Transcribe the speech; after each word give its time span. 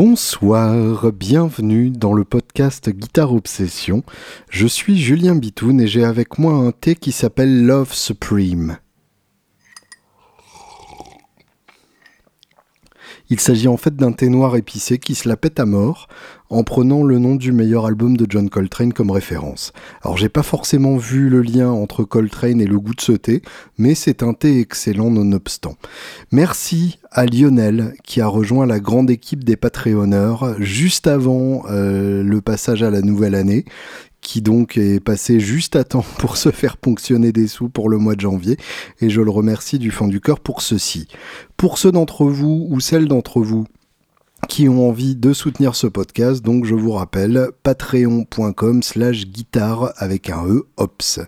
Bonsoir, 0.00 1.10
bienvenue 1.10 1.90
dans 1.90 2.12
le 2.12 2.22
podcast 2.22 2.88
Guitare 2.88 3.32
Obsession. 3.32 4.04
Je 4.48 4.68
suis 4.68 4.96
Julien 4.96 5.34
Bitoun 5.34 5.80
et 5.80 5.88
j'ai 5.88 6.04
avec 6.04 6.38
moi 6.38 6.52
un 6.52 6.70
thé 6.70 6.94
qui 6.94 7.10
s'appelle 7.10 7.66
Love 7.66 7.92
Supreme. 7.92 8.78
Il 13.30 13.40
s'agit 13.40 13.68
en 13.68 13.76
fait 13.76 13.94
d'un 13.94 14.12
thé 14.12 14.28
noir 14.28 14.56
épicé 14.56 14.98
qui 14.98 15.14
se 15.14 15.28
la 15.28 15.36
pète 15.36 15.60
à 15.60 15.66
mort 15.66 16.08
en 16.50 16.62
prenant 16.62 17.02
le 17.02 17.18
nom 17.18 17.34
du 17.34 17.52
meilleur 17.52 17.84
album 17.84 18.16
de 18.16 18.26
John 18.28 18.48
Coltrane 18.48 18.94
comme 18.94 19.10
référence. 19.10 19.72
Alors 20.02 20.16
j'ai 20.16 20.30
pas 20.30 20.42
forcément 20.42 20.96
vu 20.96 21.28
le 21.28 21.42
lien 21.42 21.70
entre 21.70 22.04
Coltrane 22.04 22.60
et 22.60 22.66
le 22.66 22.80
goût 22.80 22.94
de 22.94 23.02
ce 23.02 23.12
thé, 23.12 23.42
mais 23.76 23.94
c'est 23.94 24.22
un 24.22 24.32
thé 24.32 24.60
excellent 24.60 25.10
nonobstant. 25.10 25.76
Merci 26.32 26.98
à 27.10 27.26
Lionel 27.26 27.94
qui 28.02 28.22
a 28.22 28.26
rejoint 28.26 28.64
la 28.64 28.80
grande 28.80 29.10
équipe 29.10 29.44
des 29.44 29.56
Patreonneurs 29.56 30.54
juste 30.58 31.06
avant 31.06 31.64
euh, 31.70 32.22
le 32.22 32.40
passage 32.40 32.82
à 32.82 32.90
la 32.90 33.02
nouvelle 33.02 33.34
année 33.34 33.66
qui 34.28 34.42
donc 34.42 34.76
est 34.76 35.00
passé 35.00 35.40
juste 35.40 35.74
à 35.74 35.84
temps 35.84 36.04
pour 36.18 36.36
se 36.36 36.50
faire 36.50 36.76
ponctionner 36.76 37.32
des 37.32 37.46
sous 37.46 37.70
pour 37.70 37.88
le 37.88 37.96
mois 37.96 38.14
de 38.14 38.20
janvier, 38.20 38.58
et 39.00 39.08
je 39.08 39.22
le 39.22 39.30
remercie 39.30 39.78
du 39.78 39.90
fond 39.90 40.06
du 40.06 40.20
cœur 40.20 40.40
pour 40.40 40.60
ceci. 40.60 41.08
Pour 41.56 41.78
ceux 41.78 41.92
d'entre 41.92 42.26
vous 42.26 42.66
ou 42.68 42.78
celles 42.78 43.08
d'entre 43.08 43.40
vous 43.40 43.64
qui 44.46 44.68
ont 44.68 44.86
envie 44.86 45.16
de 45.16 45.32
soutenir 45.32 45.74
ce 45.74 45.86
podcast, 45.86 46.44
donc 46.44 46.66
je 46.66 46.74
vous 46.74 46.92
rappelle 46.92 47.48
patreon.com 47.62 48.82
slash 48.82 49.24
guitare 49.24 49.94
avec 49.96 50.28
un 50.28 50.46
E, 50.46 50.66
ops. 50.76 51.20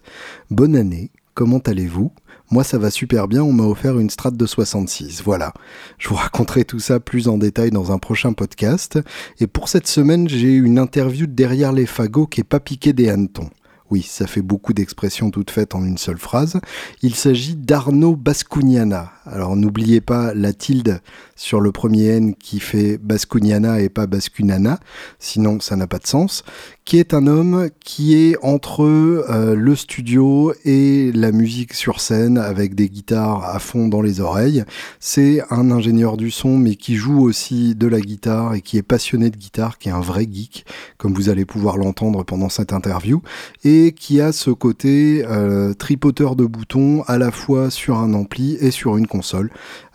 Bonne 0.51 0.77
année, 0.77 1.11
comment 1.33 1.59
allez-vous? 1.61 2.13
Moi, 2.51 2.65
ça 2.65 2.79
va 2.79 2.91
super 2.91 3.29
bien, 3.29 3.45
on 3.45 3.53
m'a 3.53 3.65
offert 3.65 3.99
une 3.99 4.11
Strat 4.11 4.33
de 4.33 4.47
66. 4.47 5.23
Voilà. 5.23 5.53
Je 5.99 6.09
vous 6.09 6.17
raconterai 6.17 6.65
tout 6.65 6.81
ça 6.81 6.99
plus 6.99 7.29
en 7.29 7.39
détail 7.39 7.71
dans 7.71 7.93
un 7.93 7.99
prochain 7.99 8.33
podcast. 8.33 8.99
Et 9.39 9.47
pour 9.47 9.69
cette 9.69 9.87
semaine, 9.87 10.29
j'ai 10.29 10.55
une 10.55 10.79
interview 10.79 11.27
derrière 11.29 11.73
les 11.73 11.87
fagots 11.87 12.27
qui 12.27 12.41
est 12.41 12.45
pas 12.45 12.59
piqué 12.59 12.93
des 12.93 13.09
hannetons. 13.09 13.51
Oui, 13.91 14.03
ça 14.03 14.29
fait 14.29 14.43
beaucoup 14.43 14.73
d'expressions 14.73 15.31
toutes 15.31 15.51
faites 15.51 15.75
en 15.75 15.85
une 15.85 15.99
seule 15.99 16.19
phrase. 16.19 16.61
Il 17.03 17.17
s'agit 17.17 17.57
d'Arnaud 17.57 18.15
Bascugnana. 18.15 19.11
Alors 19.27 19.57
n'oubliez 19.57 20.01
pas 20.01 20.33
la 20.33 20.53
tilde 20.53 21.01
sur 21.41 21.63
le 21.63 21.73
premier 21.73 22.05
N 22.09 22.35
qui 22.35 22.61
fait 22.61 22.99
Bascugnana 22.99 23.81
et 23.81 23.89
pas 23.89 24.07
Bascunana, 24.07 24.79
sinon 25.19 25.59
ça 25.59 25.75
n'a 25.75 25.87
pas 25.87 25.97
de 25.97 26.07
sens, 26.07 26.45
qui 26.85 26.99
est 26.99 27.15
un 27.15 27.27
homme 27.27 27.71
qui 27.83 28.15
est 28.15 28.37
entre 28.43 28.83
euh, 28.83 29.55
le 29.55 29.75
studio 29.75 30.53
et 30.67 31.11
la 31.15 31.33
musique 31.33 31.73
sur 31.73 32.01
scène 32.01 32.37
avec 32.37 32.75
des 32.75 32.91
guitares 32.91 33.43
à 33.45 33.59
fond 33.59 33.89
dans 33.89 34.03
les 34.03 34.21
oreilles. 34.21 34.65
C'est 34.99 35.41
un 35.49 35.71
ingénieur 35.71 36.19
du 36.19 36.31
son 36.31 36.59
mais 36.59 36.75
qui 36.75 36.97
joue 36.97 37.23
aussi 37.23 37.75
de 37.75 37.87
la 37.87 38.01
guitare 38.01 38.53
et 38.55 38.61
qui 38.61 38.77
est 38.77 38.83
passionné 38.83 39.31
de 39.31 39.37
guitare, 39.39 39.79
qui 39.79 39.89
est 39.89 39.93
un 39.93 40.01
vrai 40.01 40.29
geek, 40.31 40.67
comme 40.99 41.15
vous 41.15 41.31
allez 41.31 41.47
pouvoir 41.47 41.79
l'entendre 41.79 42.23
pendant 42.23 42.51
cette 42.51 42.75
interview, 42.75 43.23
et 43.65 43.93
qui 43.93 44.21
a 44.21 44.33
ce 44.33 44.51
côté 44.51 45.25
euh, 45.27 45.73
tripoteur 45.73 46.37
de 46.37 46.45
boutons 46.45 47.03
à 47.07 47.17
la 47.17 47.31
fois 47.31 47.71
sur 47.71 47.97
un 47.97 48.13
ampli 48.13 48.59
et 48.61 48.71
sur 48.71 48.99
une 48.99 49.07
console, 49.07 49.51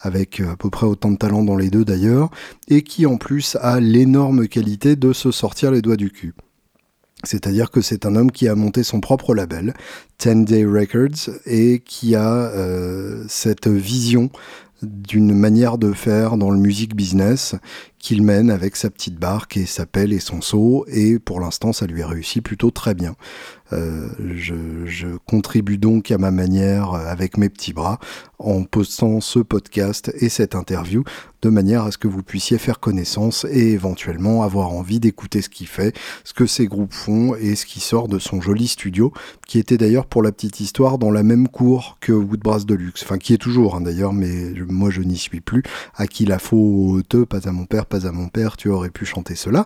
avec 0.05 0.39
euh, 0.39 0.51
à 0.51 0.55
peu 0.55 0.69
près 0.69 0.85
autant 0.85 1.11
de 1.11 1.17
talent 1.17 1.43
dans 1.43 1.57
les 1.57 1.69
deux 1.69 1.83
d'ailleurs, 1.83 2.29
et 2.67 2.83
qui 2.83 3.05
en 3.05 3.17
plus 3.17 3.57
a 3.59 3.79
l'énorme 3.79 4.47
qualité 4.47 4.95
de 4.95 5.13
se 5.13 5.31
sortir 5.31 5.71
les 5.71 5.81
doigts 5.81 5.97
du 5.97 6.11
cul. 6.11 6.33
C'est-à-dire 7.23 7.71
que 7.71 7.81
c'est 7.81 8.05
un 8.05 8.15
homme 8.15 8.31
qui 8.31 8.47
a 8.47 8.55
monté 8.55 8.83
son 8.83 9.01
propre 9.01 9.33
label, 9.33 9.73
10 10.19 10.45
Day 10.45 10.63
Records, 10.63 11.31
et 11.45 11.79
qui 11.79 12.15
a 12.15 12.31
euh, 12.31 13.25
cette 13.27 13.67
vision 13.67 14.29
d'une 14.83 15.33
manière 15.33 15.79
de 15.79 15.91
faire 15.93 16.37
dans 16.37 16.51
le 16.51 16.59
music 16.59 16.95
business 16.95 17.55
qu'il 18.05 18.21
mène 18.21 18.51
avec 18.51 18.75
sa 18.75 18.91
petite 18.91 19.15
barque 19.15 19.57
et 19.57 19.65
sa 19.65 19.87
pelle 19.87 20.13
et 20.13 20.19
son 20.19 20.39
seau 20.39 20.85
et 20.87 21.17
pour 21.17 21.39
l'instant 21.39 21.73
ça 21.73 21.87
lui 21.87 22.03
a 22.03 22.07
réussi 22.07 22.39
plutôt 22.39 22.69
très 22.69 22.93
bien. 22.93 23.15
Euh, 23.73 24.09
je, 24.35 25.17
contribue 25.25 25.79
donc 25.79 26.11
à 26.11 26.19
ma 26.19 26.29
manière 26.29 26.93
avec 26.93 27.37
mes 27.37 27.49
petits 27.49 27.73
bras 27.73 27.99
en 28.37 28.63
postant 28.63 29.21
ce 29.21 29.39
podcast 29.39 30.13
et 30.19 30.29
cette 30.29 30.53
interview 30.53 31.03
de 31.41 31.49
manière 31.49 31.83
à 31.83 31.91
ce 31.91 31.97
que 31.97 32.07
vous 32.07 32.21
puissiez 32.21 32.59
faire 32.59 32.79
connaissance 32.79 33.45
et 33.49 33.71
éventuellement 33.71 34.43
avoir 34.43 34.69
envie 34.69 34.99
d'écouter 34.99 35.41
ce 35.41 35.49
qu'il 35.49 35.67
fait, 35.67 35.95
ce 36.23 36.33
que 36.33 36.45
ces 36.45 36.67
groupes 36.67 36.93
font 36.93 37.35
et 37.35 37.55
ce 37.55 37.65
qui 37.65 37.79
sort 37.79 38.07
de 38.07 38.19
son 38.19 38.39
joli 38.39 38.67
studio 38.67 39.11
qui 39.47 39.57
était 39.57 39.77
d'ailleurs 39.77 40.05
pour 40.05 40.21
la 40.21 40.31
petite 40.31 40.59
histoire 40.59 40.99
dans 40.99 41.11
la 41.11 41.23
même 41.23 41.47
cour 41.47 41.97
que 42.01 42.11
Woodbrass 42.11 42.67
Deluxe, 42.67 43.03
enfin 43.03 43.17
qui 43.17 43.33
est 43.33 43.37
toujours 43.37 43.75
hein, 43.75 43.81
d'ailleurs 43.81 44.13
mais 44.13 44.53
moi 44.67 44.91
je 44.91 45.01
n'y 45.01 45.17
suis 45.17 45.41
plus, 45.41 45.63
à 45.95 46.05
qui 46.05 46.25
la 46.25 46.37
faute, 46.37 47.25
pas 47.25 47.47
à 47.47 47.51
mon 47.51 47.65
père, 47.65 47.87
pas 47.87 47.94
à 48.03 48.11
mon 48.11 48.27
père, 48.27 48.57
tu 48.57 48.69
aurais 48.69 48.89
pu 48.89 49.05
chanter 49.05 49.35
cela. 49.35 49.65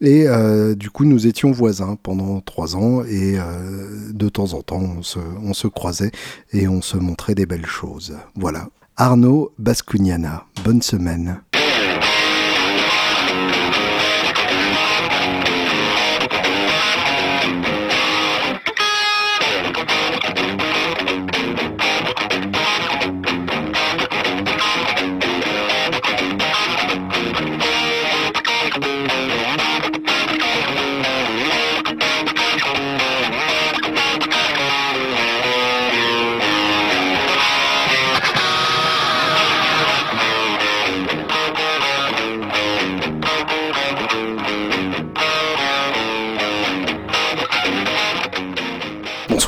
Et 0.00 0.28
euh, 0.28 0.74
du 0.74 0.90
coup, 0.90 1.04
nous 1.04 1.26
étions 1.26 1.50
voisins 1.50 1.96
pendant 2.02 2.40
trois 2.40 2.76
ans 2.76 3.02
et 3.04 3.38
euh, 3.38 4.10
de 4.12 4.28
temps 4.28 4.52
en 4.52 4.62
temps, 4.62 4.82
on 4.82 5.52
se, 5.54 5.66
croisait 5.68 6.10
et 6.52 6.68
on 6.68 6.82
se 6.82 6.96
montrait 6.96 7.34
des 7.34 7.46
belles 7.46 7.66
choses. 7.66 8.16
Voilà. 8.34 8.68
Arnaud 8.96 9.52
Bascugnana, 9.58 10.44
bonne 10.64 10.82
semaine. 10.82 11.40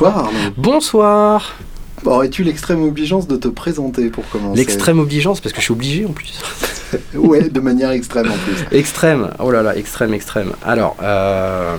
Bonsoir 0.03 0.25
Arnaud. 0.25 0.53
Bonsoir. 0.57 1.55
Aurais-tu 2.03 2.43
l'extrême 2.43 2.83
obligeance 2.83 3.25
de 3.25 3.37
te 3.37 3.47
présenter 3.47 4.09
pour 4.09 4.27
commencer 4.27 4.57
L'extrême 4.57 4.99
obligeance 4.99 5.39
parce 5.39 5.53
que 5.53 5.59
je 5.59 5.63
suis 5.63 5.71
obligé 5.71 6.05
en 6.05 6.11
plus. 6.11 6.41
ouais, 7.15 7.47
de 7.47 7.59
manière 7.61 7.91
extrême 7.91 8.29
en 8.29 8.35
plus. 8.35 8.77
Extrême, 8.77 9.29
oh 9.39 9.49
là 9.49 9.63
là, 9.63 9.77
extrême, 9.77 10.13
extrême. 10.13 10.51
Alors, 10.61 10.97
euh, 11.01 11.77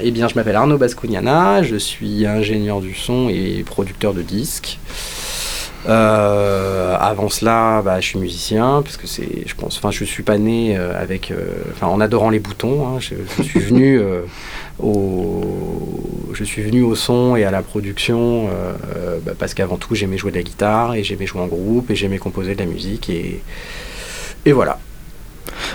eh 0.00 0.12
bien, 0.12 0.28
je 0.28 0.36
m'appelle 0.36 0.54
Arnaud 0.54 0.78
Bascugnana, 0.78 1.64
je 1.64 1.74
suis 1.74 2.26
ingénieur 2.26 2.80
du 2.80 2.94
son 2.94 3.28
et 3.28 3.64
producteur 3.66 4.14
de 4.14 4.22
disques. 4.22 4.78
Euh, 5.86 6.96
avant 6.98 7.28
cela, 7.28 7.82
bah, 7.84 8.00
je 8.00 8.06
suis 8.06 8.18
musicien, 8.18 8.82
parce 8.82 8.96
que 8.96 9.06
c'est, 9.06 9.46
je 9.46 9.54
pense, 9.54 9.76
enfin, 9.78 9.90
je 9.90 10.04
suis 10.04 10.22
pas 10.22 10.38
né 10.38 10.76
euh, 10.76 11.00
avec, 11.00 11.32
enfin, 11.72 11.86
en 11.86 12.00
adorant 12.00 12.30
les 12.30 12.40
boutons. 12.40 12.86
Hein. 12.86 12.98
je, 13.00 13.42
suis 13.42 13.60
venu 13.60 14.00
je 16.38 16.44
suis 16.44 16.62
venu 16.62 16.82
au 16.82 16.94
son 16.94 17.36
et 17.36 17.44
à 17.44 17.50
la 17.50 17.62
production 17.62 18.48
euh, 18.48 19.18
bah, 19.24 19.32
parce 19.38 19.54
qu'avant 19.54 19.76
tout 19.76 19.94
j'aimais 19.94 20.16
jouer 20.16 20.30
de 20.30 20.36
la 20.36 20.42
guitare 20.42 20.94
et 20.94 21.02
j'aimais 21.02 21.26
jouer 21.26 21.40
en 21.40 21.46
groupe 21.46 21.90
et 21.90 21.96
j'aimais 21.96 22.18
composer 22.18 22.54
de 22.54 22.60
la 22.60 22.66
musique 22.66 23.10
et, 23.10 23.42
et 24.44 24.52
voilà. 24.52 24.78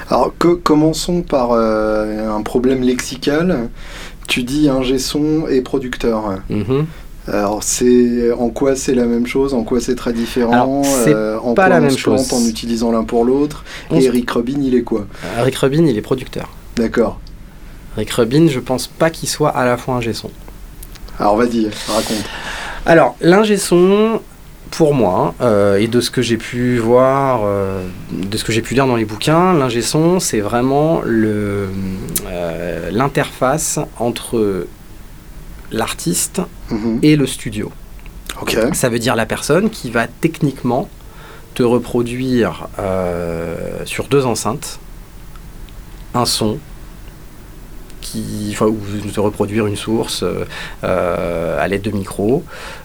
Alors 0.10 0.34
que, 0.38 0.54
commençons 0.54 1.22
par 1.22 1.52
euh, 1.52 2.30
un 2.30 2.42
problème 2.42 2.82
lexical. 2.82 3.70
Tu 4.26 4.44
dis 4.44 4.70
ingé 4.70 5.00
son 5.00 5.48
et 5.50 5.62
producteur. 5.62 6.40
Mm-hmm. 6.50 6.86
Alors 7.28 7.64
c'est 7.64 8.32
en 8.32 8.50
quoi 8.50 8.76
c'est 8.76 8.96
la 8.96 9.06
même 9.06 9.26
chose, 9.26 9.54
en 9.54 9.64
quoi 9.64 9.80
c'est 9.80 9.96
très 9.96 10.12
différent, 10.12 10.82
euh, 11.08 11.38
en 11.40 11.54
pas 11.54 11.70
la 11.70 11.80
même 11.80 11.98
chose 11.98 12.34
en 12.34 12.46
utilisant 12.46 12.92
l'un 12.92 13.04
pour 13.04 13.24
l'autre? 13.24 13.64
Et 13.92 14.04
Eric 14.04 14.30
Rubin, 14.32 14.60
il 14.62 14.76
est 14.76 14.84
quoi? 14.84 15.08
Eric 15.40 15.56
Rubin, 15.56 15.86
il 15.86 15.98
est 15.98 16.02
producteur. 16.02 16.50
D'accord. 16.76 17.20
Rick 17.96 18.12
Rubin, 18.12 18.48
je 18.48 18.60
pense 18.60 18.88
pas 18.88 19.10
qu'il 19.10 19.30
soit 19.30 19.50
à 19.50 19.66
la 19.66 19.78
fois 19.78 19.96
un 19.96 20.14
son. 20.14 20.32
Alors 21.20 21.38
vas-y, 21.38 21.70
raconte. 21.88 22.26
Alors, 22.86 23.16
l'ingé 23.22 23.58
son, 23.58 24.20
pour 24.72 24.94
moi, 24.96 25.36
euh, 25.42 25.78
et 25.78 25.88
de 25.88 26.02
ce 26.02 26.10
que 26.10 26.22
j'ai 26.22 26.38
pu 26.38 26.80
voir, 26.80 27.42
euh, 27.46 27.86
de 28.12 28.36
ce 28.36 28.44
que 28.44 28.52
j'ai 28.52 28.62
pu 28.62 28.74
lire 28.74 28.88
dans 28.88 28.96
les 28.96 29.06
bouquins, 29.06 29.54
l'ingé 29.54 29.82
son, 29.82 30.20
c'est 30.20 30.42
vraiment 30.42 31.02
le, 31.06 31.70
euh, 32.28 32.90
l'interface 32.92 33.80
entre 34.00 34.66
l'artiste 35.74 36.42
mhm. 36.70 37.00
et 37.02 37.16
le 37.16 37.28
studio. 37.28 37.72
Ça 38.74 38.90
veut 38.90 39.00
dire 39.00 39.16
la 39.16 39.26
personne 39.26 39.70
qui 39.70 39.90
va 39.92 40.08
techniquement 40.08 40.90
te 41.56 41.64
reproduire 41.64 42.68
sur 43.86 44.08
deux 44.08 44.26
enceintes 44.26 44.80
un 46.14 46.26
son 46.26 46.60
qui, 48.04 48.56
ou 48.62 48.78
de 49.10 49.20
reproduire 49.20 49.66
une 49.66 49.76
source 49.76 50.24
euh, 50.24 50.46
euh, 50.84 51.64
à 51.64 51.68
l'aide 51.68 51.82
de 51.82 51.92
micro 51.92 52.44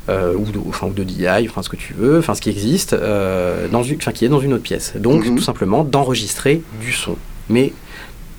euh, 0.09 0.35
ou, 0.35 0.51
de, 0.51 0.59
enfin, 0.69 0.87
ou 0.87 0.93
de 0.93 1.03
DI, 1.03 1.27
enfin 1.49 1.63
ce 1.63 1.69
que 1.69 1.77
tu 1.77 1.93
veux, 1.93 2.19
enfin 2.19 2.35
ce 2.35 2.41
qui 2.41 2.51
existe, 2.51 2.95
dans 2.95 3.83
une, 3.83 3.99
qui 3.99 4.25
est 4.25 4.29
dans 4.29 4.41
une 4.41 4.55
autre 4.55 4.63
pièce. 4.63 4.95
Donc 4.97 5.27
mhm. 5.27 5.37
tout 5.37 5.43
simplement 5.43 5.85
d'enregistrer 5.85 6.63
du 6.81 6.93
son. 6.93 7.17
mais 7.51 7.73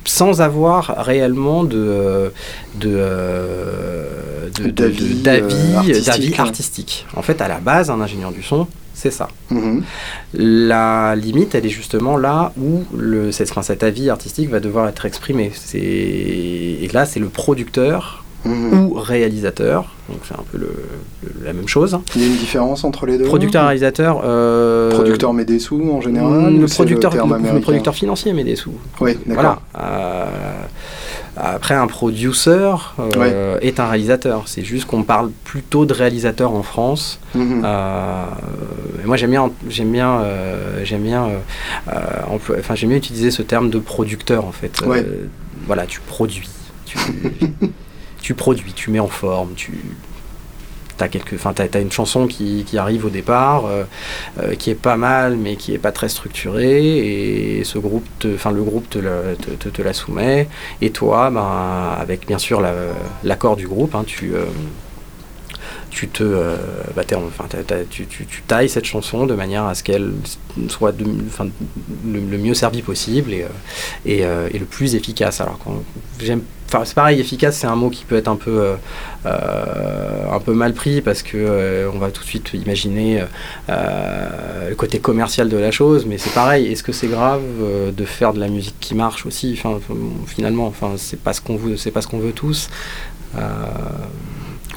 sans 0.09 0.41
avoir 0.41 1.05
réellement 1.05 1.63
de 1.63 2.31
D'avis, 5.23 6.33
artistique. 6.37 7.05
En 7.15 7.21
fait, 7.21 7.39
à 7.41 7.47
la 7.47 7.59
base, 7.59 7.89
un 7.89 8.01
ingénieur 8.01 8.31
du 8.31 8.41
son, 8.43 8.67
c'est 8.93 9.11
ça. 9.11 9.27
Mhm. 9.51 9.83
La 10.33 11.15
limite, 11.15 11.55
elle 11.55 11.65
est 11.65 11.69
justement 11.69 12.17
là 12.17 12.51
où 12.59 12.83
le, 12.95 13.31
cette, 13.31 13.51
enfin, 13.51 13.61
cet 13.61 13.83
avis 13.83 14.09
artistique 14.09 14.49
va 14.49 14.59
devoir 14.59 14.87
être 14.87 15.05
exprimé. 15.05 15.51
Et 15.73 16.89
là, 16.91 17.05
c'est 17.05 17.19
le 17.19 17.29
producteur 17.29 18.25
Mhm. 18.45 18.73
ou 18.87 18.93
réalisateur, 18.93 19.93
donc 20.07 20.19
c'est 20.27 20.33
un 20.33 20.43
peu 20.51 20.57
le- 20.57 20.73
le- 21.23 21.45
la 21.45 21.51
même 21.53 21.67
chose. 21.67 21.99
Il 22.15 22.21
y 22.21 22.23
a 22.23 22.27
une 22.27 22.37
différence 22.37 22.83
entre 22.85 23.05
les 23.05 23.17
deux 23.17 23.25
Producteur-réalisateur. 23.25 24.21
euh, 24.23 24.91
Producteur 24.91 25.33
met 25.33 25.43
des 25.45 25.59
sous 25.59 25.81
en 25.91 25.99
général 25.99 26.51
Mm, 26.51 26.57
ou 26.57 26.61
le 26.61 26.67
producteur, 26.67 27.13
le- 27.15 27.59
producteur 27.59 27.93
financier 27.95 28.31
met 28.33 28.45
des 28.45 28.55
sous. 28.55 28.73
Oui, 29.01 29.17
d'accord. 29.25 29.61
Voilà. 29.73 29.85
Euh, 29.85 30.25
après, 31.35 31.75
un 31.75 31.87
producer 31.87 32.51
euh, 33.17 33.57
est 33.61 33.79
un 33.79 33.87
réalisateur. 33.87 34.43
C'est 34.47 34.63
juste 34.63 34.85
qu'on 34.85 35.03
parle 35.03 35.31
plutôt 35.43 35.85
de 35.85 35.93
réalisateur 35.93 36.51
en 36.53 36.63
France. 36.63 37.19
Mhm. 37.35 37.61
Euh, 37.65 38.23
et 39.03 39.05
moi, 39.07 39.15
j'aime 39.17 39.31
bien, 39.31 39.51
j'aime 39.69 39.91
bien, 39.91 40.21
j'aime 40.83 41.03
bien, 41.03 41.27
enfin, 41.87 42.75
j'aime 42.75 42.89
bien 42.89 42.97
utiliser 42.97 43.31
ce 43.31 43.41
terme 43.41 43.69
de 43.69 43.79
producteur 43.79 44.45
en 44.45 44.51
fait. 44.51 44.81
Ouais. 44.85 45.05
Voilà, 45.67 45.85
tu 45.85 45.99
produis, 46.01 46.47
tu, 46.85 46.97
tu 48.21 48.33
produis, 48.33 48.73
tu 48.73 48.91
mets 48.91 48.99
en 48.99 49.07
forme, 49.07 49.53
tu 49.55 49.73
T'as 50.97 51.07
quelque, 51.07 51.33
enfin, 51.35 51.53
t'as, 51.53 51.69
t'as 51.69 51.79
une 51.79 51.93
chanson 51.93 52.27
qui, 52.27 52.65
arrive 52.77 53.05
au 53.05 53.09
départ, 53.09 53.65
euh, 53.67 53.83
euh, 54.41 54.55
qui 54.55 54.69
est 54.69 54.75
pas 54.75 54.97
mal, 54.97 55.37
mais 55.37 55.55
qui 55.55 55.73
est 55.73 55.77
pas 55.77 55.93
très 55.93 56.09
structurée, 56.09 57.59
et 57.59 57.63
ce 57.63 57.77
groupe, 57.79 58.03
enfin, 58.35 58.51
le 58.51 58.61
groupe 58.63 58.89
te, 58.89 58.99
la- 58.99 59.33
te, 59.37 59.69
la 59.81 59.93
soumet, 59.93 60.49
et 60.81 60.89
toi, 60.89 61.29
ben, 61.29 61.95
avec 61.97 62.27
bien 62.27 62.37
sûr 62.37 62.59
la- 62.59 62.73
l'accord 63.23 63.55
du 63.55 63.65
groupe, 63.65 63.95
hein, 63.95 64.03
tu, 64.05 64.33
euh, 64.35 64.43
tu 65.89 66.07
te, 66.07 66.23
euh, 66.23 66.55
bah, 66.95 67.03
enfin, 67.27 67.45
tu, 67.89 68.05
tu- 68.05 68.25
tu 68.25 68.41
tailles 68.43 68.69
cette 68.69 68.85
chanson 68.85 69.25
de 69.25 69.33
manière 69.33 69.65
à 69.65 69.73
ce 69.75 69.83
qu'elle 69.83 70.11
soit 70.67 70.91
de- 70.91 71.05
le, 72.05 72.37
mieux 72.37 72.53
servie 72.53 72.81
possible 72.81 73.33
et, 73.33 73.43
euh, 73.43 73.47
euh, 74.23 74.49
et 74.53 74.59
le 74.59 74.65
plus 74.65 74.95
efficace. 74.95 75.41
Alors 75.41 75.59
c'est 76.85 76.93
pareil, 76.93 77.19
efficace, 77.19 77.57
c'est 77.57 77.67
un 77.67 77.75
mot 77.75 77.89
qui 77.89 78.05
peut 78.05 78.15
être 78.17 78.27
un 78.27 78.35
peu 78.35 78.73
un 79.25 80.39
peu 80.39 80.53
mal 80.53 80.73
pris 80.73 81.01
parce 81.01 81.23
que 81.23 81.89
on 81.93 81.97
va 81.97 82.11
tout 82.11 82.21
de 82.21 82.27
suite 82.27 82.51
imaginer 82.53 83.23
le 83.67 84.75
côté 84.75 84.99
commercial 84.99 85.49
de 85.49 85.57
la 85.57 85.71
chose, 85.71 86.05
mais 86.05 86.17
c'est 86.17 86.33
pareil. 86.33 86.71
Est-ce 86.71 86.83
que 86.83 86.91
c'est 86.91 87.07
grave 87.07 87.41
de 87.95 88.05
faire 88.05 88.33
de 88.33 88.39
la 88.39 88.47
musique 88.47 88.75
qui 88.79 88.93
marche 88.95 89.25
aussi? 89.25 89.59
Finalement, 90.27 90.67
enfin, 90.67 90.91
c'est 90.97 91.19
pas 91.19 91.33
ce 91.33 91.41
qu'on 91.41 91.59
c'est 91.75 91.91
pas 91.91 92.01
ce 92.01 92.07
qu'on 92.07 92.19
veut 92.19 92.33
tous. 92.33 92.69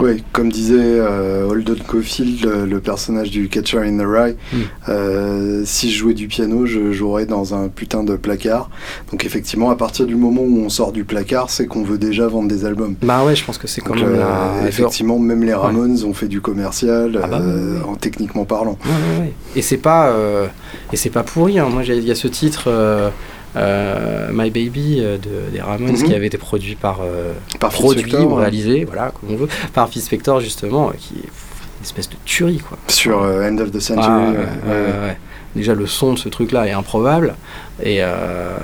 Euh, 0.03 0.15
Oui, 0.15 0.25
comme 0.33 0.51
disait 0.51 0.75
euh, 0.79 1.47
Holden 1.49 1.77
Caulfield, 1.87 2.45
le, 2.45 2.67
le 2.67 2.81
personnage 2.81 3.31
du 3.31 3.49
Catcher 3.49 3.79
in 3.79 3.99
the 3.99 4.07
Rye, 4.07 4.37
Mm. 4.53 4.57
euh, 4.89 5.63
si 5.65 5.91
je 5.93 5.99
jouais 5.99 6.15
du 6.15 6.27
piano, 6.29 6.67
je 6.67 6.93
jouerais 6.93 7.27
dans 7.27 7.55
un 7.55 7.69
putain 7.69 8.03
de 8.03 8.17
placard. 8.17 8.69
Donc 9.11 9.25
effectivement, 9.25 9.71
à 9.71 9.77
partir 9.77 10.07
du 10.07 10.17
moment 10.17 10.43
où 10.43 10.59
on 10.65 10.69
sort 10.69 10.93
du 10.93 11.05
placard, 11.05 11.51
c'est 11.51 11.67
qu'on 11.67 11.83
veut 11.85 11.99
déjà 11.99 12.27
vendre 12.27 12.49
des 12.49 12.65
albums. 12.65 12.95
bah 13.03 13.25
ouais, 13.25 13.37
je 13.37 13.45
pense 13.45 13.59
que 13.59 13.67
c'est 13.69 13.81
quand 13.81 13.95
même 13.95 14.05
euh, 14.05 14.61
la- 14.63 14.69
effectivement, 14.69 15.19
même 15.19 15.43
les 15.45 15.55
Ramones 15.55 15.99
ont 16.05 16.15
fait 16.15 16.29
du 16.29 16.41
commercial, 16.41 17.21
Ah 17.23 17.27
bah 17.29 17.39
euh, 17.41 17.79
oui, 17.85 17.91
en 17.91 17.95
techniquement 17.95 18.45
parlant. 18.45 18.79
Ouais, 18.85 18.91
ouais, 18.91 19.21
ouais. 19.27 19.33
Et 19.57 19.63
c'est 19.63 19.77
pas 19.77 20.09
euh, 20.11 20.47
et 20.93 20.97
c'est 20.97 21.11
pas 21.11 21.23
pourri. 21.23 21.59
hein. 21.59 21.69
Moi, 21.71 21.83
il 21.85 22.05
y 22.05 22.11
a 22.11 22.15
ce 22.15 22.29
titre 22.29 22.65
euh, 22.69 22.73
euh, 22.83 23.09
My 23.55 24.51
Baby 24.51 24.99
euh, 25.01 25.19
de, 25.19 25.51
des 25.53 25.61
Ramones 25.61 25.93
Mhm. 25.93 26.05
qui 26.05 26.15
avait 26.15 26.27
été 26.27 26.39
produit 26.39 26.75
par 26.75 27.01
euh, 27.03 27.33
Par 27.61 27.71
produit 27.71 28.01
Spector, 28.03 28.27
ou 28.31 28.35
ouais. 28.37 28.41
réalisé, 28.43 28.85
voilà, 28.85 29.11
comme 29.21 29.31
on 29.33 29.37
veut, 29.37 29.49
par 29.75 29.89
Phil 29.89 30.01
Spector 30.03 30.41
justement, 30.41 30.89
euh, 30.89 30.93
qui 30.99 31.15
est 31.17 31.27
une 31.27 31.85
espèce 31.85 32.09
de 32.09 32.17
tuerie 32.25 32.59
quoi. 32.59 32.79
Sur 32.89 33.23
euh, 33.23 33.49
End 33.51 33.59
of 33.59 33.71
the 33.71 33.81
Century. 33.81 34.07
Ah, 34.09 34.31
ouais. 34.71 35.17
Déjà 35.55 35.75
le 35.75 35.87
son 35.87 36.15
de 36.15 36.19
ce 36.19 36.31
truc-là 36.31 36.67
est 36.67 36.73
improbable 36.73 37.35
et 37.83 37.99
euh, 38.01 38.57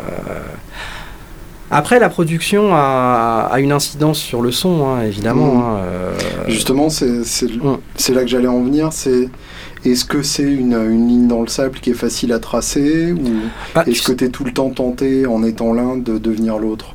après 1.71 1.99
la 1.99 2.09
production 2.09 2.71
a, 2.73 3.47
a 3.53 3.61
une 3.61 3.73
incidence 3.73 4.19
sur 4.19 4.41
le 4.41 4.51
son 4.53 4.87
hein, 4.87 5.03
évidemment. 5.03 5.55
Mhm. 5.55 5.61
hein, 5.63 5.77
euh, 5.85 6.13
Justement, 6.49 6.89
c'est 6.89 7.09
Mm. 7.19 7.77
c'est 7.97 8.15
là 8.15 8.23
que 8.23 8.29
j'allais 8.29 8.49
en 8.49 8.63
venir. 8.63 8.89
C'est 8.93 9.29
est-ce 9.85 10.05
que 10.05 10.23
c'est 10.23 10.43
une, 10.43 10.73
une 10.75 11.09
ligne 11.09 11.29
dans 11.29 11.41
le 11.43 11.49
sable 11.49 11.79
qui 11.81 11.91
est 11.91 11.95
facile 11.95 12.33
à 12.33 12.39
tracer 12.39 13.13
ou 13.13 13.23
bah, 13.75 13.85
est-ce 13.87 14.03
que 14.03 14.13
tu 14.13 14.25
es 14.25 14.29
tout 14.29 14.45
le 14.45 14.53
temps 14.53 14.71
tenté 14.71 15.27
en 15.27 15.43
étant 15.45 15.73
l'un 15.73 15.97
de 15.97 16.19
devenir 16.19 16.59
l'autre? 16.59 16.95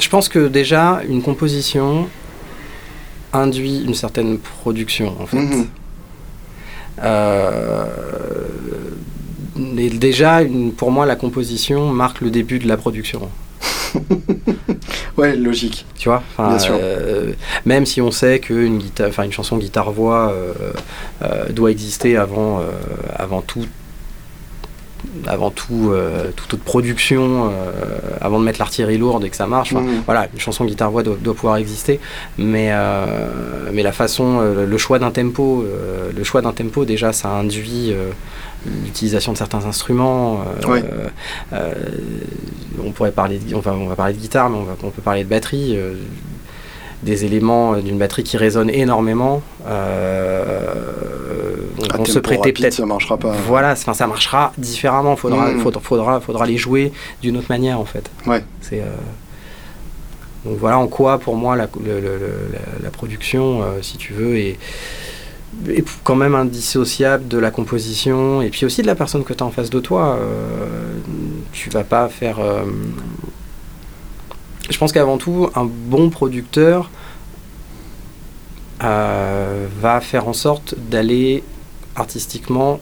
Je 0.00 0.08
pense 0.08 0.28
que 0.28 0.48
déjà, 0.48 1.02
une 1.08 1.22
composition 1.22 2.08
induit 3.32 3.82
une 3.84 3.94
certaine 3.94 4.38
production, 4.38 5.14
en 5.20 5.26
fait. 5.26 5.38
Mhm. 5.38 5.66
Euh, 7.02 7.84
et 9.78 9.90
déjà, 9.90 10.42
une- 10.42 10.72
pour 10.72 10.90
moi, 10.90 11.06
la 11.06 11.16
composition 11.16 11.90
marque 11.92 12.20
le 12.20 12.30
début 12.30 12.58
de 12.58 12.68
la 12.68 12.76
production. 12.76 13.28
Ouais, 15.18 15.36
logique. 15.36 15.84
Tu 15.98 16.08
vois 16.08 16.22
Bien 16.38 16.58
sûr. 16.58 16.74
euh, 16.80 17.32
Même 17.66 17.84
si 17.86 18.00
on 18.00 18.10
sait 18.10 18.38
qu'une 18.40 18.78
guitare, 18.78 19.10
une 19.24 19.32
chanson 19.32 19.58
guitare-voix 19.58 20.32
euh, 20.32 20.52
euh, 21.22 21.48
doit 21.50 21.70
exister 21.70 22.16
avant, 22.16 22.60
avant 23.16 23.42
tout 23.42 23.66
avant 25.26 25.50
tout, 25.50 25.90
euh, 25.92 26.30
toute 26.34 26.54
autre 26.54 26.62
production, 26.62 27.50
euh, 27.50 27.50
avant 28.20 28.38
de 28.38 28.44
mettre 28.44 28.60
l'artillerie 28.60 28.98
lourde 28.98 29.24
et 29.24 29.30
que 29.30 29.36
ça 29.36 29.46
marche. 29.46 29.72
Enfin, 29.74 29.84
Mhm. 29.84 30.02
voilà, 30.06 30.28
une 30.32 30.40
chanson 30.40 30.64
guitare-voix 30.64 31.02
doit, 31.02 31.16
doit 31.20 31.34
pouvoir 31.34 31.56
exister, 31.56 32.00
mais, 32.38 32.68
euh, 32.70 33.26
mais 33.72 33.82
la 33.82 33.92
façon, 33.92 34.40
le 34.40 34.78
choix 34.78 34.98
d'un 35.00 35.10
tempo, 35.10 35.64
le 36.16 36.24
choix 36.24 36.40
d'un 36.40 36.52
tempo 36.52 36.84
déjà, 36.84 37.12
ça 37.12 37.28
induit 37.28 37.92
l'utilisation 38.84 39.32
de 39.32 39.38
certains 39.38 39.64
instruments. 39.66 40.42
euh, 40.66 41.08
euh, 41.52 41.72
on 42.84 42.90
pourrait 42.92 43.12
parler, 43.12 43.38
de, 43.38 43.54
on 43.54 43.60
va, 43.60 43.72
on 43.72 43.86
va 43.86 43.96
parler 43.96 44.14
de 44.14 44.18
guitare, 44.18 44.48
mais 44.50 44.56
on, 44.58 44.64
va- 44.64 44.76
on 44.82 44.90
peut 44.90 45.02
parler 45.02 45.24
de 45.24 45.28
batterie. 45.28 45.76
euh, 45.76 45.94
des 47.02 47.24
éléments 47.24 47.78
d'une 47.78 47.98
batterie 47.98 48.22
qui 48.22 48.36
résonnent 48.36 48.70
énormément 48.70 49.42
euh, 49.66 51.54
À 51.92 51.96
vont 51.96 52.04
se 52.04 52.18
rapide, 52.20 52.56
peut-être 52.56 52.72
ça 52.74 52.86
marchera 52.86 53.16
pas. 53.16 53.32
voilà, 53.46 53.72
enfin, 53.72 53.92
ça 53.94 54.06
marchera 54.06 54.52
différemment. 54.56 55.16
Faudra, 55.16 55.50
Mm. 55.50 55.60
faudra, 55.60 55.80
faudra, 55.82 56.20
faudra 56.20 56.46
les 56.46 56.56
jouer 56.56 56.92
d'une 57.20 57.36
autre 57.36 57.48
manière 57.48 57.80
en 57.80 57.84
fait. 57.84 58.08
Ouais. 58.26 58.44
C'est 58.60 58.80
euh, 58.80 58.86
donc 60.44 60.58
voilà 60.58 60.78
en 60.78 60.86
quoi 60.86 61.18
pour 61.18 61.34
moi 61.36 61.56
la, 61.56 61.68
le- 61.84 62.00
le- 62.00 62.18
le- 62.18 62.50
la, 62.52 62.84
la 62.84 62.90
production, 62.90 63.62
euh, 63.62 63.82
si 63.82 63.96
tu 63.96 64.12
veux, 64.12 64.36
est, 64.38 64.56
est 65.68 65.84
quand 66.02 66.16
même 66.16 66.34
indissociable 66.34 67.28
de 67.28 67.38
la 67.38 67.50
composition 67.50 68.42
et 68.42 68.50
puis 68.50 68.64
aussi 68.64 68.82
de 68.82 68.86
la 68.86 68.94
personne 68.94 69.24
que 69.24 69.32
tu 69.32 69.42
as 69.42 69.46
en 69.46 69.50
face 69.50 69.70
de 69.70 69.80
toi. 69.80 70.16
Euh, 70.20 70.66
tu 71.52 71.70
vas 71.70 71.84
pas 71.84 72.08
faire. 72.08 72.38
euh, 72.40 72.64
je 74.70 74.78
pense 74.78 74.92
qu'avant 74.92 75.18
tout, 75.18 75.50
un 75.54 75.64
bon 75.64 76.10
producteur 76.10 76.90
euh, 78.82 79.66
va 79.80 80.00
faire 80.00 80.28
en 80.28 80.32
sorte 80.32 80.74
d'aller 80.90 81.42
artistiquement, 81.94 82.80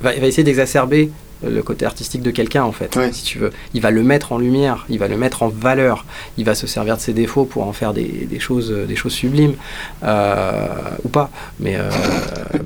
va, 0.00 0.12
va 0.18 0.26
essayer 0.26 0.44
d'exacerber 0.44 1.10
le 1.48 1.62
côté 1.62 1.84
artistique 1.86 2.22
de 2.22 2.30
quelqu'un 2.30 2.62
en 2.64 2.72
fait, 2.72 2.94
Ouais. 2.96 3.12
si 3.12 3.22
tu 3.24 3.38
veux. 3.38 3.50
Il 3.74 3.80
va 3.80 3.90
le 3.90 4.02
mettre 4.02 4.32
en 4.32 4.38
lumière, 4.38 4.86
il 4.88 4.98
va 4.98 5.08
le 5.08 5.16
mettre 5.16 5.42
en 5.42 5.48
valeur, 5.48 6.04
il 6.38 6.44
va 6.44 6.54
se 6.54 6.66
servir 6.66 6.96
de 6.96 7.00
ses 7.02 7.12
défauts 7.12 7.44
pour 7.44 7.66
en 7.66 7.72
faire 7.72 7.92
des, 7.92 8.04
des 8.30 8.38
choses, 8.40 8.70
des 8.70 8.96
choses 8.96 9.12
sublimes 9.12 9.54
euh, 10.02 10.66
ou 11.04 11.08
pas. 11.08 11.30
Mais, 11.60 11.76
euh, 11.76 11.90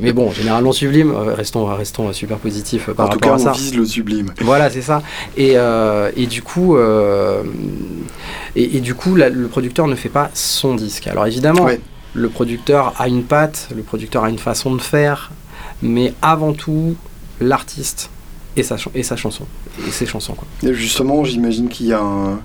mais 0.01 0.13
bon, 0.13 0.31
généralement 0.31 0.73
sublimes. 0.73 1.13
euh, 1.13 1.35
Restons, 1.35 1.67
restons 1.75 2.13
super 2.13 2.39
positifs 2.39 2.89
euh, 2.89 2.95
par 2.95 3.07
en 3.07 3.09
tout 3.11 3.19
rapport 3.21 3.37
cas, 3.37 3.43
à 3.43 3.45
ça. 3.45 3.51
on 3.53 3.55
vise 3.59 3.75
le 3.77 3.85
sublime. 3.85 4.33
Voilà, 4.41 4.71
c'est 4.71 4.83
ça. 4.83 5.03
Et, 5.37 5.53
euh, 5.57 6.11
et 6.17 6.27
du 6.27 6.43
coup, 6.43 6.77
euh, 6.77 7.43
et, 8.57 8.77
et 8.77 8.81
du 8.81 8.95
coup, 8.95 9.15
la- 9.17 9.29
le 9.29 9.47
producteur 9.49 9.87
ne 9.87 9.95
fait 9.95 10.09
pas 10.09 10.31
son 10.35 10.75
disque. 10.75 11.07
Alors 11.07 11.27
évidemment, 11.27 11.65
Ouais. 11.65 11.81
le 12.15 12.29
producteur 12.29 12.95
a 12.99 13.09
une 13.09 13.23
patte, 13.25 13.69
le 13.75 13.83
producteur 13.83 14.25
a 14.25 14.31
une 14.31 14.39
façon 14.39 14.75
de 14.75 14.81
faire, 14.81 15.31
mais 15.83 16.13
avant 16.23 16.53
tout, 16.53 16.97
l'artiste 17.41 18.11
et 18.59 18.63
sa, 18.63 18.77
chanson, 18.77 18.91
et 19.87 19.91
ses 19.91 20.07
chansons. 20.07 20.35
Justement, 20.63 21.25
j'imagine 21.25 21.69
qu'il 21.69 21.87
y 21.87 21.93
a 21.93 22.01
un, 22.01 22.41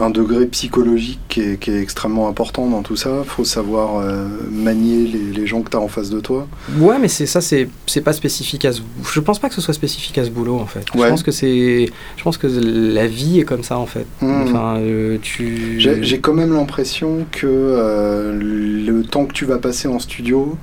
un 0.00 0.10
degré 0.10 0.46
psychologique 0.46 1.20
qui 1.28 1.40
est, 1.40 1.56
qui 1.58 1.70
est 1.70 1.80
extrêmement 1.80 2.28
important 2.28 2.66
dans 2.66 2.82
tout 2.82 2.96
ça. 2.96 3.22
faut 3.26 3.44
savoir 3.44 3.98
euh, 3.98 4.26
manier 4.50 5.06
les, 5.06 5.40
les 5.40 5.46
gens 5.46 5.62
que 5.62 5.70
tu 5.70 5.76
as 5.76 5.80
en 5.80 5.88
face 5.88 6.10
de 6.10 6.20
toi. 6.20 6.46
Ouais, 6.78 6.98
mais 6.98 7.08
c'est 7.08 7.26
ça, 7.26 7.40
c'est 7.40 7.68
c'est 7.86 8.00
pas 8.00 8.12
spécifique 8.12 8.64
à 8.64 8.72
ce. 8.72 8.80
Je 9.12 9.20
pense 9.20 9.38
pas 9.38 9.48
que 9.48 9.54
ce 9.54 9.60
soit 9.60 9.74
spécifique 9.74 10.16
à 10.18 10.24
ce 10.24 10.30
boulot 10.30 10.56
en 10.56 10.66
fait. 10.66 10.84
Je 10.94 10.98
pense 10.98 11.22
que 11.22 11.30
c'est, 11.30 11.90
je 12.16 12.22
pense 12.22 12.38
que 12.38 12.46
la 12.46 13.06
vie 13.06 13.40
est 13.40 13.44
comme 13.44 13.62
ça 13.62 13.78
en 13.78 13.86
fait. 13.86 14.06
Hmm. 14.20 14.42
Enfin, 14.42 14.76
euh, 14.78 15.18
tu. 15.20 15.78
J'ai 15.78 16.02
j'ai 16.02 16.20
quand 16.20 16.34
même 16.34 16.52
l'impression 16.54 17.26
que 17.30 17.46
euh, 17.46 18.32
le 18.32 19.02
temps 19.02 19.26
que 19.26 19.32
tu 19.32 19.44
vas 19.44 19.58
passer 19.58 19.88
en 19.88 19.98
studio, 19.98 20.56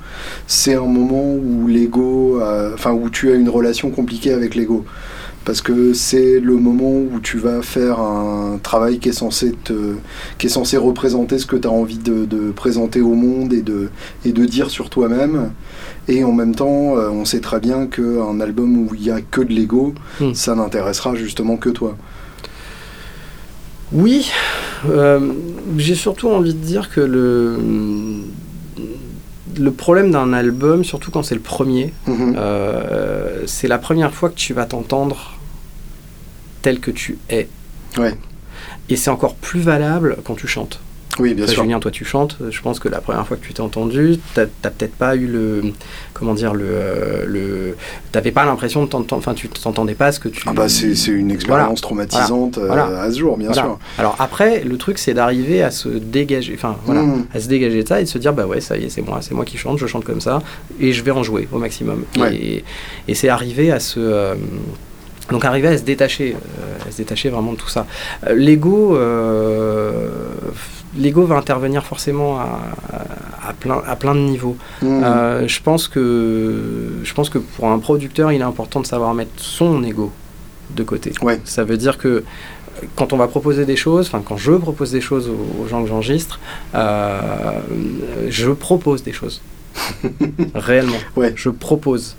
c'est 0.47 0.75
un 0.75 0.85
moment 0.85 1.33
où 1.33 1.67
l'ego, 1.67 2.41
enfin 2.73 2.91
où 2.91 3.09
tu 3.09 3.31
as 3.31 3.35
une 3.35 3.49
relation 3.49 3.91
compliquée 3.91 4.33
avec 4.33 4.55
l'ego. 4.55 4.85
Parce 5.49 5.63
que 5.63 5.95
c'est 5.95 6.39
le 6.39 6.57
moment 6.57 6.91
où 6.91 7.19
tu 7.23 7.39
vas 7.39 7.63
faire 7.63 7.99
un 7.99 8.59
travail 8.61 8.99
qui 8.99 9.09
est 9.09 9.13
censé, 9.13 9.51
te, 9.63 9.95
qui 10.37 10.45
est 10.45 10.49
censé 10.51 10.77
représenter 10.77 11.39
ce 11.39 11.47
que 11.47 11.55
tu 11.55 11.67
as 11.67 11.71
envie 11.71 11.97
de, 11.97 12.25
de, 12.25 12.51
présenter 12.51 13.01
au 13.01 13.15
monde 13.15 13.51
et 13.51 13.63
de, 13.63 13.89
et 14.25 14.31
de 14.31 14.45
dire 14.45 14.69
sur 14.69 14.91
toi-même. 14.91 15.49
Et 16.07 16.23
en 16.23 16.33
même 16.33 16.53
temps, 16.53 16.95
euh, 16.97 17.09
on 17.09 17.25
sait 17.25 17.39
très 17.39 17.59
bien 17.59 17.87
qu'un 17.87 18.39
album 18.39 18.77
où 18.77 18.93
il 18.93 19.01
n'y 19.01 19.09
a 19.09 19.21
que 19.21 19.41
de 19.41 19.51
l'ego, 19.51 19.95
hmm. 20.21 20.35
ça 20.35 20.53
n'intéressera 20.53 21.15
justement 21.15 21.57
que 21.57 21.69
toi. 21.69 21.97
Oui, 23.91 24.31
euh, 24.87 25.31
j'ai 25.77 25.95
surtout 25.95 26.29
envie 26.29 26.53
de 26.53 26.63
dire 26.63 26.91
que 26.91 27.01
le, 27.01 27.57
le 29.57 29.71
problème 29.71 30.11
d'un 30.11 30.31
album, 30.31 30.83
surtout 30.83 31.09
quand 31.09 31.23
c'est 31.23 31.33
le 31.33 31.41
premier, 31.41 31.91
mhm. 32.05 32.35
euh, 32.37 33.41
c'est 33.47 33.67
la 33.67 33.79
première 33.79 34.13
fois 34.13 34.29
que 34.29 34.35
tu 34.35 34.53
vas 34.53 34.65
t'entendre 34.65 35.38
tel 36.61 36.79
que 36.79 36.91
tu 36.91 37.17
es. 37.29 37.47
Ouais. 37.97 38.13
Et 38.89 38.95
c'est 38.95 39.09
encore 39.09 39.35
plus 39.35 39.61
valable 39.61 40.17
quand 40.23 40.35
tu 40.35 40.47
chantes. 40.47 40.79
Oui, 41.17 41.33
bien 41.33 41.47
sûr. 41.47 41.63
Julien, 41.63 41.79
toi 41.79 41.91
tu 41.91 42.05
chantes. 42.05 42.37
Je 42.49 42.61
pense 42.61 42.79
que 42.79 42.87
la 42.87 43.01
première 43.01 43.27
fois 43.27 43.35
que 43.35 43.45
tu 43.45 43.53
t'es 43.53 43.61
entendu, 43.61 44.19
t'as 44.35 44.45
peut-être 44.45 44.95
pas 44.95 45.15
eu 45.15 45.27
le, 45.27 45.63
comment 46.13 46.33
dire, 46.33 46.53
le, 46.53 46.65
euh, 46.65 47.25
le 47.25 47.77
t'avais 48.11 48.31
pas 48.31 48.45
l'impression 48.45 48.83
de 48.83 48.89
t'entendre, 48.89 49.19
enfin 49.19 49.33
tu 49.33 49.49
t'entendais 49.49 49.95
pas 49.95 50.11
ce 50.13 50.19
que 50.19 50.29
tu. 50.29 50.43
Ah 50.45 50.53
bah 50.53 50.69
c'est 50.69 50.93
une 51.07 51.31
expérience 51.31 51.81
traumatisante 51.81 52.57
euh, 52.57 53.01
à 53.01 53.11
ce 53.11 53.19
jour, 53.19 53.37
bien 53.37 53.51
sûr. 53.51 53.79
Alors 53.97 54.15
après, 54.19 54.63
le 54.63 54.77
truc 54.77 54.97
c'est 54.97 55.13
d'arriver 55.13 55.61
à 55.61 55.71
se 55.71 55.89
dégager, 55.89 56.53
enfin 56.55 56.77
voilà, 56.85 57.01
mmh. 57.01 57.25
à 57.33 57.39
se 57.39 57.47
dégager 57.47 57.83
de 57.83 57.87
ça 57.87 57.99
et 57.99 58.03
de 58.03 58.09
se 58.09 58.17
dire 58.17 58.31
bah 58.31 58.45
ouais 58.45 58.61
ça 58.61 58.77
y 58.77 58.85
est 58.85 58.89
c'est 58.89 59.01
moi, 59.01 59.19
c'est 59.21 59.33
moi 59.33 59.43
qui 59.43 59.57
chante, 59.57 59.77
je 59.77 59.87
chante 59.87 60.05
comme 60.05 60.21
ça 60.21 60.41
et 60.79 60.93
je 60.93 61.03
vais 61.03 61.11
en 61.11 61.23
jouer 61.23 61.49
au 61.51 61.57
maximum. 61.57 62.05
Et, 62.31 62.63
et 63.09 63.15
c'est 63.15 63.29
arriver 63.29 63.71
à 63.71 63.81
se 63.81 64.35
donc 65.31 65.45
arriver 65.45 65.67
à 65.67 65.77
se 65.77 65.83
détacher, 65.83 66.35
à 66.87 66.91
se 66.91 66.97
détacher 66.97 67.29
vraiment 67.29 67.53
de 67.53 67.57
tout 67.57 67.69
ça. 67.69 67.85
L'ego, 68.33 68.97
l'ego 70.97 71.25
va 71.25 71.35
intervenir 71.35 71.83
forcément 71.85 72.39
à, 72.39 73.53
plein, 73.59 73.81
à 73.85 73.95
plein 73.95 74.15
de 74.15 74.21
niveaux. 74.21 74.57
Mmh. 74.81 75.03
Euh, 75.03 75.47
je, 75.47 75.61
pense 75.61 75.87
que, 75.87 76.91
je 77.03 77.13
pense 77.13 77.29
que 77.29 77.37
pour 77.37 77.67
un 77.67 77.79
producteur, 77.79 78.31
il 78.31 78.41
est 78.41 78.43
important 78.43 78.79
de 78.79 78.85
savoir 78.85 79.13
mettre 79.13 79.31
son 79.37 79.83
ego 79.83 80.11
de 80.75 80.83
côté. 80.83 81.11
Ça 81.45 81.63
veut 81.63 81.77
dire 81.77 81.97
que 81.97 82.23
quand 82.95 83.11
on 83.11 83.17
va 83.17 83.27
proposer 83.27 83.65
des 83.65 83.75
choses, 83.75 84.07
enfin 84.07 84.21
quand 84.23 84.37
je 84.37 84.53
propose 84.53 84.91
des 84.91 85.01
choses 85.01 85.29
aux, 85.29 85.67
gens 85.67 85.83
que 85.83 85.89
j'enregistre, 85.89 86.39
euh, 86.75 87.59
je 88.29 88.51
propose 88.51 89.03
des 89.03 89.11
choses. 89.11 89.41
Réellement. 90.55 90.97
Je 91.35 91.49
propose. 91.49 92.15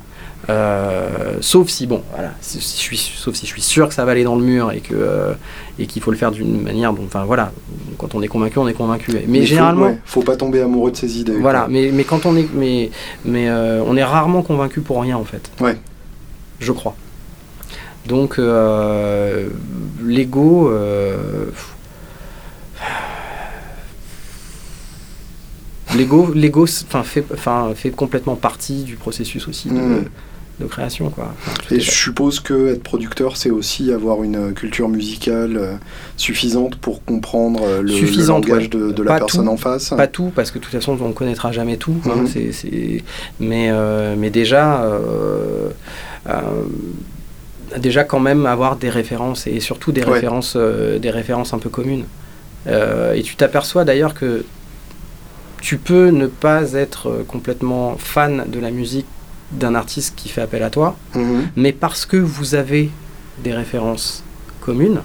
Euh, 0.51 1.37
sauf 1.41 1.69
si 1.69 1.87
bon, 1.87 2.03
voilà, 2.13 2.33
si, 2.41 2.59
je 2.59 2.65
suis, 2.65 2.97
sauf 2.97 3.35
si 3.35 3.47
je 3.47 3.53
suis 3.53 3.63
sûr 3.63 3.89
que 3.89 3.95
ça 3.95 4.05
va 4.05 4.13
aller 4.13 4.25
dans 4.25 4.35
le 4.35 4.43
mur 4.43 4.73
et 4.73 4.81
que 4.81 4.95
euh, 4.95 5.33
et 5.79 5.87
qu'il 5.87 6.03
faut 6.03 6.11
le 6.11 6.17
faire 6.17 6.33
d'une 6.33 6.61
manière, 6.61 6.93
bon, 6.93 7.05
enfin 7.05 7.25
voilà, 7.25 7.53
quand 7.99 8.15
on 8.15 8.23
est 8.23 8.29
convaincu, 8.29 8.59
on 8.59 8.67
est 8.67 8.75
convaincu. 8.75 9.13
Mais, 9.29 9.45
généralement, 9.45 9.97
faut, 10.05 10.23
pas 10.23 10.37
tomber 10.37 10.61
amoureux 10.61 10.91
de 10.91 10.97
ses 10.97 11.21
idées. 11.21 11.39
Voilà, 11.39 11.67
mais, 11.71 11.91
mais 11.93 12.05
quand 12.05 12.27
on 12.27 12.37
est, 12.37 12.49
mais 12.53 12.91
mais 13.25 13.49
euh, 13.49 13.83
on 13.87 13.97
est 13.97 14.05
rarement 14.05 14.43
convaincu 14.43 14.81
pour 14.81 15.01
rien 15.01 15.17
en 15.17 15.25
fait. 15.25 15.51
Ouais. 15.61 15.77
Je 16.59 16.73
crois. 16.73 16.97
Donc 18.07 18.39
l'ego. 20.05 20.73
L'ego, 25.97 26.33
l'ego, 26.33 26.67
fait, 26.67 27.25
fait 27.75 27.91
complètement 27.91 28.37
partie 28.37 28.85
du 28.85 28.95
processus 28.95 29.49
aussi 29.49 29.71
de, 29.71 29.75
hmm 29.75 30.05
de 30.61 30.67
création. 30.67 31.11
Quoi. 31.11 31.35
et 31.71 31.81
je 31.81 31.91
suppose 31.91 32.39
que 32.39 32.69
être 32.69 32.83
producteur, 32.83 33.37
c'est 33.37 33.51
aussi 33.51 33.93
avoir 33.93 34.23
une 34.23 34.53
culture 34.53 34.89
musicale 34.89 35.57
euh, 35.57 35.75
suffisante 36.17 36.77
pour 36.77 37.05
comprendre 37.05 37.61
euh, 37.65 37.83
le, 37.83 38.27
langage 38.27 38.71
de, 38.71 39.03
la 39.03 39.19
personne 39.19 39.49
en 39.49 39.57
face. 39.57 39.91
Pas 39.91 40.07
tout, 40.07 40.31
parce 40.35 40.51
que 40.51 40.59
de 40.59 40.65
toute 40.65 40.73
façon, 40.73 40.97
on 41.01 41.09
ne 41.09 41.13
connaîtra 41.13 41.51
jamais 41.51 41.77
tout. 41.77 41.97
Hein, 42.07 42.25
mhm. 42.25 43.01
Mais, 43.41 43.71
euh, 43.71 44.15
mais 44.17 44.31
déjà, 44.31 44.85
déjà 47.79 48.05
quand 48.05 48.21
même 48.21 48.47
avoir 48.47 48.77
des 48.77 48.91
références 48.91 49.47
et 49.47 49.61
surtout 49.61 49.93
des, 49.93 50.03
références, 50.03 50.57
des 50.57 51.11
références 51.11 51.55
un 51.55 51.59
peu 51.59 51.71
communes. 51.71 52.05
et 52.67 53.23
tu 53.23 53.37
t'aperçois 53.37 53.85
d'ailleurs 53.85 54.15
que 54.15 54.45
tu 55.63 55.77
peux 55.77 56.09
ne 56.09 56.27
pas 56.27 56.73
être 56.73 57.25
complètement 57.29 57.97
fan 57.99 58.45
de 58.49 58.61
la 58.61 58.71
musique 58.71 59.07
d'un 59.53 59.75
artiste 59.75 60.15
qui 60.17 60.29
fait 60.29 60.43
appel 60.43 60.63
à 60.63 60.71
toi, 60.71 60.97
mhm. 61.15 61.49
mais 61.57 61.73
parce 61.73 62.07
que 62.07 62.17
vous 62.17 62.55
avez 62.55 62.91
des 63.43 63.53
références 63.53 64.23
communes, 64.61 65.01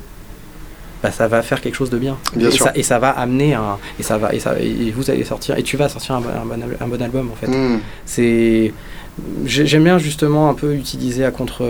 bah, 1.02 1.12
ça 1.12 1.28
va 1.28 1.42
faire 1.42 1.62
quelque 1.62 1.75
chose 1.75 1.90
de 1.90 1.98
bien. 1.98 2.18
et, 2.40 2.52
Ça, 2.52 2.72
et 2.75 2.84
ça 2.84 3.00
va 3.00 3.10
amener 3.10 3.54
un 3.54 3.78
et 4.00 4.04
ça 4.04 4.18
va 4.18 4.34
et 4.34 4.40
ça 4.40 4.58
et 4.60 4.92
vous 4.92 5.10
allez 5.10 5.24
sortir 5.24 5.58
et 5.58 5.64
tu 5.64 5.78
vas 5.78 5.90
sortir 5.90 6.16
un, 6.16 6.24
un, 6.42 6.88
bon, 6.88 7.02
album 7.02 7.30
en 7.32 7.36
fait. 7.36 7.48
Mhm. 7.48 7.80
C'est 8.06 8.74
J'aime 9.46 9.86
bien 9.86 9.98
justement 9.98 10.50
un 10.50 10.54
peu 10.54 10.74
utiliser 10.74 11.24
à 11.24 11.32
contre. 11.32 11.64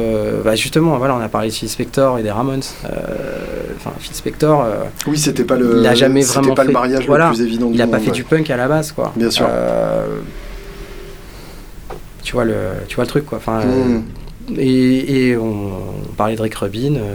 Bah 0.44 0.56
justement, 0.56 0.98
voilà, 0.98 1.16
on 1.16 1.20
a 1.20 1.30
parlé 1.30 1.50
de 1.50 1.54
Phil 1.54 1.70
Spector 1.70 2.18
et 2.18 2.24
des 2.24 2.32
Ramones. 2.32 2.64
Euh, 2.86 2.90
enfin, 3.76 3.92
Phil 4.00 4.16
Spector. 4.16 4.64
Euh, 4.64 4.84
oui, 5.06 5.18
c'était 5.18 5.44
pas 5.44 5.56
le. 5.56 5.78
Il 5.80 5.86
a 5.86 5.94
jamais 5.94 6.24
vraiment 6.24 6.56
pas 6.56 6.64
fait, 6.64 6.70
le 6.70 6.74
mariage 6.74 7.08
le 7.08 7.30
plus 7.30 7.42
évident. 7.42 7.70
Il 7.72 7.82
a 7.82 7.88
pas 7.88 8.00
fait 8.00 8.12
du 8.12 8.24
punk 8.24 8.50
à 8.50 8.58
la 8.58 8.68
base, 8.68 8.92
quoi. 8.94 9.14
Bien 9.16 9.30
sûr. 9.30 9.46
Euh, 9.48 10.22
tu 12.26 12.34
vois 12.34 12.44
le, 12.44 12.72
tu 12.88 12.96
vois 12.96 13.06
le 13.06 13.10
truc 13.10 13.26
quoi. 13.26 13.38
Enfin, 13.38 13.62
hmm. 13.64 14.04
et, 14.58 15.38
on, 15.38 15.94
parlait 16.18 16.36
de 16.36 16.42
Rick 16.42 16.56
Rubin. 16.56 16.96
Euh, 16.96 17.14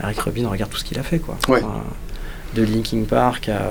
Rick 0.00 0.20
Rubin, 0.20 0.48
regarde 0.48 0.70
tout 0.70 0.78
ce 0.78 0.84
qu'il 0.84 0.98
a 0.98 1.02
fait 1.02 1.20
quoi. 1.20 1.38
de 2.54 2.62
Linkin 2.62 3.04
Park 3.08 3.48
à, 3.48 3.70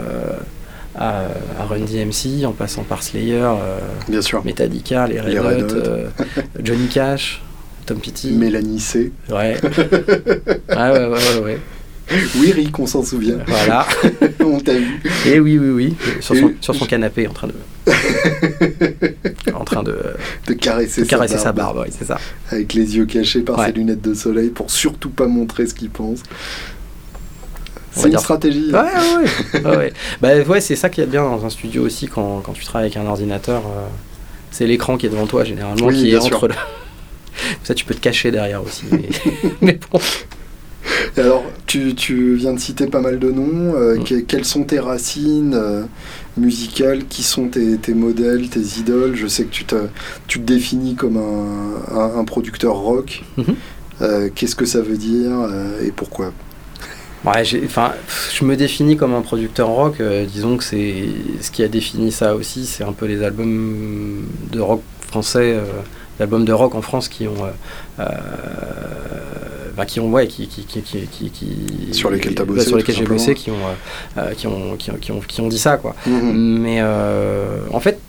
à, 0.95 1.65
Run 1.69 1.81
DMC, 1.81 2.45
en 2.45 2.53
passant 2.53 2.83
par 2.83 3.03
Slayer, 3.03 3.41
euh, 3.43 3.79
Bien 4.07 4.21
sûr. 4.21 4.43
Metallica, 4.43 5.07
les 5.07 5.19
Red, 5.19 5.71
Hot, 5.71 5.75
euh, 5.75 6.07
Johnny 6.63 6.87
Cash, 6.87 7.41
Tom 7.85 7.99
Petty, 7.99 8.31
Mélanie 8.31 8.79
C. 8.79 9.11
Ouais. 9.29 9.59
ouais, 9.63 10.75
ouais, 10.77 11.07
ouais, 11.07 11.39
ouais. 11.43 11.59
Oui, 12.35 12.51
Rick, 12.51 12.77
on 12.79 12.87
s'en 12.87 13.03
souvient. 13.03 13.37
Voilà. 13.47 13.85
on 14.39 14.59
t'a 14.59 14.73
vu. 14.73 15.01
Et 15.25 15.39
oui, 15.39 15.57
oui, 15.57 15.69
oui. 15.69 15.95
Sur 16.19 16.35
son, 16.35 16.53
sur 16.61 16.75
son 16.75 16.85
canapé, 16.85 17.27
en 17.27 17.33
train 17.33 17.47
de. 17.47 17.53
en 19.53 19.63
train 19.63 19.83
de. 19.83 19.97
De 20.47 20.53
caresser, 20.53 21.05
caresser 21.05 21.37
sa 21.37 21.51
barbe. 21.51 21.83
oui, 21.85 21.93
c'est 21.97 22.05
ça. 22.05 22.19
Avec 22.49 22.73
les 22.73 22.97
yeux 22.97 23.05
cachés 23.05 23.41
par 23.41 23.65
ses 23.65 23.71
lunettes 23.71 24.01
de 24.01 24.13
soleil 24.13 24.49
pour 24.49 24.71
surtout 24.71 25.09
pas 25.09 25.27
montrer 25.27 25.67
ce 25.67 25.73
qu'il 25.73 25.89
pense. 25.89 26.19
C'est 27.93 28.09
une 28.09 28.17
stratégie. 28.17 28.71
Ouais, 28.71 29.65
ouais, 29.65 29.77
ouais. 29.77 29.93
Bah, 30.21 30.39
ouais, 30.47 30.61
c'est 30.61 30.77
ça 30.77 30.89
qui 30.89 31.01
est 31.01 31.05
bien 31.05 31.23
dans 31.23 31.45
un 31.45 31.49
studio 31.49 31.83
aussi 31.83 32.07
quand, 32.07 32.39
quand 32.39 32.53
tu 32.53 32.63
travailles 32.63 32.89
avec 32.89 32.97
un 32.97 33.05
ordinateur. 33.05 33.63
Euh, 33.65 33.87
c'est 34.49 34.65
l'écran 34.65 34.97
qui 34.97 35.05
est 35.07 35.09
devant 35.09 35.27
toi 35.27 35.43
généralement, 35.43 35.89
qui 35.89 36.11
est 36.11 36.17
entre 36.17 36.47
le. 36.47 36.53
ça, 37.63 37.73
tu 37.73 37.83
peux 37.85 37.93
te 37.93 37.99
cacher 37.99 38.31
derrière 38.31 38.63
aussi. 38.63 38.85
mais 39.61 39.77
bon. 39.91 39.99
Alors, 41.17 41.43
tu, 41.65 41.95
tu, 41.95 42.35
viens 42.35 42.53
de 42.53 42.59
citer 42.59 42.87
pas 42.87 43.01
mal 43.01 43.19
de 43.19 43.31
noms. 43.31 43.75
Euh, 43.75 43.97
quelles 44.27 44.45
sont 44.45 44.63
tes 44.63 44.79
racines 44.79 45.53
euh, 45.53 45.83
musicales 46.37 47.05
Qui 47.05 47.23
sont 47.23 47.47
tes, 47.47 47.77
tes, 47.77 47.93
modèles, 47.93 48.49
tes 48.49 48.79
idoles? 48.79 49.15
Je 49.15 49.27
sais 49.27 49.43
que 49.45 49.51
tu 49.51 49.65
te, 49.65 49.75
tu 50.27 50.39
te 50.39 50.45
définis 50.45 50.95
comme 50.95 51.17
un, 51.17 52.19
un, 52.19 52.23
producteur 52.25 52.75
rock. 52.75 53.23
Mm-hmm. 53.37 53.55
Euh, 54.01 54.29
qu'est-ce 54.33 54.55
que 54.55 54.65
ça 54.65 54.81
veut 54.81 54.97
dire 54.97 55.31
et 55.83 55.91
pourquoi? 55.91 56.33
Ouais, 57.23 57.43
je 57.43 58.45
me 58.45 58.55
définis 58.55 58.97
comme 58.97 59.13
un 59.13 59.21
producteur 59.21 59.67
rock. 59.67 60.01
disons 60.27 60.57
que 60.57 60.63
c'est 60.63 61.05
ce 61.39 61.51
qui 61.51 61.61
a 61.61 61.67
défini 61.67 62.11
ça 62.11 62.35
aussi. 62.35 62.65
C'est 62.65 62.83
un 62.83 62.93
peu 62.93 63.05
les 63.05 63.21
albums 63.21 64.25
de 64.51 64.59
rock 64.59 64.81
français, 65.07 65.55
albums 66.21 66.45
de 66.45 66.53
rock 66.53 66.75
en 66.75 66.81
France 66.81 67.09
qui 67.09 67.27
ont 67.27 67.35
qui 69.85 69.99
ont 69.99 70.11
ouais, 70.11 70.27
qui, 70.27 70.47
qui, 70.47 70.63
qui, 70.65 71.29
qui 71.29 71.93
sur 71.93 72.09
lesquels 72.09 72.39
as 72.39 72.45
bossé, 72.45 72.67
sur 72.67 72.77
lesquels 72.77 72.95
j'ai 72.95 73.05
bossé, 73.05 73.33
qui 73.35 73.51
ont, 73.51 73.55
euh, 74.17 74.33
qui 74.33 74.47
ont, 74.47 74.75
qui, 74.77 74.91
ont, 74.91 75.19
qui, 75.27 75.41
ont, 75.41 75.47
dit 75.47 75.59
ça 75.59 75.77
quoi. 75.77 75.95
Mhm. 76.05 76.59
Mais 76.59 76.77
euh, 76.79 77.59
en 77.71 77.79
fait, 77.79 77.99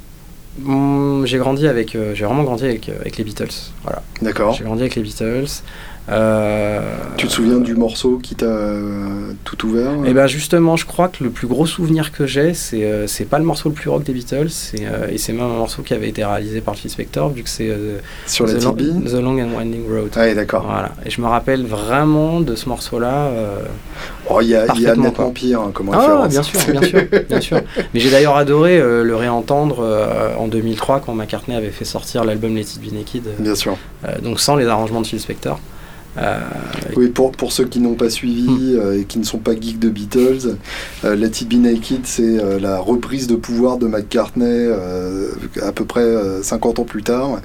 mm, 0.61 1.25
j'ai 1.25 1.38
grandi 1.38 1.66
avec, 1.66 1.95
euh, 1.95 2.14
j'ai 2.14 2.25
vraiment 2.25 2.45
grandi 2.45 2.64
avec, 2.64 2.88
avec 2.88 3.16
les 3.16 3.25
Beatles. 3.25 3.73
Voilà. 3.83 4.02
D'accord. 4.21 4.54
J'ai 4.54 4.64
grandi 4.64 4.83
avec 4.83 4.95
les 4.95 5.02
Beatles. 5.02 5.62
Euh, 6.09 6.80
tu 7.16 7.28
te 7.28 7.32
souviens 7.32 7.59
du 7.59 7.75
morceau 7.76 8.18
qui 8.21 8.35
t'a 8.35 8.47
euh, 8.47 9.32
tout 9.44 9.66
ouvert 9.66 9.92
Eh 10.04 10.12
ben 10.12 10.26
justement, 10.26 10.76
je 10.76 10.85
crois 10.85 11.09
que 11.09 11.23
le 11.23 11.30
plus 11.30 11.47
gros 11.47 11.64
souvenir 11.64 12.11
que 12.11 12.26
j'ai, 12.26 12.54
c'est 12.54 12.85
euh, 12.85 13.06
c'est 13.06 13.25
pas 13.25 13.38
le 13.38 13.44
morceau 13.44 13.68
le 13.68 13.75
plus 13.75 13.88
rock 13.88 14.02
des 14.02 14.12
Beatles, 14.12 14.50
et 14.75 15.18
c'est 15.18 15.32
même 15.32 15.44
un 15.44 15.56
morceau 15.56 15.82
qui 15.82 15.94
avait 15.94 16.09
été 16.09 16.25
réalisé 16.25 16.61
par 16.61 16.75
Phil 16.75 16.90
Spector, 16.90 17.30
vu 17.30 17.44
que 17.44 17.49
c'est 17.49 17.71
sur 18.26 18.47
la 18.47 18.54
The, 18.54 18.64
Long, 18.64 18.75
The 18.75 19.12
Long 19.12 19.38
and 19.38 19.56
Winding 19.56 19.88
Road. 19.88 20.11
Ah, 20.16 20.35
d'accord. 20.35 20.64
Voilà. 20.64 20.92
Et 21.06 21.11
je 21.11 21.21
me 21.21 21.26
rappelle 21.26 21.64
vraiment 21.64 22.40
de 22.40 22.56
ce 22.56 22.68
morceau-là. 22.68 23.30
oh, 24.28 24.40
il 24.40 24.49
y 24.49 24.56
a, 24.56 24.66
y 24.75 24.87
a 24.88 24.97
nettement 24.97 25.30
pire 25.30 25.61
hein, 25.61 25.71
comme 25.73 25.90
ah, 25.92 26.26
bien 26.28 26.42
sûr, 26.42 26.59
bien 26.68 26.82
sûr, 26.82 27.00
bien 27.28 27.40
sûr. 27.40 27.61
Mais 27.94 28.00
j'ai 28.00 28.11
d'ailleurs 28.11 28.37
adoré 28.37 28.78
le 28.80 29.14
réentendre 29.14 29.87
en 30.37 30.49
2003 30.49 31.00
quand 31.00 31.14
McCartney 31.14 31.54
avait 31.54 31.71
fait 31.71 31.85
sortir 31.85 32.25
l'album 32.25 32.56
Let 32.56 32.62
It 32.62 32.80
Be 32.80 32.92
Naked. 32.92 33.23
Bien 33.38 33.54
sûr. 33.54 33.76
donc 34.21 34.40
sans 34.40 34.56
les 34.56 34.66
arrangements 34.66 35.00
de 35.00 35.06
Phil 35.06 35.21
Spector. 35.21 35.61
Euh, 36.19 36.40
oui, 36.97 37.09
pour, 37.09 37.33
pour 37.33 37.52
ceux 37.52 37.64
qui 37.64 37.81
n'ont 37.81 37.95
pas 37.95 38.11
suivi 38.11 38.42
Hmm. 38.42 38.78
euh, 38.78 39.00
et 39.00 39.04
qui 39.04 39.19
ne 39.19 39.25
sont 39.25 39.38
pas 39.38 39.52
geeks 39.59 39.78
de 39.78 39.88
Beatles, 39.88 40.57
euh, 41.04 41.14
Let 41.16 41.28
It 41.40 41.49
Be 41.49 41.54
Naked, 41.54 42.00
c'est 42.04 42.23
euh, 42.38 42.59
la 42.59 42.78
reprise 42.78 43.26
de 43.26 43.35
pouvoir 43.35 43.78
de 43.78 43.87
McCartney 43.87 44.69
à 45.62 45.73
peu 45.73 45.85
près 45.85 46.02
euh, 46.02 46.42
50 46.42 46.81
ans 46.81 46.85
plus 46.85 47.02
tard, 47.02 47.40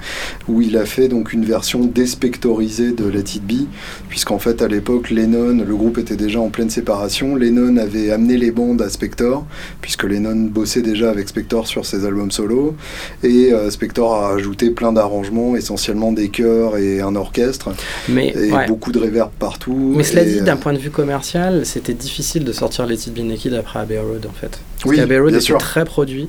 où 0.48 0.60
il 0.60 0.76
a 0.76 0.84
fait 0.84 1.08
donc 1.08 1.32
une 1.32 1.44
version 1.44 1.84
déspectorisée 1.84 2.92
de 2.92 3.06
Let 3.06 3.36
It 3.36 3.42
Be, 3.46 3.66
puisqu'en 4.08 4.38
fait 4.38 4.60
à 4.62 4.68
l'époque 4.68 5.10
Lennon, 5.10 5.64
le 5.66 5.76
groupe 5.76 5.98
était 5.98 6.16
déjà 6.16 6.40
en 6.40 6.48
pleine 6.48 6.70
séparation, 6.70 7.36
Lennon 7.36 7.76
avait 7.76 8.10
amené 8.10 8.36
les 8.36 8.50
bandes 8.50 8.82
à 8.82 8.88
Spector, 8.90 9.46
puisque 9.80 10.04
Lennon 10.04 10.48
bossait 10.50 10.82
déjà 10.82 11.10
avec 11.10 11.28
Spector 11.28 11.66
sur 11.66 11.86
ses 11.86 12.04
albums 12.04 12.30
solo, 12.30 12.74
et 13.22 13.50
Spector 13.70 14.14
a 14.24 14.34
ajouté 14.34 14.70
plein 14.70 14.92
d'arrangements, 14.92 15.56
essentiellement 15.56 16.12
des 16.12 16.28
chœurs 16.28 16.76
et 16.76 17.00
un 17.00 17.16
orchestre, 17.16 17.70
mais 18.08 18.34
et 18.36 18.52
ouais. 18.52 18.57
Beaucoup 18.66 18.92
de 18.92 18.98
reverb 18.98 19.30
partout. 19.38 19.92
Mais 19.96 20.02
cela 20.02 20.24
dit, 20.24 20.38
euh, 20.40 20.42
d'un 20.42 20.56
point 20.56 20.72
de 20.72 20.78
vue 20.78 20.90
commercial, 20.90 21.64
c'était 21.64 21.94
difficile 21.94 22.44
de 22.44 22.52
sortir 22.52 22.86
Let 22.86 22.94
It 22.94 23.14
Be 23.14 23.20
Naked 23.20 23.54
après 23.54 23.78
Abbey 23.80 23.98
Road 23.98 24.26
en 24.28 24.32
fait. 24.32 24.58
Parce 24.78 24.84
Oui, 24.90 24.96
qu'Abbey 24.96 25.18
Road 25.18 25.30
était 25.30 25.40
sûr. 25.40 25.58
très 25.58 25.84
produit. 25.84 26.28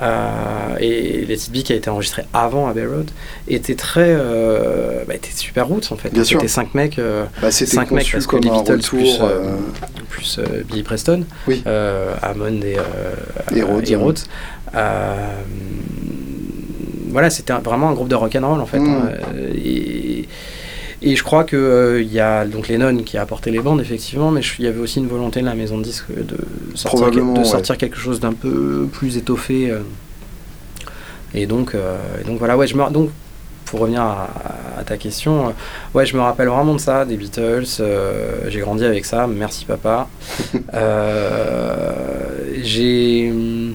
euh, 0.00 0.76
et 0.80 1.30
It 1.30 1.50
Be 1.52 1.62
qui 1.62 1.72
a 1.74 1.76
été 1.76 1.90
enregistré 1.90 2.24
avant 2.32 2.66
Abbey 2.66 2.86
Road 2.86 3.10
était 3.46 3.74
très 3.74 4.06
euh, 4.08 5.04
bah, 5.06 5.14
était 5.14 5.30
super 5.36 5.68
roots 5.68 5.92
en 5.92 5.96
fait 5.96 6.08
Bien 6.10 6.24
sûr. 6.24 6.40
c'était 6.40 6.48
cinq 6.50 6.72
mecs 6.74 6.98
euh, 6.98 7.26
Bah, 7.42 7.50
c'était 7.50 7.72
cinq 7.72 7.90
mecs 7.90 8.10
parce 8.10 8.26
que 8.26 8.36
les 8.36 8.48
Beatles 8.50 8.80
plus, 8.80 9.18
euh, 9.20 9.24
euh, 9.24 9.56
plus 10.08 10.38
euh, 10.38 10.62
Billy 10.66 10.82
Preston 10.82 11.24
Oui. 11.46 11.62
euh, 11.66 12.14
Hammond 12.22 12.60
et, 12.62 12.78
euh, 12.78 13.54
Et 13.54 13.62
Rhodes, 13.62 13.90
et 13.90 13.96
Rhodes. 13.96 14.18
Euh, 14.74 15.26
voilà 17.10 17.28
c'était 17.28 17.52
vraiment 17.52 17.90
un 17.90 17.92
groupe 17.92 18.08
de 18.08 18.14
rock 18.14 18.34
and 18.36 18.48
roll 18.48 18.60
en 18.60 18.66
fait 18.66 18.78
Mm. 18.78 18.88
hein, 18.88 19.10
euh, 19.34 19.50
et, 19.54 20.26
et 21.02 21.16
je 21.16 21.22
crois 21.24 21.44
que 21.44 21.56
euh, 21.56 22.02
il 22.02 22.12
y 22.12 22.20
a 22.20 22.44
donc 22.44 22.68
Lennon 22.68 22.98
qui 22.98 23.18
a 23.18 23.22
apporté 23.22 23.50
les 23.50 23.60
bandes 23.60 23.80
effectivement, 23.80 24.30
mais 24.30 24.40
il 24.58 24.64
y 24.64 24.68
avait 24.68 24.80
aussi 24.80 24.98
une 24.98 25.08
volonté 25.08 25.40
de 25.40 25.46
la 25.46 25.54
maison 25.54 25.78
de 25.78 25.82
disques 25.82 26.10
de 26.14 26.36
sortir, 26.74 27.10
de 27.10 27.20
ouais. 27.20 27.44
sortir 27.44 27.76
quelque 27.76 27.98
chose 27.98 28.20
d'un 28.20 28.32
peu 28.32 28.86
plus 28.92 29.16
étoffé. 29.16 29.70
euh. 29.70 29.80
et 31.34 31.46
donc, 31.46 31.74
euh, 31.74 31.96
et 32.20 32.24
donc 32.24 32.38
voilà, 32.38 32.56
ouais, 32.56 32.66
je 32.66 32.76
me, 32.76 32.90
donc 32.90 33.10
pour 33.64 33.80
revenir 33.80 34.02
à, 34.02 34.28
à 34.78 34.84
ta 34.84 34.96
question, 34.96 35.48
euh, 35.48 35.52
ouais, 35.94 36.04
je 36.06 36.16
me 36.16 36.20
rappelle 36.22 36.48
vraiment 36.48 36.74
de 36.74 36.80
ça, 36.80 37.04
des 37.04 37.16
Beatles. 37.16 37.64
j'ai 38.48 38.60
grandi 38.60 38.84
avec 38.84 39.04
ça. 39.04 39.26
Merci 39.26 39.64
papa. 39.64 40.08
J'ai 42.62 43.30
hum, 43.30 43.74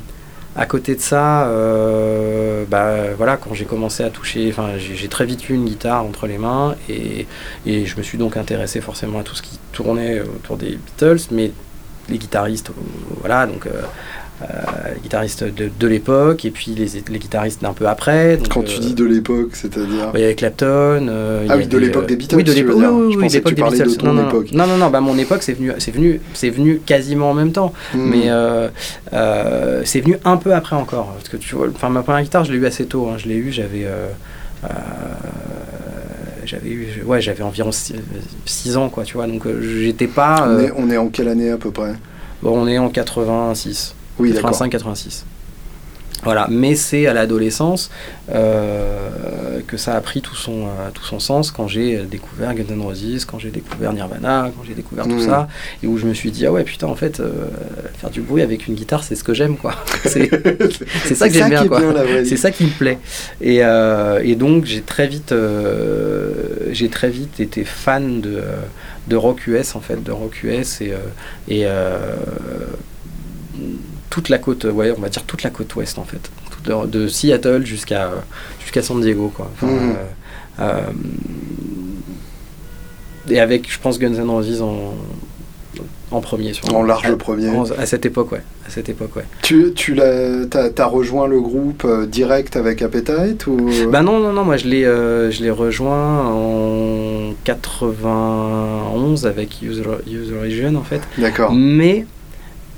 à 0.57 0.65
côté 0.65 0.95
de 0.95 1.01
ça, 1.01 1.47
euh, 1.47 2.65
bah 2.67 3.13
voilà, 3.15 3.37
quand 3.37 3.53
j'ai 3.53 3.65
commencé 3.65 4.03
à 4.03 4.09
toucher, 4.09 4.51
j'ai 4.79 5.07
très 5.07 5.25
vite 5.25 5.49
eu 5.49 5.53
une 5.53 5.65
guitare 5.65 6.03
entre 6.03 6.25
les 6.25 6.39
mains 6.39 6.75
et, 6.89 7.27
je 7.65 7.95
me 7.95 8.01
suis 8.01 8.17
donc 8.17 8.37
intéressé 8.37 8.81
forcément 8.81 9.19
à 9.19 9.23
tout 9.23 9.35
ce 9.35 9.43
qui 9.43 9.59
tournait 9.71 10.19
autour 10.21 10.57
des 10.57 10.77
Beatles, 10.77 11.27
mais 11.29 11.51
les 12.09 12.17
guitaristes, 12.17 12.71
euh, 12.71 12.73
voilà, 13.19 13.45
donc 13.45 13.67
euh, 13.67 13.83
les 14.41 14.99
guitaristes 15.01 15.43
de, 15.43 15.69
de 15.79 15.87
l'époque 15.87 16.45
et 16.45 16.51
puis 16.51 16.71
les, 16.75 17.01
les 17.09 17.19
guitaristes 17.19 17.61
d'un 17.61 17.73
peu 17.73 17.87
après. 17.87 18.37
donc, 18.37 18.49
Quand 18.49 18.61
euh, 18.61 18.67
tu 18.67 18.79
dis 18.79 18.93
de 18.93 19.03
l'époque, 19.03 19.49
c'est-à-dire. 19.53 20.11
il 20.13 20.19
y 20.19 20.23
avait 20.23 20.35
Clapton. 20.35 21.07
euh, 21.09 21.41
Ah 21.49 21.53
oui, 21.57 21.63
avait, 21.63 21.65
de 21.65 21.77
l'époque 21.79 22.03
euh, 22.03 22.07
des 22.07 22.15
Beatles, 22.15 22.35
Oui, 22.35 22.43
de 22.43 22.51
l'époque. 22.53 22.75
Oui, 22.77 22.85
oui, 22.85 23.13
Je 23.13 23.17
oui, 23.17 23.23
pensais 23.23 23.41
que 23.41 23.49
l'époque 23.49 23.49
tu 23.49 23.55
des 23.55 23.61
parlais 23.61 23.77
de 23.79 23.83
Beatles. 23.85 23.97
ton 23.97 24.13
non, 24.13 24.13
non, 24.21 24.29
époque. 24.29 24.51
Non, 24.51 24.67
non, 24.67 24.77
non, 24.77 24.89
bah 24.91 25.01
mon 25.01 25.17
époque, 25.17 25.41
c'est 25.41 25.53
venu, 25.53 25.71
c'est 25.79 25.91
venu, 25.91 26.21
c'est 26.33 26.49
venu 26.51 26.79
quasiment 26.85 27.31
en 27.31 27.33
même 27.33 27.51
temps. 27.51 27.73
Hmm. 27.95 28.09
Mais 28.09 28.23
euh, 28.29 28.67
euh, 29.13 29.81
c'est 29.85 30.01
venu 30.01 30.17
un 30.23 30.37
peu 30.37 30.53
après 30.53 30.75
encore. 30.75 31.13
Parce 31.17 31.29
que 31.29 31.37
tu 31.37 31.55
vois, 31.55 31.67
enfin, 31.73 31.89
ma 31.89 32.03
première 32.03 32.21
guitare, 32.21 32.45
je 32.45 32.51
l'ai 32.51 32.59
eu 32.59 32.65
assez 32.67 32.85
tôt. 32.85 33.07
hein. 33.09 33.17
Je 33.17 33.27
l'ai 33.27 33.35
eu, 33.37 33.51
j'avais. 33.51 33.85
euh, 33.85 34.07
euh, 34.65 34.67
j'avais 36.45 36.69
eu, 36.69 36.87
ouais, 37.05 37.21
j'avais 37.21 37.43
environ 37.43 37.71
6 38.45 38.77
ans, 38.77 38.89
quoi, 38.89 39.03
tu 39.03 39.15
vois. 39.15 39.27
Donc 39.27 39.45
euh, 39.45 39.59
j'étais 39.81 40.07
pas. 40.07 40.45
on, 40.47 40.51
euh, 40.51 40.67
est, 40.67 40.71
on 40.77 40.89
est 40.89 40.97
en 40.97 41.07
quelle 41.09 41.27
année 41.27 41.49
à 41.51 41.57
peu 41.57 41.71
près? 41.71 41.93
Bon, 42.41 42.51
on 42.57 42.67
est 42.67 42.77
en 42.77 42.89
86. 42.89 43.95
Oui, 44.19 44.31
d'accord. 44.33 44.51
85-86. 44.51 45.23
Voilà, 46.23 46.47
mais 46.49 46.73
c'est 46.75 47.05
à 47.05 47.13
l'adolescence 47.13 47.91
euh, 48.33 49.59
que 49.67 49.77
ça 49.77 49.93
a 49.95 50.01
pris 50.01 50.21
tout 50.21 50.35
son, 50.35 50.63
euh, 50.65 50.89
tout 50.91 51.03
son 51.03 51.19
sens 51.19 51.51
quand 51.51 51.67
j'ai 51.67 52.03
découvert 52.05 52.55
Guns 52.55 52.73
N' 52.73 52.81
Roses, 52.81 53.23
quand 53.23 53.37
j'ai 53.37 53.51
découvert 53.51 53.93
Nirvana, 53.93 54.49
quand 54.57 54.63
j'ai 54.67 54.73
découvert 54.73 55.05
tout 55.05 55.11
Mhm. 55.11 55.25
ça, 55.27 55.47
et 55.83 55.87
où 55.87 55.99
je 55.99 56.07
me 56.07 56.15
suis 56.15 56.31
dit, 56.31 56.47
ah 56.47 56.51
ouais, 56.51 56.63
putain, 56.63 56.87
en 56.87 56.95
fait, 56.95 57.19
euh, 57.19 57.31
faire 57.99 58.09
du 58.09 58.21
bruit 58.21 58.41
avec 58.41 58.65
une 58.67 58.73
guitare, 58.73 59.03
c'est 59.03 59.13
ce 59.15 59.23
que 59.23 59.35
j'aime, 59.35 59.57
quoi. 59.57 59.75
c'est 60.05 60.27
ça 61.13 61.27
que 61.29 61.35
j'aime 61.35 61.49
bien, 61.49 61.67
quoi. 61.67 61.81
C'est 62.25 62.35
ça 62.37 62.49
qui 62.49 62.63
me 62.65 62.71
plaît. 62.71 62.97
Et, 63.39 63.57
et 64.27 64.35
donc 64.35 64.65
j'ai 64.65 64.81
très 64.81 65.05
vite, 65.07 65.33
j'ai 66.71 66.89
très 66.89 67.09
vite 67.09 67.39
été 67.39 67.63
fan 67.63 68.21
de, 68.21 68.41
de 69.07 69.15
rock 69.15 69.45
US 69.45 69.75
en 69.75 69.81
fait, 69.81 70.03
de 70.03 70.11
rock 70.11 70.41
US 70.43 70.81
et, 70.81 70.93
et 71.47 71.65
toute 74.09 74.29
la 74.29 74.37
côte, 74.37 74.63
ouais, 74.65 74.93
on 74.97 75.01
va 75.01 75.09
dire 75.09 75.23
toute 75.23 75.43
la 75.43 75.49
côte 75.49 75.75
ouest 75.75 75.97
en 75.97 76.03
fait, 76.05 76.29
de, 76.65 76.85
de 76.87 77.07
Seattle 77.07 77.65
jusqu'à 77.65 78.11
jusqu'à 78.61 78.81
San 78.81 78.99
Diego 79.01 79.31
quoi. 79.35 79.49
Enfin, 79.55 79.67
Mhm. 79.67 79.95
euh, 80.59 80.61
euh, 80.61 80.81
et 83.29 83.39
avec, 83.39 83.69
je 83.71 83.77
pense 83.79 83.99
Guns 83.99 84.13
N' 84.15 84.29
Roses 84.29 84.61
en 84.61 84.93
en 86.09 86.21
premier 86.21 86.53
sur 86.53 86.73
En 86.73 86.83
large 86.83 87.13
premier. 87.17 87.49
en- 87.49 87.65
à 87.77 87.85
cette 87.85 88.05
époque 88.05 88.31
ouais, 88.31 88.41
à 88.65 88.69
cette 88.69 88.87
époque 88.87 89.13
ouais. 89.17 89.25
Tu, 89.41 89.73
tu 89.75 89.93
l'as, 89.93 90.45
t'as, 90.45 90.69
t'as 90.69 90.85
rejoint 90.85 91.27
le 91.27 91.41
groupe 91.41 91.83
euh, 91.83 92.05
direct 92.05 92.55
avec 92.55 92.81
Appetite 92.81 93.45
ou? 93.47 93.69
Bah 93.91 94.01
non, 94.03 94.19
non, 94.21 94.31
non, 94.31 94.45
moi 94.45 94.55
je 94.55 94.69
l'ai, 94.69 94.85
euh, 94.85 95.29
je 95.31 95.43
l'ai 95.43 95.49
rejoint 95.51 96.23
en 96.25 97.33
91 97.43 99.25
avec 99.25 99.61
User, 99.61 99.83
User 100.09 100.39
Region 100.41 100.75
en 100.77 100.83
fait. 100.83 101.01
D'accord. 101.17 101.51
Mais 101.53 102.05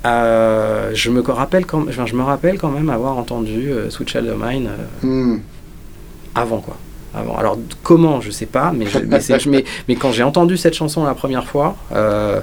euh, 0.06 0.90
je, 0.94 1.10
me 1.10 1.20
rappelle 1.20 1.66
quand, 1.66 1.88
enfin, 1.88 2.06
je 2.06 2.14
me 2.14 2.22
rappelle 2.22 2.58
quand 2.58 2.70
même 2.70 2.88
avoir 2.90 3.16
entendu 3.18 3.70
euh, 3.70 3.90
Sweet 3.90 4.08
Child 4.10 4.28
of 4.28 4.38
Mine 4.42 4.68
euh, 4.68 5.06
Hmm. 5.06 5.40
avant 6.34 6.60
quoi. 6.60 6.76
Avant. 7.12 7.36
Alors 7.36 7.58
comment, 7.82 8.20
je 8.20 8.30
sais 8.30 8.46
pas, 8.46 8.72
mais, 8.72 8.86
je- 8.86 9.00
mais, 9.00 9.18
c'est- 9.20 9.44
mais, 9.46 9.64
mais 9.88 9.96
quand 9.96 10.12
j'ai 10.12 10.22
entendu 10.22 10.56
cette 10.56 10.74
chanson 10.74 11.04
la 11.04 11.14
première 11.14 11.44
fois, 11.44 11.76
euh, 11.92 12.40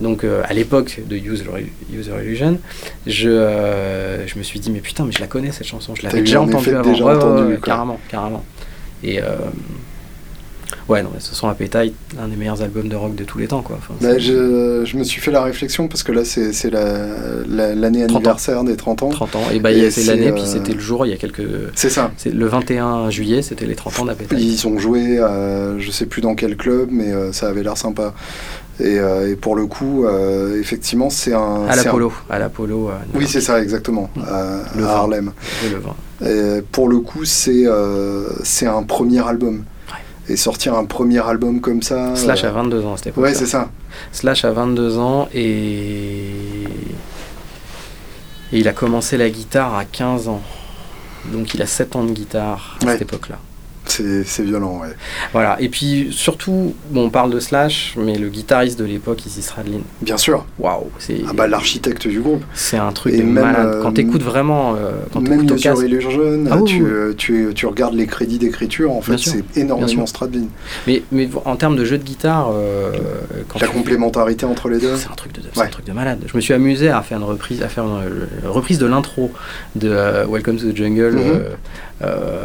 donc 0.00 0.24
à 0.24 0.52
l'époque 0.52 1.00
de 1.06 1.16
User, 1.16 1.46
User 1.92 2.12
Illusion, 2.22 2.58
je, 3.06 4.24
je 4.26 4.38
me 4.38 4.42
suis 4.42 4.60
dit 4.60 4.70
mais 4.70 4.80
putain 4.80 5.04
mais 5.04 5.12
je 5.12 5.20
la 5.20 5.26
connais 5.26 5.52
cette 5.52 5.66
chanson, 5.66 5.94
je 5.94 6.02
l'avais 6.02 6.20
déjà 6.20 6.40
en 6.42 6.44
entendue 6.48 6.74
avant, 6.74 6.90
déjà 6.92 7.04
Ouais, 7.06 7.14
entendu, 7.14 7.52
ouais, 7.54 7.58
carrément, 7.64 7.98
carrément. 8.10 8.44
Et 9.02 9.20
ouais 10.88 11.02
non, 11.02 11.10
mais 11.14 11.20
ce 11.20 11.34
sont 11.34 11.48
Appetite, 11.48 11.94
l'un 12.16 12.28
des 12.28 12.36
meilleurs 12.36 12.62
albums 12.62 12.88
de 12.88 12.96
rock 12.96 13.14
de 13.14 13.24
tous 13.24 13.38
les 13.38 13.46
temps 13.48 13.62
quoi. 13.62 13.78
Enfin, 13.78 13.94
Bah, 14.00 14.18
je, 14.18 14.82
je 14.84 14.96
me 14.96 15.04
suis 15.04 15.20
fait 15.20 15.30
la 15.30 15.42
réflexion 15.42 15.88
parce 15.88 16.02
que 16.02 16.12
là 16.12 16.24
c'est, 16.24 16.52
la, 16.70 17.06
la- 17.48 17.74
l'année 17.74 18.00
30 18.06 18.10
ans. 18.10 18.16
anniversaire 18.16 18.64
des 18.64 18.76
30 18.76 19.02
ans. 19.04 19.08
30 19.10 19.36
ans, 19.36 19.42
et 19.52 19.60
bah 19.60 19.70
Et 19.72 19.90
c'est 19.90 20.04
l'année, 20.04 20.28
euh, 20.28 20.32
puis 20.32 20.42
c'était 20.46 20.72
le 20.72 20.80
jour, 20.80 21.06
il 21.06 21.10
y 21.10 21.12
a 21.12 21.16
quelques. 21.16 21.42
C'est 21.74 21.90
ça. 21.90 22.10
C'est 22.16 22.32
le 22.34 22.46
21 22.46 23.10
juillet, 23.10 23.42
c'était 23.42 23.66
les 23.66 23.74
30 23.76 24.00
ans 24.00 24.04
d'Appetite. 24.06 24.38
Ils 24.40 24.66
ont 24.66 24.78
joué, 24.78 25.18
à, 25.18 25.78
je 25.78 25.90
sais 25.90 26.06
plus 26.06 26.20
dans 26.22 26.34
quel 26.34 26.56
club, 26.56 26.88
mais 26.90 27.12
euh, 27.12 27.32
ça 27.32 27.48
avait 27.48 27.62
l'air 27.62 27.76
sympa. 27.76 28.14
Et, 28.78 28.98
euh, 28.98 29.30
et 29.32 29.36
pour 29.36 29.56
le 29.56 29.64
coup, 29.66 30.04
euh, 30.04 30.60
effectivement, 30.60 31.08
c'est 31.08 31.32
un. 31.32 31.64
À 31.66 31.72
c'est 31.72 31.80
un- 31.80 31.84
l'Apollo, 31.84 32.12
à 32.28 32.38
l'Apollo. 32.38 32.90
Oui, 33.14 33.26
c'est 33.26 33.40
ça, 33.40 33.62
exactement, 33.62 34.10
à, 34.26 34.58
Le 34.76 34.84
à. 34.84 34.90
Harlem. 34.96 35.32
Et 35.64 35.70
le 35.70 35.78
vin. 35.78 35.94
Et 36.58 36.60
pour 36.72 36.88
le 36.88 36.98
coup, 36.98 37.24
c'est 37.24 37.66
euh, 37.66 38.28
c'est 38.42 38.66
un 38.66 38.82
premier 38.82 39.26
album. 39.26 39.64
Et 40.28 40.36
sortir 40.36 40.74
un 40.74 40.84
premier 40.84 41.20
album 41.24 41.60
comme 41.60 41.82
ça. 41.82 42.16
Slash 42.16 42.42
euh, 42.44 42.48
a 42.48 42.52
22 42.52 42.84
ans 42.84 42.94
à 42.94 42.96
cette 42.96 43.08
époque. 43.08 43.22
Ouais, 43.24 43.34
c'est 43.34 43.46
ça. 43.46 43.70
Slash 44.12 44.44
a 44.44 44.50
22 44.50 44.98
ans 44.98 45.28
et... 45.32 46.30
et 48.52 48.58
il 48.58 48.66
a 48.68 48.72
commencé 48.72 49.16
la 49.16 49.30
guitare 49.30 49.74
à 49.76 49.84
15 49.84 50.28
ans. 50.28 50.42
Donc 51.32 51.54
il 51.54 51.62
a 51.62 51.66
7 51.66 51.94
ans 51.96 52.04
de 52.04 52.10
guitare 52.12 52.76
à 52.82 52.86
Ouais. 52.86 52.92
cette 52.92 53.02
époque-là. 53.02 53.38
C'est 54.24 54.42
violent, 54.42 54.80
ouais. 54.82 54.88
Voilà. 55.32 55.56
Et 55.60 55.68
puis 55.68 56.08
surtout, 56.10 56.74
bon, 56.90 57.06
on 57.06 57.10
parle 57.10 57.30
de 57.32 57.40
Slash, 57.40 57.94
mais 57.96 58.16
le 58.18 58.28
guitariste 58.28 58.78
de 58.78 58.84
l'époque, 58.84 59.24
Izzy 59.26 59.42
Stradlin. 59.42 59.80
Bien 60.02 60.16
sûr. 60.16 60.44
Waouh, 60.58 60.90
c'est 60.98 61.20
Ah 61.28 61.32
bah, 61.34 61.46
l'architecte 61.46 62.06
du 62.06 62.20
groupe. 62.20 62.42
c'est 62.54 62.76
un 62.78 62.92
truc 62.92 63.14
Et 63.14 63.18
de 63.18 63.22
même, 63.22 63.34
malade. 63.44 63.66
euh, 63.66 63.82
Quand 63.82 63.92
t'écoutes 63.92 64.22
vraiment, 64.22 64.74
euh, 64.76 64.92
quand 65.12 65.20
Même 65.20 65.46
casque, 65.46 65.82
Illusion, 65.84 66.44
Ah 66.50 66.56
oui, 66.58 66.64
tu, 66.64 66.82
oui. 66.82 66.88
euh, 66.90 67.14
tu, 67.16 67.48
tu 67.54 67.66
regardes 67.66 67.94
les 67.94 68.06
crédits 68.06 68.38
d'écriture, 68.38 68.92
en 68.92 69.00
fait, 69.00 69.18
c'est 69.18 69.44
énormément. 69.56 70.06
Stradlin. 70.06 70.46
Mais, 70.86 71.02
mais 71.12 71.28
en 71.44 71.56
termes 71.56 71.76
de 71.76 71.84
jeu 71.84 71.98
de 71.98 72.04
guitare, 72.04 72.50
euh, 72.52 72.92
quand 73.48 73.60
La 73.60 73.66
tu- 73.68 73.72
complémentarité 73.72 74.46
entre 74.46 74.68
les 74.68 74.78
deux. 74.78 74.96
C'est 74.96 75.10
un 75.10 75.14
truc 75.14 75.32
de, 75.32 75.40
c'est 75.52 75.58
Ouais. 75.60 75.66
un 75.66 75.70
truc 75.70 75.86
de 75.86 75.92
malade. 75.92 76.20
Je 76.26 76.36
me 76.36 76.40
suis 76.40 76.52
amusé 76.54 76.88
à 76.90 77.02
faire 77.02 77.18
une 77.18 77.24
reprise, 77.24 77.62
à 77.62 77.68
faire 77.68 77.84
une, 77.84 78.26
une 78.44 78.48
reprise 78.50 78.78
de 78.78 78.86
l'intro 78.86 79.30
de 79.74 79.88
euh, 79.90 80.26
Welcome 80.26 80.56
to 80.58 80.70
the 80.70 80.76
Jungle. 80.76 81.12
Mhm. 81.14 81.20
euh, 81.22 81.40
euh, 82.02 82.44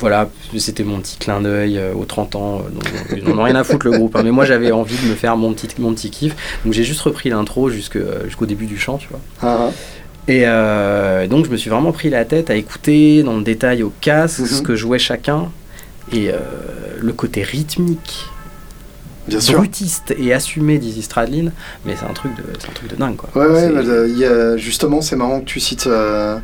voilà, 0.00 0.28
c'était 0.58 0.82
mon 0.84 0.98
petit 1.00 1.16
clin 1.18 1.40
d'œil 1.40 1.78
euh, 1.78 1.92
aux 1.94 2.04
30 2.04 2.34
ans. 2.36 2.62
euh, 2.66 2.70
donc, 2.70 2.84
ils 3.16 3.22
n'en 3.24 3.38
ont 3.38 3.42
rien 3.44 3.54
à 3.56 3.62
foutre 3.64 3.86
le 3.86 3.92
groupe. 3.92 4.16
hein, 4.16 4.22
mais 4.24 4.30
moi 4.32 4.44
j'avais 4.44 4.72
envie 4.72 4.96
de 4.96 5.08
me 5.08 5.14
faire 5.14 5.36
mon 5.36 5.52
petit, 5.52 5.68
mon 5.78 5.92
petit 5.94 6.10
kiff. 6.10 6.34
Donc 6.64 6.72
j'ai 6.74 6.84
juste 6.84 7.00
repris 7.02 7.30
l'intro 7.30 7.68
euh, 7.68 8.24
jusqu'au 8.24 8.46
début 8.46 8.66
du 8.66 8.78
chant, 8.78 8.96
tu 8.98 9.08
vois. 9.08 9.20
Ah, 9.42 9.68
ah. 9.68 9.70
Et 10.28 10.42
euh, 10.46 11.26
donc 11.26 11.46
je 11.46 11.50
me 11.50 11.56
suis 11.56 11.70
vraiment 11.70 11.92
pris 11.92 12.10
la 12.10 12.24
tête 12.24 12.50
à 12.50 12.54
écouter 12.54 13.22
dans 13.22 13.36
le 13.36 13.42
détail 13.42 13.82
au 13.82 13.92
casque 14.00 14.40
Mhm. 14.40 14.46
ce 14.46 14.62
que 14.62 14.74
jouait 14.76 14.98
chacun. 14.98 15.50
Et 16.12 16.30
euh, 16.30 16.38
le 17.00 17.12
côté 17.12 17.42
rythmique 17.42 18.24
Bien 19.28 19.38
sûr. 19.38 19.58
brutiste 19.58 20.12
et 20.18 20.32
assumé 20.32 20.78
d'Izzy 20.78 21.02
Stradlin, 21.02 21.50
mais 21.84 21.94
c'est 21.94 22.06
un 22.06 22.12
truc 22.14 22.32
de, 22.36 22.42
un 22.42 22.72
truc 22.72 22.90
de 22.90 22.96
dingue 22.96 23.16
quoi. 23.16 23.28
Ouais, 23.36 23.48
ouais, 23.48 23.70
euh, 23.76 24.08
y 24.08 24.24
a- 24.24 24.56
justement, 24.56 25.00
c'est 25.02 25.14
marrant 25.14 25.40
que 25.40 25.44
tu 25.44 25.60
cites 25.60 25.86
euh, 25.86 26.38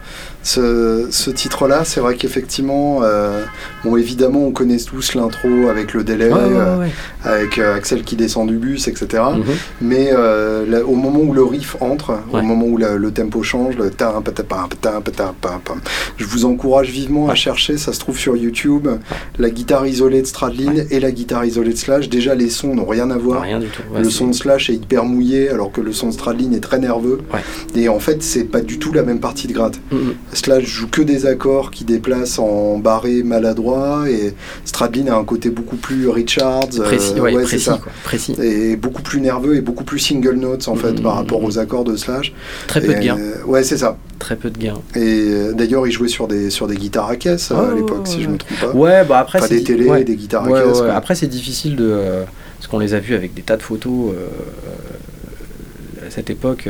ce, 0.46 1.09
ce 1.11 1.30
titre-là. 1.30 1.85
C'est 1.85 1.98
vrai 2.00 2.14
qu'effectivement, 2.14 3.00
euh, 3.02 3.42
bon, 3.85 3.96
évidemment, 3.96 4.44
on 4.46 4.52
connaît 4.52 4.76
tous 4.78 5.14
l'intro 5.14 5.48
avec 5.68 5.92
le 5.92 6.04
délai, 6.04 6.26
Ouais, 6.28 6.35
ouais, 6.35 6.42
ouais, 6.78 6.90
euh, 7.26 7.35
avec 7.40 7.59
euh, 7.59 7.74
Axel 7.76 8.02
qui 8.04 8.14
descend 8.14 8.46
du 8.48 8.56
bus, 8.56 8.87
etc. 8.87 9.22
Mhm. 9.37 9.42
Mais 9.80 10.11
là, 10.12 10.85
au 10.87 10.94
moment 10.94 11.18
où 11.20 11.32
le 11.35 11.42
riff 11.42 11.76
entre, 11.80 12.18
au 12.32 12.42
moment 12.42 12.66
où 12.66 12.76
la- 12.78 12.96
le 12.96 13.11
tempo 13.11 13.42
change, 13.42 13.76
le 13.76 13.90
pam, 13.92 15.80
je 16.16 16.24
vous 16.24 16.44
encourage 16.44 16.90
vivement 16.90 17.28
à 17.28 17.35
chercher, 17.35 17.76
ça 17.76 17.92
se 17.92 17.98
trouve 17.98 18.18
sur 18.18 18.37
YouTube, 18.37 18.88
la 19.38 19.50
guitare 19.50 19.87
isolée 19.87 20.22
de 20.22 20.26
Stradlin 20.26 20.85
et 20.90 21.00
la 21.00 21.11
guitare 21.11 21.44
isolée 21.44 21.72
de 21.72 21.78
Slash. 21.78 22.09
Déjà, 22.09 22.35
les 22.35 22.50
sons 22.50 22.74
n'ont 22.74 22.87
rien 22.87 23.11
à 23.11 23.16
voir. 23.18 23.42
Rien 23.42 23.59
du 23.59 23.66
tout. 23.66 23.82
Le 23.96 24.09
son 24.11 24.28
de 24.28 24.32
Slash 24.35 24.70
est 24.70 24.74
hyper 24.74 25.04
mouillé 25.04 25.48
alors 25.50 25.72
que 25.72 25.80
le 25.80 25.92
son 25.92 26.09
de 26.09 26.12
Stradlin 26.12 26.52
est 26.52 26.61
très 26.61 26.78
nerveux. 26.78 27.18
Et 27.74 27.88
en 27.88 27.98
fait, 27.98 28.22
c'est 28.22 28.44
pas 28.44 28.61
du 28.61 28.78
tout 28.78 28.92
la 28.92 29.02
même 29.02 29.20
partie 29.20 29.46
de 29.48 29.52
gratte. 29.52 29.78
Slash 30.37 30.64
joue 30.64 30.88
que 30.88 31.03
des 31.03 31.27
accords 31.27 31.70
qui 31.70 31.85
déplacent 31.85 32.38
en 32.38 32.79
barré 32.79 33.22
maladroit 33.22 34.05
et 34.09 34.35
Stradlin 34.64 35.07
a 35.12 35.16
un 35.16 35.25
côté 35.25 35.51
beaucoup 35.51 35.77
plus 35.77 36.09
Richards. 36.09 36.68
euh, 36.79 36.83
Précis, 36.85 37.18
ouais, 37.20 37.33
précis, 37.33 37.61
ça. 37.61 37.81
quoi, 37.83 37.90
précis. 38.05 38.35
Et 38.42 38.77
beaucoup 38.77 39.03
plus 39.03 39.20
nerveux 39.20 39.57
et 39.57 39.61
beaucoup 39.61 39.85
plus 39.85 39.99
single 39.99 40.35
notes 40.37 40.68
en 40.68 40.77
fait 40.77 40.92
Mhm. 40.92 41.01
par 41.03 41.14
rapport 41.16 41.42
aux 41.42 41.59
accords 41.59 41.85
de 41.85 41.96
Slash. 41.96 42.33
Très 42.66 42.81
peu 42.81 42.92
Et, 42.92 42.94
de 42.96 43.01
gains, 43.01 43.18
euh, 43.18 43.42
ouais, 43.46 43.62
c'est 43.64 43.79
ça. 43.79 43.96
très 44.18 44.37
peu 44.37 44.51
de 44.51 44.59
gains. 44.59 44.81
Et 44.94 45.01
euh, 45.01 45.53
d'ailleurs, 45.53 45.87
il 45.87 45.90
jouait 45.92 46.09
sur 46.09 46.29
des, 46.29 46.51
sur 46.51 46.66
des 46.66 46.77
guitares 46.77 47.09
à 47.09 47.16
caisse 47.16 47.51
à 47.51 47.75
l'époque, 47.75 48.01
ouais, 48.05 48.11
si 48.11 48.22
je 48.22 48.29
me 48.29 48.37
trompe 48.37 48.59
pas. 48.61 48.72
Ouais, 48.77 49.05
bah 49.05 49.18
après 49.18 49.38
pas 49.40 49.46
c'est 49.49 49.57
des 49.57 49.64
télés, 49.64 49.88
ouais. 49.88 50.05
des 50.05 50.16
guitares 50.16 50.44
à 50.44 50.62
caisse. 50.62 50.81
Après 50.94 51.14
c'est 51.14 51.27
difficile 51.29 51.77
de 51.77 51.85
euh, 51.88 52.25
parce 52.59 52.66
qu'on 52.68 52.79
les 52.79 52.94
a 52.94 53.01
vus 53.01 53.14
avec 53.14 53.35
des 53.35 53.42
tas 53.42 53.57
de 53.57 53.62
photos 53.62 54.12
euh, 54.14 56.07
à 56.07 56.11
cette 56.11 56.31
époque. 56.31 56.68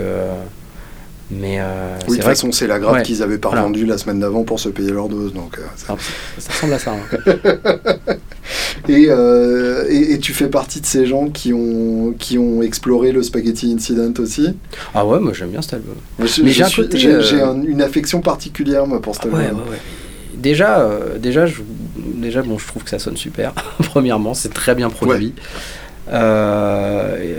Euh, 1.33 1.37
mais 1.41 1.57
euh, 1.61 1.97
Oui, 2.09 2.13
de 2.13 2.15
toute 2.17 2.25
façon, 2.25 2.53
c'est 2.53 2.67
la 2.67 2.79
Ouais. 2.79 3.03
qu'ils 3.03 3.23
avaient 3.23 3.39
pas 3.39 3.49
Voilà. 3.49 3.63
revendue 3.63 3.85
la 3.87 3.99
semaine 3.99 4.21
d'avant 4.21 4.45
pour 4.45 4.61
se 4.61 4.69
payer 4.69 4.91
leur 4.93 5.09
dose. 5.09 5.33
Donc, 5.33 5.59
euh, 5.59 5.63
que 5.63 5.81
ça, 5.81 5.97
ça 6.39 6.53
ressemble 6.53 6.73
à 6.75 6.79
ça. 6.79 6.93
hein. 6.93 8.15
Et, 8.89 9.07
euh, 9.09 9.85
et, 9.89 10.13
et 10.13 10.19
tu 10.21 10.33
fais 10.33 10.47
partie 10.49 10.81
de 10.81 10.87
ces 10.87 11.07
gens 11.07 11.29
qui 11.29 11.53
ont, 11.53 12.15
qui 12.17 12.39
ont 12.39 12.63
exploré 12.63 13.11
le 13.11 13.23
Spaghetti 13.25 13.73
Incident 13.73 14.13
aussi? 14.23 14.55
Ah 14.95 15.05
ouais, 15.05 15.19
moi 15.19 15.33
j'aime 15.35 15.49
bien 15.49 15.61
cet 15.63 15.75
album. 15.75 15.97
J'ai 16.25 16.63
un 17.43 17.49
un- 17.51 17.63
une 17.63 17.83
affection 17.83 18.21
particulière 18.21 18.87
moi, 18.87 19.03
pour 19.03 19.15
cet 19.17 19.27
Ah 19.33 19.39
album. 19.39 19.63
ouais, 19.65 19.71
ouais. 19.73 19.79
Déjà, 20.37 20.89
déjà, 21.19 21.47
je, 21.47 21.57
déjà, 22.15 22.43
bon, 22.43 22.57
je 22.59 22.67
trouve 22.69 22.85
que 22.85 22.91
ça 22.91 23.01
sonne 23.01 23.17
super. 23.17 23.53
Premièrement, 23.79 24.35
c'est 24.35 24.53
très 24.55 24.77
bien 24.77 24.91
produit. 24.91 25.35
Euh, 26.13 27.35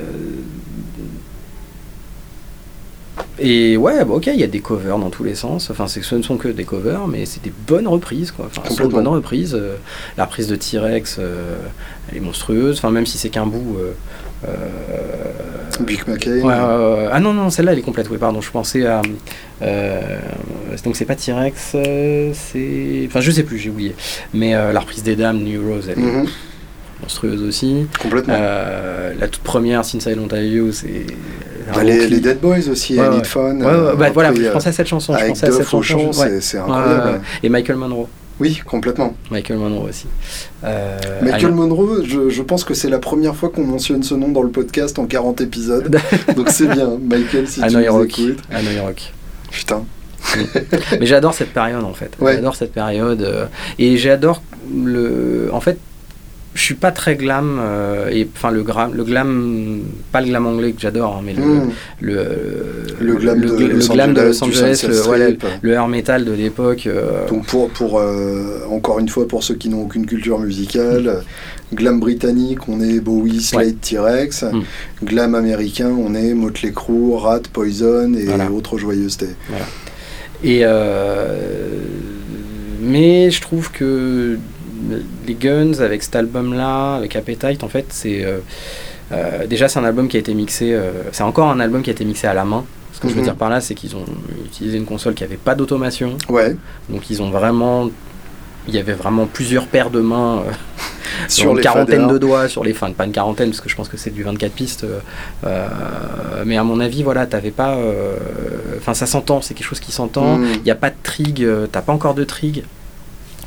et, 3.39 3.77
ouais, 3.77 4.03
bah, 4.05 4.13
ok, 4.15 4.27
il 4.27 4.39
y 4.39 4.43
a 4.43 4.47
des 4.47 4.59
covers 4.59 4.97
dans 4.97 5.09
tous 5.09 5.23
les 5.23 5.35
sens. 5.35 5.69
Enfin, 5.69 5.87
ce 5.87 6.15
ne 6.15 6.21
sont 6.21 6.37
que 6.37 6.47
des 6.47 6.63
covers, 6.63 7.07
mais 7.07 7.25
c'est 7.25 7.43
des 7.43 7.53
bonnes 7.67 7.87
reprises, 7.87 8.31
quoi. 8.31 8.47
Enfin, 8.47 8.69
sont 8.73 8.87
bonnes 8.87 9.07
reprises. 9.07 9.53
Euh, 9.55 9.75
la 10.17 10.25
reprise 10.25 10.47
de 10.47 10.55
T-Rex, 10.55 11.17
euh, 11.19 11.57
elle 12.09 12.17
est 12.17 12.21
monstrueuse. 12.21 12.77
Enfin, 12.77 12.89
même 12.91 13.05
si 13.05 13.17
c'est 13.17 13.29
qu'un 13.29 13.45
bout. 13.45 13.77
euh, 13.79 13.91
euh, 14.47 15.83
Big 15.85 16.07
McCain. 16.07 16.41
Ah 17.11 17.19
non, 17.19 17.33
non, 17.33 17.49
celle-là 17.49 17.73
elle 17.73 17.79
est 17.79 17.83
complète, 17.83 18.09
oui, 18.09 18.17
pardon, 18.17 18.41
je 18.41 18.51
pensais 18.51 18.85
à. 18.85 19.01
donc 20.83 20.95
c'est 20.95 21.05
pas 21.05 21.15
T-Rex, 21.15 21.75
c'est. 22.33 23.05
Enfin, 23.07 23.21
je 23.21 23.31
sais 23.31 23.43
plus, 23.43 23.57
j'ai 23.59 23.69
oublié. 23.69 23.95
Mais 24.33 24.51
la 24.53 24.79
reprise 24.79 25.03
des 25.03 25.15
dames, 25.15 25.39
New 25.43 25.61
Rose, 25.67 25.89
elle 25.91 25.99
est 25.99 26.01
Mhm, 26.01 26.27
monstrueuse 27.01 27.43
aussi. 27.43 27.87
complètement. 28.01 28.33
Euh, 28.37 29.13
la 29.19 29.27
toute 29.27 29.43
première, 29.43 29.85
Since 29.85 30.05
I 30.05 30.15
Don't 30.15 30.31
Have 30.33 30.43
You, 30.43 30.71
c'est. 30.71 31.05
Bah, 31.73 31.83
les, 31.83 32.07
Dead 32.21 32.39
Boys 32.39 32.69
aussi, 32.71 32.97
Ouais, 32.97 33.05
I 33.05 33.09
ouais. 33.09 33.15
Need 33.15 33.25
Fun. 33.25 33.55
Ouais, 33.59 33.65
ouais, 33.65 33.71
euh, 33.71 33.95
bah, 33.95 34.09
voilà, 34.13 34.33
je 34.33 34.41
euh, 34.41 34.51
pensais 34.53 34.69
à 34.69 34.71
cette 34.71 34.87
chanson. 34.87 35.13
Je 35.13 35.17
avec 35.19 35.29
pensais 35.31 35.47
à 35.47 35.51
cette 35.51 35.67
chanson. 35.67 36.11
c'est- 36.39 36.57
incroyable. 36.57 37.21
Et 37.43 37.49
Michael 37.49 37.75
Monroe. 37.75 38.07
Oui, 38.39 38.61
complètement. 38.65 39.15
Michael 39.31 39.57
Monroe 39.57 39.89
aussi. 39.89 40.05
Euh, 40.63 40.97
Michael 41.23 41.53
Monroe, 41.53 42.03
je, 42.05 42.29
je 42.29 42.41
pense 42.43 42.63
que 42.63 42.73
c'est 42.75 42.89
la 42.89 42.99
première 42.99 43.35
fois 43.35 43.49
qu'on 43.49 43.63
mentionne 43.65 44.03
ce 44.03 44.13
nom 44.13 44.29
dans 44.29 44.43
le 44.43 44.49
podcast 44.49 44.97
en 44.99 45.07
40 45.07 45.41
épisodes. 45.41 45.97
Donc 46.35 46.49
c'est 46.49 46.67
bien, 46.67 46.97
Michael, 47.01 47.47
si 47.47 47.59
tu 47.59 47.65
Hanoi 47.65 47.81
nous 47.87 47.93
Rock. 47.93 48.19
écoutes. 48.19 48.39
Hanoi 48.51 48.81
Rock. 48.83 49.11
Putain. 49.51 49.83
Mais 50.99 51.05
j'adore 51.05 51.33
cette 51.33 51.51
période 51.51 51.83
en 51.83 51.93
fait. 51.93 52.11
Ouais. 52.19 52.35
J'adore 52.35 52.55
cette 52.55 52.73
période 52.73 53.21
euh, 53.23 53.45
et 53.79 53.97
j'adore 53.97 54.41
le. 54.73 55.49
En 55.51 55.59
fait, 55.61 55.79
je 56.57 56.63
suis 56.63 56.73
pas 56.73 56.91
très 56.91 57.15
glam 57.15 57.59
euh, 57.61 58.09
et 58.09 58.27
enfin 58.35 58.49
le 58.49 58.63
glam, 58.63 58.91
le 58.95 59.03
glam, 59.03 59.79
pas 60.11 60.21
le 60.21 60.27
glam 60.27 60.45
anglais 60.47 60.71
que 60.71 60.81
j'adore, 60.81 61.17
hein, 61.17 61.21
mais 61.23 61.33
le, 61.33 61.43
Mm. 61.43 61.69
le, 62.01 62.17
Le 62.99 63.13
glam 63.15 63.39
de 63.41 63.47
le 63.47 63.67
Los 63.73 63.87
glam 63.93 64.13
de 64.15 64.21
Angeles, 64.43 64.79
Los 64.83 64.87
le, 64.89 65.01
voilà, 65.03 65.25
Strip. 65.27 65.45
le 65.61 65.71
air 65.73 65.87
metal 65.87 66.25
de 66.25 66.31
l'époque. 66.31 66.87
euh, 66.87 67.27
Donc 67.29 67.45
pour, 67.45 67.69
pour 67.69 67.99
euh, 67.99 68.61
encore 68.71 68.97
une 68.99 69.07
fois, 69.07 69.27
pour 69.27 69.43
ceux 69.43 69.53
qui 69.53 69.69
n'ont 69.69 69.83
aucune 69.83 70.07
culture 70.07 70.39
musicale, 70.39 71.07
euh, 71.07 71.21
glam 71.75 71.99
britannique, 71.99 72.67
on 72.67 72.81
est 72.81 72.99
Bowie, 73.01 73.39
Slade, 73.41 73.79
T-Rex. 73.79 74.43
Mm. 74.43 74.61
Glam 75.05 75.35
américain, 75.35 75.89
on 75.95 76.15
est 76.15 76.33
Motley 76.33 76.71
Crue, 76.71 77.13
Rat, 77.15 77.41
Poison 77.53 78.13
et 78.15 78.25
Voilà. 78.25 78.51
autres 78.51 78.79
joyeusetés. 78.79 79.35
Et 80.43 80.63
mais 82.81 83.31
je 83.31 83.41
trouve 83.41 83.71
que 83.71 84.37
les 85.25 85.33
Guns 85.33 85.79
avec 85.79 86.03
cet 86.03 86.15
album-là, 86.15 86.95
avec 86.95 87.15
Appetite, 87.15 87.63
en 87.63 87.67
fait, 87.69 87.85
c'est 87.89 88.23
euh, 88.25 88.39
euh, 89.11 89.47
déjà 89.47 89.67
c'est 89.67 89.79
un 89.79 89.83
album 89.85 90.07
qui 90.07 90.17
a 90.17 90.19
été 90.19 90.33
mixé. 90.33 90.73
euh, 90.73 90.91
c'est 91.11 91.23
encore 91.23 91.49
un 91.49 91.59
album 91.59 91.81
qui 91.81 91.89
a 91.89 91.93
été 91.93 92.05
mixé 92.05 92.27
à 92.27 92.33
la 92.33 92.45
main. 92.45 92.63
Ce 92.93 92.99
que 92.99 93.07
je 93.09 93.13
veux 93.13 93.19
Mhm. 93.19 93.25
dire 93.25 93.35
par 93.35 93.49
là, 93.49 93.61
c'est 93.61 93.75
qu'ils 93.75 93.95
ont 93.95 94.05
utilisé 94.45 94.77
une 94.77 94.85
console 94.85 95.13
qui 95.13 95.23
avait 95.23 95.37
pas 95.37 95.53
d'automation, 95.55 96.17
Ouais, 96.29 96.55
donc 96.89 97.09
ils 97.11 97.21
ont 97.21 97.29
vraiment, 97.29 97.89
il 98.67 98.73
y 98.73 98.79
avait 98.79 98.93
vraiment 98.93 99.27
plusieurs 99.27 99.67
paires 99.67 99.91
de 99.91 100.01
mains. 100.01 100.39
euh, 100.39 100.51
sur 101.29 101.51
une 101.51 101.61
quarantaine 101.61 102.01
faders. 102.01 102.07
de 102.13 102.17
doigts 102.17 102.47
sur 102.49 102.63
les 102.63 102.73
fins, 102.73 102.91
pas 102.91 103.05
une 103.05 103.11
quarantaine 103.11 103.49
parce 103.49 103.61
que 103.61 103.69
je 103.69 103.75
pense 103.75 103.87
que 103.89 103.97
c'est 103.97 104.09
du 104.11 104.23
24 104.23 104.51
pistes. 104.51 104.85
mais 106.45 106.57
à 106.57 106.63
mon 106.63 106.79
avis, 106.79 107.03
voilà, 107.03 107.25
t'avais 107.25 107.51
pas. 107.51 107.77
Enfin, 108.77 108.93
ça 108.93 109.05
s'entend, 109.05 109.41
c'est 109.41 109.53
quelque 109.53 109.67
chose 109.67 109.79
qui 109.79 109.91
s'entend. 109.91 110.37
Mm. 110.37 110.45
Il 110.55 110.61
n'y 110.63 110.71
a 110.71 110.75
pas 110.75 110.89
de 110.89 110.95
trig, 111.03 111.47
t'as 111.71 111.81
pas 111.81 111.93
encore 111.93 112.13
de 112.13 112.23
trig. 112.23 112.63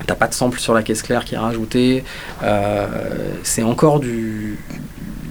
T'as 0.06 0.14
pas 0.14 0.26
de 0.28 0.34
sample 0.34 0.58
sur 0.58 0.74
la 0.74 0.82
caisse 0.82 1.02
claire 1.02 1.24
qui 1.24 1.34
est 1.34 1.38
rajouté. 1.38 2.04
euh, 2.42 2.86
c'est 3.42 3.62
encore 3.62 4.00
du. 4.00 4.58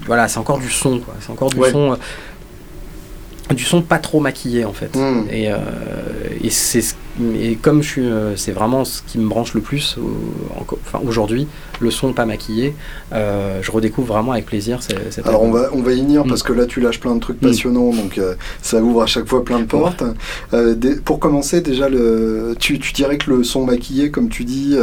Voilà, 0.05 0.27
c'est 0.27 0.39
encore 0.39 0.59
du 0.59 0.69
son, 0.69 0.99
quoi. 0.99 1.15
C'est 1.19 1.31
encore 1.31 1.49
du 1.49 1.57
Ouais. 1.57 1.71
son. 1.71 1.93
euh, 1.93 1.95
du 3.53 3.63
son 3.63 3.81
pas 3.81 3.97
trop 3.97 4.19
maquillé 4.19 4.63
en 4.65 4.73
fait. 4.73 4.95
Mm. 4.95 5.27
Et, 5.31 5.51
euh, 5.51 5.57
et 6.43 6.49
c'est 6.51 6.81
ce- 6.81 6.93
et 7.39 7.55
comme 7.55 7.81
je 7.83 7.87
suis, 7.87 8.05
euh, 8.05 8.35
c'est 8.35 8.51
vraiment 8.51 8.85
ce 8.85 9.01
qui 9.05 9.17
me 9.17 9.27
branche 9.27 9.53
le 9.53 9.61
plus 9.61 9.97
au- 9.97 10.65
enfin, 10.85 10.99
aujourd'hui, 11.05 11.47
le 11.79 11.91
son 11.91 12.13
pas 12.13 12.25
maquillé. 12.25 12.73
euh, 13.13 13.59
je 13.61 13.71
redécouvre 13.71 14.13
vraiment 14.13 14.31
avec 14.33 14.45
plaisir 14.45 14.81
ce- 14.83 14.89
cet 15.09 15.25
Alors 15.27 15.41
on 15.43 15.51
va, 15.51 15.69
on 15.73 15.81
va 15.81 15.93
y 15.93 15.99
venir 16.01 16.25
Mm. 16.25 16.29
parce 16.29 16.43
que 16.43 16.53
là 16.53 16.65
tu 16.65 16.79
lâches 16.81 16.99
plein 16.99 17.15
de 17.15 17.19
trucs 17.19 17.41
Mm. 17.41 17.47
passionnants, 17.47 17.91
donc 17.93 18.17
euh, 18.17 18.35
ça 18.61 18.81
ouvre 18.81 19.01
à 19.01 19.05
chaque 19.07 19.27
fois 19.27 19.43
plein 19.43 19.59
de 19.59 19.65
portes. 19.65 20.03
Pour 21.05 21.19
commencer 21.19 21.61
déjà, 21.61 21.89
le, 21.89 22.55
tu, 22.59 22.79
tu 22.79 22.93
dirais 22.93 23.17
que 23.17 23.29
le 23.31 23.43
son 23.43 23.65
maquillé, 23.65 24.11
comme 24.11 24.29
tu 24.29 24.43
dis, 24.45 24.75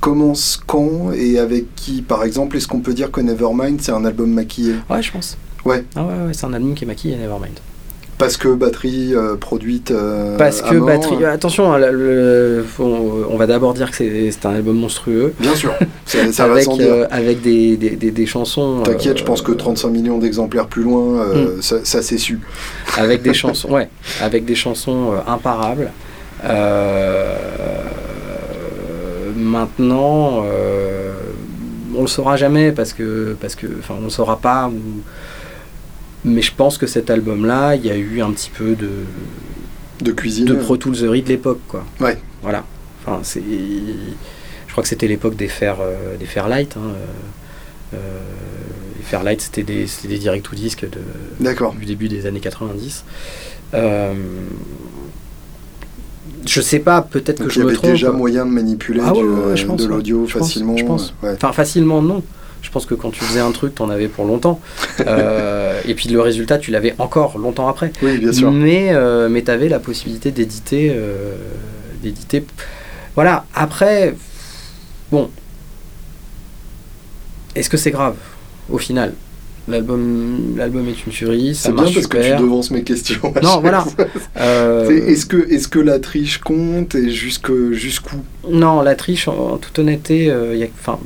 commence 0.00 0.60
quand 0.66 1.12
et 1.12 1.38
avec 1.38 1.74
qui 1.74 2.02
Par 2.02 2.24
exemple, 2.24 2.56
est-ce 2.56 2.68
qu'on 2.68 2.80
peut 2.80 2.94
dire 2.94 3.10
que 3.10 3.20
Nevermind 3.20 3.80
c'est 3.80 3.92
un 3.92 4.04
album 4.04 4.30
maquillé? 4.32 4.74
Ouais, 4.90 5.02
je 5.02 5.10
pense. 5.12 5.36
Ouais. 5.64 5.84
Ah 5.96 6.02
ouais, 6.04 6.26
ouais, 6.26 6.32
c'est 6.32 6.44
un 6.46 6.52
album 6.52 6.74
qui 6.74 6.84
est 6.84 6.86
maquillé, 6.86 7.16
Nevermind. 7.16 7.54
Parce 8.22 8.36
que 8.36 8.48
batterie 8.48 9.14
euh, 9.16 9.34
produite 9.36 9.90
euh, 9.90 10.36
Parce 10.38 10.62
que 10.62 10.74
mort, 10.76 10.86
batterie. 10.86 11.24
euh, 11.24 11.32
Attention, 11.32 11.72
hein, 11.72 11.78
le- 11.78 11.90
le- 12.58 12.62
faut- 12.62 13.26
on 13.28 13.36
va 13.36 13.46
d'abord 13.46 13.74
dire 13.74 13.90
que 13.90 13.96
c'est 13.96 14.46
un 14.46 14.50
album 14.54 14.76
monstrueux. 14.78 15.34
Bien 15.40 15.56
sûr, 15.56 15.72
ça, 16.06 16.30
ça 16.32 16.46
va 16.46 16.52
avec, 16.52 16.64
sans 16.64 16.76
dire. 16.76 17.06
avec 17.10 17.42
des, 17.42 17.76
des, 17.76 17.90
des- 17.90 18.10
des 18.12 18.26
chansons. 18.26 18.82
T'inquiète, 18.84 19.18
je 19.18 19.24
pense 19.24 19.42
que 19.42 19.50
35 19.52 19.88
millions 19.88 20.18
d'exemplaires 20.18 20.68
plus 20.68 20.82
loin, 20.84 21.20
euh, 21.20 21.56
Mm. 21.58 21.62
ça, 21.62 21.76
ça 21.84 22.00
s'est 22.02 22.18
su. 22.18 22.38
avec 22.96 23.22
des 23.22 23.34
chansons, 23.34 23.70
ouais, 23.72 23.88
avec 24.20 24.44
des 24.44 24.54
chansons 24.54 25.12
imparables. 25.26 25.90
Maintenant, 29.36 30.44
on 31.94 32.00
le 32.02 32.06
saura 32.06 32.36
jamais 32.36 32.72
parce 32.72 32.92
que, 32.92 33.36
parce 33.40 33.54
que, 33.54 33.66
enfin, 33.78 33.94
on 34.00 34.04
le 34.04 34.10
saura 34.10 34.38
pas. 34.38 34.68
ou- 34.68 35.02
Mais 36.24 36.42
je 36.42 36.52
pense 36.54 36.78
que 36.78 36.86
cet 36.86 37.10
album-là, 37.10 37.74
il 37.74 37.84
y 37.84 37.90
a 37.90 37.96
eu 37.96 38.20
un 38.22 38.30
petit 38.32 38.50
peu 38.50 38.74
de, 38.76 38.90
De 40.02 40.12
cuisine. 40.12 40.44
de 40.46 40.54
Pro 40.54 40.76
Toolsery 40.76 41.22
de 41.22 41.28
l'époque, 41.28 41.60
quoi. 41.68 41.84
Ouais. 42.00 42.18
Voilà. 42.42 42.64
Enfin, 43.04 43.20
c'est, 43.22 43.42
je 43.42 44.72
crois 44.72 44.82
que 44.82 44.88
c'était 44.88 45.08
l'époque 45.08 45.34
des 45.36 45.48
Fair, 45.48 45.78
euh, 45.80 46.16
des 46.16 46.26
Fairlight. 46.26 46.76
Hein, 46.76 46.80
euh, 46.94 47.96
euh, 47.96 48.18
les 48.96 49.02
Fairlight, 49.02 49.40
c'était 49.40 49.64
des, 49.64 49.86
des 50.04 50.18
direct 50.18 50.44
to 50.48 50.54
disques 50.54 50.84
de, 50.88 50.98
D'accord. 51.40 51.74
du 51.74 51.84
début 51.86 52.08
des 52.08 52.26
années 52.26 52.38
90. 52.40 53.04
Euh, 53.74 54.12
je 56.46 56.60
sais 56.60 56.78
pas, 56.80 57.02
peut-être 57.02 57.42
que 57.44 57.50
je 57.50 57.56
il 57.58 57.62
y 57.62 57.64
me 57.64 57.68
avait 57.68 57.76
trompe. 57.76 57.90
déjà 57.90 58.10
moyen 58.12 58.44
de 58.46 58.50
manipuler 58.50 59.00
Ah 59.04 59.12
ouais, 59.12 59.20
du- 59.22 59.28
ouais, 59.28 59.44
ouais, 59.50 59.56
je 59.56 59.66
pense, 59.66 59.80
de 59.80 59.86
l'audio 59.86 60.26
facilement. 60.26 60.76
je 60.76 60.84
pense. 60.84 61.14
Enfin, 61.22 61.52
facilement, 61.52 62.02
non. 62.02 62.22
Je 62.62 62.70
pense 62.70 62.86
que 62.86 62.94
quand 62.94 63.10
tu 63.10 63.20
faisais 63.24 63.40
un 63.40 63.50
truc, 63.50 63.74
t'en 63.74 63.90
avais 63.90 64.08
pour 64.08 64.24
longtemps. 64.24 64.60
Euh, 65.06 65.80
et 65.86 65.94
puis 65.94 66.08
le 66.08 66.20
résultat, 66.20 66.58
tu 66.58 66.70
l'avais 66.70 66.94
encore 66.98 67.36
longtemps 67.38 67.66
après. 67.66 67.92
Oui, 68.02 68.18
bien 68.18 68.32
sûr. 68.32 68.52
Mais, 68.52 68.90
euh, 68.92 69.28
mais 69.28 69.42
tu 69.42 69.50
avais 69.50 69.68
la 69.68 69.80
possibilité 69.80 70.30
d'éditer. 70.30 70.92
euh, 70.94 71.34
d'éditer. 72.02 72.44
Voilà, 73.14 73.46
après, 73.54 74.14
bon. 75.10 75.28
Est-ce 77.54 77.68
que 77.68 77.76
c'est 77.76 77.90
grave? 77.90 78.16
Au 78.70 78.78
final 78.78 79.12
L'album 79.72 80.54
l'album 80.56 80.86
est 80.88 81.04
une 81.06 81.12
tuerie, 81.12 81.54
ça 81.54 81.70
C'est 81.70 81.72
bien 81.74 81.84
parce 81.92 82.06
que 82.06 82.18
tu 82.36 82.40
devances 82.42 82.70
mes 82.70 82.82
questions. 82.84 83.32
Non, 83.42 83.60
voilà. 83.60 83.84
Euh, 84.38 84.88
Est-ce 85.08 85.26
que, 85.26 85.36
est 85.52 85.68
que 85.68 85.78
la 85.80 85.98
triche 85.98 86.38
compte 86.38 86.94
et 86.94 87.10
jusque- 87.10 87.72
jusqu'où? 87.72 88.16
Non, 88.48 88.82
la 88.82 88.94
triche, 88.94 89.26
en, 89.28 89.52
en 89.54 89.56
toute 89.56 89.78
honnêteté, 89.78 90.30
euh, 90.30 90.54
y 90.54 90.62
a, 90.62 90.66
enfin, 90.80 90.98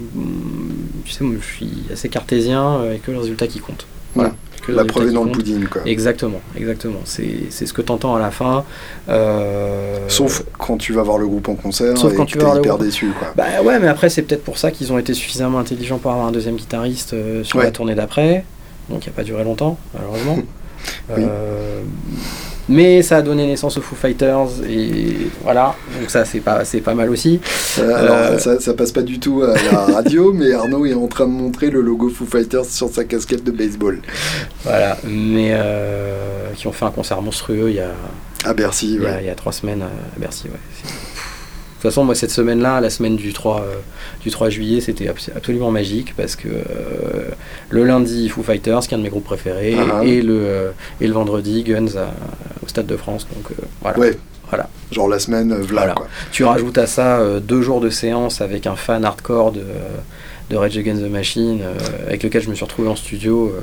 tu 1.04 1.12
sais, 1.12 1.24
moi, 1.24 1.36
je 1.40 1.54
suis 1.56 1.70
assez 1.92 2.08
cartésien, 2.08 2.80
euh, 2.80 2.94
et 2.94 2.98
que 2.98 3.10
le 3.10 3.18
résultat 3.18 3.46
qui 3.46 3.60
compte. 3.60 3.86
Voilà. 4.14 4.34
La 4.68 4.84
preuve 4.84 5.10
est 5.10 5.12
dans 5.12 5.22
le 5.22 5.30
pudding, 5.30 5.66
quoi. 5.66 5.82
Exactement, 5.86 6.40
exactement. 6.58 6.98
C'est 7.04 7.50
ce 7.52 7.72
que 7.72 7.82
tu 7.82 7.92
entends 7.92 8.16
à 8.16 8.18
la 8.18 8.32
fin. 8.32 8.64
Euh, 9.08 9.98
Sauf 10.08 10.42
quand 10.58 10.76
tu 10.76 10.92
vas 10.92 11.02
voir 11.02 11.18
le 11.18 11.28
groupe 11.28 11.48
en 11.48 11.54
concert 11.54 11.96
Sauf 11.96 12.12
et 12.12 12.16
quand 12.16 12.24
que 12.26 12.32
tu 12.32 12.38
vas 12.38 12.54
le 12.54 12.60
hyper 12.60 12.76
déçu, 12.78 13.12
quoi. 13.18 13.32
Bah 13.36 13.44
ouais, 13.64 13.78
mais 13.78 13.86
après, 13.86 14.08
c'est 14.10 14.22
peut-être 14.22 14.42
pour 14.42 14.58
ça 14.58 14.72
qu'ils 14.72 14.92
ont 14.92 14.98
été 14.98 15.14
suffisamment 15.14 15.60
intelligents 15.60 15.98
pour 15.98 16.10
avoir 16.10 16.26
un 16.26 16.32
deuxième 16.32 16.56
guitariste 16.56 17.12
euh, 17.14 17.44
sur 17.44 17.58
Ouais. 17.58 17.64
la 17.66 17.70
tournée 17.70 17.94
d'après. 17.94 18.44
Donc, 18.88 19.04
il 19.06 19.08
n'a 19.10 19.14
pas 19.14 19.24
duré 19.24 19.44
longtemps, 19.44 19.78
malheureusement. 19.94 20.38
Oui. 21.08 21.24
Euh, 21.26 21.82
mais 22.68 23.02
ça 23.02 23.18
a 23.18 23.22
donné 23.22 23.46
naissance 23.46 23.76
aux 23.76 23.80
Foo 23.80 23.96
Fighters, 23.96 24.48
et 24.68 25.30
voilà. 25.42 25.74
Donc, 25.98 26.10
ça, 26.10 26.24
c'est 26.24 26.40
pas, 26.40 26.64
c'est 26.64 26.80
pas 26.80 26.94
mal 26.94 27.10
aussi. 27.10 27.40
Euh, 27.78 27.94
alors, 27.94 28.40
ça, 28.40 28.60
ça 28.60 28.74
passe 28.74 28.92
pas 28.92 29.02
du 29.02 29.18
tout 29.18 29.42
à 29.42 29.54
la 29.54 29.80
radio, 29.94 30.32
mais 30.32 30.52
Arnaud 30.52 30.84
est 30.84 30.94
en 30.94 31.06
train 31.06 31.26
de 31.26 31.32
montrer 31.32 31.70
le 31.70 31.80
logo 31.80 32.08
Foo 32.08 32.26
Fighters 32.26 32.64
sur 32.66 32.88
sa 32.88 33.04
casquette 33.04 33.44
de 33.44 33.50
baseball. 33.52 34.00
Voilà. 34.64 34.96
Mais 35.04 35.50
euh, 35.52 36.52
qui 36.54 36.66
ont 36.66 36.72
fait 36.72 36.84
un 36.84 36.90
concert 36.90 37.22
monstrueux 37.22 37.70
il 37.70 37.76
y 37.76 37.80
a, 37.80 37.90
À 38.44 38.52
Bercy, 38.52 38.94
il 38.94 39.02
y 39.02 39.06
a, 39.06 39.10
ouais. 39.10 39.18
il 39.22 39.26
y 39.26 39.30
a 39.30 39.34
trois 39.34 39.52
semaines 39.52 39.82
à 39.82 40.18
Bercy. 40.18 40.44
Ouais. 40.44 40.90
De 41.86 41.90
toute 41.92 41.94
façon, 41.94 42.04
moi, 42.04 42.16
cette 42.16 42.32
semaine-là, 42.32 42.80
la 42.80 42.90
semaine 42.90 43.14
du 43.14 43.32
3, 43.32 43.60
euh, 43.60 43.74
du 44.24 44.30
3 44.32 44.48
juillet, 44.50 44.80
c'était 44.80 45.06
abs- 45.06 45.30
absolument 45.36 45.70
magique 45.70 46.14
parce 46.16 46.34
que 46.34 46.48
euh, 46.48 47.28
le 47.70 47.84
lundi, 47.84 48.28
Foo 48.28 48.42
Fighters, 48.42 48.80
qui 48.80 48.88
est 48.90 48.94
un 48.96 48.98
de 48.98 49.04
mes 49.04 49.08
groupes 49.08 49.22
préférés, 49.22 49.76
Ah 49.78 49.98
ah. 50.00 50.04
et, 50.04 50.20
le, 50.20 50.34
euh, 50.36 50.70
et 51.00 51.06
le 51.06 51.12
vendredi, 51.12 51.62
Guns 51.62 51.96
à- 51.96 52.12
au 52.64 52.66
Stade 52.66 52.86
de 52.86 52.96
France. 52.96 53.28
Donc 53.32 53.56
voilà. 53.82 53.98
Ouais. 54.00 54.18
Voilà. 54.48 54.68
Genre 54.90 55.08
la 55.08 55.20
semaine, 55.20 55.54
Voilà. 55.68 55.92
quoi. 55.92 56.08
Tu 56.32 56.42
rajoutes 56.42 56.76
à 56.78 56.88
ça 56.88 57.20
deux 57.40 57.62
jours 57.62 57.80
de 57.80 57.88
séance 57.90 58.40
avec 58.40 58.66
un 58.66 58.74
fan 58.74 59.04
hardcore 59.04 59.52
de, 59.52 59.62
de 60.50 60.56
Rage 60.56 60.76
Against 60.76 61.02
the 61.04 61.08
Machine, 61.10 61.60
avec 62.08 62.24
lequel 62.24 62.42
je 62.42 62.50
me 62.50 62.54
suis 62.56 62.64
retrouvé 62.64 62.88
en 62.88 62.96
studio, 62.96 63.54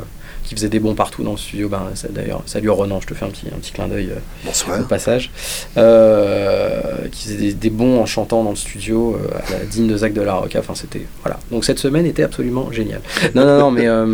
qui 0.44 0.56
faisait 0.56 0.70
des 0.70 0.80
bons 0.80 0.94
partout 0.96 1.24
dans 1.24 1.32
le 1.32 1.38
studio. 1.38 1.70
Ben, 1.70 1.84
D'ailleurs, 2.10 2.42
salut 2.46 2.70
Renan, 2.70 3.00
je 3.02 3.08
te 3.08 3.14
fais 3.14 3.26
un 3.26 3.30
petit, 3.30 3.48
un 3.48 3.58
petit 3.60 3.72
clin 3.72 3.88
d'œil. 3.88 4.10
euh, 4.12 4.80
au 4.82 4.84
passage, 4.84 5.32
euh, 5.78 7.08
qui 7.12 7.24
faisait 7.26 7.38
des, 7.38 7.54
des 7.54 7.70
bons 7.70 8.00
en 8.00 8.06
chantant 8.06 8.44
dans 8.44 8.50
le 8.52 8.56
studio, 8.56 9.16
euh, 9.22 9.38
à 9.56 9.60
la 9.60 9.66
digne 9.66 9.88
de 9.88 9.98
Zach 9.98 10.14
de 10.14 10.22
la 10.22 10.34
Rocca. 10.36 10.60
Enfin, 10.60 10.74
c'était 10.76 11.06
voilà. 11.24 11.40
Donc 11.52 11.66
cette 11.66 11.80
semaine 11.80 12.06
était 12.06 12.24
absolument 12.24 12.72
géniale. 12.72 13.02
Non, 13.36 13.46
non, 13.46 13.60
non, 13.60 13.72
mais 13.72 13.88
euh, 13.88 14.06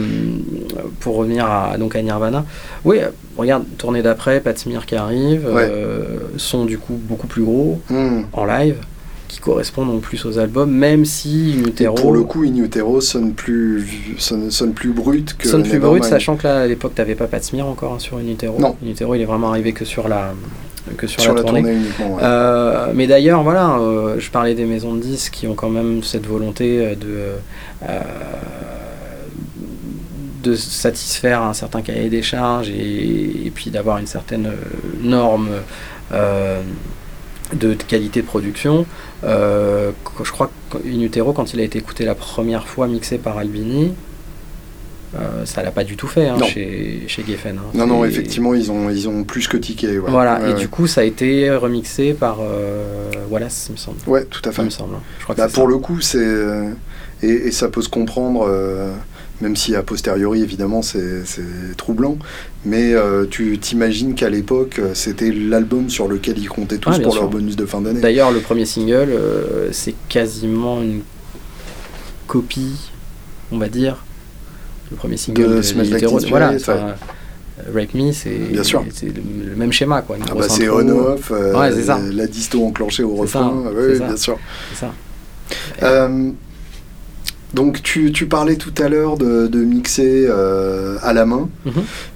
pour 0.99 1.15
revenir 1.17 1.45
à 1.45 1.77
donc 1.77 1.95
à 1.95 2.01
Nirvana, 2.01 2.45
oui, 2.85 2.99
regarde, 3.37 3.63
tournée 3.77 4.01
d'après, 4.01 4.39
Pat 4.39 4.57
Smear 4.57 4.85
qui 4.85 4.95
arrive, 4.95 5.47
Ouais. 5.51 5.71
son 6.37 6.65
du 6.65 6.77
coup 6.77 6.93
beaucoup 6.93 7.27
plus 7.27 7.43
gros 7.43 7.79
Hmm. 7.89 8.21
en 8.33 8.45
live, 8.45 8.75
qui 9.29 9.39
correspondent 9.39 9.91
en 9.91 9.99
plus 9.99 10.25
aux 10.25 10.39
albums, 10.39 10.71
même 10.71 11.05
si 11.05 11.55
In 11.57 11.67
Et 11.67 11.69
Utero 11.69 11.95
pour 11.95 12.11
le 12.11 12.23
coup, 12.23 12.43
In 12.43 12.55
Utero 12.57 12.99
sonne 12.99 13.33
plus, 13.33 13.87
sonne, 14.17 14.51
sonne 14.51 14.73
plus 14.73 14.89
brut 14.89 15.37
que 15.37 15.47
sonne 15.47 15.63
plus 15.63 15.79
brut, 15.79 16.03
sachant 16.03 16.35
que 16.35 16.45
là 16.47 16.61
à 16.61 16.67
l'époque 16.67 16.95
t'avais 16.95 17.15
pas 17.15 17.27
Pat 17.27 17.41
Smear 17.41 17.67
encore 17.67 17.93
hein, 17.93 17.99
sur 17.99 18.17
In 18.17 18.27
Utero. 18.27 18.59
Non. 18.59 18.75
In 18.83 18.89
Utero, 18.89 19.15
il 19.15 19.21
est 19.21 19.25
vraiment 19.25 19.49
arrivé 19.49 19.71
que 19.71 19.85
sur 19.85 20.09
la 20.09 20.33
que 20.97 21.05
sur, 21.05 21.21
sur 21.21 21.33
la, 21.35 21.43
tournée. 21.43 21.59
uniquement. 21.61 22.15
ouais. 22.15 22.21
Euh, 22.23 22.91
mais 22.95 23.05
d'ailleurs, 23.05 23.43
voilà, 23.43 23.77
euh, 23.77 24.15
je 24.17 24.31
parlais 24.31 24.55
des 24.55 24.65
maisons 24.65 24.95
de 24.95 25.01
disques 25.01 25.33
qui 25.33 25.45
ont 25.45 25.53
quand 25.53 25.69
même 25.69 26.01
cette 26.01 26.25
volonté 26.25 26.79
euh, 26.79 26.95
de, 26.95 27.87
euh, 27.87 27.99
de 30.41 30.55
satisfaire 30.55 31.43
un 31.43 31.53
certain 31.53 31.83
cahier 31.83 32.09
des 32.09 32.23
charges 32.23 32.69
et, 32.69 33.45
et 33.45 33.51
puis 33.53 33.69
d'avoir 33.69 33.99
une 33.99 34.07
certaine 34.07 34.49
norme 35.03 35.49
euh, 36.11 36.61
de, 37.53 37.73
de 37.73 37.83
qualité 37.83 38.21
de 38.21 38.25
production. 38.27 38.85
Euh, 39.23 39.91
je 40.23 40.31
crois 40.31 40.49
qu'In 40.71 40.99
Utero, 41.01 41.33
quand 41.33 41.53
il 41.53 41.59
a 41.59 41.63
été 41.63 41.77
écouté 41.79 42.05
la 42.05 42.15
première 42.15 42.67
fois 42.67 42.87
mixé 42.87 43.17
par 43.17 43.37
Albini, 43.37 43.93
euh, 45.15 45.43
ça 45.45 45.63
l'a 45.63 45.71
pas 45.71 45.83
du 45.83 45.97
tout 45.97 46.07
fait 46.07 46.27
hein, 46.27 46.37
chez, 46.45 47.03
chez 47.07 47.23
Geffen. 47.27 47.57
hein. 47.57 47.61
non, 47.73 47.87
non, 47.87 48.05
effectivement, 48.05 48.53
ils 48.53 48.71
ont, 48.71 48.89
ils 48.91 49.09
ont 49.09 49.23
plus 49.23 49.47
que 49.47 49.57
tiqué. 49.57 49.97
Ouais. 49.97 50.11
voilà, 50.11 50.39
Ouais, 50.39 50.51
et 50.51 50.53
ouais. 50.53 50.59
du 50.59 50.67
coup, 50.69 50.85
ça 50.85 51.01
a 51.01 51.03
été 51.03 51.49
remixé 51.55 52.13
par 52.13 52.37
euh, 52.41 53.11
Wallace, 53.31 53.67
il 53.69 53.73
me 53.73 53.77
semble. 53.77 53.97
Ouais, 54.05 54.25
tout 54.25 54.41
à 54.45 54.49
Il 54.51 54.55
fait. 54.55 54.63
me 54.63 54.69
semble. 54.69 54.95
hein. 54.95 55.01
Je 55.17 55.23
crois 55.23 55.33
que 55.35 55.41
Bah, 55.41 55.47
pour 55.51 55.63
ça. 55.65 55.69
le 55.71 55.77
coup, 55.79 55.99
c'est. 56.01 56.17
euh, 56.19 56.69
Et, 57.23 57.27
et 57.47 57.51
ça 57.51 57.69
peut 57.69 57.81
se 57.81 57.89
comprendre, 57.89 58.45
même 59.41 59.55
si 59.55 59.75
a 59.75 59.83
posteriori, 59.83 60.41
évidemment, 60.41 60.81
c'est 60.81 61.23
troublant. 61.77 62.17
Mais 62.65 62.93
euh, 62.93 63.25
tu 63.29 63.57
t'imagines 63.57 64.15
qu'à 64.15 64.29
l'époque, 64.29 64.79
euh, 64.79 64.93
c'était 64.93 65.31
l'album 65.31 65.89
sur 65.89 66.07
lequel 66.07 66.37
ils 66.37 66.49
comptaient 66.49 66.77
tous 66.77 66.91
Ah, 66.93 66.99
pour 66.99 67.13
sûr. 67.13 67.21
leur 67.23 67.31
bonus 67.31 67.55
de 67.55 67.65
fin 67.65 67.81
d'année. 67.81 68.01
D'ailleurs, 68.01 68.31
le 68.31 68.39
premier 68.39 68.65
single, 68.65 69.09
euh, 69.11 69.69
c'est 69.71 69.95
quasiment 70.09 70.81
une 70.81 71.01
copie, 72.27 72.91
on 73.51 73.57
va 73.57 73.69
dire, 73.69 74.03
le 74.91 74.97
premier 74.97 75.17
single 75.17 75.43
De 75.43 75.55
de, 75.55 75.61
Spirit, 75.61 76.25
Voilà, 76.29 76.53
Rape 77.73 77.93
Me, 77.93 78.11
c'est 78.11 78.29
le, 78.29 79.55
même 79.55 79.71
schéma, 79.71 80.01
quoi. 80.01 80.17
Ah 80.29 80.33
bah, 80.33 80.45
c'est 80.47 80.69
on-off, 80.69 81.31
euh, 81.31 81.53
Ouais, 81.59 82.13
la 82.13 82.27
disto 82.27 82.65
enclenchée 82.65 83.03
au 83.03 83.15
refrain. 83.15 83.63
ouais, 83.73 83.97
ça. 83.97 84.05
bien 84.07 84.17
sûr. 84.17 84.39
C'est 84.73 84.79
ça. 84.79 84.93
Euh, 85.83 86.31
donc 87.53 87.81
tu, 87.81 88.11
tu 88.11 88.25
parlais 88.27 88.55
tout 88.55 88.73
à 88.77 88.89
l'heure 88.89 89.17
de, 89.17 89.47
de 89.47 89.59
mixer 89.63 90.25
euh, 90.29 90.97
à 91.01 91.13
la 91.13 91.25
main. 91.25 91.49
Mhm. 91.65 91.73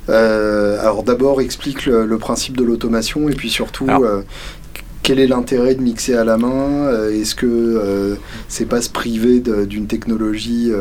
Euh, 0.09 0.79
alors 0.81 1.03
d'abord 1.03 1.41
explique 1.41 1.85
le, 1.85 2.05
le 2.05 2.17
principe 2.17 2.57
de 2.57 2.63
l'automation 2.63 3.29
et 3.29 3.33
puis 3.33 3.49
surtout 3.49 3.85
Alors. 3.87 4.03
euh, 4.03 4.21
quel 5.01 5.19
est 5.19 5.27
l'intérêt 5.27 5.75
de 5.75 5.81
mixer 5.81 6.13
à 6.15 6.23
la 6.23 6.37
main? 6.37 6.89
Est-ce 7.11 7.35
que 7.35 8.17
c'est 8.47 8.63
pas 8.65 8.81
se 8.81 8.89
priver 8.89 9.41
d'une 9.41 9.85
technologie 9.85 10.71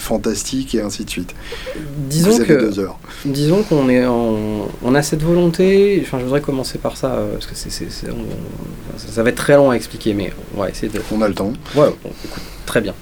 fantastique 0.00 0.74
et 0.74 0.80
ainsi 0.80 1.04
de 1.04 1.10
suite? 1.10 1.34
Disons 2.10 2.30
Vous 2.30 2.36
avez 2.40 2.46
que 2.46 2.52
deux 2.54 2.78
heures. 2.80 2.98
Disons 3.24 3.62
qu'on 3.62 3.88
est 3.88 4.04
en- 4.06 4.68
on 4.82 4.94
a 4.96 5.02
cette 5.02 5.22
volonté, 5.22 6.02
enfin 6.04 6.18
je 6.18 6.24
voudrais 6.24 6.40
commencer 6.40 6.78
par 6.78 6.96
ça, 6.96 7.16
parce 7.32 7.46
que 7.46 7.54
c'est, 7.54 7.70
ça 7.70 9.22
va 9.22 9.28
être 9.28 9.36
très 9.36 9.54
long 9.54 9.70
à 9.70 9.74
expliquer, 9.76 10.14
mais 10.14 10.32
on 10.56 10.60
va 10.60 10.70
essayer 10.70 10.88
de... 10.88 11.00
On 11.12 11.22
a 11.22 11.28
le 11.28 11.34
temps. 11.34 11.52
Ouais, 11.76 11.90
bon, 12.02 12.10
écoute, 12.24 12.42
très 12.66 12.80
bien. 12.80 12.94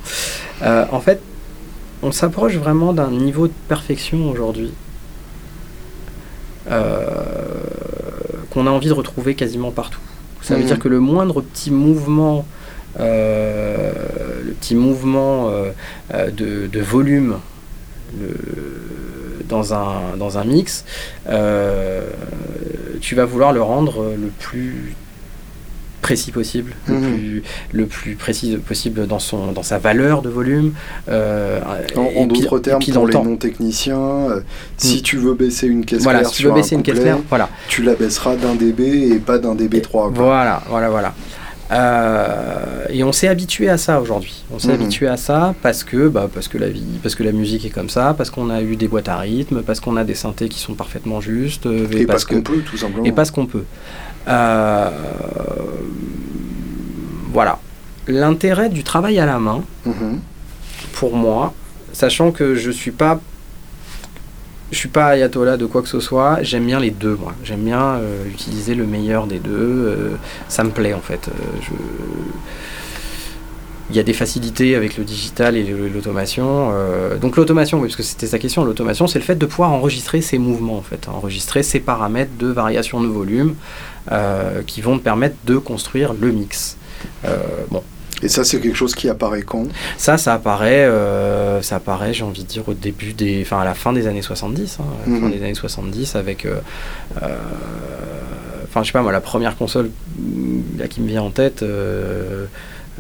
Euh, 0.63 0.85
en 0.93 1.01
fait, 1.01 1.21
on 2.03 2.13
s'approche 2.13 2.57
vraiment 2.57 2.93
d'un 2.93 3.11
niveau 3.11 3.47
de 3.49 3.53
perfection 3.69 4.29
aujourd'hui 4.31 4.73
euh, 6.71 7.11
qu'on 8.51 8.67
a 8.67 8.71
envie 8.71 8.89
de 8.89 8.93
retrouver 8.93 9.35
quasiment 9.35 9.71
partout. 9.71 9.99
Ça 10.43 10.55
veut 10.55 10.61
Mhm. 10.63 10.67
dire 10.67 10.79
que 10.79 10.89
le 10.89 11.01
moindre 11.01 11.41
petit 11.41 11.71
mouvement, 11.71 12.47
euh, 13.01 13.93
le 14.45 14.53
petit 14.53 14.75
mouvement 14.75 15.51
de, 16.13 16.67
de 16.67 16.81
volume 16.81 17.39
le- 18.21 19.45
dans, 19.49 19.73
un, 19.75 20.17
dans 20.19 20.39
un 20.39 20.45
mix, 20.45 20.85
tu 23.01 23.15
vas 23.15 23.25
vouloir 23.25 23.53
le 23.53 23.63
rendre 23.63 24.13
le 24.17 24.29
plus 24.39 24.95
précis 26.13 26.31
possible, 26.31 26.73
le, 26.89 26.95
Mhm. 26.95 27.01
plus, 27.17 27.43
le 27.73 27.87
plus 27.87 28.15
précis 28.15 28.57
possible 28.57 29.07
dans, 29.07 29.19
son, 29.19 29.53
dans 29.53 29.63
sa 29.63 29.79
valeur 29.79 30.23
de 30.23 30.29
volume. 30.29 30.73
euh, 31.09 31.61
En, 31.97 32.27
d'autres 32.27 32.59
termes, 32.59 32.81
puis 32.81 32.93
pour 32.93 33.03
le 33.03 33.09
les 33.09 33.13
temps. 33.15 33.25
non-techniciens, 33.25 33.99
euh, 33.99 34.41
si 34.77 34.99
Mm. 34.99 35.03
tu 35.03 35.17
veux 35.17 35.35
baisser 35.35 35.67
une 35.67 35.85
caisse 35.85 36.03
Voilà, 36.03 36.21
claire 36.21 36.31
si 36.31 36.37
tu 36.37 36.47
veux 36.47 36.53
baisser 36.53 36.75
un 36.75 36.79
une 36.79 36.85
caisse 36.85 37.01
claire, 37.01 37.19
voilà. 37.29 37.49
tu 37.69 37.83
la 37.83 37.95
baisseras 37.95 38.37
d'un 38.37 38.55
dB 38.55 38.81
et 39.15 39.19
pas 39.19 39.39
d'un 39.39 39.55
dB3. 39.55 40.13
quoi. 40.13 40.25
Voilà, 40.25 40.63
voilà, 40.69 40.89
voilà. 40.91 41.15
Euh, 41.71 42.85
et 42.91 43.03
on 43.03 43.13
s'est 43.13 43.29
habitué 43.29 43.69
à 43.71 43.79
ça 43.79 44.01
aujourd'hui. 44.01 44.45
On 44.53 44.59
s'est 44.59 44.69
Mhm. 44.69 44.75
habitué 44.75 45.07
à 45.09 45.17
ça 45.17 45.55
parce 45.63 45.85
que, 45.85 46.09
bah, 46.09 46.29
parce 46.33 46.47
que 46.49 46.59
la 46.59 46.69
vie, 46.69 46.85
parce 47.03 47.15
que 47.15 47.23
la 47.23 47.33
musique 47.33 47.65
est 47.65 47.71
comme 47.71 47.89
ça, 47.89 48.15
parce 48.17 48.31
qu'on 48.31 48.51
a 48.51 48.61
eu 48.61 48.77
des 48.77 48.89
boîtes 48.89 49.09
à 49.09 49.17
rythme, 49.17 49.63
parce 49.63 49.81
qu'on 49.81 49.97
a 49.97 50.05
des 50.05 50.15
synthés 50.15 50.49
qui 50.51 50.59
sont 50.59 50.75
parfaitement 50.75 51.21
justes, 51.21 51.67
Et 51.93 52.05
parce 52.07 52.25
qu'on 52.27 52.43
peut, 52.43 52.59
tout 52.59 52.77
simplement. 52.77 53.05
et 53.05 53.13
parce 53.13 53.31
qu'on 53.31 53.47
peut. 53.47 53.65
Euh, 54.29 54.91
voilà. 57.33 57.59
L'intérêt 58.09 58.69
du 58.69 58.83
travail 58.85 59.19
à 59.19 59.27
la 59.27 59.39
main, 59.39 59.63
Mhm. 59.87 60.21
pour 60.95 61.15
moi, 61.17 61.55
sachant 61.93 62.31
que 62.33 62.55
je 62.55 62.71
suis 62.71 62.91
pas 62.91 63.21
je 64.71 64.79
suis 64.79 64.89
pas 64.89 65.09
ayatollah 65.09 65.59
de 65.59 65.67
quoi 65.67 65.83
que 65.83 65.89
ce 65.89 66.01
soit. 66.01 66.39
J'aime 66.43 66.65
bien 66.65 66.81
les 66.81 66.91
deux, 66.91 67.15
moi. 67.21 67.35
J'aime 67.45 67.61
bien 67.61 68.01
utiliser 68.27 68.75
le 68.75 68.87
meilleur 68.87 69.27
des 69.27 69.39
deux. 69.39 70.17
ça 70.49 70.65
me 70.65 70.71
plaît 70.71 70.95
en 70.95 71.01
fait. 71.01 71.29
je 71.61 71.71
il 73.93 73.97
y 73.97 74.01
a 74.01 74.03
des 74.03 74.15
facilités 74.15 74.75
avec 74.75 74.97
le 74.97 75.05
digital 75.05 75.55
et 75.55 75.65
l'automation. 75.65 76.71
Euh, 76.73 77.19
donc 77.19 77.37
l'automation, 77.37 77.79
oui, 77.79 77.89
parce 77.89 77.97
que 77.97 78.03
c'était 78.03 78.27
sa 78.27 78.39
question, 78.39 78.65
l'automation, 78.65 79.07
c'est 79.07 79.19
le 79.19 79.25
fait 79.25 79.35
de 79.35 79.45
pouvoir 79.45 79.71
enregistrer 79.71 80.23
ces 80.23 80.39
mouvements, 80.39 80.79
en 80.79 80.83
fait, 80.83 81.09
enregistrer 81.09 81.63
ces 81.63 81.79
paramètres 81.79 82.33
de 82.39 82.47
variation 82.47 83.03
de 83.03 83.07
volume 83.07 83.55
euh, 84.11 84.63
qui 84.67 84.81
vont 84.81 84.99
te 84.99 85.05
permettre 85.05 85.37
de 85.45 85.59
construire 85.59 86.15
le 86.19 86.33
mix. 86.33 86.79
Euh, 87.27 87.37
bon. 87.71 87.83
Et 88.23 88.29
ça, 88.29 88.45
c'est 88.45 88.61
quelque 88.61 88.77
chose 88.77 88.95
qui 88.95 89.11
apparaît 89.11 89.43
quand? 89.43 89.67
Ça, 89.99 90.17
ça 90.17 90.35
apparaît, 90.35 90.89
ça 91.61 91.77
apparaît, 91.77 92.15
j'ai 92.15 92.23
envie 92.23 92.45
de 92.45 92.49
dire, 92.49 92.63
au 92.69 92.73
début 92.73 93.15
des, 93.15 93.43
enfin, 93.43 93.59
à 93.59 93.65
la 93.65 93.75
fin 93.75 93.93
des 93.93 94.07
années 94.07 94.23
70, 94.23 94.79
hein, 94.81 94.85
fin 95.05 95.11
mhm. 95.11 95.33
des 95.33 95.43
années 95.43 95.55
70, 95.55 96.15
avec, 96.15 96.47
enfin, 97.17 98.83
je 98.83 98.87
sais 98.87 98.93
pas 98.93 99.03
moi, 99.03 99.13
la 99.13 99.21
première 99.21 99.57
console 99.57 99.91
là, 100.79 100.89
qui 100.89 101.01
me 101.01 101.09
vient 101.09 101.23
en 101.23 101.31
tête. 101.31 101.63
Euh, 101.63 102.47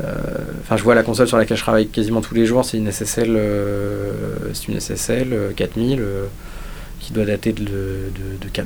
enfin, 0.00 0.76
je 0.76 0.83
vois 0.83 0.94
la 0.94 1.02
console 1.02 1.28
sur 1.28 1.37
laquelle 1.37 1.57
je 1.57 1.62
travaille 1.62 1.88
quasiment 1.88 2.20
tous 2.20 2.35
les 2.35 2.46
jours, 2.46 2.64
c'est 2.64 2.78
une 2.78 2.90
SSL, 2.90 3.28
euh, 3.31 4.12
c'est 4.55 4.68
une 4.68 4.81
SSL 4.81 5.52
4000 5.57 6.00
euh, 6.00 6.26
qui 7.00 7.12
doit 7.12 7.24
dater 7.24 7.52
de, 7.52 7.64
de, 7.64 8.62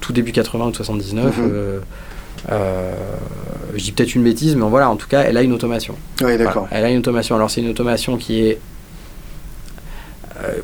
tout 0.00 0.12
début 0.12 0.32
80 0.32 0.66
ou 0.66 0.74
79. 0.74 1.36
Mhm. 1.38 1.80
je 3.74 3.82
dis 3.82 3.92
peut-être 3.92 4.14
une 4.14 4.24
bêtise, 4.24 4.56
mais 4.56 4.66
voilà, 4.66 4.88
en 4.90 4.96
tout 4.96 5.08
cas, 5.08 5.22
elle 5.22 5.36
a 5.36 5.42
une 5.42 5.52
automation. 5.52 5.94
Oui, 6.22 6.36
d'accord. 6.38 6.68
elle 6.70 6.84
a 6.84 6.90
une 6.90 6.98
automation. 6.98 7.36
Alors, 7.36 7.50
c'est 7.50 7.60
une 7.60 7.70
automation 7.70 8.16
qui 8.16 8.40
est 8.40 8.58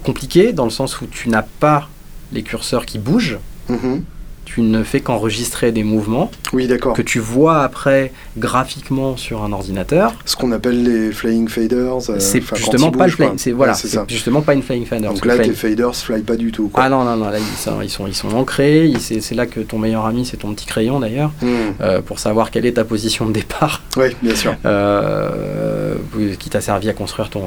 compliquée 0.02 0.52
dans 0.52 0.64
le 0.64 0.70
sens 0.70 1.00
où 1.00 1.06
tu 1.06 1.28
n'as 1.28 1.44
pas 1.60 1.88
les 2.32 2.42
curseurs 2.42 2.84
qui 2.84 2.98
bougent. 2.98 3.38
Mhm 3.68 4.02
tu 4.48 4.62
ne 4.62 4.82
fais 4.82 5.00
qu'enregistrer 5.00 5.72
des 5.72 5.84
mouvements 5.84 6.30
oui, 6.54 6.66
d'accord. 6.66 6.94
que 6.94 7.02
tu 7.02 7.18
vois 7.18 7.62
après 7.62 8.12
graphiquement 8.38 9.18
sur 9.18 9.44
un 9.44 9.52
ordinateur. 9.52 10.14
Ce 10.24 10.36
qu'on 10.36 10.52
appelle 10.52 10.82
les 10.82 11.12
flying 11.12 11.48
faders. 11.48 12.08
Euh, 12.08 12.18
c'est 12.18 12.42
justement 12.56 12.90
pas 12.90 13.06
le 13.06 13.12
flying, 13.12 13.36
c'est 13.36 13.52
voilà, 13.52 13.74
c'est 13.74 14.08
justement 14.08 14.40
pas 14.40 14.54
une 14.54 14.62
flying 14.62 14.86
fader. 14.86 15.08
Donc 15.08 15.26
là, 15.26 15.36
tes 15.36 15.52
faders 15.52 15.94
fly 15.94 16.22
pas 16.22 16.36
du 16.36 16.50
tout. 16.50 16.70
Ah 16.74 16.88
non 16.88 17.04
non 17.04 17.16
non, 17.16 17.28
là 17.28 17.38
ils 17.38 17.58
sont 17.58 17.82
ils 17.82 17.90
sont, 17.90 18.06
ils 18.06 18.14
sont 18.14 18.34
ancrés. 18.34 18.90
C'est 18.98 19.34
là 19.34 19.46
que 19.46 19.60
ton 19.60 19.78
meilleur 19.78 20.06
ami 20.06 20.24
c'est 20.24 20.38
ton 20.38 20.54
petit 20.54 20.66
crayon 20.66 21.00
d'ailleurs 21.00 21.32
hmm. 21.42 21.46
euh, 21.82 22.00
pour 22.00 22.18
savoir 22.18 22.50
quelle 22.50 22.64
est 22.64 22.72
ta 22.72 22.84
position 22.84 23.26
de 23.26 23.32
départ. 23.32 23.82
Oui, 23.98 24.16
bien 24.22 24.34
sûr. 24.34 24.54
Euh, 24.64 25.94
qui 26.38 26.48
t'a 26.48 26.62
servi 26.62 26.88
à 26.88 26.94
construire 26.94 27.28
ton 27.28 27.42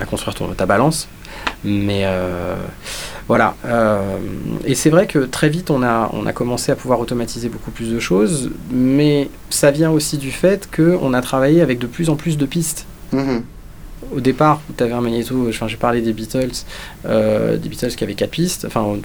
à 0.00 0.04
construire 0.04 0.34
ton, 0.36 0.46
ta 0.48 0.66
balance. 0.66 1.08
Mais 1.64 2.04
voilà. 3.28 3.56
Euh, 3.64 4.18
et 4.64 4.74
c'est 4.74 4.90
vrai 4.90 5.06
que 5.06 5.18
très 5.20 5.48
vite, 5.48 5.70
on 5.70 5.82
a, 5.82 6.10
on 6.12 6.26
a 6.26 6.32
commencé 6.32 6.70
à 6.70 6.76
pouvoir 6.76 7.00
automatiser 7.00 7.48
beaucoup 7.48 7.70
plus 7.70 7.90
de 7.90 7.98
choses, 7.98 8.50
mais 8.70 9.30
ça 9.50 9.70
vient 9.70 9.90
aussi 9.90 10.16
du 10.16 10.30
fait 10.30 10.68
qu'on 10.74 11.12
a 11.12 11.20
travaillé 11.20 11.60
avec 11.60 11.78
de 11.78 11.86
plus 11.86 12.08
en 12.08 12.16
plus 12.16 12.38
de 12.38 12.46
pistes. 12.46 12.86
Mhm. 13.12 13.42
Au 14.14 14.20
départ, 14.20 14.60
tu 14.76 14.84
avais 14.84 14.92
un 14.92 15.00
magnéto, 15.00 15.48
enfin, 15.48 15.66
j'ai 15.66 15.78
parlé 15.78 16.02
des 16.02 16.12
Beatles, 16.12 16.64
euh, 17.06 17.56
des 17.56 17.68
Beatles 17.68 17.96
qui 17.96 18.04
avaient 18.04 18.14
4 18.14 18.30
pistes, 18.30 18.64
enfin 18.64 18.82
au, 18.82 18.98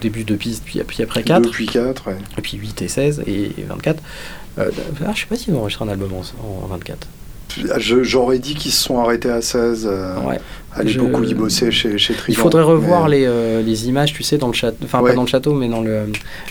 début 0.00 0.24
2 0.24 0.34
pistes, 0.34 0.64
puis, 0.64 0.80
puis 0.84 1.02
après 1.02 1.22
4. 1.22 1.42
2 1.42 1.50
puis 1.50 1.66
4, 1.66 2.08
Et 2.38 2.40
puis 2.40 2.56
8 2.56 2.82
et 2.82 2.88
16 2.88 3.22
et, 3.26 3.54
24. 3.68 4.02
Euh, 4.58 4.70
ah, 5.06 5.12
je 5.14 5.20
sais 5.20 5.26
pas 5.26 5.36
s'ils 5.36 5.52
vont 5.52 5.60
enregistrer 5.60 5.84
un 5.84 5.88
album 5.88 6.10
en, 6.12 6.64
en 6.64 6.66
24. 6.66 7.06
J'aurais 7.78 8.38
dit 8.38 8.54
qu'ils 8.54 8.72
se 8.72 8.82
sont 8.82 8.98
arrêtés 8.98 9.30
à 9.30 9.40
16. 9.40 9.88
Euh, 9.90 10.20
ouais. 10.20 10.40
À 10.76 10.82
l'époque 10.82 11.18
où 11.18 11.22
ils 11.22 11.36
bossaient 11.36 11.70
chez, 11.70 11.98
chez 11.98 12.14
Il 12.26 12.36
faudrait 12.36 12.62
revoir 12.62 13.08
les, 13.08 13.24
euh, 13.26 13.62
les, 13.62 13.86
images, 13.86 14.12
tu 14.12 14.24
sais, 14.24 14.38
dans 14.38 14.48
le 14.48 14.54
château. 14.54 14.78
Enfin, 14.84 15.02
pas 15.02 15.12
dans 15.12 15.22
le 15.22 15.28
château, 15.28 15.54
mais 15.54 15.68
dans 15.68 15.84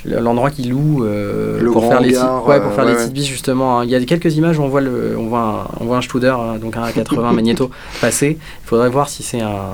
l'endroit 0.06 0.50
le, 0.50 0.56
qu'ils 0.56 0.70
louent 0.70 1.04
euh, 1.04 1.62
pour, 1.72 1.90
faire 1.90 2.00
les, 2.00 2.18
ouais, 2.18 2.62
pour 2.62 2.72
faire 2.74 2.86
les 2.86 2.94
petites 2.94 3.26
justement. 3.26 3.80
Hein. 3.80 3.86
Il 3.86 3.92
y 3.92 3.96
a 3.96 4.06
quelques 4.06 4.34
images 4.38 4.58
où 4.60 4.64
on 4.64 4.70
voit, 4.70 4.80
le, 4.80 5.18
on 5.18 5.28
voit, 5.28 5.40
un, 5.40 5.82
on 5.82 5.86
voit 5.86 5.98
un 5.98 6.02
Studer, 6.02 6.28
hein, 6.28 6.58
donc 6.58 6.78
un 6.78 6.90
80 6.90 7.32
magnéto, 7.34 7.70
passer. 8.00 8.38
Il 8.40 8.68
faudrait 8.68 8.90
voir 8.90 9.10
si 9.10 9.24
c'est 9.24 9.42
un, 9.42 9.72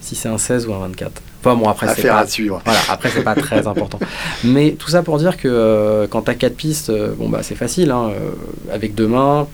si 0.00 0.14
c'est 0.14 0.28
un 0.28 0.38
16 0.38 0.68
ou 0.68 0.74
un 0.74 0.78
24. 0.78 1.20
Enfin 1.40 1.56
bon, 1.56 1.68
après, 1.68 1.88
c'est 1.92 2.06
pas, 2.06 2.18
à 2.18 2.26
suivre. 2.26 2.62
Voilà, 2.64 2.80
après, 2.88 3.10
c'est 3.10 3.24
pas 3.24 3.34
très 3.34 3.66
important. 3.66 3.98
Mais 4.44 4.76
tout 4.78 4.90
ça 4.90 5.02
pour 5.02 5.18
dire 5.18 5.36
que 5.36 6.06
quand 6.08 6.22
tu 6.22 6.30
as 6.30 6.34
4 6.34 6.54
pistes, 6.54 6.92
bon, 7.18 7.28
bah, 7.28 7.40
c'est 7.42 7.56
facile. 7.56 7.90
Hein, 7.90 8.10
avec 8.72 8.94
deux 8.94 9.08
mains, 9.08 9.48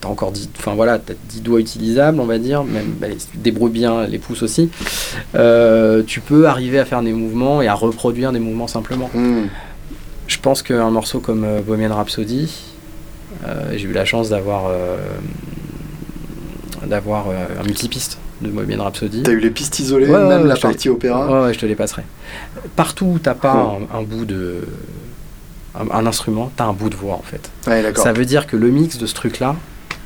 t'as 0.00 0.08
encore 0.08 0.32
10, 0.32 0.50
enfin 0.58 0.74
voilà, 0.74 0.94
as 0.94 1.14
10 1.30 1.40
doigts 1.42 1.60
utilisables, 1.60 2.20
on 2.20 2.26
va 2.26 2.38
dire, 2.38 2.64
même 2.64 2.94
bah, 3.00 3.08
si 3.16 3.26
tu 3.28 3.36
débrouilles 3.38 3.72
bien 3.72 4.06
les 4.06 4.18
pouces 4.18 4.42
aussi, 4.42 4.70
euh, 5.34 6.02
tu 6.06 6.20
peux 6.20 6.46
arriver 6.46 6.78
à 6.78 6.84
faire 6.84 7.02
des 7.02 7.12
mouvements 7.12 7.62
et 7.62 7.68
à 7.68 7.74
reproduire 7.74 8.32
des 8.32 8.38
mouvements 8.38 8.68
simplement. 8.68 9.10
Hmm. 9.14 9.46
Je 10.26 10.38
pense 10.38 10.62
qu'un 10.62 10.90
morceau 10.90 11.20
comme 11.20 11.44
euh, 11.44 11.60
Bohemian 11.60 11.94
Rhapsody, 11.94 12.52
euh, 13.46 13.72
j'ai 13.76 13.88
eu 13.88 13.92
la 13.92 14.04
chance 14.04 14.28
d'avoir 14.28 14.70
d'avoir 16.86 17.26
un 17.28 17.64
multipiste 17.64 18.18
de 18.40 18.48
Bohemian 18.48 18.84
Rhapsody. 18.84 19.22
T'as 19.24 19.32
eu 19.32 19.40
les 19.40 19.50
pistes 19.50 19.78
isolées, 19.80 20.06
même 20.06 20.46
la 20.46 20.56
partie 20.56 20.88
opéra 20.88 21.42
Ouais, 21.42 21.54
je 21.54 21.58
te 21.58 21.66
les 21.66 21.74
passerai. 21.74 22.02
Partout 22.76 23.06
où 23.06 23.18
t'as 23.18 23.34
pas 23.34 23.78
un, 23.92 24.02
bout 24.02 24.24
de 24.24 24.60
un, 25.74 25.90
un 25.90 26.06
instrument, 26.06 26.50
t'as 26.56 26.66
un 26.66 26.72
bout 26.72 26.88
de 26.88 26.96
voix 26.96 27.14
en 27.14 27.22
fait. 27.22 27.50
Ça 27.96 28.12
veut 28.12 28.24
dire 28.24 28.46
que 28.46 28.56
le 28.56 28.70
mix 28.70 28.96
de 28.98 29.06
ce 29.06 29.14
truc-là, 29.14 29.56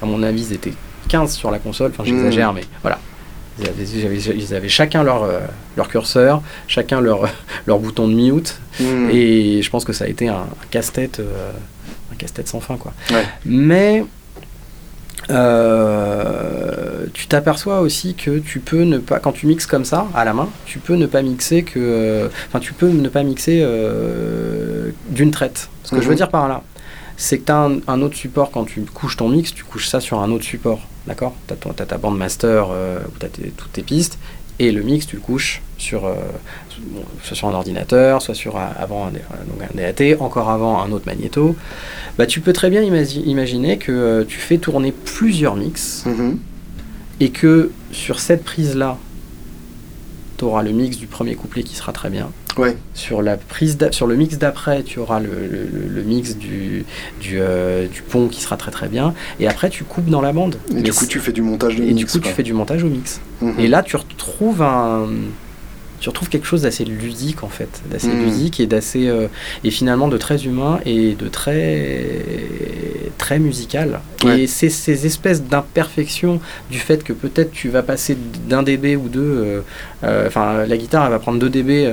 à 0.03 0.07
mon 0.07 0.23
avis, 0.23 0.49
ils 0.49 0.53
étaient 0.53 0.73
15 1.09 1.33
sur 1.33 1.51
la 1.51 1.59
console. 1.59 1.93
Enfin, 1.93 2.05
j'exagère, 2.05 2.53
hmm. 2.53 2.57
mais 2.57 2.65
voilà. 2.83 2.99
Ils 3.61 4.55
avaient, 4.55 4.69
chacun 4.69 5.03
leur, 5.03 5.23
euh, 5.23 5.41
leur 5.77 5.89
curseur, 5.89 6.43
chacun 6.67 7.01
leur, 7.01 7.29
leur 7.67 7.79
bouton 7.79 8.09
de 8.09 8.15
mute. 8.15 8.59
Hmm. 8.81 9.11
Et 9.11 9.63
je 9.63 9.71
pense 9.71 9.85
que 9.85 9.93
ça 9.93 10.05
a 10.05 10.09
été 10.09 10.29
un, 10.29 10.47
casse-tête 10.71 11.21
euh, 11.21 11.51
un 12.13 12.17
casse-tête 12.17 12.49
sans 12.49 12.61
fin. 12.61 12.77
Quoi. 12.77 12.93
Mais 13.45 14.05
euh, 15.31 17.07
tu 17.13 17.27
t'aperçois 17.27 17.81
aussi 17.81 18.15
que 18.15 18.39
tu 18.39 18.59
peux 18.59 18.83
ne 18.83 18.99
pas, 18.99 19.21
quand 19.21 19.33
tu 19.33 19.47
mixes 19.47 19.67
comme 19.67 19.85
ça, 19.85 20.09
à 20.15 20.25
la 20.25 20.33
main, 20.33 20.49
tu 20.65 20.79
peux 20.79 20.95
ne 20.95 21.07
pas 21.07 21.23
mixer 21.23 21.63
que. 21.63 22.31
Enfin, 22.49 22.59
tu 22.59 22.73
peux 22.73 22.89
ne 22.89 23.09
pas 23.09 23.23
mixer 23.23 23.65
d'une 25.11 25.31
traite. 25.31 25.69
Ce 25.85 25.91
que 25.91 26.01
je 26.01 26.07
veux 26.07 26.13
mhm. 26.13 26.17
dire 26.17 26.31
par 26.31 26.49
là, 26.49 26.63
c'est 27.23 27.39
que 27.39 27.45
tu 27.45 27.53
as 27.53 27.71
un, 27.87 28.03
autre 28.03 28.17
support 28.17 28.51
quand 28.51 28.65
tu 28.65 28.81
couches 28.81 29.17
ton 29.17 29.29
mix, 29.29 29.55
tu 29.55 29.63
couches 29.63 29.87
ça 29.87 30.01
sur 30.01 30.19
un 30.19 30.33
autre 30.33 30.43
support. 30.43 30.81
D'accord? 31.07 31.35
Tu 31.47 31.55
as, 31.55 31.87
ta 31.87 31.97
bande 31.97 32.19
master 32.19 32.67
euh, 32.73 32.99
où 33.07 33.19
tu 33.21 33.27
as 33.27 33.29
toutes 33.57 33.73
tes 33.73 33.83
pistes, 33.83 34.19
et 34.59 34.73
le 34.73 34.83
mix, 34.83 35.07
tu 35.07 35.15
le 35.15 35.23
couches 35.23 35.63
sur, 35.79 36.05
euh, 36.05 36.15
soit 37.23 37.37
sur 37.37 37.47
un 37.47 37.55
ordinateur, 37.55 38.21
soit 38.23 38.35
sur 38.35 38.57
avant 38.57 39.07
un, 39.07 39.11
donc 39.11 39.63
un, 39.63 39.77
DAT, 39.77 40.21
encore 40.21 40.51
avant 40.51 40.83
un 40.83 40.91
autre 40.91 41.07
magnéto. 41.07 41.55
Bah, 42.19 42.27
tu 42.27 42.41
peux 42.41 42.53
très 42.53 42.71
bien 42.71 42.83
imaginer 42.83 43.79
que 43.79 43.93
euh, 43.93 44.25
tu 44.27 44.39
fais 44.39 44.59
tourner 44.59 44.91
plusieurs 44.91 45.55
mix, 45.55 46.05
mm-hmm. 46.07 46.37
et 47.21 47.31
que 47.31 47.71
sur 47.93 48.19
cette 48.19 48.43
prise-là, 48.43 48.99
tu 50.43 50.47
auras 50.47 50.65
le 50.65 50.73
mix 50.73 50.97
du 50.97 51.07
premier 51.07 51.37
couplet 51.37 51.63
qui 51.63 51.77
sera 51.77 51.93
très 51.93 52.11
bien 52.11 52.29
sur, 52.95 53.23
la 53.23 53.37
prise 53.37 53.79
sur 53.93 54.09
le 54.09 54.17
mix 54.17 54.39
d'après, 54.39 54.83
tu 54.83 54.99
auras 54.99 55.21
le, 55.21 55.31
le, 55.89 56.03
mix 56.03 56.37
du, 56.37 56.85
du, 57.21 57.39
euh, 57.41 57.87
du, 57.87 58.03
pont 58.03 58.27
qui 58.29 58.41
sera 58.43 58.57
très 58.57 58.73
très 58.73 58.89
bien. 58.89 59.15
Et 59.41 59.47
après, 59.47 59.71
tu 59.71 59.85
coupes 59.85 60.11
dans 60.11 60.21
la 60.21 60.33
bande. 60.33 60.57
Et 60.77 60.83
du 60.83 60.93
coup, 60.93 61.07
tu 61.07 61.21
fais 61.21 61.33
du 61.33 61.43
montage 61.43 61.77
de 61.77 61.85
et 61.85 61.95
du 61.95 62.07
coup, 62.07 62.19
tu 62.19 62.29
fais 62.29 62.43
du 62.43 62.53
montage 62.53 62.83
au 62.83 62.89
mix. 62.89 63.21
Mhm. 63.41 63.55
Et 63.59 63.69
là, 63.69 63.83
tu 63.83 63.97
retrouves 63.97 64.63
un 64.63 65.07
tu 66.03 66.09
retrouves 66.09 66.29
quelque 66.29 66.49
chose 66.49 66.63
d'assez 66.63 66.85
ludique 66.85 67.45
en 67.45 67.49
fait, 67.49 67.81
d'assez 67.89 68.09
hmm. 68.09 68.25
ludique 68.25 68.59
et 68.59 68.67
d'assez 68.67 69.07
euh, 69.07 69.29
et 69.63 69.71
finalement 69.71 70.09
de 70.09 70.19
très 70.19 70.47
humain 70.47 70.81
et 70.85 71.15
de 71.15 71.29
très 71.29 72.25
très 73.19 73.39
musical. 73.39 74.01
Et 74.27 74.49
c'est 74.49 74.69
ces 74.69 75.07
espèces 75.07 75.45
d'imperfections 75.45 76.41
du 76.71 76.79
fait 76.79 77.05
que 77.05 77.13
peut-être 77.13 77.53
tu 77.53 77.69
vas 77.69 77.85
passer 77.85 78.19
d'un 78.49 78.65
dB 78.65 78.97
ou 78.97 79.09
deux, 79.09 79.21
euh, 79.21 79.61
euh, 80.03 80.27
enfin 80.27 80.67
la 80.67 80.77
guitare 80.77 81.05
elle 81.05 81.13
va 81.13 81.21
prendre 81.21 81.39
2 81.39 81.49
dB 81.49 81.93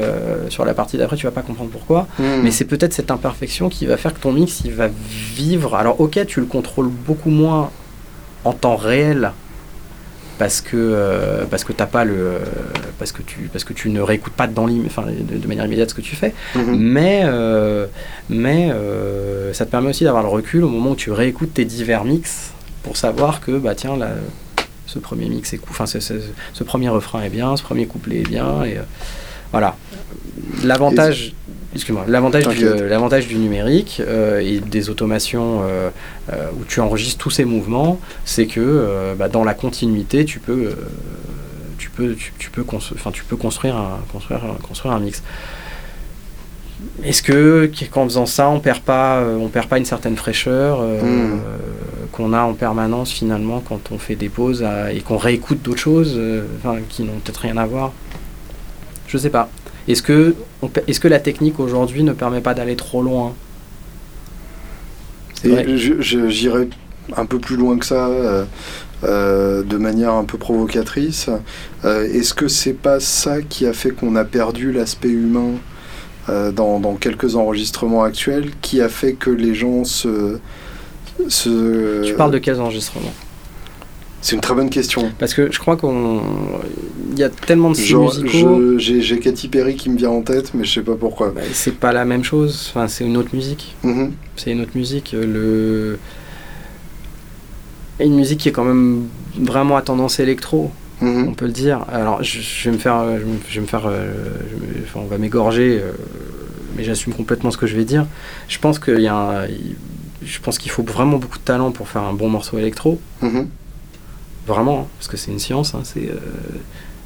sur 0.50 0.66
la 0.66 0.74
partie 0.74 0.98
d'après, 0.98 1.16
tu 1.16 1.28
vas 1.28 1.32
pas 1.32 1.44
comprendre 1.44 1.70
pourquoi, 1.70 2.08
hmm. 2.18 2.42
mais 2.44 2.50
c'est 2.50 2.66
peut-être 2.66 2.94
cette 2.94 3.12
imperfection 3.12 3.70
qui 3.70 3.86
va 3.86 3.96
faire 3.96 4.16
que 4.16 4.20
ton 4.20 4.32
mix 4.32 4.62
il 4.66 4.72
va 4.72 4.90
vivre. 5.36 5.76
Alors 5.76 6.02
ok, 6.02 6.26
tu 6.26 6.40
le 6.40 6.48
contrôles 6.48 6.90
beaucoup 6.90 7.30
moins 7.30 7.70
en 8.44 8.54
temps 8.54 8.76
réel 8.76 9.34
parce 10.40 10.62
que 10.62 10.78
euh, 10.78 11.46
parce 11.52 11.66
que 11.66 11.74
t'as 11.74 11.86
pas 11.86 12.06
le 12.06 12.40
parce 12.98 13.12
que 13.12 13.22
tu 13.22 13.50
parce 13.52 13.66
que 13.66 13.74
tu 13.74 13.90
ne 13.90 14.00
réécoutes 14.02 14.34
pas 14.34 14.48
dans 14.48 14.68
enfin, 14.86 15.04
de, 15.06 15.38
de, 15.38 15.48
manière 15.48 15.66
immédiate 15.66 15.90
ce 15.90 15.94
que 15.94 16.02
tu 16.02 16.16
fais 16.16 16.34
mhm. 16.56 16.78
mais 16.78 17.22
euh, 17.26 17.86
mais 18.30 18.72
euh, 18.72 19.54
ça 19.54 19.66
te 19.66 19.72
permet 19.72 19.90
aussi 19.90 20.06
d'avoir 20.06 20.24
le 20.24 20.30
recul 20.30 20.64
au 20.64 20.70
moment 20.70 20.92
où 20.92 20.96
tu 20.96 21.12
réécoutes 21.12 21.54
tes 21.54 21.66
divers 21.66 22.06
mix 22.06 22.54
pour 22.84 22.96
savoir 22.96 23.42
que 23.42 23.52
bah 23.52 23.76
tiens 23.76 23.98
là 23.98 24.12
ce 24.88 24.98
premier 24.98 25.28
mix 25.28 25.54
est 25.54 25.60
enfin 25.70 25.86
ce, 25.86 26.64
premier 26.64 26.88
refrain 26.88 27.22
est 27.22 27.30
bien 27.30 27.58
ce 27.58 27.62
premier 27.62 27.86
couplet 27.86 28.20
est 28.22 28.30
bien 28.30 28.64
et 28.64 28.78
voilà 29.52 29.76
l'avantage 30.64 31.36
Excuse-moi. 31.76 32.06
L'avantage 32.08 32.48
du, 32.48 32.66
euh, 32.66 32.90
l'avantage 32.90 33.28
du 33.28 33.36
numérique 33.36 34.02
euh, 34.04 34.40
et 34.40 34.60
des 34.60 34.90
automations 34.90 35.62
euh, 35.64 35.90
où 36.60 36.64
tu 36.68 36.80
enregistres 36.80 37.22
tous 37.22 37.30
ces 37.30 37.46
mouvements, 37.46 38.00
c'est 38.26 38.48
que 38.48 39.16
bah, 39.18 39.28
dans 39.28 39.44
la 39.44 39.54
continuité, 39.54 40.26
tu 40.26 40.40
peux 40.40 40.72
peux, 41.96 42.16
tu, 42.38 42.50
peux, 42.50 42.64
enfin, 42.72 43.12
tu 43.12 43.24
peux 43.24 43.36
construire, 43.36 43.76
un, 43.76 44.00
construire, 44.12 44.42
construire 44.64 44.94
un 44.94 45.00
mix. 45.00 45.22
Est-ce 47.04 47.22
que 47.22 47.70
qu'en 47.92 48.06
faisant 48.06 48.26
ça, 48.26 48.50
on 48.50 48.62
perd 48.62 48.80
pas, 48.80 49.22
on 49.22 49.50
perd 49.50 49.68
pas 49.68 49.78
une 49.78 49.86
certaine 49.86 50.16
fraîcheur 50.16 50.82
hmm. 50.82 51.42
qu'on 52.14 52.32
a 52.32 52.42
en 52.42 52.54
permanence 52.54 53.12
finalement 53.12 53.62
quand 53.68 53.92
on 53.92 53.98
fait 53.98 54.16
des 54.16 54.30
pauses 54.30 54.66
et 54.94 55.02
qu'on 55.02 55.18
réécoute 55.18 55.62
d'autres 55.62 55.80
choses, 55.80 56.20
qui 56.88 57.04
n'ont 57.04 57.20
peut-être 57.24 57.42
rien 57.42 57.58
à 57.58 57.66
voir? 57.66 57.92
Je 59.08 59.18
sais 59.18 59.30
pas. 59.30 59.50
Est-ce 59.90 60.04
que, 60.04 61.08
la 61.08 61.20
technique 61.20 61.60
aujourd'hui 61.60 62.04
ne 62.04 62.14
permet 62.14 62.42
pas 62.42 62.54
d'aller 62.54 62.76
trop 62.76 63.02
loin? 63.02 63.34
J'irais 65.44 66.68
un 67.18 67.26
peu 67.26 67.40
plus 67.40 67.56
loin 67.56 67.80
que 67.80 67.86
ça, 67.88 68.08
euh, 68.08 68.46
euh, 69.04 69.64
de 69.64 69.78
manière 69.78 70.14
un 70.14 70.26
peu 70.26 70.38
provocatrice. 70.38 71.30
Euh, 71.86 72.06
est-ce 72.06 72.36
que 72.36 72.48
c'est 72.48 72.74
pas 72.74 73.00
ça 73.00 73.42
qui 73.42 73.66
a 73.66 73.74
fait 73.74 73.90
qu'on 73.90 74.16
a 74.16 74.26
perdu 74.26 74.72
l'aspect 74.72 75.10
humain 75.10 75.54
dans, 76.54 76.80
dans, 76.80 76.94
quelques 76.94 77.36
enregistrements 77.36 78.04
actuels, 78.04 78.52
qui 78.62 78.84
a 78.84 78.90
fait 78.90 79.14
que 79.14 79.32
les 79.32 79.56
gens 79.56 79.84
se... 79.84 80.38
se 81.28 82.04
tu 82.06 82.14
parles 82.14 82.30
de 82.30 82.38
quels 82.38 82.62
enregistrements? 82.62 83.14
C'est 84.22 84.36
une 84.36 84.42
très 84.42 84.54
bonne 84.54 84.70
question. 84.70 85.12
Parce 85.18 85.34
que 85.34 85.52
je 85.52 85.60
crois 85.60 85.78
qu'on. 85.78 86.22
Il 87.12 87.20
y 87.20 87.24
a 87.24 87.30
tellement 87.30 87.72
de 87.72 87.76
styles 87.76 87.98
musicaux. 87.98 88.78
J'ai 88.78 89.20
Katy 89.20 89.48
Perry 89.48 89.76
qui 89.76 89.90
me 89.90 89.98
vient 89.98 90.10
en 90.10 90.22
tête, 90.22 90.54
mais 90.54 90.66
je 90.66 90.74
sais 90.74 90.82
pas 90.82 90.96
pourquoi. 90.96 91.32
Bah, 91.32 91.42
c'est 91.54 91.76
pas 91.76 91.94
la 91.94 92.06
même 92.06 92.24
chose. 92.24 92.68
Enfin, 92.70 92.88
c'est 92.88 93.06
une 93.06 93.18
autre 93.18 93.34
musique. 93.34 93.76
Mm-hmm. 93.86 94.12
C'est 94.36 94.52
une 94.52 94.62
autre 94.62 94.76
musique. 94.76 95.14
Le. 95.14 95.98
Une 98.00 98.16
musique 98.16 98.40
qui 98.40 98.50
est 98.50 98.54
quand 98.54 98.64
même 98.64 99.08
vraiment 99.38 99.78
à 99.78 99.82
tendance 99.82 100.20
électro. 100.20 100.72
Mm-hmm. 101.02 101.28
On 101.28 101.34
peut 101.34 101.46
le 101.46 101.52
dire. 101.52 101.86
Alors, 101.90 102.22
je, 102.22 102.40
vais 102.66 102.76
me 102.76 102.80
faire. 102.80 103.04
Je, 103.20 103.56
vais 103.56 103.62
me 103.62 103.68
faire. 103.68 103.86
Euh, 103.86 104.14
enfin, 104.84 105.00
on 105.02 105.08
va 105.08 105.18
m'égorger, 105.18 105.80
euh, 105.82 105.92
mais 106.76 106.84
j'assume 106.84 107.14
complètement 107.14 107.52
ce 107.52 107.58
que 107.58 107.68
je 107.68 107.76
vais 107.76 107.86
dire. 107.86 108.06
Je 108.50 108.60
pense 108.60 108.80
qu'il 108.80 109.00
y 109.00 109.08
a 109.08 109.48
Je 110.22 110.40
pense 110.40 110.58
qu'il 110.58 110.72
faut 110.72 110.84
vraiment 110.84 111.18
beaucoup 111.18 111.40
de 111.40 111.44
talent 111.44 111.72
pour 111.72 111.88
faire 111.88 112.04
un 112.04 112.14
bon 112.14 112.30
morceau 112.30 112.58
électro. 112.58 113.00
Mm-hmm. 113.24 113.46
Vraiment, 114.50 114.80
hein, 114.80 114.88
parce 114.98 115.08
que 115.08 115.16
c'est 115.16 115.30
une 115.32 115.38
science, 115.38 115.76
hein, 115.76 115.82
c'est, 115.84 116.10
euh, 116.10 116.18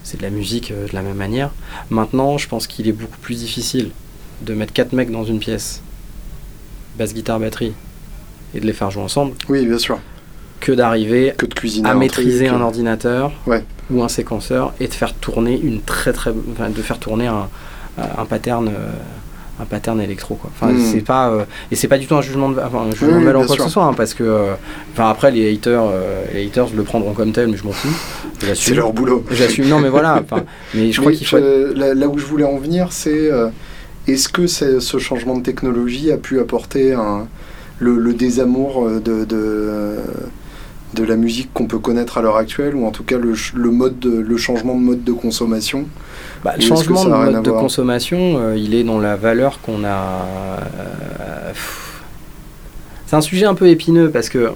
c'est 0.01 0.17
de 0.17 0.23
la 0.23 0.29
musique 0.29 0.71
euh, 0.71 0.87
de 0.87 0.95
la 0.95 1.01
même 1.01 1.17
manière. 1.17 1.51
Maintenant, 1.89 2.37
je 2.37 2.47
pense 2.47 2.67
qu'il 2.67 2.87
est 2.87 2.93
beaucoup 2.93 3.17
plus 3.17 3.35
difficile 3.35 3.91
de 4.43 4.53
mettre 4.53 4.71
quatre 4.71 4.93
mecs 4.93 5.11
dans 5.11 5.25
une 5.25 5.39
pièce, 5.39 5.81
basse, 6.97 7.13
guitare, 7.13 7.41
batterie, 7.41 7.73
et 8.55 8.61
de 8.61 8.65
les 8.65 8.71
faire 8.71 8.89
jouer 8.91 9.03
ensemble. 9.03 9.33
Oui, 9.49 9.65
bien 9.65 9.77
sûr. 9.77 9.99
Que 10.61 10.71
d'arriver 10.71 11.33
à 11.83 11.93
maîtriser 11.95 12.47
un 12.47 12.61
ordinateur 12.61 13.33
ou 13.91 14.01
un 14.01 14.07
séquenceur 14.07 14.73
et 14.79 14.87
de 14.87 14.93
faire 14.93 15.13
tourner 15.13 15.59
une 15.59 15.81
très 15.81 16.13
très, 16.13 16.31
de 16.31 16.81
faire 16.81 16.99
tourner 16.99 17.27
un, 17.27 17.49
un 17.97 18.25
pattern. 18.25 18.69
Euh, 18.69 18.91
un 19.59 19.65
pattern 19.65 20.01
électro 20.01 20.35
quoi. 20.35 20.49
Enfin 20.53 20.73
hmm. 20.73 20.79
c'est 20.79 21.01
pas 21.01 21.29
euh, 21.29 21.45
et 21.71 21.75
c'est 21.75 21.87
pas 21.87 21.97
du 21.97 22.07
tout 22.07 22.15
un 22.15 22.21
jugement 22.21 22.49
de, 22.49 22.59
enfin, 22.59 22.87
un 22.89 22.91
jugement 22.91 23.19
de 23.19 23.25
valeur 23.25 23.45
quoi 23.45 23.55
que 23.55 23.63
ce 23.63 23.69
soit 23.69 23.83
hein, 23.83 23.93
parce 23.93 24.13
que 24.13 24.23
euh, 24.23 24.53
enfin 24.93 25.09
après 25.09 25.31
les 25.31 25.53
haters 25.53 25.83
euh, 25.83 26.23
les 26.33 26.47
haters 26.47 26.69
le 26.75 26.83
prendront 26.83 27.13
comme 27.13 27.31
tel 27.31 27.47
mais 27.47 27.57
je 27.57 27.63
m'en 27.63 27.71
fous. 27.71 27.93
C'est 28.55 28.73
leur 28.73 28.93
boulot. 28.93 29.23
J'assume 29.31 29.67
non 29.67 29.79
mais 29.79 29.89
voilà 29.89 30.23
mais 30.73 30.91
je 30.91 30.99
crois 30.99 31.13
qu'il 31.13 31.27
faut 31.27 31.37
là, 31.37 32.07
où 32.07 32.17
je 32.17 32.25
voulais 32.25 32.45
en 32.45 32.57
venir 32.57 32.91
c'est 32.91 33.29
est-ce 34.07 34.27
que 34.27 34.47
ce 34.47 34.97
changement 34.97 35.37
de 35.37 35.43
technologie 35.43 36.11
a 36.11 36.17
pu 36.17 36.39
apporter 36.39 36.93
un, 36.93 37.27
le, 37.79 38.13
désamour 38.13 38.89
de, 38.89 39.23
de, 39.23 39.95
de 40.93 41.03
la 41.03 41.15
musique 41.15 41.53
qu'on 41.53 41.65
peut 41.65 41.79
connaître 41.79 42.17
à 42.17 42.21
l'heure 42.21 42.37
actuelle 42.37 42.75
ou 42.75 42.85
en 42.85 42.91
tout 42.91 43.03
cas 43.03 43.17
le, 43.17 43.33
le 43.55 43.71
mode 43.71 44.05
le 44.05 44.37
changement 44.37 44.75
de 44.75 44.81
mode 44.81 45.03
de 45.03 45.11
consommation 45.13 45.87
bah, 46.43 46.55
le 46.57 46.61
changement 46.61 47.05
de 47.05 47.09
mode 47.09 47.43
de 47.43 47.51
consommation, 47.51 48.37
euh, 48.37 48.57
il 48.57 48.75
est 48.75 48.83
dans 48.83 48.99
la 48.99 49.15
valeur 49.15 49.61
qu'on 49.61 49.85
a. 49.85 50.25
Euh, 50.77 51.53
c'est 53.05 53.15
un 53.15 53.21
sujet 53.21 53.45
un 53.45 53.55
peu 53.55 53.67
épineux 53.69 54.09
parce 54.09 54.27
que 54.27 54.51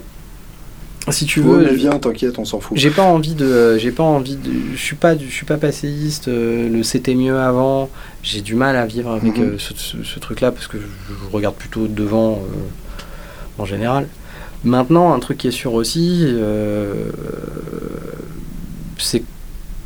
si 1.09 1.25
tu 1.25 1.39
veux, 1.39 1.63
mais 1.63 1.73
viens, 1.73 1.97
t'inquiète, 1.97 2.37
on 2.39 2.45
s'en 2.45 2.59
fout. 2.59 2.77
J'ai 2.77 2.89
pas 2.89 3.03
envie 3.03 3.35
de, 3.35 3.77
j'ai 3.77 3.91
pas 3.91 4.03
envie 4.03 4.35
de, 4.35 4.51
je 4.75 4.81
suis 4.81 4.97
pas, 4.97 5.17
je 5.17 5.31
suis 5.31 5.45
pas 5.45 5.55
passéiste. 5.55 6.27
Euh, 6.27 6.67
le 6.69 6.83
c'était 6.83 7.15
mieux 7.15 7.39
avant. 7.39 7.89
J'ai 8.21 8.41
du 8.41 8.55
mal 8.55 8.75
à 8.75 8.85
vivre 8.85 9.11
avec 9.11 9.37
mhm. 9.37 9.57
ce, 9.57 10.19
truc-là 10.19 10.51
parce 10.51 10.67
que 10.67 10.77
je, 10.77 11.31
regarde 11.31 11.55
plutôt 11.55 11.87
devant 11.87 12.41
en 13.57 13.63
général. 13.65 14.07
Maintenant, 14.63 15.13
un 15.13 15.19
truc 15.19 15.37
qui 15.37 15.47
est 15.47 15.51
sûr 15.51 15.73
aussi, 15.73 16.35
c'est 18.97 19.23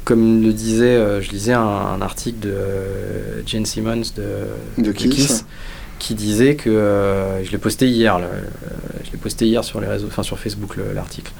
comme 0.03 0.41
le 0.41 0.51
disait, 0.53 0.95
euh, 0.95 1.21
je 1.21 1.31
lisais 1.31 1.53
un, 1.53 2.01
article 2.01 2.39
de 2.39 2.49
euh, 2.49 3.41
Jane 3.45 3.65
Simmons 3.65 4.01
de, 4.15 4.83
de, 4.83 4.91
Kiss. 4.91 5.45
qui 5.99 6.15
disait 6.15 6.55
que 6.55 6.69
euh, 6.69 7.43
je 7.43 7.51
l'ai 7.51 7.57
posté 7.57 7.87
hier, 7.87 8.19
je 9.05 9.11
l'ai 9.11 9.17
posté 9.17 9.45
hier 9.45 9.63
sur 9.63 9.79
les 9.79 9.87
réseaux, 9.87 10.07
enfin 10.07 10.23
sur 10.23 10.39
Facebook 10.39 10.75
l'article, 10.93 11.31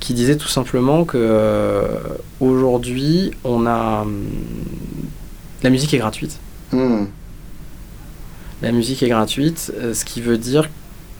qui 0.00 0.14
disait 0.14 0.36
tout 0.36 0.48
simplement 0.48 1.04
que 1.04 1.84
aujourd'hui 2.40 3.30
on 3.44 3.66
a 3.66 4.02
hum, 4.02 4.26
la 5.62 5.70
musique 5.70 5.94
est 5.94 5.98
gratuite. 5.98 6.38
Hmm. 6.72 7.04
La 8.60 8.72
musique 8.72 9.02
est 9.04 9.08
gratuite, 9.08 9.72
ce 9.94 10.04
qui 10.04 10.20
veut 10.20 10.36
dire 10.38 10.68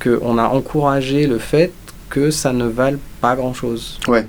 qu'on 0.03 0.39
a 0.39 0.49
encouragé 0.49 1.27
le 1.27 1.39
fait 1.39 1.73
que 2.09 2.31
ça 2.31 2.53
ne 2.53 2.67
vale 2.67 2.99
pas 3.21 3.37
grand 3.37 3.55
chose. 3.55 3.99
Ouais. 4.09 4.27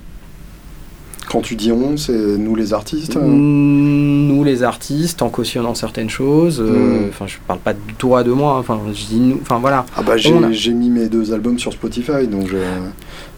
Quand 1.30 1.42
tu 1.42 1.56
dis 1.56 1.72
on, 1.72 1.96
c'est 1.96 2.12
nous 2.12 2.56
les 2.56 2.74
artistes 2.74 3.16
euh 3.16 3.22
Nous 3.24 4.44
les 4.44 4.64
artistes, 4.64 5.22
en 5.22 5.30
cautionnant 5.30 5.76
certaines 5.76 6.10
choses. 6.10 6.60
Euh, 6.60 7.06
hmm. 7.06 7.10
Enfin, 7.10 7.28
je 7.28 7.36
parle 7.48 7.60
pas 7.60 7.74
de 7.74 7.80
toi, 8.00 8.24
de 8.24 8.32
moi. 8.32 8.58
Enfin, 8.58 8.80
je 8.92 9.06
dis 9.06 9.20
nous. 9.20 9.40
Enfin, 9.42 9.60
voilà. 9.60 9.86
Ah 9.96 10.02
bah 10.02 10.18
j'ai 10.18 10.74
mis 10.74 10.90
mes 10.90 11.08
deux 11.08 11.32
albums 11.32 11.60
sur 11.60 11.72
Spotify, 11.72 12.28
donc 12.28 12.48
je... 12.48 12.58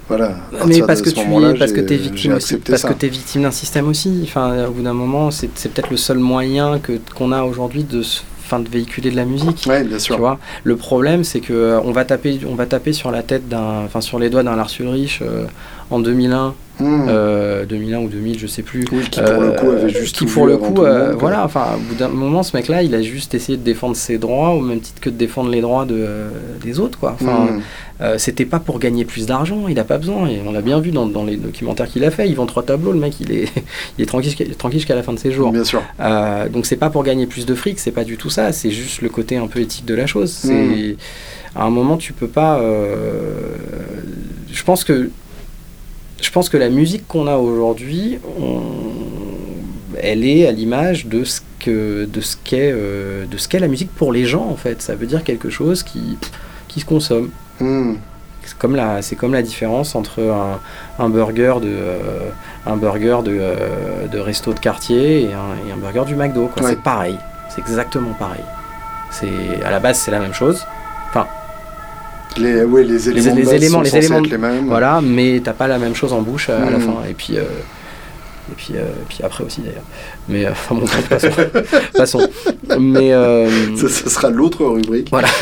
voilà. 0.07 0.37
Mais 0.65 0.81
parce 0.81 1.01
que 1.01 1.09
tu 1.09 1.19
es, 1.19 1.57
parce 1.59 1.73
que 1.73 1.81
es 1.81 1.97
victime 1.97 2.33
aussi, 2.35 2.55
parce 2.57 2.83
que 2.83 2.93
tu 2.93 3.07
es 3.07 3.09
victime 3.09 3.41
d'un 3.41 3.51
système 3.51 3.89
aussi. 3.89 4.21
Enfin, 4.23 4.67
au 4.67 4.71
bout 4.71 4.83
d'un 4.83 4.93
moment, 4.93 5.29
c'est 5.29 5.49
peut-être 5.49 5.91
le 5.91 5.97
seul 5.97 6.19
moyen 6.19 6.79
que 6.79 6.93
qu'on 7.13 7.33
a 7.33 7.43
aujourd'hui 7.43 7.83
de 7.83 8.01
fin 8.51 8.59
de 8.59 8.69
véhiculer 8.69 9.11
de 9.11 9.15
la 9.15 9.23
musique. 9.25 9.63
Ouais, 9.65 9.83
bien 9.83 9.99
sûr. 9.99 10.15
Tu 10.15 10.21
vois 10.21 10.37
le 10.63 10.75
problème, 10.75 11.23
c'est 11.23 11.39
que 11.39 11.53
euh, 11.53 11.81
on 11.83 11.91
va 11.91 12.03
taper, 12.03 12.39
on 12.47 12.55
va 12.55 12.65
taper 12.65 12.91
sur 12.91 13.09
la 13.09 13.23
tête 13.23 13.47
d'un, 13.47 13.85
enfin 13.85 14.01
sur 14.01 14.19
les 14.19 14.29
doigts 14.29 14.43
d'un 14.43 14.57
Lars 14.57 14.71
Ulrich 14.79 15.21
en 15.91 15.99
2001 15.99 16.55
2001 16.81 16.81
hmm. 16.81 17.09
euh, 17.09 18.05
ou 18.05 18.07
2000, 18.07 18.39
je 18.39 18.47
sais 18.47 18.63
plus. 18.63 18.85
qui 18.85 19.21
pour 19.21 19.41
le 19.41 19.51
coup 19.51 19.69
avait 19.69 19.83
euh, 19.83 19.89
juste. 19.89 20.15
Qui 20.15 20.25
pour 20.25 20.45
le 20.45 20.57
coup, 20.57 20.83
euh, 20.83 21.13
voilà, 21.17 21.45
enfin, 21.45 21.65
au 21.75 21.79
bout 21.79 21.95
d'un 21.95 22.07
moment, 22.07 22.43
ce 22.43 22.55
mec-là, 22.55 22.83
il 22.83 22.95
a 22.95 23.01
juste 23.01 23.33
essayé 23.33 23.57
de 23.57 23.63
défendre 23.63 23.95
ses 23.95 24.17
droits 24.17 24.51
au 24.51 24.61
même 24.61 24.79
titre 24.79 24.99
que 25.01 25.09
de 25.09 25.15
défendre 25.15 25.49
les 25.49 25.61
droits 25.61 25.85
de, 25.85 26.07
des 26.63 26.79
autres, 26.79 26.99
quoi. 26.99 27.15
Enfin, 27.19 27.47
hmm. 27.99 28.17
c'était 28.17 28.45
pas 28.45 28.59
pour 28.59 28.79
gagner 28.79 29.05
plus 29.05 29.25
d'argent, 29.25 29.67
il 29.67 29.79
a 29.79 29.83
pas 29.83 29.97
besoin. 29.97 30.27
Et 30.27 30.41
on 30.45 30.51
l'a 30.51 30.61
bien 30.61 30.79
vu 30.79 30.91
dans, 30.91 31.05
dans, 31.05 31.23
les 31.23 31.37
documentaires 31.37 31.87
qu'il 31.87 32.03
a 32.03 32.11
fait. 32.11 32.27
Il 32.27 32.35
vend 32.35 32.45
trois 32.45 32.63
tableaux, 32.63 32.91
le 32.91 32.99
mec, 32.99 33.19
il 33.19 33.31
est, 33.31 33.51
il 33.97 34.03
est 34.03 34.07
tranquille, 34.07 34.35
tranquille 34.55 34.79
jusqu'à 34.79 34.95
la 34.95 35.03
fin 35.03 35.13
de 35.13 35.19
ses 35.19 35.31
jours. 35.31 35.51
Bien 35.51 35.63
sûr. 35.63 35.81
donc 36.51 36.65
c'est 36.65 36.77
pas 36.77 36.89
pour 36.89 37.03
gagner 37.03 37.27
plus 37.27 37.45
de 37.45 37.55
fric, 37.55 37.79
c'est 37.79 37.91
pas 37.91 38.03
du 38.03 38.17
tout 38.17 38.29
ça. 38.29 38.51
C'est 38.51 38.71
juste 38.71 39.01
le 39.01 39.09
côté 39.09 39.37
un 39.37 39.47
peu 39.47 39.59
éthique 39.59 39.85
de 39.85 39.95
la 39.95 40.07
chose. 40.07 40.31
C'est 40.31 40.53
hmm. 40.53 40.95
à 41.55 41.65
un 41.65 41.69
moment, 41.69 41.97
tu 41.97 42.13
peux 42.13 42.27
pas. 42.27 42.59
je 44.51 44.63
pense 44.63 44.83
que 44.83 45.09
je 46.21 46.31
pense 46.31 46.49
que 46.49 46.57
la 46.57 46.69
musique 46.69 47.07
qu'on 47.07 47.27
a 47.27 47.37
aujourd'hui, 47.37 48.19
elle 49.99 50.25
est 50.25 50.47
à 50.47 50.51
l'image 50.51 51.07
de 51.07 51.23
ce 51.23 51.41
que 51.59 52.05
de 52.05 52.21
ce 52.21 52.35
qu'est 52.43 52.71
euh, 52.73 53.25
de 53.25 53.37
ce 53.37 53.47
qu'est 53.47 53.59
la 53.59 53.67
musique 53.67 53.91
pour 53.91 54.11
les 54.11 54.25
gens 54.25 54.47
en 54.47 54.55
fait. 54.55 54.81
Ça 54.81 54.95
veut 54.95 55.05
dire 55.05 55.23
quelque 55.23 55.49
chose 55.49 55.83
qui 55.83 56.17
qui 56.67 56.79
se 56.79 56.85
consomme. 56.85 57.29
Hmm. 57.59 57.95
C'est 58.43 58.57
comme 58.57 58.75
la 58.75 59.01
c'est 59.01 59.15
comme 59.15 59.33
la 59.33 59.43
différence 59.43 59.95
entre 59.95 60.19
un, 60.99 61.09
burger 61.09 61.55
de 61.61 61.67
euh, 61.67 62.29
un 62.65 62.75
burger 62.75 63.19
de, 63.23 63.37
euh, 63.39 64.07
de, 64.07 64.19
resto 64.19 64.53
de 64.53 64.59
quartier 64.59 65.23
et 65.23 65.29
un, 65.33 65.77
burger 65.77 66.05
du 66.05 66.15
McDo. 66.15 66.49
C'est 66.59 66.81
pareil. 66.81 67.17
C'est 67.49 67.61
exactement 67.61 68.13
pareil. 68.13 68.43
C'est 69.11 69.63
à 69.63 69.69
la 69.69 69.79
base 69.79 69.99
c'est 69.99 70.11
la 70.11 70.19
même 70.19 70.33
chose. 70.33 70.65
Enfin 71.09 71.27
les, 72.37 72.63
ouais, 72.63 72.83
les 72.83 73.09
éléments, 73.09 73.35
les, 73.35 73.53
éléments, 73.53 73.81
les 73.81 73.97
éléments, 73.97 74.19
les 74.19 74.37
mêmes. 74.37 74.67
Voilà, 74.67 75.01
mais 75.01 75.41
t'as 75.43 75.53
pas 75.53 75.67
la 75.67 75.77
même 75.77 75.95
chose 75.95 76.13
en 76.13 76.21
bouche 76.21 76.49
à, 76.49 76.59
la 76.59 76.77
hmm. 76.77 76.81
fin. 76.81 76.95
Et 77.09 77.13
puis, 77.13 77.37
euh, 77.37 77.43
et 78.51 78.55
puis, 78.55 78.73
euh, 78.75 78.85
puis 79.09 79.19
après 79.23 79.43
aussi 79.43 79.61
d'ailleurs. 79.61 79.83
Mais 80.29 80.45
euh, 80.45 80.51
enfin 80.51 80.75
bon, 80.75 80.85
passons. 81.93 82.27
Mais 82.79 83.11
ça, 83.11 84.09
sera 84.09 84.29
l'autre 84.29 84.65
rubrique. 84.65 85.09
Voilà. 85.11 85.27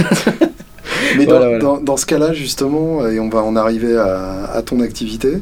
Mais 1.18 1.26
dans, 1.26 1.80
Dans, 1.80 1.98
ce 1.98 2.06
cas-là, 2.06 2.34
justement, 2.34 3.08
et 3.08 3.20
on 3.20 3.30
va 3.30 3.42
en 3.42 3.56
arriver 3.56 3.98
à, 3.98 4.52
à 4.54 4.62
ton 4.62 4.80
activité, 4.80 5.42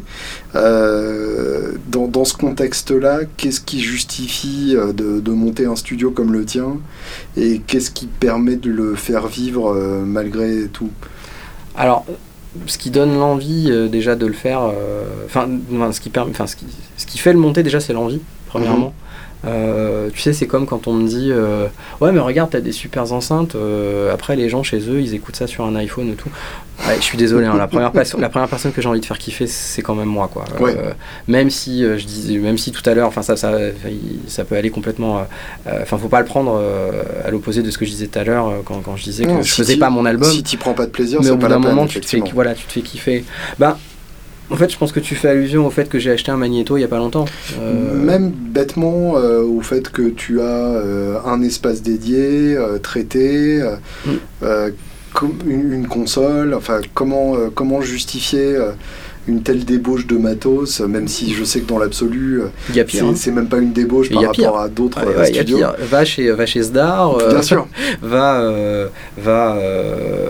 dans, 0.54 2.08
dans, 2.08 2.26
ce 2.26 2.36
contexte-là, 2.36 3.22
qu'est-ce 3.38 3.60
qui 3.60 3.82
justifie 3.82 4.76
de, 4.76 5.20
de, 5.20 5.32
monter 5.32 5.66
un 5.66 5.76
studio 5.76 6.12
comme 6.12 6.32
le 6.32 6.46
tien 6.46 6.78
et 7.36 7.62
qu'est-ce 7.66 7.92
qui 7.92 8.08
permet 8.08 8.56
de 8.56 8.70
le 8.70 8.96
faire 8.96 9.28
vivre 9.28 9.74
malgré 10.06 10.68
tout? 10.72 10.92
Alors, 11.78 12.06
ce 12.66 12.78
qui 12.78 12.90
donne 12.90 13.18
l'envie 13.18 13.68
euh, 13.70 13.88
déjà 13.88 14.16
de 14.16 14.26
le 14.26 14.34
faire, 14.34 14.62
euh, 14.62 15.26
enfin, 15.26 15.48
ce, 15.92 16.00
qui 16.02 16.10
permet, 16.10 16.34
ce, 16.34 16.56
qui, 16.56 16.66
ce 16.98 17.06
qui 17.06 17.20
fait 17.20 17.34
le 17.34 17.40
monter 17.40 17.64
déjà, 17.64 17.80
c'est 17.80 17.94
l'envie. 17.94 18.20
premièrement. 18.48 18.94
Euh, 19.48 20.10
tu 20.14 20.22
sais, 20.22 20.34
c'est 20.34 20.48
comme 20.48 20.66
quand 20.66 20.88
on 20.88 20.94
me 20.94 21.08
dit 21.08 21.30
euh, 21.32 21.68
Ouais, 22.02 22.12
mais 22.12 22.20
regarde, 22.20 22.50
t'as 22.52 22.60
des 22.60 22.72
super 22.72 23.12
enceintes. 23.14 23.56
Euh, 23.56 24.14
après, 24.14 24.36
les 24.36 24.50
gens 24.50 24.64
chez 24.64 24.80
eux, 24.90 25.00
ils 25.00 25.14
écoutent 25.14 25.36
ça 25.36 25.48
sur 25.48 25.66
un 25.66 25.76
iPhone 25.76 26.10
et 26.10 26.16
tout. 26.16 26.30
Ouais, 26.88 26.96
je 26.98 27.02
suis 27.02 27.18
désolé, 27.18 27.48
hein, 27.48 27.56
la, 27.58 27.68
première 27.68 27.92
la 27.94 28.30
première 28.30 28.48
personne 28.48 28.72
que 28.72 28.82
j'ai 28.84 28.88
envie 28.88 29.00
de 29.00 29.06
faire 29.06 29.18
kiffer, 29.18 29.48
c'est 29.48 29.82
quand 29.82 29.96
même 29.96 30.08
moi. 30.08 30.30
Quoi. 30.32 30.46
même, 31.28 31.50
si, 31.50 31.82
je 31.82 32.06
dis, 32.06 32.38
même 32.38 32.58
si 32.58 32.72
tout 32.72 32.88
à 32.88 32.94
l'heure, 32.94 33.12
ça, 33.14 33.36
ça, 33.36 33.58
ça 34.28 34.46
peut 34.46 34.56
aller 34.56 34.70
complètement. 34.70 35.26
Enfin, 35.66 35.98
faut 35.98 36.08
pas 36.08 36.20
le 36.20 36.26
prendre 36.26 36.62
à 37.26 37.32
l'opposé 37.32 37.64
de 37.64 37.72
ce 37.72 37.78
que 37.78 37.86
je 37.86 37.92
disais 37.92 38.08
tout 38.08 38.20
à 38.20 38.24
l'heure 38.24 38.62
quand, 38.64 38.82
quand, 38.82 38.96
je 38.96 39.04
disais 39.04 39.26
que 39.26 39.42
je 39.42 39.54
faisais 39.54 39.78
pas 39.78 39.90
mon 39.90 40.06
album. 40.06 40.30
Si 40.30 40.44
tu 40.44 40.58
prends 40.58 40.74
pas 40.74 40.86
de 40.86 40.92
plaisir, 40.92 41.20
mais 41.24 41.32
au 41.32 41.38
bout 41.38 41.48
d'un 41.48 41.60
moment, 41.60 41.88
tu 41.88 42.00
te, 42.00 42.06
fais, 42.06 42.22
voilà, 42.34 42.54
tu 42.54 42.66
te 42.66 42.74
fais 42.74 42.82
kiffer. 42.82 43.26
Bah, 43.58 43.78
en 44.50 44.56
fait, 44.56 44.72
je 44.72 44.78
pense 44.78 44.92
que 44.92 45.00
tu 45.00 45.16
fais 45.16 45.30
allusion 45.30 45.66
au 45.66 45.70
fait 45.70 45.90
que 45.90 46.00
j'ai 46.00 46.12
acheté 46.12 46.32
un 46.32 46.38
magnéto 46.38 46.78
il 46.78 46.80
n'y 46.80 46.86
a 46.86 46.90
pas 46.90 46.98
longtemps. 46.98 47.26
Euh, 47.60 47.94
Même 47.94 48.30
bêtement 48.30 49.18
euh, 49.18 49.42
au 49.42 49.62
fait 49.62 49.90
que 49.90 50.10
tu 50.10 50.40
as 50.40 50.44
euh, 50.44 51.20
un 51.26 51.42
espace 51.42 51.82
dédié, 51.82 52.58
traité, 52.82 53.62
mm. 54.06 54.50
une, 55.48 55.88
console. 55.88 56.54
Enfin, 56.54 56.80
comment, 56.94 57.36
comment 57.54 57.82
justifier 57.82 58.58
une 59.28 59.42
telle 59.42 59.66
débauche 59.66 60.08
de 60.08 60.18
matos, 60.18 60.80
même 60.82 61.08
si 61.08 61.34
je 61.34 61.44
sais 61.44 61.62
que 61.62 61.68
dans 61.68 61.78
l'absolu, 61.78 62.42
hein. 62.44 63.14
c'est 63.16 63.32
même 63.32 63.48
pas 63.48 63.58
une 63.58 63.74
débauche 63.74 64.10
par 64.10 64.24
rapport 64.24 64.60
à 64.60 64.70
d'autres 64.70 65.06
ouais, 65.06 65.26
studios. 65.26 65.60
Va 65.90 66.06
chez, 66.06 66.32
va 66.32 66.46
chez 66.46 66.64
Sdar, 66.64 67.18
Bien 67.18 67.42
sûr. 67.42 67.68
va, 68.02 68.90
va 69.18 69.58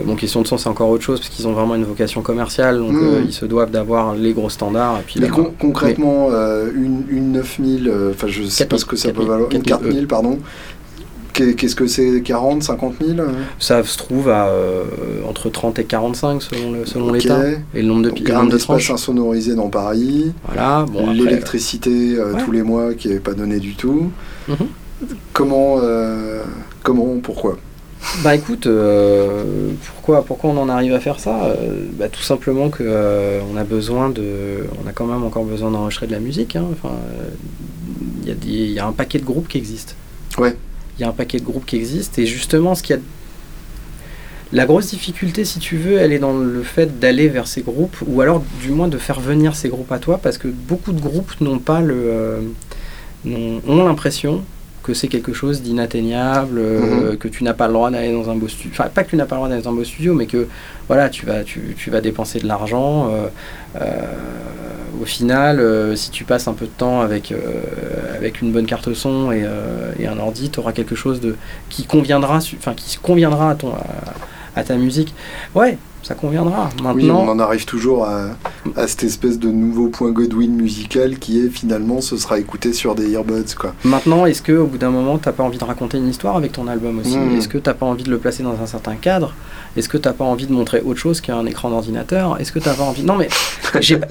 bon, 0.06 0.16
question 0.16 0.42
de 0.42 0.48
son, 0.48 0.58
c'est 0.58 0.70
encore 0.70 0.90
autre 0.90 1.04
chose, 1.04 1.20
parce 1.20 1.30
qu'ils 1.30 1.48
ont 1.48 1.54
vraiment 1.54 1.76
une 1.76 1.86
vocation 1.86 2.22
commerciale, 2.22 2.80
donc 2.80 2.94
hmm. 2.94 3.26
ils 3.26 3.34
se 3.34 3.46
doivent 3.46 3.72
d'avoir 3.72 4.16
les 4.16 4.34
gros 4.34 4.50
standards. 4.50 5.00
Et 5.00 5.04
puis 5.06 5.20
mais 5.20 5.30
concrètement, 5.30 6.30
une, 6.76 7.04
une 7.10 7.32
9000, 7.34 7.92
enfin 8.12 8.28
je 8.28 8.44
sais 8.44 8.66
pas 8.66 8.78
ce 8.78 8.86
que 8.86 8.96
ça 8.96 9.12
peut 9.12 9.24
valoir, 9.24 9.50
une 9.52 9.62
4000, 9.62 10.08
pardon, 10.08 10.40
Qu'est-ce 11.38 11.76
que 11.76 11.86
c'est 11.86 12.22
40, 12.22 12.64
50 12.64 12.96
000 13.00 13.28
Ça 13.60 13.84
se 13.84 13.98
trouve 13.98 14.30
à 14.30 14.48
euh, 14.48 14.86
entre 15.28 15.50
30 15.50 15.78
et 15.78 15.84
45 15.84 16.42
selon, 16.42 16.86
selon 16.86 17.12
l'État. 17.12 17.40
Et 17.76 17.82
le 17.82 17.88
nombre 17.88 18.04
de, 18.04 18.10
Donc, 18.10 18.30
un 18.30 18.46
de 18.46 18.92
insonorisé 18.92 19.54
dans 19.54 19.70
Paris. 19.70 20.34
Voilà. 20.46 20.86
Bon, 20.92 21.12
L'électricité 21.12 22.16
euh, 22.18 22.34
tous 22.44 22.52
les 22.52 22.64
mois 22.64 22.96
qui 22.96 23.10
n'est 23.10 23.20
pas 23.20 23.34
donnée 23.34 23.60
du 23.60 23.76
tout. 23.76 24.12
Mhm. 24.48 24.56
Comment, 25.32 25.78
euh, 25.80 26.42
comment, 26.82 27.18
pourquoi? 27.22 27.58
Bah 28.24 28.36
écoute, 28.36 28.68
pourquoi, 29.94 30.24
pourquoi 30.24 30.52
on 30.52 30.58
en 30.58 30.70
arrive 30.70 30.94
à 30.94 31.00
faire 31.00 31.20
ça? 31.20 31.54
Bah, 31.94 32.08
Tout 32.10 32.22
simplement 32.22 32.70
que 32.70 33.42
on 33.52 33.58
a 33.58 33.64
besoin 33.64 34.10
de, 34.10 34.66
on 34.84 34.88
a 34.88 34.92
quand 34.92 35.06
même 35.06 35.24
encore 35.24 35.44
besoin 35.44 35.72
d'enregistrer 35.72 36.08
de 36.08 36.14
la 36.14 36.20
musique. 36.20 36.56
Hein. 36.56 36.66
Enfin, 36.72 36.96
il 38.26 38.50
y, 38.50 38.74
y, 38.74 38.80
a 38.80 38.88
un 38.88 38.92
paquet 38.92 39.20
de 39.20 39.26
groupes 39.26 39.48
qui 39.48 39.58
existent. 39.58 39.94
Ouais 40.38 40.56
il 40.98 41.02
y 41.02 41.06
a 41.06 41.10
un 41.10 41.14
paquet 41.14 41.40
de 41.40 41.46
groupes 41.46 41.66
qui 41.66 41.76
existent. 41.76 42.22
Et 42.22 42.26
justement, 42.26 42.76
ce 42.76 42.84
qu'il 42.84 42.96
a. 42.96 43.00
La 44.54 44.66
grosse 44.66 44.88
difficulté, 44.88 45.44
si 45.44 45.60
tu 45.60 45.76
veux, 45.76 45.98
elle 45.98 46.14
est 46.14 46.20
dans 46.20 46.38
le 46.38 46.64
fait 46.64 47.00
d'aller 47.00 47.28
vers 47.28 47.48
ces 47.48 47.62
groupes, 47.62 47.98
ou 48.08 48.22
alors 48.22 48.42
du 48.62 48.70
moins 48.70 48.88
de 48.88 48.98
faire 48.98 49.20
venir 49.20 49.56
ces 49.58 49.68
groupes 49.68 49.92
à 49.92 50.00
toi, 50.00 50.20
parce 50.24 50.38
que 50.38 50.48
beaucoup 50.48 50.94
de 50.94 51.02
groupes 51.02 51.42
n'ont 51.42 51.60
pas 51.60 51.82
le. 51.82 51.96
Euh, 51.98 52.42
ont 53.26 53.84
l'impression 53.84 54.46
que 54.88 54.94
c'est 54.94 55.10
quelque 55.10 55.34
chose 55.34 55.62
d'inatteignable, 55.62 56.60
euh, 56.60 57.12
mhm. 57.12 57.18
que 57.18 57.28
tu 57.28 57.44
n'as 57.44 57.54
pas 57.54 57.68
le 57.68 57.74
droit 57.74 57.92
d'aller 57.92 58.14
dans 58.14 58.30
un 58.30 58.36
beau 58.36 58.48
studio. 58.48 58.72
Enfin, 58.72 58.90
pas 58.90 59.04
que 59.04 59.10
tu 59.10 59.18
n'as 59.18 59.26
pas 59.26 59.36
le 59.36 59.40
droit 59.40 59.50
d'aller 59.50 59.62
dans 59.62 59.72
un 59.72 59.74
beau 59.74 59.84
studio, 59.84 60.14
mais 60.14 60.28
que 60.28 60.48
voilà, 60.88 61.10
tu 61.10 61.26
vas, 61.26 61.44
tu, 61.44 61.76
tu 61.78 61.92
vas 61.92 62.00
dépenser 62.00 62.40
de 62.40 62.48
l'argent. 62.48 63.12
Euh, 63.12 63.28
au 65.02 65.06
final, 65.06 65.62
si 65.96 66.10
tu 66.10 66.24
passes 66.24 66.48
un 66.48 66.54
peu 66.54 66.66
de 66.66 66.72
temps 66.72 67.02
avec, 67.02 67.32
avec 68.16 68.42
une 68.42 68.52
bonne 68.52 68.66
carte 68.66 68.92
son 68.94 69.32
et, 69.32 69.46
et 70.00 70.08
un 70.08 70.18
ordi, 70.18 70.50
tu 70.50 70.60
auras 70.60 70.72
quelque 70.72 70.96
chose 70.96 71.20
de, 71.20 71.36
qui 71.70 71.86
conviendra, 71.86 72.38
enfin, 72.38 72.74
qui 72.74 72.98
conviendra 72.98 73.52
à, 73.52 73.56
ton, 73.56 73.74
à 74.56 74.64
ta 74.64 74.76
musique. 74.76 75.14
Ouais, 75.54 75.78
ça 76.08 76.16
conviendra. 76.16 76.70
Maintenant, 76.82 76.94
oui, 76.94 77.12
on 77.12 77.30
en 77.30 77.40
arrive 77.40 77.66
toujours 77.66 78.06
à, 78.06 78.30
cette 78.88 79.04
espèce 79.04 79.38
de 79.40 79.50
nouveau 79.50 79.90
point 79.90 80.12
Godwin 80.12 80.56
musical 80.56 81.20
qui 81.20 81.40
est 81.40 81.50
finalement 81.50 82.00
ce 82.00 82.16
sera 82.16 82.40
écouté 82.40 82.72
sur 82.72 82.96
des 82.96 83.12
earbuds. 83.12 83.56
Quoi. 83.60 83.74
Maintenant, 83.84 84.26
est-ce 84.26 84.42
que 84.42 84.54
au 84.54 84.68
bout 84.68 84.78
d'un 84.78 84.90
moment, 84.90 85.18
t'as 85.18 85.34
pas 85.34 85.44
envie 85.44 85.58
de 85.58 85.66
raconter 85.66 85.98
une 85.98 86.08
histoire 86.08 86.38
avec 86.38 86.54
ton 86.54 86.68
album 86.68 87.00
aussi 87.00 87.18
hmm. 87.18 87.38
Est-ce 87.38 87.50
que 87.50 87.58
t'as 87.58 87.74
pas 87.74 87.86
envie 87.86 88.06
de 88.06 88.10
le 88.10 88.20
placer 88.20 88.42
dans 88.42 88.56
un 88.62 88.66
certain 88.66 88.96
cadre 88.96 89.34
Est-ce 89.78 89.90
que 89.90 89.98
t'as 89.98 90.14
pas 90.14 90.26
envie 90.26 90.48
de 90.48 90.54
montrer 90.54 90.82
autre 90.82 91.00
chose 91.00 91.22
qu'un 91.22 91.46
écran 91.46 91.70
d'ordinateur? 91.70 92.40
Est-ce 92.40 92.52
que 92.52 92.60
t'as 92.60 92.74
pas 92.74 92.84
envie? 92.84 93.04
Non, 93.04 93.16
mais 93.16 93.30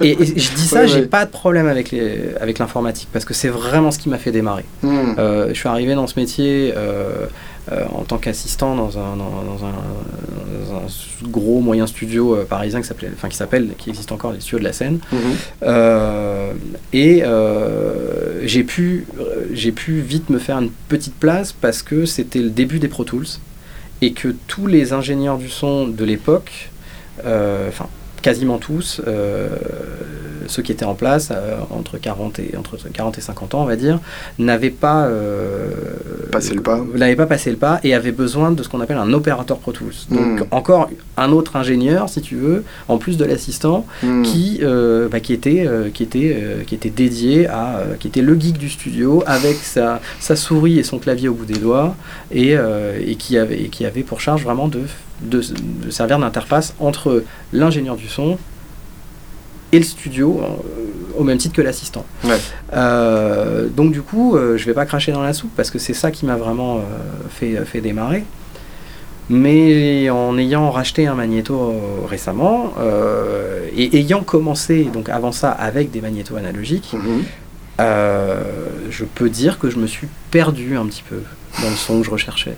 et, 0.01 0.17
je 0.19 0.53
dis 0.53 0.67
ça, 0.67 0.87
j'ai 0.87 1.03
pas 1.03 1.25
de 1.25 1.31
problème 1.31 1.67
avec 1.67 1.91
les 1.91 2.35
avec 2.39 2.59
l'informatique 2.59 3.09
parce 3.11 3.25
que 3.25 3.33
c'est 3.33 3.49
vraiment 3.49 3.91
ce 3.91 3.99
qui 3.99 4.09
m'a 4.09 4.17
fait 4.17 4.31
démarrer. 4.31 4.65
Hmm. 4.83 5.15
Euh, 5.17 5.49
je 5.49 5.53
suis 5.53 5.69
arrivé 5.69 5.95
dans 5.95 6.07
ce 6.07 6.19
métier. 6.19 6.73
Euh, 6.75 7.27
euh, 7.69 7.83
en 7.93 8.03
tant 8.03 8.17
qu'assistant 8.17 8.77
dans 8.77 8.97
un, 8.97 9.17
dans, 9.17 9.65
un, 9.65 11.27
gros 11.29 11.59
moyen 11.59 11.85
studio 11.85 12.33
euh, 12.33 12.45
parisien 12.45 12.79
qui 12.79 12.87
s'appelle, 12.87 13.11
enfin 13.13 13.27
qui 13.27 13.35
s'appelle, 13.35 13.71
qui 13.77 13.89
existe 13.89 14.13
encore, 14.13 14.31
les 14.31 14.39
studios 14.39 14.59
de 14.59 14.63
la 14.63 14.71
Seine. 14.71 14.99
Euh, 15.63 16.53
et 16.93 17.23
j'ai 18.45 18.63
pu, 18.63 19.05
j'ai 19.51 19.73
pu 19.73 19.99
vite 19.99 20.29
me 20.29 20.39
faire 20.39 20.59
une 20.59 20.69
petite 20.87 21.15
place 21.15 21.51
parce 21.51 21.81
que 21.81 22.05
c'était 22.05 22.39
le 22.39 22.49
début 22.49 22.79
des 22.79 22.87
Pro 22.87 23.03
Tools 23.03 23.27
et 24.01 24.11
que 24.11 24.35
tous 24.47 24.67
les 24.67 24.93
ingénieurs 24.93 25.37
du 25.37 25.49
son 25.49 25.87
de 25.87 26.03
l'époque, 26.05 26.69
enfin 27.19 27.87
quasiment 28.27 28.57
tous, 28.57 29.01
ceux 30.47 30.61
qui 30.61 30.71
étaient 30.71 30.85
en 30.85 30.95
place, 30.95 31.29
euh, 31.31 31.57
entre, 31.69 31.97
40 31.97 32.39
et, 32.39 32.55
entre 32.57 32.77
40 32.91 33.17
et 33.17 33.21
50 33.21 33.55
ans, 33.55 33.61
on 33.61 33.65
va 33.65 33.75
dire, 33.75 33.99
n'avaient 34.39 34.69
pas, 34.69 35.05
euh, 35.05 35.69
passé 36.31 36.53
le 36.53 36.61
pas. 36.61 36.81
n'avaient 36.95 37.15
pas 37.15 37.25
passé 37.25 37.51
le 37.51 37.57
pas 37.57 37.79
et 37.83 37.93
avaient 37.93 38.11
besoin 38.11 38.51
de 38.51 38.63
ce 38.63 38.69
qu'on 38.69 38.81
appelle 38.81 38.97
un 38.97 39.13
opérateur 39.13 39.57
Pro 39.59 39.71
Tools. 39.71 39.93
Donc 40.09 40.41
hmm. 40.41 40.43
encore 40.51 40.89
un 41.17 41.31
autre 41.31 41.55
ingénieur, 41.55 42.09
si 42.09 42.21
tu 42.21 42.35
veux, 42.35 42.63
en 42.87 42.97
plus 42.97 43.17
de 43.17 43.25
l'assistant, 43.25 43.85
hmm. 44.03 44.23
qui, 44.23 44.59
euh, 44.61 45.07
bah, 45.09 45.19
qui, 45.19 45.33
était, 45.33 45.67
qui, 45.93 46.03
était, 46.03 46.63
qui 46.65 46.75
était 46.75 46.89
dédié 46.89 47.47
à, 47.47 47.83
qui 47.99 48.07
était 48.07 48.21
le 48.21 48.39
geek 48.39 48.57
du 48.57 48.69
studio 48.69 49.23
avec 49.25 49.55
sa, 49.57 50.01
sa 50.19 50.35
souris 50.35 50.79
et 50.79 50.83
son 50.83 50.99
clavier 50.99 51.29
au 51.29 51.33
bout 51.33 51.45
des 51.45 51.59
doigts 51.59 51.95
et, 52.31 52.55
et, 53.05 53.15
qui, 53.15 53.37
avait, 53.37 53.59
et 53.61 53.69
qui 53.69 53.85
avait 53.85 54.03
pour 54.03 54.21
charge 54.21 54.43
vraiment 54.43 54.67
de 54.67 54.81
de, 55.21 55.41
de, 55.83 55.89
servir 55.89 56.19
d'interface 56.19 56.73
entre 56.79 57.23
l'ingénieur 57.53 57.95
du 57.95 58.07
son 58.07 58.37
et 59.71 59.79
le 59.79 59.83
studio 59.83 60.41
euh, 60.41 60.47
au 61.17 61.23
même 61.23 61.37
titre 61.37 61.55
que 61.55 61.61
l'assistant. 61.61 62.05
Euh, 62.73 63.67
donc 63.67 63.91
du 63.91 64.01
coup, 64.01 64.35
euh, 64.35 64.57
je 64.57 64.65
vais 64.65 64.73
pas 64.73 64.85
cracher 64.85 65.11
dans 65.11 65.23
la 65.23 65.33
soupe 65.33 65.51
parce 65.55 65.71
que 65.71 65.79
c'est 65.79 65.93
ça 65.93 66.11
qui 66.11 66.25
m'a 66.25 66.35
vraiment 66.35 66.81
fait, 67.29 67.57
fait 67.65 67.81
démarrer. 67.81 68.23
Mais 69.29 70.09
en 70.09 70.37
ayant 70.37 70.71
racheté 70.71 71.05
un 71.05 71.15
magnéto 71.15 71.75
récemment 72.07 72.73
et 73.75 73.97
ayant 73.97 74.23
commencé 74.23 74.85
donc 74.85 75.09
avant 75.09 75.33
ça 75.33 75.51
avec 75.51 75.91
des 75.91 75.99
magnétos 75.99 76.37
analogiques, 76.37 76.93
mhm. 76.93 77.23
je 78.89 79.03
peux 79.03 79.29
dire 79.29 79.59
que 79.59 79.69
je 79.69 79.79
me 79.79 79.87
suis 79.87 80.07
perdu 80.31 80.77
un 80.77 80.85
petit 80.85 81.03
peu 81.03 81.19
dans 81.61 81.69
le 81.69 81.75
son 81.75 81.99
que 81.99 82.05
je 82.05 82.11
recherchais. 82.11 82.55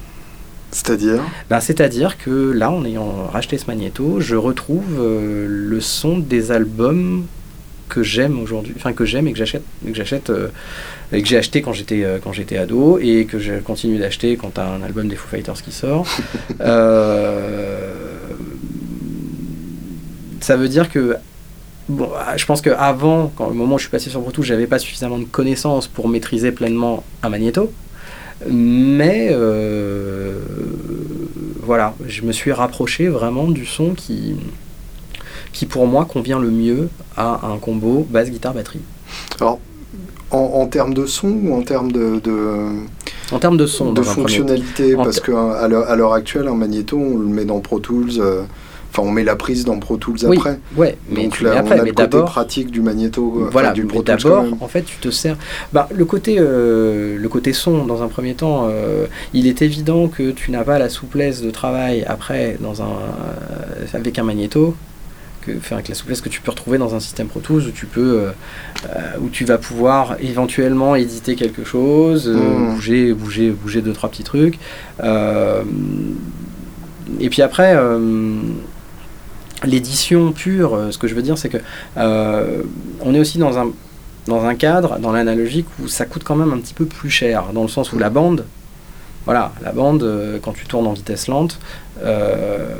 C'est-à-dire 0.72 1.22
ben, 1.49 1.59
C'est-à-dire 1.59 2.17
que 2.17 2.51
là, 2.51 2.72
en 2.72 2.86
ayant 2.86 3.28
racheté 3.32 3.57
ce 3.57 3.65
magnéto, 3.67 4.20
je 4.20 4.36
retrouve 4.36 4.99
euh, 4.99 5.45
le 5.47 5.82
son 5.82 6.17
des 6.17 6.51
albums 6.51 7.26
que 7.88 8.03
j'aime 8.03 8.39
aujourd'hui, 8.39 8.74
enfin 8.76 8.93
que 8.93 9.03
j'aime 9.03 9.28
et 9.28 9.32
que 9.32 9.38
j'achète, 9.38 9.63
que 9.84 9.95
j'achète 9.95 10.30
euh, 10.30 10.49
et 11.11 11.24
que 11.24 11.28
j'ai 11.28 11.38
acheté 11.38 11.63
quand 11.63 11.74
j'étais 11.74 12.03
euh, 12.03 12.20
quand 12.24 12.34
j'étais 12.34 12.55
ado 12.57 12.99
et 13.01 13.26
que 13.26 13.39
je 13.39 13.55
continue 13.55 13.97
d'acheter 13.97 14.38
quand 14.38 14.53
tu 14.53 14.61
as 14.61 14.67
un 14.67 14.84
album 14.84 15.07
des 15.07 15.15
Foo 15.15 15.28
Fighters 15.28 15.59
qui 15.63 15.72
sort. 15.72 16.05
ça 20.41 20.55
veut 20.55 20.70
dire 20.70 20.91
que 20.91 21.15
bon, 21.89 22.09
je 22.38 22.45
pense 22.45 22.61
qu'avant, 22.61 23.32
quand 23.36 23.47
au 23.47 23.53
moment 23.53 23.76
où 23.76 23.78
je 23.80 23.84
suis 23.84 23.91
passé 23.91 24.11
sur 24.11 24.22
Pro 24.22 24.43
j'avais 24.43 24.67
pas 24.67 24.78
suffisamment 24.78 25.17
de 25.17 25.26
connaissances 25.26 25.88
pour 25.88 26.07
maîtriser 26.07 26.51
pleinement 26.51 27.03
un 27.24 27.30
magnéto. 27.30 27.74
Mais 28.48 29.30
euh, 29.32 30.34
voilà, 31.62 31.94
je 32.08 32.22
me 32.24 32.32
suis 32.32 32.52
rapproché 32.52 33.08
vraiment 33.08 33.48
du 33.48 33.66
son 33.66 33.94
qui, 33.94 34.36
qui 35.52 35.66
pour 35.66 35.88
moi 35.88 36.06
convient 36.06 36.40
le 36.40 36.50
mieux 36.50 36.90
à 37.18 37.48
un 37.48 37.58
combo 37.58 38.08
basse 38.10 38.30
guitare 38.30 38.54
batterie. 38.54 38.82
Alors, 39.40 39.60
en, 40.32 40.68
termes 40.68 40.94
de 40.94 41.06
son 41.06 41.30
ou 41.30 41.56
en 41.56 41.64
termes 41.64 41.92
de, 41.92 42.22
en 43.32 43.40
termes 43.40 43.58
de 43.58 43.66
son, 43.66 43.94
de 43.94 44.02
fonctionnalité, 44.02 44.96
parce 44.96 45.20
qu'à 45.20 45.68
l'heure 45.68 46.14
actuelle, 46.14 46.48
un 46.48 46.56
magnéto, 46.56 46.98
on 46.98 47.18
le 47.18 47.26
met 47.26 47.46
dans 47.46 47.60
Pro 47.60 47.80
Tools. 47.80 48.20
Euh, 48.20 48.44
Enfin, 48.92 49.04
on 49.08 49.12
met 49.12 49.24
la 49.24 49.36
prise 49.36 49.66
dans 49.66 49.78
Pro 49.78 49.98
Tools 49.98 50.26
après. 50.26 50.60
Ouais, 50.76 50.98
mais 51.10 51.24
Donc 51.26 51.42
là, 51.42 51.64
on 51.64 51.72
a 51.72 51.76
le 51.78 51.92
côté 51.94 52.18
pratique 52.24 52.72
du 52.72 52.82
magnéto, 52.82 53.48
voilà, 53.52 53.72
du 53.72 53.86
Pro 53.86 54.02
D'abord, 54.02 54.46
en 54.62 54.68
fait, 54.68 54.82
tu 54.82 54.98
te 54.98 55.12
sers. 55.12 55.38
Bah, 55.74 55.88
le 55.96 56.06
côté, 56.06 56.38
euh, 56.40 57.18
le 57.18 57.30
côté 57.30 57.54
son, 57.54 57.86
dans 57.86 58.02
un 58.02 58.08
premier 58.08 58.34
temps, 58.34 58.68
euh, 58.70 59.06
il 59.34 59.46
est 59.46 59.62
évident 59.62 60.08
que 60.08 60.32
tu 60.32 60.50
n'as 60.50 60.64
pas 60.64 60.80
la 60.80 60.90
souplesse 60.90 61.42
de 61.44 61.52
travail 61.52 62.04
après 62.08 62.58
dans 62.60 62.82
un, 62.82 62.86
euh, 62.86 63.86
avec 63.94 64.18
un 64.18 64.24
magnéto 64.24 64.74
que, 65.46 65.52
enfin, 65.58 65.76
avec 65.76 65.90
la 65.90 65.96
souplesse 65.96 66.22
que 66.22 66.30
tu 66.30 66.42
peux 66.42 66.50
retrouver 66.50 66.80
dans 66.80 66.96
un 66.96 67.00
système 67.00 67.28
Pro 67.28 67.40
Tools 67.42 67.66
où 67.68 67.72
tu 67.72 67.86
peux, 67.86 68.24
où 69.22 69.30
tu 69.30 69.46
vas 69.46 69.58
pouvoir 69.60 70.16
éventuellement 70.20 70.96
éditer 70.96 71.36
quelque 71.36 71.64
chose, 71.64 72.28
Mm. 72.28 72.74
bouger, 72.74 73.14
bouger, 73.14 73.52
bouger 73.52 73.82
deux 73.82 73.94
trois 73.94 74.10
petits 74.10 74.24
trucs. 74.24 74.58
et 77.20 77.30
puis 77.30 77.42
après 77.42 77.76
l'édition 79.66 80.32
pure, 80.32 80.74
euh, 80.76 80.91
ce 80.91 80.97
que 80.97 81.07
je 81.07 81.16
veux 81.16 81.22
dire, 81.22 81.38
c'est 81.38 81.49
que 81.49 81.57
euh, 81.97 82.62
on 83.01 83.14
est 83.14 83.20
aussi 83.20 83.38
dans 83.38 83.57
un, 83.57 83.68
dans 84.28 84.45
un 84.45 84.55
cadre, 84.55 84.99
dans 84.99 85.12
l'analogique, 85.12 85.66
où 85.82 85.88
ça 85.88 86.05
coûte 86.05 86.24
quand 86.24 86.36
même 86.36 86.53
un 86.53 86.57
petit 86.60 86.74
peu 86.74 86.86
plus 86.86 87.10
cher, 87.10 87.45
dans 87.53 87.64
le 87.64 87.68
sens 87.68 87.91
où 87.93 87.97
la 87.97 88.10
bande, 88.10 88.45
voilà, 89.26 89.51
la 89.62 89.72
bande, 89.72 90.03
euh, 90.03 90.39
quand 90.41 90.53
tu 90.53 90.66
tournes 90.66 90.88
en 90.88 90.93
vitesse 90.93 91.28
lente, 91.28 91.60
euh, 92.03 92.74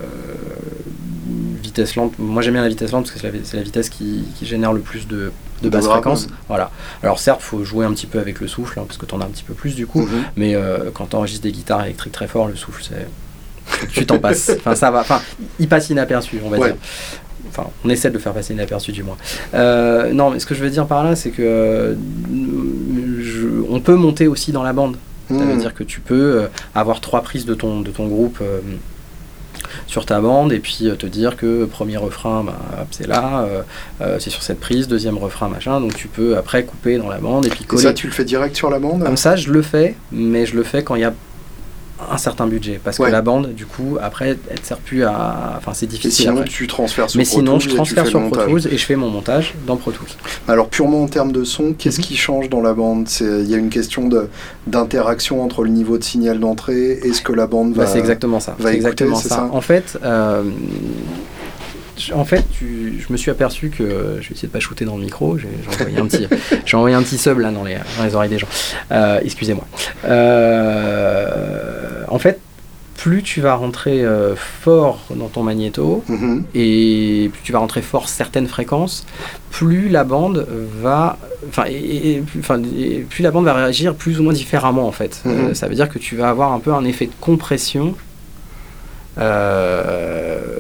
vitesse 1.61 1.95
lente, 1.95 2.13
moi 2.17 2.41
j'aime 2.41 2.53
bien 2.53 2.63
la 2.63 2.69
vitesse 2.69 2.91
lente 2.91 3.03
parce 3.05 3.13
que 3.13 3.19
c'est 3.19 3.32
la, 3.32 3.38
c'est 3.43 3.57
la 3.57 3.63
vitesse 3.63 3.89
qui, 3.89 4.23
qui 4.36 4.45
génère 4.45 4.73
le 4.73 4.80
plus 4.80 5.07
de, 5.07 5.32
de 5.61 5.69
basse 5.69 5.86
fréquence. 5.88 6.27
Voilà. 6.47 6.71
Alors 7.03 7.19
certes, 7.19 7.41
faut 7.41 7.63
jouer 7.63 7.86
un 7.86 7.91
petit 7.93 8.07
peu 8.07 8.19
avec 8.19 8.39
le 8.39 8.47
souffle, 8.47 8.80
hein, 8.80 8.86
parce 8.88 8.97
que 8.97 9.05
tu 9.05 9.13
en 9.13 9.21
as 9.21 9.25
un 9.25 9.30
petit 9.30 9.43
peu 9.43 9.53
plus 9.53 9.75
du 9.75 9.86
coup, 9.86 10.01
Mhm. 10.01 10.23
mais 10.38 10.55
quand 10.93 11.07
tu 11.07 11.15
enregistres 11.15 11.43
des 11.43 11.51
guitares 11.51 11.84
électriques 11.84 12.13
très 12.13 12.27
fort, 12.27 12.47
le 12.47 12.55
souffle, 12.55 12.84
c'est. 12.88 13.07
Tu 13.91 14.05
t'en 14.05 14.20
passes. 14.20 14.51
Enfin, 14.59 14.76
ça 14.76 14.91
va. 14.91 14.99
Enfin, 15.01 15.22
il 15.59 15.67
passe 15.67 15.89
inaperçu, 15.89 16.39
on 16.43 16.49
va 16.49 16.57
Ouais. 16.57 16.67
dire. 16.70 16.78
Enfin, 17.49 17.67
on 17.84 17.89
essaie 17.89 18.09
de 18.09 18.13
le 18.13 18.20
faire 18.20 18.34
passer 18.34 18.53
inaperçu, 18.53 18.91
du 18.91 19.01
moins. 19.03 19.17
Euh, 19.55 20.11
non, 20.13 20.30
mais 20.32 20.39
ce 20.39 20.45
que 20.45 20.53
je 20.55 20.63
veux 20.63 20.70
dire 20.70 20.86
par 20.86 21.03
là, 21.03 21.15
c'est 21.15 21.32
que. 21.32 21.41
euh, 21.41 21.95
je- 23.22 23.63
on 23.70 23.80
peut 23.80 23.95
monter 23.95 24.28
aussi 24.28 24.51
dans 24.51 24.63
la 24.63 24.74
bande. 24.74 24.97
Ça 25.30 25.36
veut 25.36 25.53
Mhm. 25.53 25.59
dire 25.59 25.74
que 25.76 25.84
tu 25.84 25.99
peux 25.99 26.41
euh, 26.41 26.47
avoir 26.74 27.01
trois 27.01 27.22
prises 27.22 27.45
de 27.45 27.53
ton, 27.53 27.82
de 27.82 27.91
ton 27.91 28.07
groupe 28.07 28.39
sur 29.86 30.05
ta 30.05 30.20
bande 30.20 30.51
et 30.53 30.59
puis 30.59 30.89
te 30.97 31.05
dire 31.05 31.36
que 31.38 31.65
premier 31.65 31.97
refrain, 31.97 32.43
bah, 32.43 32.57
c'est 32.91 33.05
là, 33.07 33.45
euh, 34.01 34.17
c'est 34.20 34.30
sur 34.32 34.41
cette 34.41 34.59
prise, 34.59 34.88
deuxième 34.88 35.17
refrain, 35.17 35.47
machin. 35.49 35.80
Donc 35.82 35.95
tu 35.95 36.07
peux 36.07 36.38
après 36.38 36.63
couper 36.63 36.97
dans 36.97 37.09
la 37.09 37.17
bande 37.20 37.45
et 37.45 37.49
puis 37.49 37.61
Et 37.63 37.67
coller. 37.67 37.84
ça, 37.84 37.93
tu 37.93 38.07
le 38.07 38.13
fais 38.13 38.26
direct 38.26 38.55
sur 38.55 38.70
la 38.72 38.80
bande? 38.80 39.03
Comme 39.03 39.17
ça, 39.17 39.36
je 39.36 39.51
le 39.51 39.61
fais, 39.61 39.95
mais 40.11 40.45
je 40.47 40.55
le 40.55 40.63
fais 40.63 40.84
quand 40.84 40.95
il 40.95 41.01
y 41.01 41.05
a 41.05 41.13
un 42.11 42.17
certain 42.17 42.47
budget. 42.47 42.79
Parce 42.83 42.97
Ouais. 42.99 43.07
que 43.07 43.11
la 43.11 43.21
bande, 43.21 43.53
du 43.53 43.65
coup, 43.65 43.97
après, 44.01 44.37
elle 44.49 44.59
ne 44.59 44.63
sert 44.65 44.77
plus 44.77 45.03
à. 45.03 45.55
Enfin, 45.57 45.73
c'est 45.73 45.85
Et 45.85 45.89
difficile. 45.89 46.11
sinon, 46.27 46.37
après. 46.37 46.49
tu 46.49 46.67
transfères 46.67 47.09
sur 47.09 47.17
Mais 47.17 47.25
Pro 47.25 47.35
sinon, 47.37 47.51
Tools 47.53 47.61
je 47.61 47.69
et 47.69 47.75
transfère 47.75 48.07
sur 48.07 48.29
Pro. 48.29 48.35
Tools 48.43 48.67
et 48.71 48.77
je 48.77 48.85
fais 48.85 48.95
mon 48.95 49.09
montage 49.09 49.53
dans 49.67 49.75
Pro 49.75 49.91
Tools. 49.91 50.07
Alors 50.47 50.69
purement 50.69 51.03
en 51.03 51.07
termes 51.07 51.31
de 51.31 51.43
son, 51.43 51.73
qu'est-ce 51.73 51.97
Mhm. 51.99 52.03
qui 52.05 52.15
change 52.17 52.49
dans 52.49 52.61
la 52.61 52.73
bande? 52.73 53.07
C'est 53.07 53.25
il 53.41 53.49
y 53.49 53.53
a 53.53 53.57
une 53.57 53.69
question 53.69 54.07
de 54.07 54.29
d'interaction 54.67 55.43
entre 55.43 55.63
le 55.63 55.69
niveau 55.69 55.97
de 55.97 56.03
signal 56.03 56.39
d'entrée 56.39 56.99
et 57.03 57.13
ce 57.13 57.21
que 57.21 57.33
la 57.33 57.47
bande 57.47 57.73
va. 57.73 57.83
Bah, 57.83 57.89
c'est 57.91 57.99
exactement 57.99 58.39
ça. 58.39 58.55
va 58.59 58.69
C'est 58.69 58.75
exactement 58.75 59.15
ça. 59.15 59.29
ça? 59.29 59.49
En 59.51 59.61
fait, 59.61 59.97
euh, 60.03 60.43
en 62.15 62.25
fait, 62.25 62.45
tu- 62.51 63.01
je 63.05 63.11
me 63.11 63.17
suis 63.17 63.31
aperçu 63.31 63.69
que 63.69 64.17
je 64.21 64.27
vais 64.29 64.33
essayer 64.35 64.47
de 64.47 64.53
pas 64.53 64.59
shooter 64.59 64.85
dans 64.85 64.95
le 64.97 65.03
micro. 65.03 65.37
J'ai 65.37 65.47
envoyé 65.67 65.97
un 65.99 66.05
petit, 66.07 66.27
j'ai 66.65 66.77
envoyé 66.77 66.95
un 66.95 67.01
petit 67.03 67.17
sub 67.17 67.39
là 67.39 67.51
dans 67.51 67.63
les, 67.63 67.75
dans 67.97 68.03
les 68.03 68.15
oreilles 68.15 68.29
des 68.29 68.39
gens. 68.39 68.47
Euh, 68.91 69.19
Excusez-moi. 69.23 69.65
Euh, 70.69 72.03
en 72.07 72.19
fait, 72.19 72.39
plus 72.97 73.23
tu 73.23 73.39
vas 73.41 73.53
rentrer 73.55 74.03
euh, 74.03 74.35
fort 74.35 75.05
dans 75.15 75.27
ton 75.29 75.41
magnéto, 75.43 76.03
Mhm. 76.09 76.43
et 76.53 77.29
plus 77.31 77.41
tu 77.43 77.51
vas 77.53 77.59
rentrer 77.59 77.81
fort 77.81 78.09
certaines 78.09 78.47
fréquences, 78.47 79.05
plus 79.51 79.87
la 79.89 80.03
bande 80.03 80.45
va, 80.81 81.17
enfin, 81.47 81.63
et, 81.67 82.17
et- 82.17 82.23
plus, 83.09 83.23
la 83.23 83.31
bande 83.31 83.45
va 83.45 83.53
réagir 83.53 83.95
plus 83.95 84.19
ou 84.19 84.23
moins 84.23 84.33
différemment 84.33 84.85
en 84.87 84.91
fait. 84.91 85.21
Mhm. 85.23 85.31
Euh, 85.31 85.53
ça 85.53 85.67
veut 85.67 85.75
dire 85.75 85.87
que 85.89 85.97
tu 85.99 86.15
vas 86.17 86.29
avoir 86.29 86.51
un 86.51 86.59
peu 86.59 86.73
un 86.73 86.83
effet 86.83 87.05
de 87.05 87.13
compression 87.21 87.95
euh, 89.17 90.59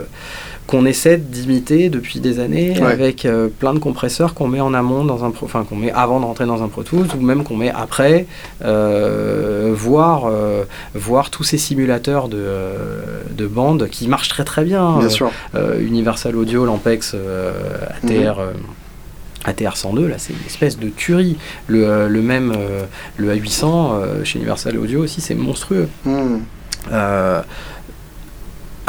qu'on 0.69 0.85
essaie 0.85 1.17
d'imiter 1.17 1.89
depuis 1.89 2.19
des 2.19 2.39
années 2.39 2.75
Ouais. 2.79 2.91
avec 2.91 3.25
euh, 3.25 3.47
plein 3.47 3.73
de 3.73 3.79
compresseurs 3.79 4.35
qu'on 4.35 4.47
met 4.47 4.59
en 4.61 4.75
amont 4.75 5.03
dans 5.03 5.25
un, 5.25 5.31
pro- 5.31 5.47
enfin 5.47 5.63
qu'on 5.67 5.75
met 5.75 5.91
avant 5.91 6.19
de 6.19 6.25
rentrer 6.25 6.45
dans 6.45 6.61
un 6.61 6.67
Pro 6.67 6.83
Tools 6.83 7.07
ou 7.17 7.21
même 7.21 7.43
qu'on 7.43 7.57
met 7.57 7.71
après, 7.71 8.27
euh, 8.63 9.71
voir, 9.75 10.25
euh, 10.27 10.65
voir 10.93 11.31
tous 11.31 11.43
ces 11.43 11.57
simulateurs 11.57 12.27
de, 12.29 12.37
euh, 12.37 13.01
de 13.35 13.47
bandes 13.47 13.87
qui 13.89 14.07
marchent 14.07 14.27
très 14.29 14.43
très 14.43 14.63
bien. 14.63 14.99
Bien 14.99 15.09
sûr. 15.09 15.31
Universal 15.79 16.35
Audio, 16.35 16.65
Lampex, 16.65 17.15
ATR. 18.03 18.39
euh, 18.39 18.51
ATR 19.45 19.75
102, 19.75 20.07
là, 20.07 20.15
c'est 20.19 20.33
une 20.33 20.45
espèce 20.45 20.77
de 20.77 20.89
tuerie. 20.89 21.37
Le, 21.67 22.07
le 22.07 22.21
même, 22.21 22.53
le 23.17 23.33
A800 23.33 23.63
euh, 23.65 24.23
chez 24.23 24.37
Universal 24.37 24.77
Audio 24.77 25.01
aussi, 25.03 25.19
c'est 25.21 25.33
monstrueux. 25.33 25.87
Mhm. 26.05 26.41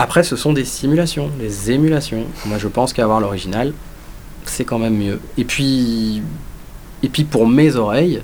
Après, 0.01 0.23
ce 0.23 0.35
sont 0.37 0.53
des 0.53 0.65
simulations, 0.65 1.29
des 1.39 1.71
émulations. 1.73 2.25
Moi, 2.47 2.57
je 2.59 2.69
pense 2.69 2.93
qu'avoir 2.93 3.21
l'original, 3.21 3.73
c'est 4.45 4.65
quand 4.65 4.79
même 4.79 4.97
mieux. 4.97 5.21
Et 5.37 5.45
puis, 5.45 6.23
et 7.03 7.09
puis 7.09 7.25
pour 7.25 7.47
mes 7.47 7.77
oreilles, 7.77 8.23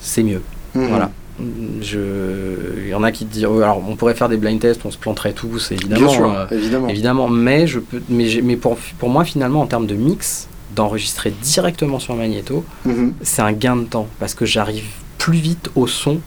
c'est 0.00 0.22
mieux. 0.22 0.42
Mhm. 0.74 0.86
Voilà. 0.88 1.10
Je... 1.82 1.98
Il 2.84 2.88
y 2.88 2.94
en 2.94 3.02
a 3.02 3.12
qui 3.12 3.26
te 3.26 3.32
disent, 3.32 3.44
oh, 3.44 3.56
alors 3.60 3.82
on 3.86 3.96
pourrait 3.96 4.14
faire 4.14 4.28
des 4.28 4.36
blind 4.36 4.58
tests, 4.60 4.80
on 4.84 4.90
se 4.90 4.96
planterait 4.98 5.32
tous, 5.32 5.72
évidemment. 5.72 6.06
Bien 6.06 6.08
sûr, 6.16 6.32
euh, 6.32 6.46
évidemment. 6.50 6.88
évidemment, 6.88 7.28
mais, 7.28 7.66
je 7.66 7.78
peux, 7.80 8.00
mais, 8.08 8.26
mais 8.42 8.56
pour, 8.56 8.76
pour 8.98 9.08
moi, 9.10 9.24
finalement, 9.24 9.60
en 9.62 9.66
termes 9.66 9.86
de 9.86 9.94
mix, 9.96 10.48
d'enregistrer 10.74 11.32
directement 11.42 11.98
sur 11.98 12.14
Magneto, 12.14 12.64
Mhm. 12.84 13.14
c'est 13.22 13.42
un 13.42 13.52
gain 13.52 13.76
de 13.76 13.84
temps 13.84 14.06
parce 14.20 14.34
que 14.34 14.46
j'arrive 14.46 14.84
plus 15.18 15.38
vite 15.38 15.70
au 15.74 15.86
son 15.86 16.20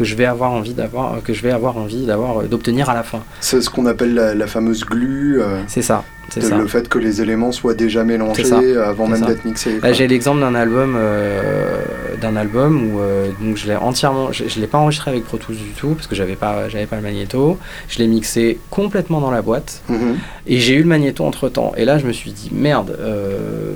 que 0.00 0.06
je 0.06 0.14
vais 0.16 0.24
avoir 0.24 0.50
envie 0.52 0.72
d'avoir, 0.72 1.22
que 1.22 1.34
je 1.34 1.42
vais 1.42 1.50
avoir 1.52 1.76
envie 1.76 2.06
d'avoir, 2.06 2.40
euh, 2.40 2.44
d'obtenir 2.46 2.88
à 2.88 2.94
la 2.94 3.02
fin. 3.02 3.20
C'est 3.40 3.60
ce 3.60 3.68
qu'on 3.68 3.84
appelle 3.84 4.14
la, 4.14 4.34
la 4.34 4.46
fameuse 4.46 4.82
glue, 4.86 5.42
euh, 5.42 5.60
C'est 5.68 5.82
ça, 5.82 6.04
c'est 6.30 6.40
ça. 6.42 6.56
le 6.56 6.66
fait 6.66 6.88
que 6.88 6.98
les 6.98 7.20
éléments 7.20 7.52
soient 7.52 7.74
déjà 7.74 8.02
mélangés 8.02 8.44
ça, 8.44 8.60
avant 8.86 9.06
même 9.06 9.20
d'être 9.26 9.44
mixés. 9.44 9.78
Là, 9.82 9.92
j'ai 9.92 10.08
l'exemple 10.08 10.40
d'un 10.40 10.54
album, 10.54 10.94
euh, 10.96 11.82
d'un 12.22 12.34
album 12.36 12.72
où 12.94 13.00
euh, 13.00 13.28
donc 13.42 13.56
je 13.58 13.66
l'ai 13.66 13.76
entièrement, 13.76 14.32
je, 14.32 14.44
je 14.48 14.58
l'ai 14.60 14.66
pas 14.66 14.78
enregistré 14.78 15.10
avec 15.10 15.24
Pro 15.24 15.36
Tools 15.36 15.56
du 15.56 15.72
tout 15.76 15.90
parce 15.90 16.06
que 16.06 16.14
j'avais 16.14 16.36
pas, 16.36 16.68
j'avais 16.70 16.86
pas 16.86 16.96
le 16.96 17.02
magnéto. 17.02 17.58
Je 17.88 17.98
l'ai 17.98 18.06
mixé 18.06 18.58
complètement 18.70 19.20
dans 19.20 19.30
la 19.30 19.42
boîte 19.42 19.82
Mhm. 19.90 20.16
et 20.46 20.58
j'ai 20.58 20.74
eu 20.76 20.80
le 20.82 20.88
magnéto 20.88 21.24
entre 21.24 21.48
temps. 21.50 21.72
Et 21.76 21.84
là, 21.84 21.98
je 21.98 22.06
me 22.06 22.12
suis 22.12 22.30
dit 22.32 22.48
merde, 22.52 22.96
euh, 22.98 23.74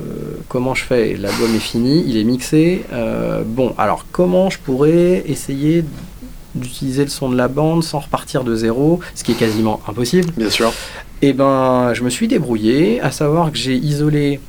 comment 0.49 0.75
je 0.75 0.85
fais? 0.85 1.16
L'album 1.16 1.55
est 1.55 1.59
fini, 1.59 2.05
il 2.07 2.16
est 2.16 2.25
mixé. 2.25 2.85
euh, 2.93 3.43
bon, 3.45 3.75
alors 3.79 4.07
comment 4.12 4.49
je 4.51 4.59
pourrais 4.59 5.22
essayer 5.27 5.85
d'utiliser 6.55 7.05
le 7.05 7.11
son 7.11 7.28
de 7.28 7.36
la 7.36 7.48
bande 7.48 7.82
sans 7.82 7.98
repartir 8.00 8.44
de 8.44 8.55
zéro, 8.55 9.00
ce 9.14 9.24
qui 9.24 9.32
est 9.32 9.36
quasiment 9.36 9.80
impossible. 9.88 10.30
Bien 10.36 10.50
sûr. 10.50 10.72
Et 11.22 11.32
ben, 11.32 11.92
je 11.94 12.02
me 12.02 12.11
suis 12.11 12.28
débrouillé, 12.28 13.00
à 13.00 13.11
savoir 13.11 13.50
que 13.50 13.59
j'ai 13.59 13.74
isolé 13.76 14.40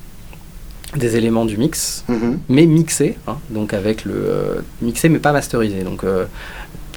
des 0.95 1.15
éléments 1.17 1.45
du 1.45 1.57
mix, 1.57 2.03
Mhm. 2.07 2.39
mais 2.47 2.65
mixé, 2.65 3.17
hein, 3.27 3.37
donc 3.49 3.73
avec 3.73 4.05
le 4.05 4.13
euh, 4.15 4.55
mixé 4.81 5.09
mais 5.09 5.19
pas 5.19 5.31
masterisé. 5.33 5.83
Donc, 5.83 6.03
euh, 6.03 6.25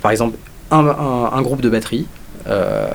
par 0.03 0.11
exemple, 0.11 0.37
un, 0.71 0.87
un- 0.87 1.31
un 1.33 1.43
groupe 1.43 1.61
de 1.61 1.69
batterie, 1.71 2.07
euh, 2.47 2.87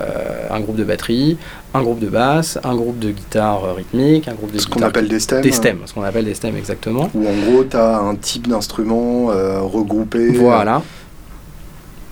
un 0.50 0.60
groupe 0.60 0.76
de 0.76 0.84
batterie, 0.84 1.36
un 1.74 1.82
groupe 1.82 1.98
de 2.00 2.08
basse, 2.08 2.58
un 2.64 2.74
groupe 2.74 2.98
de 2.98 3.10
guitare 3.10 3.64
euh, 3.64 3.72
rythmique, 3.72 4.28
un 4.28 4.34
groupe 4.34 4.52
de 4.52 4.58
Ce 4.58 4.66
qu'on 4.66 4.82
appelle 4.82 5.08
des 5.08 5.20
stems. 5.20 5.42
des 5.42 5.52
stems, 5.52 5.78
ce 5.86 5.92
qu'on 5.92 6.02
appelle 6.02 6.24
des 6.24 6.34
stems 6.34 6.56
exactement. 6.56 7.10
Où 7.14 7.26
en 7.28 7.50
gros, 7.50 7.64
tu 7.64 7.76
as 7.76 7.98
un 7.98 8.14
type 8.14 8.48
d'instrument 8.48 9.26
regroupé. 9.26 10.28
Voilà. 10.30 10.82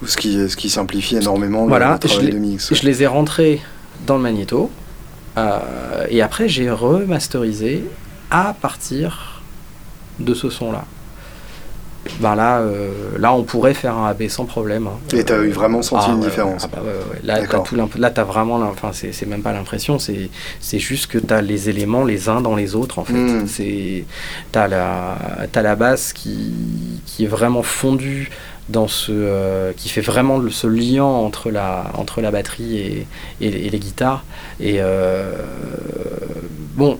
Ce 0.07 0.17
qui, 0.17 0.49
ce 0.49 0.57
qui 0.57 0.69
simplifie 0.71 1.17
énormément 1.17 1.67
Voilà, 1.67 1.93
le 2.03 2.09
travail 2.09 2.27
je 2.27 2.33
de 2.33 2.39
mix. 2.39 2.75
Je 2.75 2.83
les 2.85 3.03
ai 3.03 3.07
rentrés 3.07 3.61
dans 4.07 4.17
le 4.17 4.23
magnéto. 4.23 4.71
euh, 5.39 6.07
et 6.11 6.23
après, 6.23 6.49
j'ai 6.49 6.71
remasterisé 6.71 7.85
à 8.31 8.55
partir 8.61 9.43
de 10.19 10.35
ce 10.35 10.51
son-là. 10.51 10.85
Ben 12.19 12.35
là, 12.35 12.59
euh, 12.59 12.91
là, 13.21 13.33
on 13.33 13.45
pourrait 13.45 13.75
faire 13.75 13.97
un 13.97 14.09
AB 14.09 14.27
sans 14.27 14.45
problème. 14.45 14.89
hein. 14.89 14.99
Et 15.17 15.23
t'as 15.23 15.39
eu 15.39 15.51
vraiment 15.51 15.83
senti 15.83 16.07
Ah, 16.09 16.13
une 16.15 16.19
ouais, 16.19 16.25
différence. 16.27 16.65
ah 16.65 16.69
bah 16.75 16.83
ouais. 16.85 17.21
Là, 17.23 17.39
là, 17.97 18.11
t'as 18.11 18.25
vraiment, 18.25 18.57
enfin, 18.63 18.91
c'est 18.93 19.25
même 19.27 19.43
pas 19.43 19.53
l'impression, 19.53 20.01
c'est 20.01 20.29
juste 20.81 21.07
que 21.07 21.19
t'as 21.19 21.41
les 21.43 21.69
éléments 21.69 22.05
les 22.05 22.29
uns 22.29 22.41
dans 22.41 22.57
les 22.57 22.75
autres 22.75 22.99
en 22.99 23.05
fait. 23.05 23.13
Mm. 23.13 23.47
C'est 23.47 24.05
t'as 24.51 24.67
la 24.67 25.17
t'as 25.53 25.63
la 25.63 25.77
basse 25.77 26.13
qui 26.13 26.53
qui 27.07 27.23
est 27.25 27.29
vraiment 27.29 27.63
fondue 27.63 28.31
dans 28.69 28.89
ce 28.89 29.11
euh, 29.13 29.73
qui 29.77 29.89
fait 29.89 30.01
vraiment 30.01 30.39
le- 30.39 30.51
ce 30.51 30.67
lien 30.67 31.05
entre 31.05 31.51
la 31.51 31.91
entre 31.95 32.21
la 32.21 32.31
batterie 32.31 32.77
et, 32.79 33.07
et, 33.41 33.67
et 33.67 33.71
les 33.71 33.79
guitares 33.79 34.25
et 34.61 34.77
euh, 34.81 35.33
bon. 36.75 36.99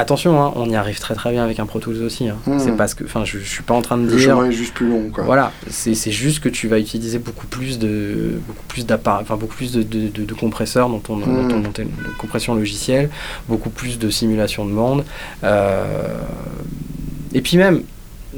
Attention, 0.00 0.40
hein, 0.40 0.52
on 0.54 0.70
y 0.70 0.76
arrive 0.76 1.00
très 1.00 1.16
très 1.16 1.32
bien 1.32 1.42
avec 1.42 1.58
un 1.58 1.66
Pro 1.66 1.80
Tools 1.80 2.04
aussi. 2.04 2.28
hein. 2.28 2.36
Mm. 2.46 2.60
C'est 2.60 2.76
parce 2.76 2.94
que, 2.94 3.02
enfin, 3.02 3.24
je, 3.24 3.40
je 3.40 3.44
suis 3.48 3.64
pas 3.64 3.74
en 3.74 3.82
train 3.82 3.98
de 3.98 4.04
Le 4.08 4.14
dire. 4.16 4.28
chemin 4.30 4.44
est 4.48 4.52
juste 4.52 4.72
plus 4.72 4.88
long. 4.88 5.10
Quoi. 5.12 5.24
Voilà, 5.24 5.50
c'est 5.68 5.92
juste 6.12 6.38
que 6.38 6.48
tu 6.48 6.68
vas 6.68 6.78
utiliser 6.78 7.18
beaucoup 7.18 7.48
plus 7.48 7.80
de 7.80 8.38
beaucoup 8.46 8.62
plus 8.68 8.86
d'appareils, 8.86 9.22
enfin 9.24 9.34
beaucoup 9.36 9.56
plus 9.56 9.72
de, 9.72 9.82
de, 9.82 10.06
de- 10.06 10.24
de 10.24 10.34
compresseurs 10.34 10.88
dans 10.88 11.00
ton, 11.00 11.16
Mm. 11.16 11.48
ton- 11.48 11.58
dans 11.60 11.72
ton- 11.72 11.82
de 11.82 11.88
compression 12.16 12.54
logicielle, 12.54 13.10
beaucoup 13.48 13.70
plus 13.70 13.98
de 13.98 14.08
simulation 14.08 14.64
de 14.66 14.72
bande. 14.72 15.04
Euh, 15.42 15.84
et 17.34 17.40
puis 17.40 17.56
même, 17.56 17.82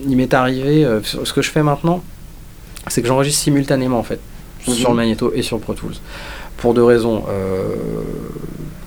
il 0.09 0.17
m'est 0.17 0.33
arrivé, 0.33 0.83
euh, 0.87 1.01
ce 1.03 1.31
que 1.35 1.43
je 1.43 1.51
fais 1.51 1.63
maintenant, 1.63 2.03
c'est 2.89 3.03
que 3.03 3.09
j'enregistre 3.09 3.43
simultanément 3.43 3.99
en 3.99 4.03
fait 4.05 4.21
Mhm. 4.67 4.75
sur 4.75 4.91
le 4.91 4.97
Magneto 4.97 5.33
et 5.35 5.41
sur 5.43 5.59
Pro 5.59 5.73
Tools, 5.73 5.95
pour 6.59 6.75
deux 6.75 6.85
raisons. 6.85 7.25
Euh, 7.31 7.75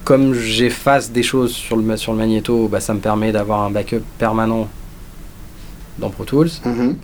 comme 0.03 0.33
j'efface 0.35 1.11
des 1.11 1.23
choses 1.23 1.51
sur 1.53 1.77
le, 1.77 1.97
sur 1.97 2.11
le 2.11 2.17
magnéto, 2.19 2.67
bah, 2.67 2.79
ça 2.79 2.93
me 2.93 2.99
permet 2.99 3.31
d'avoir 3.31 3.61
un 3.63 3.71
backup 3.71 4.01
permanent 4.19 4.67
dans 5.97 6.09
Pro 6.09 6.25
Tools, 6.25 6.49
Mhm. 6.65 6.95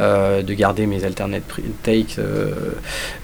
euh, 0.00 0.42
de 0.42 0.52
garder 0.54 0.86
mes 0.86 1.04
alternate 1.04 1.42
takes, 1.82 2.18
euh, 2.18 2.50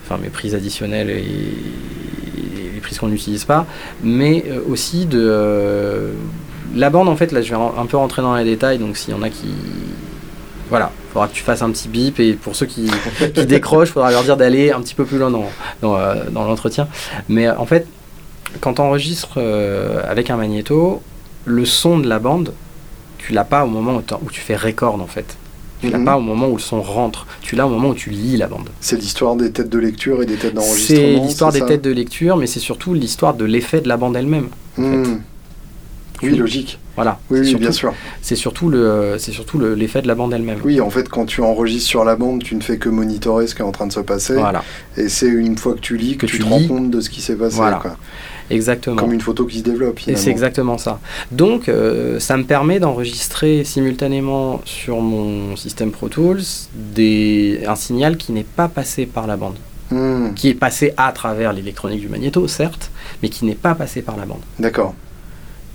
enfin 0.05 0.18
mes 0.22 0.29
prises 0.31 0.55
additionnelles 0.55 1.11
et, 1.11 1.18
et 1.18 2.72
les 2.75 2.81
prises 2.81 2.99
qu'on 2.99 3.09
n'utilise 3.09 3.45
pas, 3.45 3.66
mais 4.03 4.45
aussi 4.68 5.05
de 5.07 6.12
la 6.75 6.89
bande 6.91 7.09
en 7.09 7.16
fait 7.16 7.31
là 7.33 7.41
je 7.43 7.51
vais 7.55 7.61
un 7.79 7.87
peu 7.87 7.97
rentrer 7.97 8.20
dans 8.22 8.35
les 8.35 8.45
détails 8.45 8.79
donc 8.79 8.97
s'il 8.97 9.14
y 9.14 9.16
en 9.16 9.22
a 9.22 9.29
qui 9.31 9.49
voilà, 10.70 10.91
il 10.99 11.03
faudra 11.15 11.29
que 11.29 11.35
tu 11.35 11.43
fasses 11.43 11.62
un 11.62 11.71
petit 11.71 11.89
bip 11.89 12.21
et 12.21 12.35
pour 12.35 12.55
ceux 12.57 12.67
qui, 12.67 12.91
qui 13.35 13.47
décrochent, 13.47 13.89
il 13.89 13.93
faudra 13.93 14.11
leur 14.11 14.23
dire 14.25 14.37
d'aller 14.37 14.71
un 14.73 14.81
petit 14.83 14.95
peu 14.95 15.05
plus 15.05 15.19
loin 15.19 15.31
dans, 15.31 15.47
dans, 15.81 15.97
euh, 15.97 16.25
dans 16.31 16.45
l'entretien. 16.45 16.89
Mais 17.29 17.47
euh, 17.47 17.57
en 17.59 17.65
fait, 17.67 17.87
quand 18.61 18.75
tu 18.75 18.81
enregistres 18.83 19.39
avec 20.09 20.31
un 20.31 20.37
magnéto, 20.37 21.03
le 21.47 21.65
son 21.65 21.99
de 21.99 22.09
la 22.09 22.19
bande, 22.19 22.53
tu 23.19 23.33
l'as 23.33 23.45
pas 23.45 23.65
au 23.65 23.69
moment 23.69 23.97
où, 23.97 24.31
tu 24.31 24.41
fais 24.41 24.57
record 24.57 25.01
en 25.01 25.07
fait. 25.07 25.37
Tu 25.81 25.91
l'as 25.91 25.99
Mhm. 25.99 26.05
pas 26.05 26.17
au 26.17 26.21
moment 26.21 26.49
où 26.49 26.57
le 26.57 26.62
son 26.62 26.81
rentre. 26.83 27.27
Tu 27.43 27.57
l'as 27.57 27.67
au 27.67 27.71
moment 27.71 27.89
où 27.91 27.95
tu 27.95 28.11
lis 28.11 28.37
la 28.37 28.47
bande. 28.47 28.69
C'est 28.81 28.97
l'histoire 28.97 29.35
des 29.37 29.51
têtes 29.51 29.69
de 29.71 29.79
lecture 29.79 30.23
et 30.23 30.27
des 30.27 30.37
têtes 30.37 30.55
d'enregistrement. 30.55 30.99
C'est 31.01 31.15
l'histoire 31.27 31.53
des 31.53 31.65
têtes 31.65 31.83
de 31.83 31.91
lecture, 31.91 32.37
mais 32.37 32.47
c'est 32.47 32.61
surtout 32.61 32.95
l'histoire 32.95 33.35
de 33.35 33.45
l'effet 33.45 33.81
de 33.81 33.89
la 33.89 33.97
bande 33.97 34.17
elle-même. 34.17 34.49
Mhm. 34.79 35.21
Oui, 36.23 36.31
logique. 36.37 36.79
Voilà. 36.97 37.18
Oui, 37.30 37.38
C'est 37.38 37.42
oui, 37.42 37.49
surtout- 37.51 37.61
bien 37.62 37.72
sûr. 37.72 37.95
C'est 38.22 38.36
surtout 38.36 38.68
le, 38.68 39.16
c'est 39.18 39.32
surtout 39.32 39.59
le- 39.59 39.74
l'effet 39.74 40.01
de 40.03 40.07
la 40.09 40.14
bande 40.14 40.32
elle-même. 40.32 40.59
Oui, 40.64 40.80
en 40.80 40.90
fait, 40.90 41.09
quand 41.09 41.26
tu 41.26 41.40
enregistres 41.42 41.88
sur 41.88 42.05
la 42.05 42.14
bande, 42.16 42.42
tu 42.42 42.55
ne 42.55 42.61
fais 42.61 42.78
que 42.78 42.88
monitorer 42.88 43.47
ce 43.47 43.55
qui 43.55 43.62
est 43.62 43.64
en 43.64 43.72
train 43.72 43.86
de 43.86 43.92
se 43.92 44.01
passer. 44.01 44.34
Voilà. 44.34 44.62
Et 44.97 45.09
c'est 45.09 45.26
une 45.28 45.59
fois 45.59 45.74
que 45.74 45.80
tu 45.80 45.97
lis 45.97 46.16
que, 46.16 46.26
Que 46.26 46.30
tu, 46.30 46.38
te 46.38 46.45
rends 46.45 46.62
compte 46.66 46.90
de 46.90 47.01
ce 47.01 47.11
qui 47.11 47.20
s'est 47.20 47.36
passé. 47.36 47.57
Voilà. 47.57 47.76
quoi. 47.78 47.97
Exactement. 48.51 48.97
Comme 48.97 49.12
une 49.12 49.20
photo 49.22 49.47
qui 49.47 49.59
se 49.59 49.64
développe. 49.64 49.99
Et 50.07 50.16
c'est 50.16 50.30
exactement 50.30 50.76
ça. 50.78 51.01
Donc, 51.32 51.68
euh, 51.68 52.20
ça 52.20 52.36
me 52.36 52.45
permet 52.45 52.78
d'enregistrer 52.78 53.64
simultanément 53.64 54.61
sur 54.66 55.01
mon 55.01 55.57
système 55.57 55.90
Pro 55.90 56.09
Tools 56.09 56.42
des, 56.95 57.61
un 57.66 57.74
signal 57.74 58.16
qui 58.16 58.32
n'est 58.32 58.45
pas 58.45 58.68
passé 58.68 59.07
par 59.07 59.26
la 59.26 59.36
bande, 59.36 59.57
Mhm. 59.90 60.34
qui 60.34 60.49
est 60.51 60.55
passé 60.55 60.92
à 60.97 61.11
travers 61.12 61.53
l'électronique 61.53 62.01
du 62.01 62.09
magnéto, 62.09 62.47
certes, 62.49 62.90
mais 63.22 63.28
qui 63.30 63.45
n'est 63.47 63.55
pas 63.55 63.74
passé 63.74 64.03
par 64.03 64.16
la 64.16 64.26
bande. 64.26 64.40
D'accord. 64.59 64.95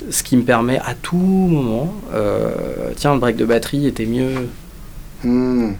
Ce 0.09 0.23
qui 0.23 0.37
me 0.37 0.43
permet 0.43 0.79
à 0.79 0.93
tout 1.01 1.15
moment, 1.17 1.93
euh, 2.13 2.51
tiens, 2.95 3.13
le 3.13 3.19
break 3.19 3.35
de 3.35 3.45
batterie 3.45 3.85
était 3.87 4.05
mieux 4.05 4.47
Mhm. 5.23 5.75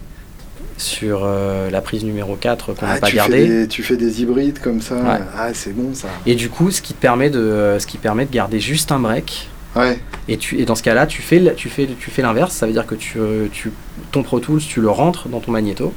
sur 0.76 1.22
euh, 1.24 1.70
la 1.70 1.80
prise 1.80 2.04
numéro 2.04 2.36
4 2.36 2.74
qu'on 2.74 2.86
n'a 2.86 2.92
Ah, 2.96 3.00
pas 3.00 3.06
tu, 3.08 3.16
gardée. 3.16 3.66
tu 3.68 3.82
fais 3.82 3.96
des 3.96 4.22
hybrides 4.22 4.58
comme 4.60 4.80
ça. 4.82 4.96
Ouais. 4.96 5.18
Ah, 5.36 5.52
c'est 5.54 5.72
bon 5.74 5.94
ça. 5.94 6.08
Et 6.26 6.34
du 6.34 6.48
coup, 6.50 6.70
ce 6.70 6.82
qui 6.82 6.92
te 6.94 7.00
permet 7.00 7.30
de, 7.30 7.76
ce 7.78 7.86
qui 7.86 7.96
permet 7.98 8.26
de 8.26 8.30
garder 8.32 8.60
juste 8.60 8.92
un 8.92 8.98
break. 8.98 9.48
Ouais. 9.76 9.98
Et, 10.28 10.36
tu, 10.36 10.58
et 10.60 10.64
dans 10.64 10.74
ce 10.74 10.82
cas-là, 10.82 11.06
tu 11.06 11.22
fais, 11.22 11.54
tu 11.54 11.68
fais, 11.68 11.88
tu 11.98 12.10
fais 12.10 12.22
l'inverse. 12.22 12.52
Ça 12.54 12.66
veut 12.66 12.72
dire 12.72 12.86
que 12.86 12.94
tu, 12.96 13.18
euh, 13.18 13.46
tu, 13.52 13.72
ton 14.12 14.22
Pro 14.22 14.40
Tools, 14.40 14.60
tu 14.60 14.80
le 14.80 14.90
rentres 14.90 15.28
dans 15.28 15.40
ton 15.40 15.52
magnéto. 15.52 15.92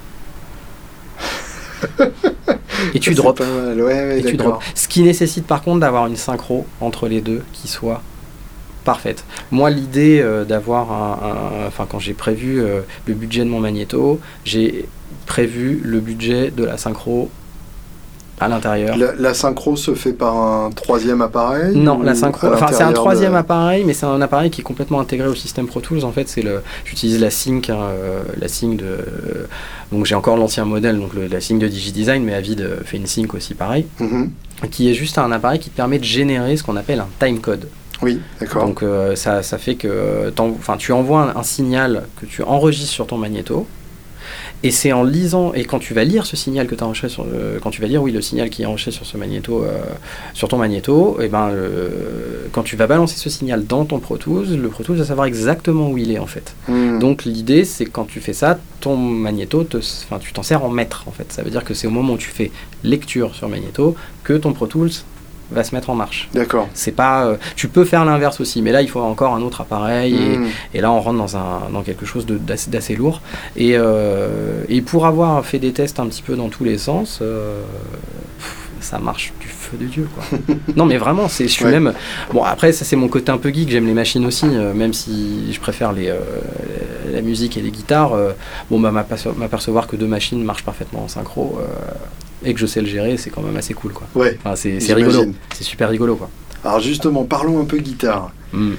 et 2.94 3.00
tu 3.00 3.14
drops. 3.14 3.40
pas. 3.40 3.46
Ouais, 3.74 3.82
ouais, 3.84 4.20
Et 4.20 4.24
tu 4.24 4.38
d'accord. 4.38 4.54
drops. 4.54 4.66
Ce 4.76 4.88
qui 4.88 5.02
nécessite 5.02 5.46
par 5.46 5.62
contre 5.62 5.80
d'avoir 5.82 6.08
une 6.08 6.16
synchro 6.16 6.66
entre 6.82 7.08
les 7.08 7.22
deux 7.22 7.42
qui 7.52 7.68
soit 7.68 8.02
parfaite. 8.84 9.24
Moi, 9.52 9.70
l'idée 9.70 10.20
euh, 10.22 10.44
d'avoir 10.46 10.92
un, 10.92 11.68
Enfin, 11.68 11.86
quand 11.90 12.00
j'ai 12.00 12.14
prévu 12.14 12.62
euh, 12.62 12.82
le 13.06 13.14
budget 13.14 13.44
de 13.44 13.50
mon 13.50 13.60
magnéto, 13.60 14.20
j'ai 14.46 14.86
prévu 15.26 15.82
le 15.84 16.00
budget 16.00 16.52
de 16.52 16.64
la 16.66 16.78
synchro 16.78 17.30
à 18.40 18.48
l'intérieur. 18.48 18.98
La, 18.98 19.14
la 19.18 19.34
synchro 19.34 19.76
se 19.78 19.94
fait 19.96 20.12
par 20.12 20.36
un 20.36 20.70
troisième 20.72 21.22
appareil 21.22 21.78
Non, 21.78 22.02
la 22.02 22.14
synchro. 22.16 22.48
Enfin, 22.52 22.68
c'est 22.72 22.84
un 22.84 22.92
troisième 22.92 23.32
de- 23.34 23.38
appareil, 23.38 23.84
mais 23.86 23.94
c'est 23.94 24.06
un 24.08 24.20
appareil 24.22 24.50
qui 24.50 24.62
est 24.62 24.64
complètement 24.64 25.00
intégré 25.00 25.28
au 25.28 25.36
système 25.36 25.68
Pro 25.68 25.80
Tools. 25.80 26.04
En 26.04 26.12
fait, 26.12 26.28
c'est 26.28 26.42
le. 26.42 26.62
J'utilise 26.84 27.22
la 27.22 27.30
Sync, 27.30 27.70
hein, 27.70 27.78
euh, 27.80 28.22
la 28.40 28.48
Sync 28.48 28.78
de. 28.78 28.98
donc 29.92 30.06
j'ai 30.06 30.16
encore 30.16 30.36
l'ancien 30.36 30.66
modèle, 30.66 30.98
donc 31.00 31.14
le- 31.14 31.28
la 31.28 31.40
Sync 31.40 31.60
de 31.60 31.68
DigiDesign, 31.68 32.24
mais 32.24 32.34
Avid 32.34 32.68
fait 32.84 32.98
une 32.98 33.08
Sync 33.08 33.34
aussi 33.34 33.54
pareil, 33.54 33.86
Mhm. 34.00 34.32
qui 34.72 34.90
est 34.90 34.94
juste 34.96 35.18
un 35.20 35.32
appareil 35.32 35.60
qui 35.60 35.70
te 35.70 35.76
permet 35.78 36.00
de 36.00 36.04
générer 36.04 36.58
ce 36.58 36.64
qu'on 36.64 36.76
appelle 36.76 37.00
un 37.00 37.08
timecode. 37.26 37.68
Oui, 38.04 38.20
d'accord. 38.40 38.66
Donc 38.66 38.84
euh, 38.84 39.16
ça, 39.16 39.42
ça 39.44 39.58
fait 39.58 39.76
que 39.76 40.32
enfin, 40.38 40.78
tu 40.78 40.92
envoies 40.92 41.22
un, 41.22 41.36
un 41.40 41.44
signal 41.44 42.04
que 42.20 42.26
tu 42.26 42.44
enregistres 42.44 42.92
sur 42.92 43.08
ton 43.08 43.18
magnéto. 43.18 43.66
Et 44.66 44.72
c'est 44.72 44.94
en 44.94 45.04
lisant, 45.04 45.54
et 45.54 45.66
quand 45.66 45.80
tu 45.80 45.94
vas 45.94 46.06
lire 46.06 46.26
ce 46.26 46.38
signal 46.38 46.68
que 46.68 46.76
tu 46.76 46.82
as 46.82 46.88
enregistré 46.88 47.10
sur 47.10 47.26
le, 47.26 47.60
quand 47.62 47.70
tu 47.70 47.82
vas 47.82 47.88
lire, 47.88 48.02
oui, 48.02 48.14
le 48.14 48.22
signal 48.22 48.50
qui 48.50 48.62
est 48.62 48.66
enregistré 48.66 48.92
sur 48.94 49.06
ce 49.06 49.18
magnéto, 49.18 49.62
euh, 49.62 49.78
sur 50.34 50.48
ton 50.48 50.58
magnéto, 50.58 51.18
et 51.20 51.28
ben, 51.28 51.50
le- 51.52 52.48
quand 52.54 52.64
tu 52.64 52.78
vas 52.78 52.88
balancer 52.88 53.18
ce 53.18 53.30
signal 53.30 53.66
dans 53.66 53.84
ton 53.84 54.00
Pro 54.00 54.16
Tools, 54.16 54.56
le 54.56 54.70
Pro 54.70 54.84
Tools 54.84 54.96
va 54.96 55.04
savoir 55.04 55.28
exactement 55.28 55.90
où 55.92 55.98
il 55.98 56.12
est 56.14 56.20
en 56.20 56.28
fait. 56.28 56.56
Mhm. 56.70 57.00
Donc 57.00 57.26
l'idée, 57.26 57.66
c'est 57.66 57.84
que 57.84 57.90
quand 57.92 58.06
tu 58.06 58.22
fais 58.22 58.32
ça, 58.32 58.58
ton 58.80 58.96
magnéto, 58.96 59.66
te, 59.66 59.76
enfin, 59.78 60.18
tu 60.20 60.32
t'en 60.32 60.44
sers 60.44 60.64
en 60.64 60.70
maître 60.70 61.04
en 61.08 61.12
fait. 61.12 61.34
Ça 61.34 61.44
veut 61.44 61.52
dire 61.52 61.66
que 61.66 61.74
c'est 61.74 61.88
au 61.88 61.92
moment 61.92 62.14
où 62.14 62.18
tu 62.18 62.30
fais 62.30 62.50
lecture 62.86 63.36
sur 63.36 63.50
magnéto 63.50 63.96
que 64.24 64.32
ton 64.32 64.54
Pro 64.54 64.68
Tools 64.68 64.92
va 65.54 65.64
se 65.64 65.74
mettre 65.76 65.90
en 65.90 65.96
marche. 65.96 66.30
D'accord. 66.34 66.68
C'est 66.74 66.92
pas, 66.92 67.26
euh, 67.26 67.38
tu 67.56 67.68
peux 67.68 67.86
faire 67.86 68.04
l'inverse 68.06 68.42
aussi, 68.42 68.62
mais 68.62 68.72
là 68.72 68.82
il 68.82 68.90
faut 68.90 69.00
encore 69.02 69.34
un 69.36 69.42
autre 69.42 69.62
appareil 69.62 70.16
et, 70.16 70.78
et 70.78 70.82
là 70.82 70.92
on 70.92 71.00
rentre 71.00 71.18
dans 71.20 71.38
un 71.38 71.70
dans 71.72 71.82
quelque 71.84 72.06
chose 72.06 72.26
d'assez 72.26 72.96
lourd. 72.96 73.22
Et, 73.56 73.74
euh, 73.76 74.64
et 74.70 74.82
pour 74.82 75.06
avoir 75.06 75.46
fait 75.46 75.60
des 75.60 75.72
tests 75.74 76.00
un 76.00 76.08
petit 76.08 76.22
peu 76.22 76.36
dans 76.36 76.50
tous 76.50 76.64
les 76.64 76.78
sens, 76.78 77.20
euh, 77.22 77.62
ça 78.82 79.00
marche 79.00 79.32
du 79.40 79.48
feu 79.48 79.78
de 79.80 79.86
dieu 79.86 80.08
quoi. 80.14 80.24
non 80.76 80.86
mais 80.86 80.98
vraiment, 80.98 81.28
c'est 81.30 81.46
je 81.48 81.54
suis 81.54 81.64
Ouais. 81.66 81.72
même 81.72 81.94
bon 82.34 82.44
après 82.44 82.74
ça 82.74 82.84
c'est 82.84 82.98
mon 82.98 83.08
côté 83.08 83.32
un 83.32 83.38
peu 83.38 83.50
geek, 83.54 83.70
j'aime 83.70 83.88
les 83.88 83.94
machines 83.94 84.26
aussi, 84.26 84.46
même 84.46 84.92
si 84.94 85.52
je 85.54 85.60
préfère 85.60 85.94
les 85.94 86.14
la 87.12 87.22
musique 87.22 87.56
et 87.58 87.62
les 87.62 87.72
guitares. 87.72 88.12
bon 88.70 88.80
bah 88.82 88.92
m'aperce- 88.92 89.28
m'apercevoir 89.38 89.88
que 89.88 89.96
deux 89.96 90.08
machines 90.08 90.44
marchent 90.44 90.66
parfaitement 90.66 91.04
en 91.04 91.08
synchro. 91.08 91.60
Euh, 92.44 92.50
et 92.50 92.54
que 92.54 92.60
je 92.60 92.66
sais 92.66 92.82
le 92.82 92.88
gérer, 92.88 93.18
c'est 93.18 93.30
quand 93.30 93.42
même 93.42 93.56
assez 93.56 93.74
cool 93.74 93.94
quoi. 93.94 94.08
Ouais. 94.16 94.38
Enfin, 94.44 94.56
c'est 94.56 94.94
rigolo, 94.94 95.26
c'est 95.54 95.64
super 95.64 95.90
rigolo 95.90 96.16
quoi. 96.16 96.30
Alors 96.64 96.80
justement, 96.80 97.24
parlons 97.24 97.60
un 97.60 97.66
peu 97.66 97.78
guitare. 97.78 98.32
Mm. 98.54 98.74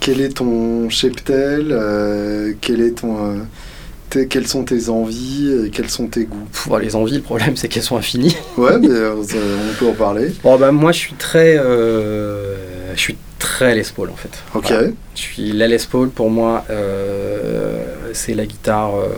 Quel 0.00 0.20
est 0.20 0.36
ton 0.36 0.88
cheptel 0.90 1.68
euh, 1.70 2.54
Quel 2.60 2.80
est 2.80 3.00
ton 3.00 3.36
euh, 3.36 4.24
quelles 4.28 4.46
sont 4.46 4.64
tes 4.64 4.88
envies 4.88 5.66
et 5.66 5.70
quels 5.70 5.90
sont 5.90 6.06
tes 6.06 6.24
goûts? 6.24 6.46
Pff, 6.52 6.68
les 6.80 6.96
envies, 6.96 7.16
le 7.16 7.22
problème 7.22 7.56
c'est 7.56 7.68
qu'elles 7.68 7.82
sont 7.82 7.96
infinies. 7.96 8.36
Ouais, 8.56 8.78
mais 8.78 8.88
euh, 8.90 9.14
on 9.14 9.74
peut 9.78 9.88
en 9.88 9.92
parler. 9.92 10.32
Bon 10.42 10.58
bah 10.58 10.72
moi 10.72 10.92
je 10.92 10.98
suis 10.98 11.14
très, 11.14 11.58
euh, 11.58 12.94
je 12.94 13.00
suis 13.00 13.16
très 13.38 13.74
Les 13.74 13.84
Paul 13.94 14.10
en 14.10 14.16
fait. 14.16 14.42
Ok. 14.54 14.68
Voilà. 14.68 14.88
Je 15.14 15.20
suis 15.20 15.52
la 15.52 15.68
Les 15.68 15.78
Paul 15.78 16.08
pour 16.08 16.30
moi, 16.30 16.64
euh, 16.70 17.84
c'est 18.12 18.34
la 18.34 18.46
guitare 18.46 18.96
euh, 18.96 19.08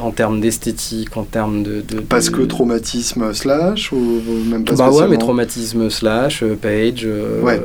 en 0.00 0.10
termes 0.10 0.40
d'esthétique, 0.40 1.16
en 1.16 1.24
termes 1.24 1.62
de, 1.62 1.80
de- 1.80 2.00
Parce 2.00 2.30
que 2.30 2.42
traumatisme 2.42 3.32
slash 3.32 3.92
ou 3.92 4.20
même 4.48 4.64
pas 4.64 4.74
bah 4.74 4.90
ouais, 4.90 5.08
mais 5.08 5.18
traumatisme 5.18 5.88
slash, 5.90 6.42
euh, 6.42 6.56
page, 6.60 7.02
euh, 7.04 7.40
Ouais. 7.42 7.60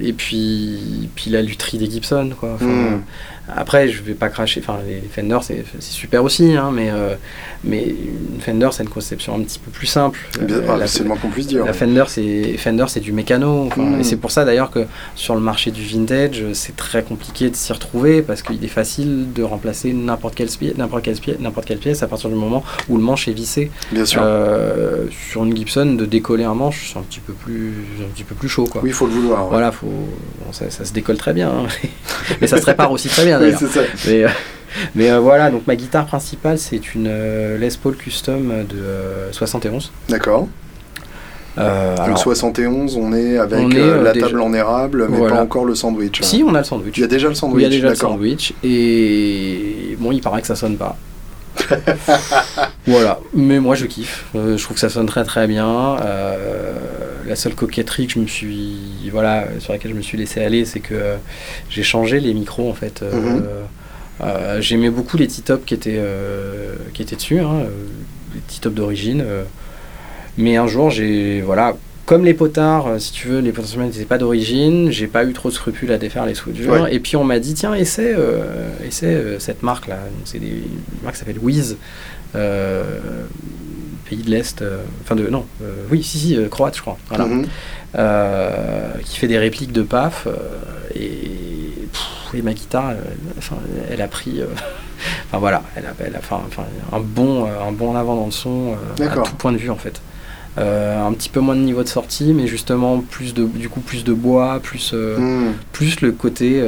et 0.00 0.12
puis, 0.12 1.07
puis 1.18 1.30
la 1.30 1.42
lutherie 1.42 1.78
des 1.78 1.90
Gibson 1.90 2.30
quoi. 2.38 2.50
Enfin, 2.54 2.66
Hmm. 2.66 3.00
Après, 3.56 3.88
je 3.88 4.02
vais 4.02 4.12
pas 4.12 4.28
cracher. 4.28 4.60
Enfin, 4.62 4.78
les 4.86 4.96
les 4.96 5.08
Fender, 5.10 5.38
c'est 5.40 5.64
c'est 5.80 5.92
super 5.94 6.22
aussi, 6.22 6.54
hein, 6.54 6.70
mais 6.70 6.90
euh, 6.90 7.14
mais 7.64 7.82
une 8.34 8.40
Fender, 8.42 8.68
c'est 8.72 8.82
une 8.82 8.90
conception 8.90 9.36
un 9.36 9.40
petit 9.40 9.58
peu 9.58 9.70
plus 9.70 9.86
simple. 9.86 10.18
Bien- 10.42 10.60
ah, 10.68 10.86
c'est 10.86 10.98
le 11.02 11.06
moins 11.08 11.16
qu'on 11.16 11.30
puisse 11.30 11.46
dire. 11.46 11.64
la 11.64 11.72
Fender, 11.72 12.04
c'est 12.08 12.58
Fender, 12.58 12.84
c'est 12.88 13.00
du 13.00 13.10
mécano. 13.12 13.64
enfin, 13.68 13.82
Mm. 13.82 14.00
Et 14.00 14.04
c'est 14.04 14.16
pour 14.18 14.32
ça 14.32 14.44
d'ailleurs 14.44 14.70
que 14.70 14.84
sur 15.14 15.34
le 15.34 15.40
marché 15.40 15.70
du 15.70 15.82
vintage, 15.82 16.44
c'est 16.52 16.76
très 16.76 17.02
compliqué 17.02 17.48
de 17.48 17.56
s'y 17.56 17.72
retrouver 17.72 18.20
parce 18.20 18.42
qu'il 18.42 18.62
est 18.62 18.68
facile 18.68 19.32
de 19.32 19.42
remplacer 19.42 19.94
n'importe 19.94 20.34
quelle, 20.34 20.50
spie- 20.50 20.74
n'importe 20.76 21.04
quelle, 21.04 21.16
spie- 21.16 21.36
n'importe 21.40 21.66
quelle 21.68 21.78
pièce 21.78 22.02
à 22.02 22.06
partir 22.06 22.28
du 22.28 22.36
moment 22.36 22.62
où 22.90 22.98
le 22.98 23.02
manche 23.02 23.28
est 23.28 23.32
vissé. 23.32 23.70
Bien 23.92 24.04
sûr. 24.04 24.20
Euh, 24.22 25.06
sur 25.30 25.42
une 25.46 25.56
Gibson, 25.56 25.86
de 25.94 26.04
décoller 26.04 26.44
un 26.44 26.54
manche, 26.54 26.90
c'est 26.92 26.98
un 26.98 27.02
petit 27.02 27.20
peu 27.20 27.32
plus, 27.32 27.72
un 28.02 28.12
petit 28.14 28.24
peu 28.24 28.34
plus 28.34 28.50
chaud, 28.50 28.66
quoi. 28.70 28.82
oui, 28.84 28.90
il 28.90 28.94
faut 28.94 29.06
le 29.06 29.12
vouloir. 29.12 29.44
ouais. 29.44 29.50
Voilà, 29.52 29.72
faut, 29.72 29.86
bon, 29.86 30.52
ça, 30.52 30.68
ça 30.68 30.84
se 30.84 30.92
décolle 30.92 31.07
très 31.16 31.32
bien, 31.32 31.48
hein. 31.50 31.66
mais 32.40 32.46
ça 32.46 32.60
se 32.60 32.66
répare 32.66 32.90
aussi 32.92 33.08
très 33.08 33.24
bien 33.24 33.38
d'ailleurs. 33.40 33.60
Mais, 34.06 34.24
euh, 34.24 34.28
mais 34.94 35.10
euh, 35.10 35.18
voilà, 35.18 35.50
donc 35.50 35.66
ma 35.66 35.74
guitare 35.76 36.06
principale, 36.06 36.58
c'est 36.58 36.94
une 36.94 37.06
euh, 37.08 37.56
Les 37.58 37.70
Paul 37.82 37.96
Custom 37.96 38.64
de 38.68 38.76
euh, 38.76 39.32
71. 39.32 39.90
D'accord. 40.08 40.46
Euh, 41.56 41.96
Donc 41.96 42.04
alors, 42.06 42.18
71, 42.18 42.96
on 42.96 43.12
est 43.12 43.36
avec 43.38 43.58
On 43.58 43.70
est, 43.70 43.78
euh, 43.80 44.02
la 44.02 44.12
déjà- 44.12 44.26
table 44.26 44.40
en 44.42 44.52
érable, 44.52 45.06
mais 45.08 45.16
Voilà. 45.16 45.36
pas 45.36 45.42
encore 45.42 45.64
le 45.64 45.74
sandwich. 45.74 46.20
hein. 46.20 46.24
si, 46.24 46.44
on 46.46 46.54
a 46.54 46.58
le 46.58 46.64
sandwich. 46.64 46.96
Il 46.98 47.00
y 47.00 47.04
a 47.04 47.08
déjà 47.08 47.28
le 47.28 47.34
sandwich. 47.34 47.60
il 47.60 47.62
y 47.64 47.66
a 47.66 47.70
déjà 47.70 47.88
le 47.88 47.94
sandwich. 47.96 48.52
Et 48.62 49.96
bon, 49.98 50.12
il 50.12 50.20
paraît 50.20 50.40
que 50.42 50.46
ça 50.46 50.54
sonne 50.54 50.76
pas. 50.76 50.96
voilà, 52.86 53.18
mais 53.34 53.58
moi 53.58 53.74
je 53.74 53.86
kiffe. 53.86 54.26
Euh, 54.36 54.56
je 54.56 54.62
trouve 54.62 54.74
que 54.74 54.80
ça 54.80 54.88
sonne 54.88 55.06
très 55.06 55.24
très 55.24 55.48
bien. 55.48 55.96
La 57.28 57.36
seule 57.36 57.54
coquetterie 57.54 58.06
que 58.06 58.14
je 58.14 58.18
me 58.20 58.26
suis, 58.26 58.76
voilà, 59.12 59.46
sur 59.58 59.72
laquelle 59.72 59.90
je 59.92 59.96
me 59.96 60.02
suis 60.02 60.16
laissé 60.16 60.40
aller, 60.42 60.64
c'est 60.64 60.80
que 60.80 60.94
euh, 60.94 61.16
j'ai 61.68 61.82
changé 61.82 62.20
les 62.20 62.32
micros 62.34 62.70
en 62.70 62.74
fait. 62.74 63.02
Euh, 63.02 63.12
Mhm. 63.12 63.44
euh, 64.22 64.60
J'aimais 64.60 64.90
beaucoup 64.90 65.16
les 65.18 65.28
T-Top 65.28 65.64
qui 65.66 65.74
étaient 65.74 66.00
qui 66.94 67.02
étaient 67.02 67.16
dessus, 67.16 67.38
hein, 67.40 67.64
les 68.34 68.40
T-Top 68.40 68.74
d'origine. 68.74 69.24
mais 70.38 70.56
un 70.56 70.66
jour, 70.66 70.90
j'ai 70.90 71.40
voilà, 71.42 71.76
comme 72.06 72.24
les 72.24 72.32
potards, 72.34 72.98
si 73.00 73.12
tu 73.12 73.28
veux, 73.28 73.40
les 73.40 73.52
potentiels 73.52 73.82
n'étaient 73.82 74.04
pas 74.04 74.16
d'origine, 74.18 74.90
j'ai 74.90 75.06
pas 75.08 75.24
eu 75.24 75.32
trop 75.34 75.50
de 75.50 75.54
scrupules 75.54 75.92
à 75.92 75.98
défaire 75.98 76.24
les 76.26 76.34
soudures. 76.34 76.86
Et 76.88 76.98
puis 77.00 77.16
on 77.16 77.24
m'a 77.24 77.38
dit, 77.40 77.54
tiens, 77.54 77.74
essaie, 77.74 78.16
essaie 78.86 79.36
cette 79.38 79.62
marque-là. 79.62 79.98
C'est 80.24 80.38
une 80.38 80.62
marque 81.02 81.14
qui 81.16 81.20
s'appelle 81.20 81.38
Wiz 81.40 81.76
pays 84.08 84.22
de 84.22 84.30
l'Est, 84.30 84.62
euh, 84.62 84.78
enfin 85.02 85.14
de, 85.14 85.28
non, 85.28 85.44
euh, 85.62 85.74
oui, 85.90 86.02
si, 86.02 86.18
si, 86.18 86.36
euh, 86.36 86.48
croate, 86.48 86.76
je 86.76 86.80
crois, 86.80 86.96
voilà, 87.08 87.26
mhm. 87.26 87.46
qui 89.04 89.18
fait 89.18 89.28
des 89.28 89.38
répliques 89.38 89.72
de 89.72 89.82
PAF, 89.82 90.26
et, 90.94 91.20
et, 92.34 92.42
ma 92.42 92.52
guitare, 92.52 92.94
enfin, 93.36 93.56
elle 93.90 94.00
a 94.00 94.08
pris, 94.08 94.40
enfin 95.26 95.38
voilà, 95.38 95.62
elle 95.76 95.86
a, 95.86 95.94
elle 96.04 96.16
a 96.16 96.18
enfin, 96.18 96.40
un, 96.92 97.00
bon, 97.00 97.46
un 97.46 97.72
bon 97.72 97.90
en 97.90 97.96
avant 97.96 98.16
dans 98.16 98.26
le 98.26 98.32
son, 98.32 98.76
à 99.00 99.08
tout 99.22 99.34
point 99.36 99.52
de 99.52 99.58
vue 99.58 99.70
en 99.70 99.76
fait. 99.76 100.00
un 100.56 101.12
petit 101.12 101.28
peu 101.28 101.40
moins 101.40 101.54
de 101.54 101.60
niveau 101.60 101.82
de 101.82 101.88
sortie, 101.88 102.32
mais 102.34 102.46
justement 102.46 103.00
plus 103.00 103.34
de, 103.34 103.44
du 103.44 103.68
coup 103.68 103.80
plus 103.80 104.04
de 104.04 104.12
bois, 104.12 104.60
plus, 104.62 104.92
mhm. 104.92 105.54
plus 105.72 106.00
le 106.00 106.12
côté, 106.12 106.62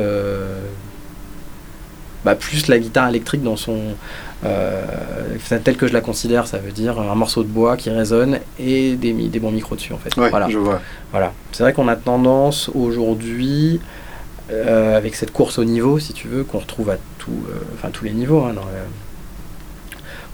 bah, 2.24 2.34
plus 2.34 2.68
la 2.68 2.78
guitare 2.78 3.08
électrique 3.08 3.42
dans 3.42 3.56
son, 3.56 3.78
euh, 4.44 4.82
tel 5.64 5.76
que 5.76 5.86
je 5.86 5.92
la 5.92 6.00
considère, 6.00 6.46
ça 6.46 6.58
veut 6.58 6.72
dire 6.72 6.98
un 6.98 7.14
morceau 7.14 7.42
de 7.42 7.48
bois 7.48 7.76
qui 7.76 7.90
résonne 7.90 8.38
et 8.58 8.96
des, 8.96 9.12
des 9.12 9.38
bons 9.38 9.50
micros 9.50 9.76
dessus 9.76 9.92
en 9.92 9.98
fait. 9.98 10.14
voilà. 10.16 10.48
Je 10.48 10.58
vois. 10.58 10.80
Voilà. 11.10 11.32
C'est 11.52 11.62
vrai 11.62 11.72
qu'on 11.72 11.88
a 11.88 11.96
tendance 11.96 12.70
aujourd'hui, 12.74 13.80
euh, 14.50 14.96
avec 14.96 15.14
cette 15.14 15.32
course 15.32 15.58
au 15.58 15.64
niveau, 15.64 15.98
si 15.98 16.12
tu 16.12 16.28
veux, 16.28 16.44
qu'on 16.44 16.58
retrouve 16.58 16.90
à 16.90 16.96
tout, 17.18 17.44
euh, 17.50 17.88
tous 17.92 18.04
les 18.04 18.12
niveaux, 18.12 18.40
hein, 18.40 18.54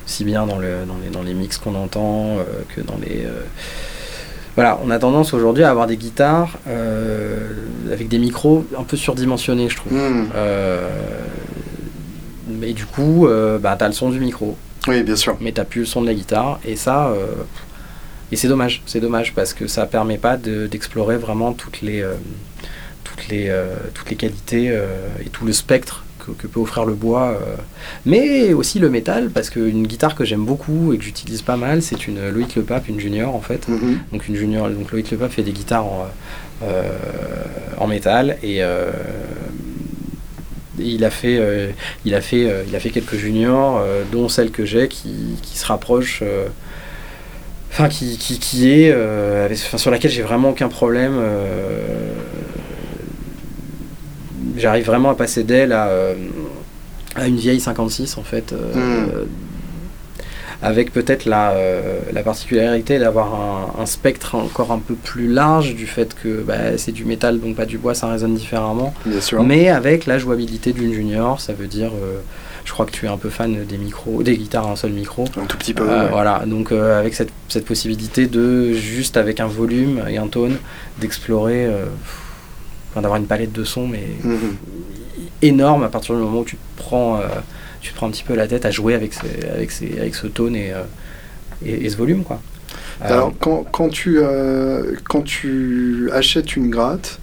aussi 0.07 0.25
bien 0.25 0.47
dans, 0.47 0.59
le, 0.59 0.85
dans, 0.87 0.97
les, 1.03 1.11
dans 1.11 1.23
les 1.23 1.35
mix 1.35 1.59
qu'on 1.59 1.75
entend 1.75 2.37
que 2.75 2.81
dans 2.81 2.99
les 3.03 3.27
voilà, 4.55 4.79
on 4.83 4.91
a 4.91 4.99
tendance 4.99 5.35
aujourd'hui 5.35 5.65
à 5.65 5.71
avoir 5.71 5.87
des 5.87 5.99
guitares 5.99 6.59
avec 7.93 8.09
des 8.09 8.19
micros 8.19 8.65
un 8.79 8.85
peu 8.85 8.97
surdimensionnés, 8.97 9.69
je 9.69 9.77
trouve. 9.77 9.93
Hmm. 9.93 10.29
Mais 12.59 12.73
du 12.73 12.87
coup, 12.87 13.27
euh, 13.27 13.59
bah, 13.59 13.77
tu 13.79 13.85
as 13.85 13.89
le 13.89 13.93
son 13.93 14.11
du 14.11 14.21
micro. 14.21 14.57
Oui, 14.89 15.03
bien 15.03 15.17
sûr. 15.17 15.37
Mais 15.41 15.53
tu 15.53 15.63
plus 15.65 15.81
le 15.81 15.87
son 15.87 16.03
de 16.03 16.07
la 16.07 16.15
guitare. 16.15 16.61
Et 16.65 16.77
ça, 16.77 17.09
euh, 17.09 17.27
et 18.33 18.37
c'est 18.37 18.49
dommage. 18.49 18.83
C'est 18.87 19.01
dommage 19.01 19.35
parce 19.35 19.53
que 19.53 19.67
ça 19.67 19.87
permet 19.87 20.19
pas 20.19 20.37
d'explorer 20.37 21.17
vraiment 21.17 21.53
toutes 21.53 21.83
les, 21.83 22.03
euh, 22.03 22.15
toutes 23.05 23.29
les, 23.29 23.53
toutes 23.95 24.11
les 24.11 24.17
qualités 24.17 24.67
et 25.25 25.29
tout 25.31 25.45
le 25.45 25.53
spectre 25.53 26.05
que, 26.19 26.47
peut 26.47 26.61
offrir 26.61 26.85
le 26.85 26.95
bois. 26.95 27.39
mais 28.05 28.53
aussi 28.53 28.79
le 28.79 28.91
métal, 28.91 29.31
parce 29.31 29.49
qu'une 29.49 29.87
guitare 29.87 30.15
que 30.17 30.25
j'aime 30.25 30.45
beaucoup 30.45 30.93
et 30.93 30.99
que 30.99 31.05
j'utilise 31.05 31.43
pas 31.43 31.57
mal, 31.57 31.83
c'est 31.83 32.09
une 32.09 32.31
Loïc 32.31 32.57
Le 32.57 32.63
Pape, 32.63 32.89
une 32.89 32.99
junior 32.99 33.35
en 33.35 33.41
fait. 33.41 33.69
Mm-hmm. 33.69 34.13
Donc 34.13 34.29
une 34.29 34.35
junior, 34.35 34.69
donc 34.69 34.91
Loïc 34.91 35.11
Le 35.13 35.19
Pape 35.19 35.33
fait 35.33 35.45
des 35.45 35.53
guitares 35.53 35.87
en, 35.87 36.09
en 37.79 37.87
métal 37.87 38.39
et 38.43 38.61
il 40.79 41.05
a 41.05 41.11
fait, 41.11 41.39
euh, 41.39 41.71
il 42.05 42.15
a 42.15 42.21
fait, 42.21 42.49
euh, 42.49 42.63
il 42.67 42.75
a 42.75 42.81
fait 42.81 42.91
quelques 42.91 43.17
juniors, 43.17 43.79
euh, 43.79 44.03
dont 44.11 44.29
celle 44.29 44.51
que 44.51 44.65
j'ai, 44.65 44.89
qui, 44.89 45.37
se 45.55 45.67
rapproche, 45.67 46.23
enfin 47.71 47.89
qui, 47.89 48.71
est, 48.71 48.95
sur 49.77 49.91
laquelle 49.91 50.11
j'ai 50.11 50.23
vraiment 50.23 50.51
aucun 50.51 50.69
problème. 50.69 51.15
J'arrive 54.57 54.87
vraiment 54.87 55.11
à 55.11 55.15
passer 55.15 55.45
d'elle 55.45 55.73
à, 55.73 55.91
à, 57.15 57.27
une 57.27 57.37
vieille 57.37 57.61
56 57.61 58.17
en 58.19 58.23
fait. 58.23 58.53
Hmm 58.53 59.27
avec 60.63 60.93
peut-être 60.93 61.27
la, 61.27 61.51
euh, 61.51 62.01
la, 62.13 62.23
particularité 62.23 62.99
d'avoir 62.99 63.75
un, 63.79 63.87
spectre 63.87 64.35
encore 64.35 64.73
un 64.73 64.79
peu 64.79 64.95
plus 64.95 65.29
large 65.29 65.75
du 65.75 65.87
fait 65.87 66.15
que 66.15 66.43
bah, 66.43 66.79
c'est 66.79 66.93
du 66.93 67.05
métal, 67.05 67.41
donc 67.41 67.57
pas 67.57 67.67
du 67.67 67.79
bois, 67.79 67.95
ça 67.95 68.09
résonne 68.09 68.35
différemment. 68.35 68.95
Bien 69.05 69.21
sûr. 69.21 69.43
Mais 69.43 69.69
avec 69.69 70.07
la 70.07 70.19
jouabilité 70.19 70.73
d'une 70.73 70.93
junior, 70.93 71.41
ça 71.41 71.53
veut 71.53 71.67
dire, 71.67 71.91
euh, 71.95 72.21
je 72.65 72.73
crois 72.73 72.87
que 72.87 72.91
tu 72.91 73.07
es 73.07 73.09
un 73.09 73.19
peu 73.19 73.29
fan 73.29 73.65
des 73.65 73.79
micros, 73.79 74.23
des 74.23 74.37
guitares 74.37 74.67
à 74.67 74.73
un 74.73 74.77
seul 74.77 74.93
micro. 74.93 75.25
Un 75.41 75.47
tout 75.47 75.59
petit 75.59 75.75
peu. 75.75 75.89
Euh, 75.89 76.09
voilà, 76.11 76.43
donc 76.47 76.73
avec 76.73 77.15
cette, 77.15 77.31
cette, 77.49 77.67
possibilité 77.67 78.27
de, 78.27 78.73
juste 78.73 79.17
avec 79.17 79.41
un 79.41 79.47
volume 79.47 80.03
et 80.09 80.17
un 80.17 80.29
tone, 80.29 80.57
d'explorer, 80.99 81.71
d'avoir 82.95 83.17
une 83.17 83.27
palette 83.27 83.53
de 83.53 83.65
sons, 83.65 83.87
mais 83.87 84.07
mhm. 84.25 84.57
énorme 85.43 85.85
à 85.85 85.89
partir 85.89 86.15
du 86.15 86.23
moment 86.23 86.41
où 86.41 86.45
tu 86.45 86.57
prends 86.77 87.21
tu 87.87 87.93
te 87.93 87.97
prends 87.97 88.09
un 88.09 88.11
petit 88.11 88.25
peu 88.25 88.35
la 88.35 88.49
tête 88.49 88.65
à 88.65 88.73
jouer 88.73 88.95
avec, 88.95 89.15
avec, 89.55 89.71
avec 89.97 90.15
ce 90.17 90.27
tone 90.27 90.57
et, 90.57 90.73
euh, 90.73 90.83
et, 91.65 91.89
ce 91.89 91.97
volume. 91.97 92.25
Quoi. 92.25 92.41
Euh, 93.03 93.05
Alors, 93.13 93.33
quand, 93.39 93.65
quand, 93.71 93.89
tu, 93.89 94.19
euh, 94.19 94.97
quand 95.05 95.23
tu 95.23 96.11
achètes 96.13 96.57
une 96.57 96.69
gratte, 96.69 97.21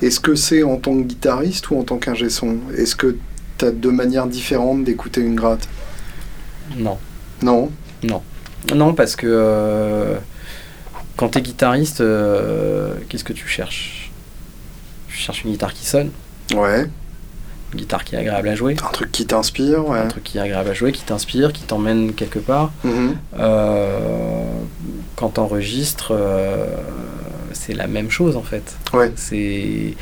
est-ce 0.00 0.20
que 0.20 0.36
c'est 0.36 0.62
en 0.62 0.76
tant 0.76 0.96
que 0.96 1.02
guitariste 1.02 1.70
ou 1.70 1.78
en 1.78 1.82
tant 1.82 1.98
qu'ingé 1.98 2.30
son? 2.30 2.58
Est-ce 2.76 2.94
que 2.94 3.16
tu 3.58 3.64
as 3.64 3.72
deux 3.72 3.90
manières 3.90 4.28
différentes 4.28 4.84
d'écouter 4.84 5.20
une 5.20 5.34
gratte? 5.34 5.68
Non. 6.76 6.98
Non? 7.42 7.72
Non. 8.04 8.22
Non, 8.72 8.94
parce 8.94 9.16
que 9.16 10.14
quand 11.16 11.30
tu 11.30 11.38
es 11.38 11.42
guitariste, 11.42 12.04
qu'est-ce 13.08 13.24
que 13.24 13.32
tu 13.32 13.48
cherches? 13.48 14.12
Tu 15.08 15.16
cherches 15.16 15.42
une 15.42 15.50
guitare 15.50 15.74
qui 15.74 15.84
sonne. 15.84 16.10
Ouais 16.54 16.86
guitare 17.74 18.04
qui 18.04 18.14
est 18.14 18.18
agréable 18.18 18.48
à 18.48 18.54
jouer. 18.54 18.76
Un 18.82 18.92
truc 18.92 19.12
qui 19.12 19.26
t'inspire, 19.26 19.86
ouais. 19.88 19.98
Un 19.98 20.08
truc 20.08 20.24
qui 20.24 20.38
est 20.38 20.40
agréable 20.40 20.70
à 20.70 20.74
jouer, 20.74 20.92
qui 20.92 21.02
t'inspire, 21.02 21.52
qui 21.52 21.62
t'emmène 21.62 22.12
quelque 22.14 22.38
part. 22.38 22.70
Mm-hmm. 22.84 23.14
Euh, 23.38 24.44
quand 25.16 25.30
t'enregistres, 25.30 26.12
euh, 26.12 26.66
c'est 27.52 27.74
la 27.74 27.86
même 27.86 28.10
chose 28.10 28.36
en 28.36 28.42
fait. 28.42 28.76
Ouais. 28.92 29.12
C'est 29.16 29.94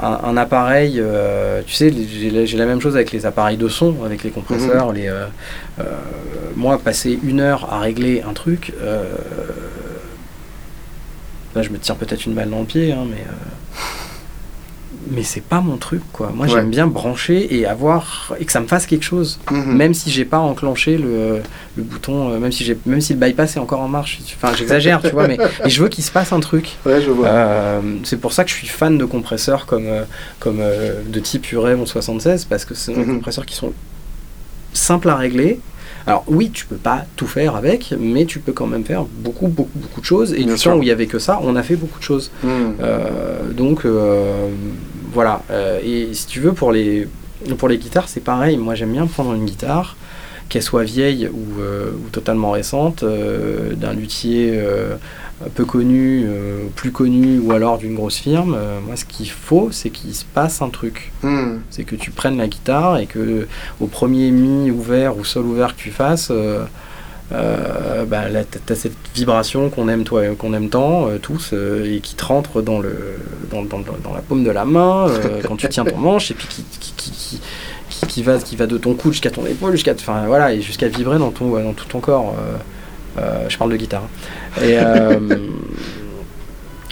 un, 0.00 0.36
appareil, 0.36 0.96
euh, 0.98 1.62
tu 1.66 1.74
sais, 1.74 1.92
j'ai 1.92 2.56
la 2.56 2.66
même 2.66 2.80
chose 2.80 2.94
avec 2.94 3.12
les 3.12 3.26
appareils 3.26 3.56
de 3.56 3.68
son, 3.68 3.96
avec 4.04 4.22
les 4.22 4.30
compresseurs. 4.30 4.92
Mm-hmm. 4.92 4.96
les, 4.96 5.84
moi, 6.56 6.78
passer 6.78 7.18
une 7.22 7.40
heure 7.40 7.72
à 7.72 7.80
régler 7.80 8.22
un 8.22 8.32
truc, 8.32 8.72
là 11.54 11.62
je 11.62 11.70
me 11.70 11.78
tire 11.78 11.96
peut-être 11.96 12.26
une 12.26 12.34
balle 12.34 12.50
dans 12.50 12.60
le 12.60 12.66
pied, 12.66 12.92
hein, 12.92 13.06
mais 13.08 13.24
mais 15.08 15.22
c'est 15.22 15.42
pas 15.42 15.60
mon 15.60 15.76
truc 15.76 16.02
quoi. 16.12 16.32
Moi 16.34 16.46
j'aime 16.46 16.70
bien 16.70 16.86
brancher 16.86 17.54
et 17.56 17.66
avoir 17.66 18.34
et 18.38 18.44
que 18.44 18.52
ça 18.52 18.60
me 18.60 18.66
fasse 18.66 18.86
quelque 18.86 19.04
chose, 19.04 19.38
mhm. 19.50 19.76
même 19.76 19.94
si 19.94 20.10
j'ai 20.10 20.24
pas 20.24 20.38
enclenché 20.38 20.98
le, 20.98 21.40
le 21.76 21.82
bouton, 21.82 22.30
euh, 22.30 22.38
même 22.38 22.52
si 22.52 22.64
j'ai 22.64 22.76
même 22.86 23.00
si 23.00 23.14
le 23.14 23.18
bypass 23.18 23.56
est 23.56 23.60
encore 23.60 23.80
en 23.80 23.88
marche. 23.88 24.18
Enfin 24.36 24.54
j'exagère, 24.54 25.00
tu 25.00 25.10
vois, 25.10 25.26
mais 25.26 25.38
je 25.66 25.82
veux 25.82 25.88
qu'il 25.88 26.04
se 26.04 26.12
passe 26.12 26.32
un 26.32 26.40
truc. 26.40 26.76
Ouais, 26.84 27.00
je 27.00 27.10
vois. 27.10 27.28
Euh, 27.28 27.80
c'est 28.04 28.18
pour 28.18 28.32
ça 28.32 28.44
que 28.44 28.50
je 28.50 28.56
suis 28.56 28.68
fan 28.68 28.98
de 28.98 29.04
compresseurs 29.04 29.66
comme 29.66 29.86
euh, 29.86 30.04
comme 30.38 30.60
de 31.08 31.20
type 31.20 31.50
Uray 31.52 31.76
76 31.84 32.44
parce 32.44 32.64
que 32.64 32.74
c'est 32.74 32.92
des 32.92 33.04
mhm. 33.04 33.16
compresseurs 33.16 33.46
qui 33.46 33.54
sont 33.54 33.72
simples 34.72 35.08
à 35.08 35.16
régler. 35.16 35.60
Alors 36.06 36.24
oui, 36.28 36.50
tu 36.50 36.64
peux 36.64 36.76
pas 36.76 37.04
tout 37.14 37.26
faire 37.26 37.56
avec, 37.56 37.94
mais 37.98 38.24
tu 38.24 38.38
peux 38.40 38.52
quand 38.52 38.66
même 38.66 38.84
faire 38.84 39.04
beaucoup, 39.04 39.48
beaucoup, 39.48 39.78
beaucoup 39.78 40.00
de 40.00 40.06
choses. 40.06 40.32
Et 40.32 40.44
du 40.44 40.54
temps 40.54 40.76
où 40.76 40.82
il 40.82 40.88
y 40.88 40.90
avait 40.90 41.06
que 41.06 41.18
ça, 41.18 41.38
on 41.42 41.56
a 41.56 41.62
fait 41.62 41.76
beaucoup 41.76 41.98
de 41.98 42.04
choses. 42.04 42.30
Mhm. 42.42 42.74
donc 43.54 43.84
voilà. 45.12 45.42
Euh, 45.50 45.80
et 45.84 46.12
si 46.14 46.26
tu 46.26 46.40
veux, 46.40 46.52
pour 46.52 46.72
les, 46.72 47.08
pour 47.58 47.68
les 47.68 47.78
guitares, 47.78 48.08
c'est 48.08 48.22
pareil. 48.22 48.56
Moi, 48.56 48.74
j'aime 48.74 48.92
bien 48.92 49.06
prendre 49.06 49.34
une 49.34 49.44
guitare, 49.44 49.96
qu'elle 50.48 50.62
soit 50.62 50.84
vieille 50.84 51.28
ou, 51.28 51.60
euh, 51.60 51.92
totalement 52.12 52.52
récente, 52.52 53.02
euh, 53.02 53.74
d'un 53.74 53.92
luthier 53.92 54.60
peu 55.54 55.64
connu, 55.64 56.26
plus 56.76 56.92
connu, 56.92 57.38
ou 57.38 57.52
alors 57.52 57.78
d'une 57.78 57.94
grosse 57.94 58.18
firme. 58.18 58.58
moi, 58.86 58.96
ce 58.96 59.06
qu'il 59.06 59.30
faut, 59.30 59.68
c'est 59.72 59.90
qu'il 59.90 60.14
se 60.14 60.24
passe 60.24 60.60
un 60.60 60.68
truc. 60.68 61.12
Hmm. 61.22 61.58
C'est 61.70 61.84
que 61.84 61.96
tu 61.96 62.10
prennes 62.10 62.36
la 62.36 62.46
guitare 62.46 62.98
et 62.98 63.06
que 63.06 63.46
au 63.80 63.86
premier 63.86 64.30
mi 64.30 64.70
ouvert 64.70 65.16
ou 65.16 65.24
sol 65.24 65.46
ouvert 65.46 65.74
que 65.74 65.80
tu 65.80 65.90
fasses, 65.90 66.28
euh, 66.30 66.64
bah, 67.30 68.24
tu 68.66 68.72
as 68.72 68.76
cette 68.76 68.96
vibration 69.14 69.70
qu'on 69.70 69.88
aime, 69.88 70.04
toi, 70.04 70.22
qu'on 70.36 70.52
aime 70.52 70.68
tant, 70.68 71.08
euh, 71.08 71.18
tous, 71.18 71.50
euh, 71.52 71.96
et 71.96 72.00
qui 72.00 72.14
te 72.14 72.24
rentre 72.24 72.60
dans, 72.60 72.80
le, 72.80 73.18
dans, 73.50 73.62
dans, 73.62 73.78
dans, 73.78 74.14
la 74.14 74.20
paume 74.20 74.42
de 74.42 74.50
la 74.50 74.64
main 74.64 75.06
quand 75.46 75.56
tu 75.56 75.68
tiens 75.68 75.84
ton 75.84 75.98
manche, 75.98 76.30
et 76.30 76.34
puis 76.34 76.48
qui, 76.48 76.64
qui, 76.80 76.92
qui, 76.96 78.06
qui, 78.06 78.22
va, 78.22 78.38
qui 78.38 78.56
va 78.56 78.66
de 78.66 78.78
ton 78.78 78.94
cou 78.94 79.12
jusqu'à 79.12 79.30
ton 79.30 79.46
épaule, 79.46 79.72
jusqu'à 79.72 79.92
enfin, 79.92 80.24
voilà, 80.26 80.52
et 80.52 80.60
jusqu'à 80.60 80.88
vibrer 80.88 81.18
dans, 81.18 81.30
ton, 81.30 81.50
dans 81.50 81.72
tout 81.72 81.86
ton 81.86 82.00
corps. 82.00 82.34
je 83.48 83.56
parle 83.56 83.70
de 83.70 83.76
guitare. 83.76 84.02
Hein. 84.60 85.28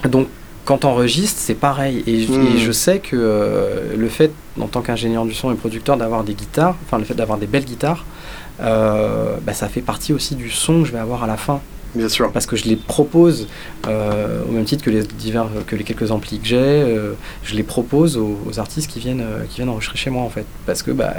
Et 0.05 0.09
donc, 0.09 0.28
quand 0.64 0.84
enregistres, 0.84 1.41
c'est 1.41 1.55
pareil. 1.55 2.05
Et, 2.07 2.22
et, 2.22 2.26
hmm. 2.26 2.59
je 2.59 2.72
sais 2.72 3.01
que 3.01 3.95
le 3.97 4.09
fait, 4.09 4.30
en 4.61 4.68
tant 4.68 4.82
qu'ingénieur 4.82 5.24
du 5.24 5.34
son 5.34 5.51
et 5.51 5.57
producteur, 5.57 5.97
d'avoir 5.97 6.22
des 6.22 6.34
guitares, 6.34 6.76
enfin 6.84 6.99
le 6.99 7.05
fait 7.05 7.14
d'avoir 7.14 7.39
des 7.39 7.47
belles 7.47 7.64
guitares, 7.64 8.05
euh, 8.05 8.17
bah, 8.59 9.54
ça 9.54 9.68
fait 9.68 9.80
partie 9.82 10.12
aussi 10.12 10.34
du 10.34 10.50
son 10.50 10.82
que 10.82 10.88
je 10.88 10.92
vais 10.92 10.98
avoir 10.98 11.24
à 11.24 11.26
la 11.26 11.36
fin. 11.36 11.61
Bien 11.94 12.09
sûr. 12.09 12.30
Parce 12.32 12.46
que 12.46 12.54
je 12.56 12.64
les 12.64 12.76
propose, 12.76 13.48
euh, 13.86 14.42
au 14.46 14.52
même 14.52 14.64
titre 14.64 14.84
que 14.84 14.90
les, 14.90 15.02
divers, 15.02 15.48
que 15.66 15.74
les 15.74 15.84
quelques 15.84 16.11
amplis 16.11 16.38
que 16.38 16.46
j'ai, 16.46 16.56
euh, 16.59 17.14
je 17.42 17.54
les 17.54 17.62
propose 17.62 18.16
aux, 18.18 18.59
artistes 18.59 18.90
qui 18.90 19.00
viennent, 19.00 19.24
qui 19.48 19.56
viennent 19.56 19.70
enregistrer 19.70 19.96
chez 19.96 20.11
moi 20.11 20.22
en 20.22 20.28
fait. 20.28 20.44
Parce 20.66 20.82
que, 20.82 20.90
bah, 20.90 21.14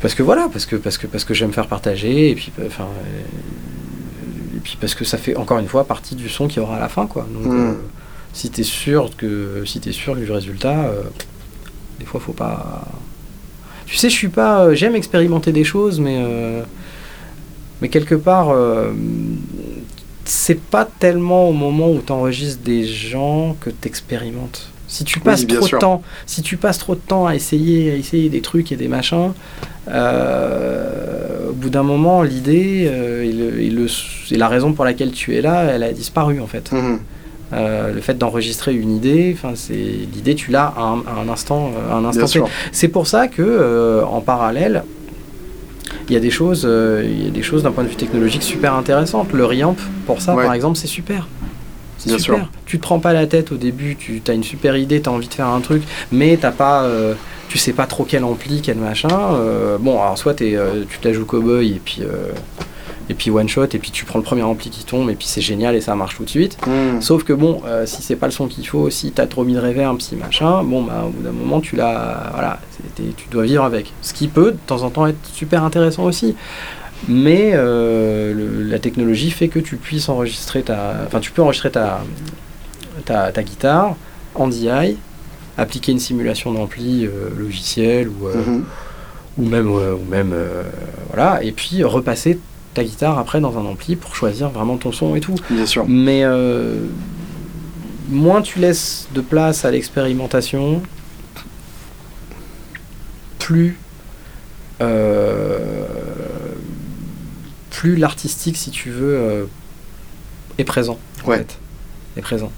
parce 0.00 0.14
que 0.14 0.22
voilà, 0.22 0.48
parce 0.52 0.66
que, 0.66 0.76
parce 0.76 0.98
que, 0.98 1.06
parce 1.06 1.24
que 1.24 1.34
j'aime 1.34 1.52
faire 1.52 1.66
partager, 1.66 2.30
et 2.30 2.34
puis, 2.34 2.52
enfin, 2.66 2.86
puis 4.66 4.76
parce 4.80 4.94
que 4.94 5.04
ça 5.04 5.16
fait 5.16 5.36
encore 5.36 5.58
une 5.58 5.68
fois 5.68 5.84
partie 5.84 6.16
du 6.16 6.28
son 6.28 6.48
qu'il 6.48 6.58
y 6.58 6.60
aura 6.60 6.76
à 6.76 6.80
la 6.80 6.88
fin, 6.88 7.06
quoi. 7.06 7.26
Donc, 7.32 7.52
Mm. 7.52 7.70
euh, 7.70 7.72
si 8.32 8.50
t'es 8.50 8.64
sûr 8.64 9.16
que 9.16 9.62
si 9.64 9.80
t'es 9.80 9.92
sûr 9.92 10.16
du 10.16 10.30
résultat, 10.30 10.86
euh, 10.86 11.02
des 11.98 12.04
fois 12.04 12.20
faut 12.20 12.32
pas. 12.32 12.84
Tu 13.86 13.96
sais, 13.96 14.08
je 14.10 14.14
suis 14.14 14.28
pas. 14.28 14.64
euh, 14.64 14.74
J'aime 14.74 14.94
expérimenter 14.96 15.52
des 15.52 15.64
choses, 15.64 16.00
mais 16.00 16.16
euh, 16.18 16.62
mais 17.80 17.88
quelque 17.88 18.14
part, 18.16 18.50
euh, 18.50 18.90
c'est 20.24 20.60
pas 20.60 20.84
tellement 20.98 21.48
au 21.48 21.52
moment 21.52 21.90
où 21.90 21.98
t'enregistres 22.00 22.62
des 22.62 22.84
gens 22.84 23.56
que 23.60 23.70
t'expérimentes. 23.70 24.68
Si 24.88 25.04
tu 25.04 25.18
passes 25.20 25.44
bien 25.44 25.56
trop 25.58 25.66
sûr. 25.66 25.78
de 25.78 25.80
temps, 25.80 26.02
si 26.26 26.42
tu 26.42 26.56
passes 26.56 26.78
trop 26.78 26.94
de 26.94 27.00
temps 27.00 27.26
à 27.26 27.34
essayer, 27.34 27.90
à 27.92 27.94
essayer 27.96 28.28
des 28.28 28.40
trucs 28.40 28.70
et 28.70 28.76
des 28.76 28.86
machins, 28.88 29.32
euh, 29.88 31.50
au 31.50 31.52
bout 31.52 31.70
d'un 31.70 31.82
moment, 31.82 32.22
l'idée 32.22 32.88
euh, 32.88 33.24
et 34.30 34.36
la 34.36 34.48
raison 34.48 34.72
pour 34.72 34.84
laquelle 34.84 35.10
tu 35.12 35.34
es 35.36 35.40
là, 35.42 35.64
elle 35.64 35.82
a 35.82 35.92
disparu 35.92 36.40
en 36.40 36.46
fait. 36.46 36.70
Mhm. 36.72 37.00
Euh, 37.52 37.92
le 37.92 38.00
fait 38.00 38.18
d'enregistrer 38.18 38.74
une 38.74 38.96
idée, 38.96 39.32
enfin 39.36 39.52
c'est 39.54 39.74
l'idée 39.74 40.34
tu 40.34 40.50
l'as 40.50 40.72
à 40.76 40.80
un, 40.82 40.98
à 41.06 41.20
un 41.24 41.28
instant, 41.28 41.70
euh, 41.76 41.92
à 41.92 41.96
un 41.96 42.04
instant 42.04 42.26
sûr. 42.26 42.48
C'est 42.72 42.88
pour 42.88 43.06
ça 43.06 43.28
que 43.28 43.40
euh, 43.40 44.04
en 44.04 44.20
parallèle, 44.20 44.82
il 46.08 46.14
y 46.14 46.16
a 46.16 46.20
des 46.20 46.30
choses, 46.30 46.64
euh, 46.68 47.04
il 47.08 47.24
y 47.24 47.28
a 47.28 47.30
des 47.30 47.42
choses 47.42 47.62
d'un 47.62 47.70
point 47.70 47.84
de 47.84 47.88
vue 47.88 47.94
technologique 47.96 48.42
super 48.42 48.74
intéressantes. 48.74 49.32
Le 49.32 49.44
Reamp, 49.44 49.76
pour 50.06 50.20
ça 50.20 50.34
Ouais. 50.34 50.42
par 50.44 50.54
exemple, 50.54 50.76
c'est 50.76 50.88
super. 50.88 51.28
C'est 51.98 52.08
Bien 52.08 52.18
super. 52.18 52.36
sûr. 52.38 52.48
Tu 52.66 52.78
te 52.78 52.82
prends 52.82 52.98
pas 52.98 53.12
la 53.12 53.26
tête 53.26 53.52
au 53.52 53.56
début, 53.56 53.96
tu 53.96 54.20
as 54.26 54.32
une 54.32 54.44
super 54.44 54.76
idée, 54.76 55.00
tu 55.00 55.08
as 55.08 55.12
envie 55.12 55.28
de 55.28 55.34
faire 55.34 55.46
un 55.48 55.60
truc, 55.60 55.82
mais 56.10 56.36
t'as 56.40 56.50
pas, 56.50 56.82
euh, 56.82 57.14
tu 57.48 57.58
sais 57.58 57.72
pas 57.72 57.86
trop 57.86 58.04
quel 58.04 58.24
ampli, 58.24 58.60
quel 58.60 58.76
machin. 58.76 59.08
euh, 59.34 59.78
bon, 59.78 60.00
alors 60.02 60.18
soit 60.18 60.40
euh, 60.42 60.82
tu 60.90 60.98
te 60.98 61.06
la 61.08 61.14
joues 61.14 61.24
cowboy 61.24 61.68
et 61.70 61.80
puis 61.84 61.98
euh, 62.02 62.32
et 63.08 63.14
puis 63.14 63.30
one 63.30 63.48
shot 63.48 63.66
et 63.72 63.78
puis 63.78 63.90
tu 63.90 64.04
prends 64.04 64.18
le 64.18 64.24
premier 64.24 64.42
ampli 64.42 64.68
qui 64.70 64.84
tombe 64.84 65.08
et 65.10 65.14
puis 65.14 65.26
c'est 65.26 65.40
génial 65.40 65.74
et 65.76 65.80
ça 65.80 65.94
marche 65.94 66.16
tout 66.16 66.24
de 66.24 66.28
suite. 66.30 66.58
Mhm. 66.66 67.00
Sauf 67.00 67.22
que 67.24 67.32
bon, 67.32 67.62
euh, 67.66 67.86
si 67.86 68.02
c'est 68.02 68.16
pas 68.16 68.26
le 68.26 68.32
son 68.32 68.48
qu'il 68.48 68.66
faut, 68.66 68.90
si 68.90 69.12
t'as 69.12 69.26
trop 69.26 69.44
mis 69.44 69.54
de 69.54 69.60
reverb, 69.60 70.00
si 70.00 70.16
machin, 70.16 70.62
bon 70.64 70.82
bah 70.82 71.04
au 71.06 71.10
bout 71.10 71.22
d'un 71.22 71.32
moment 71.32 71.60
tu 71.60 71.76
l'as, 71.76 72.30
voilà, 72.32 72.60
tu 72.96 73.28
dois 73.30 73.44
vivre 73.44 73.62
avec. 73.64 73.92
Ce 74.02 74.12
qui 74.12 74.28
peut 74.28 74.52
de 74.52 74.58
temps 74.66 74.82
en 74.82 74.90
temps 74.90 75.06
être 75.06 75.24
super 75.32 75.62
intéressant 75.64 76.04
aussi. 76.04 76.34
Mais 77.08 77.50
euh, 77.54 78.32
le- 78.32 78.62
la 78.64 78.78
technologie 78.78 79.30
fait 79.30 79.48
que 79.48 79.58
tu 79.58 79.76
puisses 79.76 80.08
enregistrer 80.08 80.62
ta, 80.62 80.94
enfin 81.06 81.20
tu 81.20 81.30
peux 81.30 81.42
enregistrer 81.42 81.70
ta, 81.70 82.00
ta, 83.04 83.30
ta 83.32 83.42
guitare 83.42 83.94
en 84.34 84.48
DI, 84.48 84.96
appliquer 85.58 85.92
une 85.92 85.98
simulation 85.98 86.52
d'ampli 86.52 87.06
euh, 87.06 87.30
logiciel 87.38 88.08
ou, 88.08 88.28
euh, 88.28 88.34
Mhm. 88.36 88.64
ou 89.38 89.44
même, 89.46 89.68
ou 89.70 90.10
même 90.10 90.34
voilà, 91.08 91.42
et 91.44 91.52
puis 91.52 91.84
repasser 91.84 92.38
ta 92.76 92.84
guitare 92.84 93.18
après 93.18 93.40
dans 93.40 93.58
un 93.58 93.64
ampli 93.64 93.96
pour 93.96 94.14
choisir 94.14 94.50
vraiment 94.50 94.76
ton 94.76 94.92
son 94.92 95.14
et 95.16 95.20
tout. 95.20 95.34
Bien 95.50 95.66
sûr. 95.66 95.84
Mais 95.88 96.22
euh, 96.24 96.76
moins 98.10 98.42
tu 98.42 98.58
laisses 98.58 99.08
de 99.14 99.20
place 99.20 99.64
à 99.64 99.70
l'expérimentation, 99.70 100.82
plus 103.38 103.78
euh, 104.80 105.84
plus 107.70 107.96
l'artistique, 107.96 108.56
si 108.56 108.70
tu 108.70 108.90
veux, 108.90 109.16
euh, 109.16 109.44
est 110.58 110.64
présent. 110.64 110.98
en 111.24 111.28
Ouais. 111.28 111.38
fait. 111.38 111.58
Est 112.16 112.22
présent. 112.22 112.50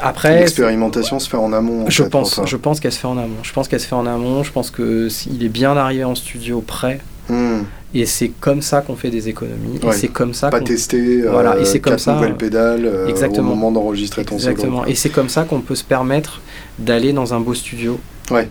Après, 0.00 0.40
L'expérimentation 0.40 1.20
se 1.20 1.28
fait 1.28 1.36
en 1.36 1.52
amont. 1.52 1.86
en 1.86 1.90
je 1.90 2.02
fait, 2.02 2.08
pense, 2.10 2.40
je 2.44 2.56
pense 2.56 2.80
qu'elle 2.80 2.92
se 2.92 2.98
fait 2.98 3.06
en 3.06 3.18
amont. 3.18 3.36
Je 3.44 3.52
pense 3.52 3.68
qu'elle 3.68 3.80
se 3.80 3.86
fait 3.86 3.94
en 3.94 4.06
amont. 4.06 4.42
Je 4.42 4.50
pense 4.50 4.70
que 4.70 5.08
il 5.30 5.44
est 5.44 5.48
bien 5.48 5.74
d'arriver 5.76 6.02
en 6.04 6.14
studio 6.16 6.60
prêt. 6.60 7.00
Mhm. 7.28 7.64
Et 7.94 8.04
c'est 8.04 8.28
comme 8.28 8.60
ça 8.62 8.82
qu'on 8.82 8.96
fait 8.96 9.10
des 9.10 9.28
économies. 9.28 9.78
Ouais. 9.82 9.90
Et 9.90 9.92
c'est 9.92 10.08
comme 10.08 10.34
ça 10.34 10.50
Pas 10.50 10.58
qu'on 10.58 10.66
tester 10.66 11.22
euh, 11.22 11.30
Voilà, 11.30 11.58
et 11.58 11.64
c'est 11.64 11.80
comme 11.80 11.98
ça, 11.98 12.14
nouvelles 12.14 12.36
pédales 12.36 12.84
euh, 12.84 13.06
exactement. 13.06 13.52
au 13.52 13.54
moment 13.54 13.72
d'enregistrer 13.72 14.24
ton 14.24 14.34
Exactement. 14.34 14.80
solo. 14.80 14.90
Et 14.90 14.94
c'est 14.94 15.08
comme 15.08 15.28
ça 15.30 15.44
qu'on 15.44 15.60
peut 15.60 15.74
se 15.76 15.84
permettre 15.84 16.40
d'aller 16.78 17.12
dans 17.12 17.32
un 17.32 17.40
beau 17.40 17.54
studio. 17.54 17.98
Ouais. 18.30 18.48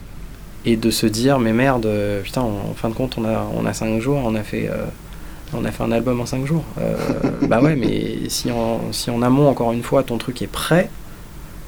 Et 0.66 0.78
de 0.78 0.90
se 0.90 1.06
dire, 1.06 1.38
mais 1.38 1.54
merde, 1.54 1.86
euh, 1.86 2.22
putain, 2.24 2.42
en, 2.42 2.48
en 2.72 2.74
fin 2.76 2.90
de 2.90 2.96
compte, 2.96 3.18
on 3.20 3.26
a, 3.26 3.48
on 3.56 3.66
a 3.68 3.74
cinq 3.74 4.00
jours, 4.02 4.20
on 4.26 4.34
a 4.34 4.42
fait, 4.42 4.68
euh, 4.68 4.86
on 5.54 5.64
a 5.64 5.70
fait 5.72 5.84
un 5.84 5.92
album 5.92 6.22
en 6.22 6.26
cinq 6.26 6.46
jours. 6.48 6.64
Euh, 6.80 6.96
bah 7.48 7.62
ouais, 7.62 7.76
mais 7.76 8.30
si 8.30 8.50
en, 8.52 8.80
si 8.92 9.12
en 9.12 9.22
amont, 9.22 9.48
encore 9.48 9.74
une 9.74 9.84
fois, 9.84 10.02
ton 10.02 10.18
truc 10.18 10.42
est 10.42 10.48
prêt, 10.48 10.90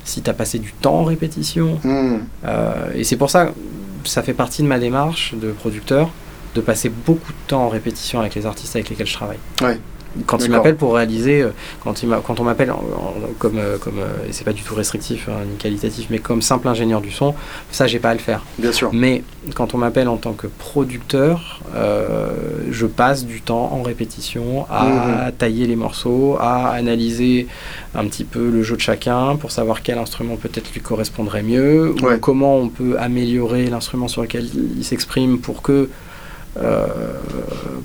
si 0.04 0.22
t'as 0.22 0.34
passé 0.34 0.58
du 0.58 0.72
temps 0.74 1.02
en 1.02 1.04
répétition, 1.04 1.80
euh, 1.86 2.74
et 2.96 3.04
c'est 3.04 3.18
pour 3.18 3.30
ça, 3.30 3.52
ça 4.04 4.24
fait 4.24 4.34
partie 4.34 4.64
de 4.64 4.68
ma 4.68 4.80
démarche 4.80 5.36
de 5.40 5.52
producteur, 5.52 6.10
de 6.58 6.62
passer 6.62 6.90
beaucoup 6.90 7.32
de 7.32 7.38
temps 7.48 7.64
en 7.66 7.70
répétition 7.70 8.20
avec 8.20 8.34
les 8.36 8.46
artistes 8.46 8.76
avec 8.76 8.90
lesquels 8.90 9.08
je 9.08 9.14
travaille. 9.14 9.38
Ouais. 9.62 9.80
Quand 10.26 10.44
ils 10.44 10.50
m'appellent 10.50 10.78
pour 10.78 10.96
réaliser, 10.96 11.44
euh, 11.44 11.50
quand, 11.84 12.02
ils 12.02 12.10
m'a- 12.10 12.22
quand 12.26 12.40
on 12.40 12.44
m'appelle 12.44 12.74
comme, 13.38 13.60
euh, 13.60 13.78
comme 13.78 14.00
euh, 14.00 14.28
et 14.28 14.32
c'est 14.34 14.46
pas 14.46 14.54
du 14.54 14.64
tout 14.64 14.74
restrictif 14.74 15.30
hein, 15.30 15.44
ni 15.48 15.58
qualitatif, 15.58 16.08
mais 16.10 16.18
comme 16.18 16.42
simple 16.42 16.68
ingénieur 16.68 17.02
du 17.02 17.12
son, 17.12 17.36
ça 17.72 17.86
j'ai 17.86 18.00
pas 18.00 18.10
à 18.10 18.14
le 18.16 18.20
faire. 18.20 18.42
Bien 18.58 18.72
sûr. 18.72 18.90
Mais 18.94 19.22
quand 19.54 19.76
on 19.76 19.78
m'appelle 19.78 20.08
en 20.08 20.18
tant 20.18 20.34
que 20.34 20.48
producteur, 20.48 21.62
euh, 21.76 22.30
je 22.72 22.88
passe 22.88 23.26
du 23.26 23.42
temps 23.42 23.70
en 23.74 23.84
répétition 23.84 24.66
à 24.72 25.30
tailler 25.38 25.68
les 25.68 25.76
morceaux, 25.76 26.38
à 26.40 26.70
analyser 26.70 27.48
un 27.94 28.06
petit 28.08 28.24
peu 28.24 28.50
le 28.50 28.64
jeu 28.64 28.76
de 28.76 28.82
chacun 28.82 29.36
pour 29.36 29.52
savoir 29.52 29.84
quel 29.84 30.00
instrument 30.00 30.36
peut-être 30.38 30.74
lui 30.74 30.82
correspondrait 30.82 31.44
mieux, 31.44 31.92
ou 31.92 32.18
comment 32.20 32.58
on 32.58 32.70
peut 32.70 32.96
améliorer 32.98 33.68
l'instrument 33.68 34.08
sur 34.08 34.24
lequel 34.24 34.50
il 34.80 34.84
s'exprime 34.84 35.38
pour 35.40 35.62
que 35.62 35.90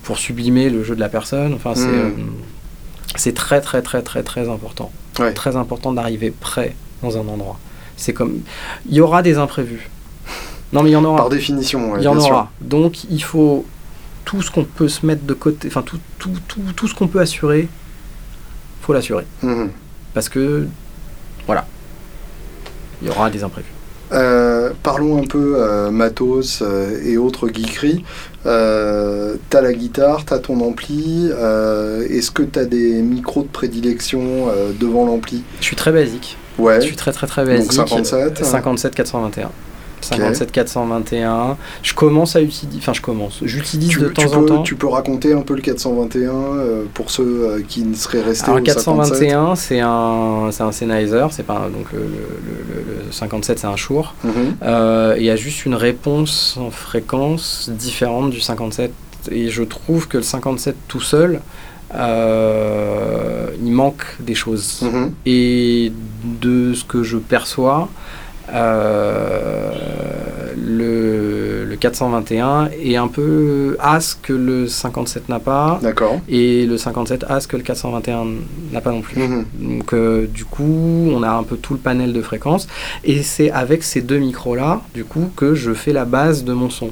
pour 0.03 0.19
sublimer 0.19 0.71
le 0.71 0.83
jeu 0.83 0.95
de 0.95 1.01
la 1.01 1.09
personne. 1.09 1.55
Enfin, 1.55 1.73
c'est 1.75 1.87
Mhm. 1.87 1.95
euh, 1.95 2.11
c'est 3.17 3.35
très 3.35 3.61
très 3.61 3.83
très 3.83 4.03
très 4.03 4.23
très 4.23 4.49
important. 4.49 4.91
Ouais. 5.19 5.33
Très 5.35 5.57
important 5.57 5.93
d'arriver 5.93 6.31
prêt 6.31 6.75
dans 7.03 7.17
un 7.17 7.29
endroit. 7.29 7.59
C'est 7.97 8.13
comme 8.15 8.41
il 8.89 8.95
y 8.95 9.01
aura 9.01 9.23
des 9.23 9.37
imprévus. 9.39 9.91
Non 10.73 10.83
mais 10.83 10.91
il 10.91 10.93
y 10.95 10.97
en 10.97 11.05
aura. 11.05 11.19
Par 11.19 11.29
définition, 11.29 11.93
ouais, 11.93 12.01
Il 12.01 12.05
y 12.05 12.09
en 12.09 12.19
sûr. 12.19 12.33
aura. 12.33 12.51
Donc 12.63 13.05
il 13.05 13.23
faut 13.23 13.67
tout 14.25 14.41
ce 14.41 14.51
qu'on 14.51 14.65
peut 14.65 14.89
se 14.89 15.05
mettre 15.05 15.25
de 15.25 15.35
côté, 15.35 15.69
enfin 15.69 15.83
tout, 15.83 15.99
tout, 16.19 16.31
tout, 16.49 16.61
tout 16.75 16.89
ce 16.89 16.95
qu'on 16.95 17.09
peut 17.09 17.21
assurer, 17.21 17.69
faut 18.81 18.93
l'assurer. 18.95 19.27
Mhm. 19.43 19.71
Parce 20.15 20.29
que, 20.29 20.67
voilà, 21.47 21.67
il 23.03 23.09
y 23.09 23.11
aura 23.11 23.29
des 23.31 23.43
imprévus. 23.43 23.69
Euh, 24.13 24.71
parlons 24.83 25.19
un 25.23 25.27
peu 25.27 25.55
euh, 25.57 25.91
matos 25.91 26.61
euh, 26.63 27.01
et 27.05 27.17
autres 27.17 27.49
geekeries. 27.49 28.05
Euh, 28.45 29.37
t'as 29.51 29.61
la 29.61 29.73
guitare, 29.73 30.25
t'as 30.25 30.39
ton 30.39 30.61
ampli. 30.61 31.31
euh, 31.33 32.07
Est-ce 32.11 32.31
que 32.31 32.43
t'as 32.43 32.65
des 32.65 33.01
micros 33.03 33.43
de 33.43 33.49
prédilection 33.49 34.21
euh, 34.49 34.73
devant 34.79 35.07
l'ampli? 35.07 35.43
Je 35.61 35.65
suis 35.65 35.77
très 35.77 35.93
basique. 35.93 36.37
Ouais. 36.59 36.81
Je 36.81 36.87
suis 36.87 36.97
très 36.97 37.13
très 37.13 37.27
très 37.27 37.45
basique. 37.45 37.63
Donc 37.75 37.89
57. 37.89 38.45
57 38.45 38.95
421. 38.95 39.51
57 40.05 40.51
421. 40.53 41.57
Je 41.83 41.95
commence 41.95 42.37
à 42.37 42.41
utiliser, 42.43 42.79
enfin 42.79 42.93
je 42.93 43.01
commence, 43.01 43.41
j'utilise 43.43 43.97
de 43.99 44.09
temps 44.09 44.33
en 44.35 44.45
temps. 44.45 44.63
tu 44.63 44.75
peux 44.75 44.87
raconter 44.89 45.33
un 45.33 45.41
peu 45.43 45.55
le 45.55 45.61
421 45.63 46.31
euh, 46.33 46.85
pour 46.95 47.11
ceux 47.11 47.23
euh, 47.25 47.63
qui 47.67 47.83
ne 47.83 47.95
seraient 47.95 48.21
restés 48.23 48.51
Alors 48.51 48.61
au 48.63 48.65
57 48.67 48.85
421 49.21 49.55
c'est 49.57 49.81
un 49.81 50.49
c'est 50.51 50.63
un 50.63 50.73
Sennheiser, 50.73 51.27
c'est 51.31 51.47
pas 51.47 51.69
donc 51.73 51.93
le, 51.93 52.01
le- 52.01 52.05
le- 52.07 53.05
le 53.07 53.13
57 53.13 53.59
c'est 53.59 53.67
un 53.67 53.77
Shure. 53.77 54.15
Mhm. 54.25 54.33
Euh, 54.63 55.15
il 55.19 55.25
y 55.25 55.31
a 55.31 55.37
juste 55.37 55.65
une 55.67 55.75
réponse 55.75 56.57
en 56.61 56.71
fréquence 56.71 57.71
différente 57.73 58.31
du 58.31 58.41
57 58.41 58.93
et 59.31 59.51
je 59.51 59.63
trouve 59.63 60.09
que 60.09 60.17
le 60.17 60.23
57 60.25 60.75
tout 60.89 61.01
seul 61.01 61.41
il 63.65 63.73
manque 63.73 64.05
des 64.21 64.35
choses 64.35 64.81
Mhm. 64.83 65.13
et 65.27 65.93
de 66.41 66.75
ce 66.75 66.85
que 66.85 67.03
je 67.03 67.19
perçois 67.19 67.89
le, 70.57 71.65
le 71.65 71.77
421 71.77 72.69
est 72.83 72.97
un 72.97 73.09
peu 73.09 73.77
as 73.81 74.01
ce 74.01 74.15
que 74.17 74.33
le 74.33 74.67
57 74.69 75.29
n'a 75.29 75.41
pas 75.41 75.79
D'accord. 75.83 76.21
et 76.29 76.67
le 76.67 76.77
57 76.77 77.25
a 77.29 77.41
ce 77.41 77.49
que 77.49 77.57
le 77.57 77.63
421 77.63 78.27
n'a 78.73 78.81
pas 78.81 78.91
non 78.93 79.01
plus 79.01 79.21
Mhm. 79.23 79.45
donc 79.61 79.93
euh, 79.95 80.27
du 80.27 80.45
coup, 80.45 81.09
on 81.13 81.23
a 81.23 81.31
un 81.31 81.43
peu 81.43 81.57
tout 81.57 81.75
le 81.75 81.79
panel 81.79 82.13
de 82.13 82.23
fréquences 82.23 82.67
et 83.05 83.23
c'est 83.23 83.51
avec 83.51 83.83
ces 83.83 84.01
deux 84.03 84.19
micros 84.19 84.55
là, 84.57 84.83
du 84.95 85.05
coup, 85.05 85.31
que 85.37 85.55
je 85.55 85.73
fais 85.73 85.93
la 85.93 86.05
base 86.05 86.45
de 86.45 86.53
mon 86.53 86.71
son. 86.71 86.91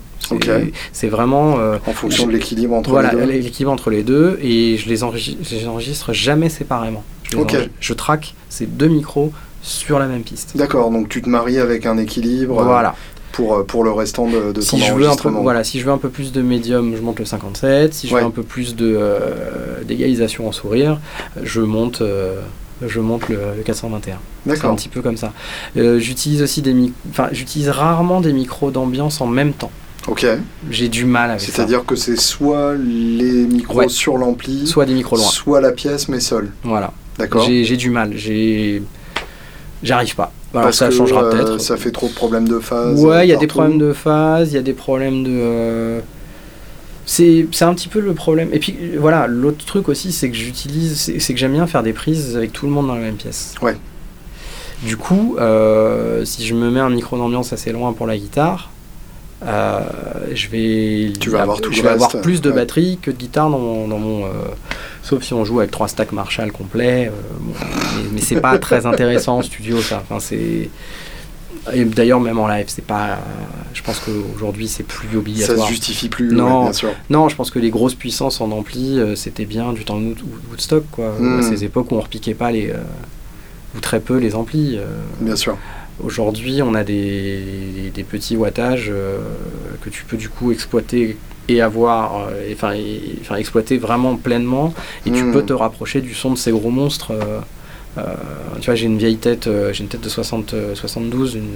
C'est 0.92 1.08
vraiment 1.08 1.58
euh, 1.58 1.78
En 1.88 1.92
fonction 1.92 2.26
de 2.26 2.32
l'équilibre 2.32 2.74
entre 2.74 2.90
voilà 2.90 3.12
les 3.12 3.26
deux. 3.26 3.32
l'équilibre 3.32 3.72
entre 3.72 3.90
les 3.90 4.04
deux 4.04 4.38
et 4.40 4.76
je 4.76 4.88
les 4.88 5.02
enregistre, 5.02 5.40
je 5.42 5.56
les 5.56 5.66
enregistre 5.66 6.12
jamais 6.12 6.48
séparément. 6.48 7.02
Je, 7.32 7.36
je 7.80 7.92
traque 7.94 8.34
ces 8.48 8.66
deux 8.66 8.86
micros 8.88 9.32
sur 9.62 9.98
la 9.98 10.06
même 10.06 10.22
piste. 10.22 10.56
D'accord, 10.56 10.90
donc 10.90 11.08
tu 11.08 11.22
te 11.22 11.28
maries 11.28 11.58
avec 11.58 11.86
un 11.86 11.96
équilibre 11.98 12.60
euh, 12.60 12.64
Voilà. 12.64 12.94
pour, 13.32 13.54
euh, 13.54 13.62
pour 13.64 13.84
le 13.84 13.90
restant 13.92 14.26
de, 14.26 14.52
de 14.52 14.60
ton 14.60 14.60
Si 14.62 14.80
je 14.80 14.92
veux 14.92 15.08
un 15.08 15.16
peu, 15.16 15.28
voilà, 15.28 15.64
si 15.64 15.78
je 15.80 15.84
veux 15.84 15.92
un 15.92 15.98
peu 15.98 16.08
plus 16.08 16.32
de 16.32 16.42
médium, 16.42 16.94
je 16.96 17.02
monte 17.02 17.18
le 17.18 17.24
57. 17.24 17.92
Si 17.94 18.08
je 18.08 18.14
Ouais. 18.14 18.20
veux 18.20 18.26
un 18.26 18.30
peu 18.30 18.42
plus 18.42 18.74
de 18.76 18.94
euh, 18.98 19.82
d'égalisation 19.84 20.48
en 20.48 20.52
sourire, 20.52 20.98
je 21.42 21.60
monte, 21.60 22.00
euh, 22.02 22.40
je 22.86 23.00
monte 23.00 23.28
le, 23.28 23.38
le 23.56 23.62
421. 23.62 24.16
C'est 24.46 24.50
un 24.50 24.54
D'accord. 24.54 24.76
petit 24.76 24.88
peu 24.88 25.02
comme 25.02 25.16
ça. 25.18 25.32
Euh, 25.76 25.98
j'utilise 25.98 26.42
aussi 26.42 26.62
des 26.62 26.74
enfin 27.10 27.28
j'utilise 27.32 27.68
rarement 27.68 28.20
des 28.22 28.32
micros 28.32 28.70
d'ambiance 28.70 29.20
en 29.20 29.26
même 29.26 29.52
temps. 29.52 29.70
Ok. 30.08 30.26
J'ai 30.70 30.88
du 30.88 31.04
mal 31.04 31.28
avec 31.30 31.42
ça. 31.42 31.52
C'est-à-dire 31.52 31.84
que 31.84 31.94
c'est 31.94 32.18
soit 32.18 32.72
les 32.74 33.44
micros 33.46 33.80
Ouais. 33.80 33.88
sur 33.90 34.16
l'ampli, 34.16 34.66
Soit 34.66 34.86
des 34.86 34.94
micros 34.94 35.16
loin. 35.16 35.26
soit 35.26 35.60
la 35.60 35.72
pièce 35.72 36.08
mais 36.08 36.20
seule. 36.20 36.50
Voilà. 36.64 36.92
D'accord. 37.18 37.44
J'ai 37.44 37.64
j'ai 37.64 37.76
du 37.76 37.90
mal. 37.90 38.12
J'ai. 38.16 38.82
J'arrive 39.82 40.14
pas. 40.14 40.32
Alors 40.52 40.64
Parce 40.64 40.78
ça 40.78 40.88
que 40.88 40.94
changera 40.94 41.24
euh, 41.24 41.30
peut-être. 41.30 41.60
ça 41.60 41.76
fait 41.76 41.90
trop 41.90 42.08
de 42.08 42.12
problèmes 42.12 42.48
de 42.48 42.58
phase. 42.58 43.02
Ouais, 43.02 43.26
il 43.26 43.30
y 43.30 43.32
a 43.32 43.36
des 43.36 43.46
problèmes 43.46 43.78
de 43.78 43.92
phase, 43.92 44.52
il 44.52 44.56
y 44.56 44.58
a 44.58 44.62
des 44.62 44.72
problèmes 44.72 45.22
de. 45.24 45.30
euh, 45.30 46.00
C'est 47.06 47.46
un 47.62 47.74
petit 47.74 47.88
peu 47.88 48.00
le 48.00 48.12
problème. 48.14 48.50
Et 48.52 48.58
puis 48.58 48.76
voilà, 48.98 49.26
l'autre 49.26 49.64
truc 49.64 49.88
aussi, 49.88 50.12
c'est 50.12 50.28
que 50.30 50.36
j'utilise, 50.36 50.98
c'est 50.98 51.18
c'est 51.18 51.32
que 51.34 51.40
j'aime 51.40 51.52
bien 51.52 51.66
faire 51.66 51.82
des 51.82 51.92
prises 51.92 52.36
avec 52.36 52.52
tout 52.52 52.66
le 52.66 52.72
monde 52.72 52.88
dans 52.88 52.94
la 52.94 53.00
même 53.00 53.14
pièce. 53.16 53.54
Ouais. 53.62 53.76
Du 54.82 54.96
coup, 54.96 55.36
euh, 55.38 56.24
si 56.24 56.46
je 56.46 56.54
me 56.54 56.70
mets 56.70 56.80
un 56.80 56.90
micro 56.90 57.16
d'ambiance 57.18 57.52
assez 57.52 57.70
loin 57.72 57.92
pour 57.92 58.06
la 58.06 58.16
guitare, 58.16 58.70
euh, 59.44 59.80
je 60.34 60.48
vais, 60.48 61.12
Tu 61.18 61.30
vas 61.30 61.42
avoir 61.42 61.60
tout 61.60 61.72
je 61.72 61.78
le 61.78 61.82
vais 61.84 61.88
avoir 61.90 62.10
reste, 62.10 62.22
plus 62.22 62.40
de 62.40 62.50
ouais. 62.50 62.56
batterie 62.56 62.98
que 63.00 63.10
de 63.10 63.16
guitare 63.16 63.48
dans 63.50 63.58
mon, 63.58 63.88
dans 63.88 63.98
mon 63.98 64.24
euh, 64.26 64.28
sauf 65.02 65.22
si 65.22 65.32
on 65.32 65.44
joue 65.44 65.60
avec 65.60 65.70
trois 65.70 65.88
stacks 65.88 66.12
Marshall 66.12 66.52
complets. 66.52 67.06
euh, 67.08 67.10
bon, 67.38 67.52
mais 67.96 68.02
mais 68.14 68.20
c'est 68.20 68.40
pas 68.40 68.58
très 68.58 68.84
intéressant 68.86 69.38
en 69.38 69.42
studio, 69.42 69.80
ça. 69.80 70.02
Enfin, 70.02 70.20
c'est 70.20 70.68
et 71.74 71.84
d'ailleurs 71.84 72.20
même 72.20 72.38
en 72.38 72.48
live, 72.48 72.66
c'est 72.68 72.84
pas. 72.84 73.18
Je 73.74 73.82
pense 73.82 73.98
qu'aujourd'hui 74.00 74.66
c'est 74.68 74.82
plus 74.82 75.08
Ça 75.12 75.16
obligatoire. 75.18 75.66
se 75.66 75.70
justifie 75.72 76.08
plus, 76.08 76.32
Non. 76.32 76.58
ouais, 76.58 76.64
bien 76.64 76.72
sûr. 76.72 76.90
Non, 77.10 77.28
je 77.28 77.36
pense 77.36 77.50
que 77.50 77.58
les 77.58 77.70
grosses 77.70 77.94
puissances 77.94 78.40
en 78.40 78.50
ampli, 78.50 78.98
c'était 79.14 79.44
bien 79.46 79.72
du 79.72 79.84
temps 79.84 79.98
de 79.98 80.06
Wood- 80.06 80.18
Woodstock, 80.50 80.84
quoi. 80.90 81.12
Mm. 81.18 81.38
À 81.40 81.42
ces 81.42 81.64
époques 81.64 81.92
où 81.92 81.96
on 81.96 82.00
repiquait 82.00 82.34
pas 82.34 82.50
les. 82.50 82.72
ou 83.76 83.80
très 83.80 84.00
peu 84.00 84.16
les 84.18 84.34
amplis. 84.34 84.78
Bien 85.20 85.36
sûr. 85.36 85.56
Aujourd'hui, 86.02 86.62
on 86.62 86.74
a 86.74 86.84
des, 86.84 87.90
des 87.94 88.04
petits 88.04 88.36
wattages 88.36 88.88
euh, 88.90 89.18
que 89.82 89.90
tu 89.90 90.04
peux 90.04 90.16
du 90.16 90.28
coup 90.28 90.52
exploiter 90.52 91.16
et 91.48 91.60
avoir, 91.62 92.28
euh, 92.28 92.52
enfin, 92.52 92.72
exploiter 93.36 93.78
vraiment 93.78 94.16
pleinement. 94.16 94.72
Et 95.06 95.10
tu 95.10 95.24
Mm. 95.24 95.32
peux 95.32 95.42
te 95.42 95.52
rapprocher 95.52 96.00
du 96.00 96.14
son 96.14 96.32
de 96.32 96.38
ces 96.38 96.52
gros 96.52 96.70
monstres. 96.70 97.12
euh, 97.98 98.14
tu 98.60 98.66
vois, 98.66 98.76
j'ai 98.76 98.86
une 98.86 98.98
vieille 98.98 99.16
tête, 99.16 99.46
euh, 99.48 99.72
j'ai 99.72 99.82
une 99.82 99.88
tête 99.88 100.00
de 100.00 100.08
60, 100.08 100.54
euh, 100.54 100.74
72, 100.76 101.34
une, 101.34 101.48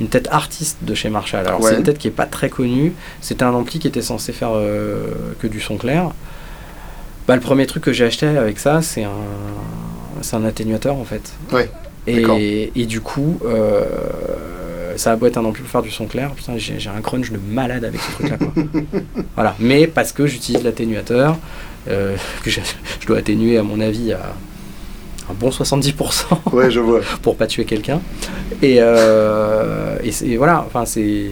une 0.00 0.08
tête 0.08 0.28
artiste 0.30 0.78
de 0.82 0.94
chez 0.94 1.10
Marshall. 1.10 1.46
Alors 1.46 1.60
Ouais. 1.60 1.70
c'est 1.72 1.76
une 1.76 1.82
tête 1.82 1.98
qui 1.98 2.06
est 2.08 2.12
pas 2.12 2.26
très 2.26 2.48
connue. 2.48 2.92
C'était 3.20 3.42
un 3.44 3.52
ampli 3.54 3.80
qui 3.80 3.88
était 3.88 4.00
censé 4.02 4.32
faire 4.32 4.52
que 5.40 5.46
du 5.48 5.60
son 5.60 5.76
clair. 5.76 6.10
Bah, 7.26 7.34
le 7.34 7.40
premier 7.40 7.66
truc 7.66 7.82
que 7.82 7.92
j'ai 7.92 8.04
acheté 8.04 8.26
avec 8.26 8.58
ça, 8.60 8.82
c'est 8.82 9.02
un, 9.02 9.10
c'est 10.22 10.36
un 10.36 10.44
atténuateur 10.44 10.94
en 10.96 11.04
fait. 11.04 11.32
Ouais. 11.52 11.68
Et, 12.06 12.70
et 12.76 12.86
du 12.86 13.00
coup, 13.00 13.38
euh, 13.46 13.84
ça 14.96 15.12
a 15.12 15.16
beau 15.16 15.26
être 15.26 15.38
un 15.38 15.44
ampli 15.44 15.62
pour 15.62 15.70
faire 15.70 15.82
du 15.82 15.90
son 15.90 16.06
clair, 16.06 16.30
putain, 16.32 16.54
j'ai 16.58 16.76
un 16.94 17.00
crunch 17.00 17.30
de 17.30 17.38
malade 17.50 17.84
avec 17.84 18.00
ce 18.00 18.10
truc-là. 18.12 18.36
quoi. 18.38 18.52
voilà, 19.34 19.56
mais 19.58 19.86
parce 19.86 20.12
que 20.12 20.26
j'utilise 20.26 20.62
l'atténuateur, 20.62 21.36
euh, 21.88 22.16
que 22.42 22.50
je, 22.50 22.60
je 23.00 23.06
dois 23.06 23.18
atténuer 23.18 23.58
à 23.58 23.62
mon 23.62 23.80
avis 23.80 24.12
à 24.12 24.20
un 25.30 25.34
bon 25.34 25.48
70% 25.48 26.52
Ouais, 26.52 26.70
je 26.70 26.80
vois. 26.80 27.00
pour 27.22 27.36
pas 27.36 27.46
tuer 27.46 27.64
quelqu'un. 27.64 28.00
Et, 28.62 28.76
euh, 28.80 29.96
et 30.04 30.12
c'est- 30.12 30.36
voilà, 30.36 30.64
enfin 30.66 30.84
c'est. 30.84 31.30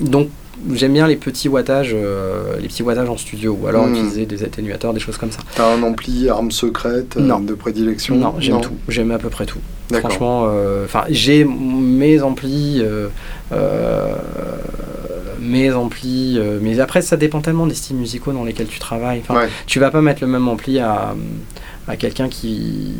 Donc 0.00 0.28
j'aime 0.74 0.92
bien 0.92 1.06
les 1.06 1.16
petits 1.16 1.48
wattages, 1.48 1.92
euh, 1.94 2.56
les 2.60 2.68
petits 2.68 2.82
wattages 2.82 3.08
en 3.08 3.16
studio, 3.16 3.58
ou 3.60 3.66
alors 3.66 3.86
Mm. 3.86 3.94
utiliser 3.94 4.26
des 4.26 4.42
atténuateurs, 4.44 4.92
des 4.94 5.00
choses 5.00 5.16
comme 5.16 5.32
ça. 5.32 5.40
T'as 5.54 5.74
un 5.74 5.82
ampli 5.82 6.28
arme 6.28 6.50
secrète 6.50 7.16
euh, 7.16 7.20
Non. 7.20 7.40
de 7.40 7.54
prédilection 7.54 8.16
Non, 8.16 8.34
j'aime 8.38 8.60
tout, 8.60 8.76
j'aime 8.88 9.10
à 9.10 9.18
peu 9.18 9.30
près 9.30 9.46
tout. 9.46 9.58
Franchement, 9.92 10.44
euh, 10.48 10.84
enfin, 10.84 11.04
j'ai 11.08 11.44
mes 11.44 12.22
amplis, 12.22 12.80
euh, 12.82 13.08
mes 15.40 15.72
amplis, 15.72 16.38
mais 16.60 16.80
après 16.80 17.02
ça 17.02 17.16
dépend 17.16 17.40
tellement 17.40 17.66
des 17.66 17.74
styles 17.74 17.96
musicaux 17.96 18.32
dans 18.32 18.44
lesquels 18.44 18.68
tu 18.68 18.78
travailles. 18.78 19.20
Enfin, 19.22 19.40
Ouais. 19.40 19.48
tu 19.66 19.80
vas 19.80 19.90
pas 19.90 20.00
mettre 20.02 20.20
le 20.22 20.26
même 20.28 20.46
ampli 20.48 20.78
à, 20.78 21.14
à 21.88 21.96
quelqu'un 21.96 22.28
qui, 22.28 22.92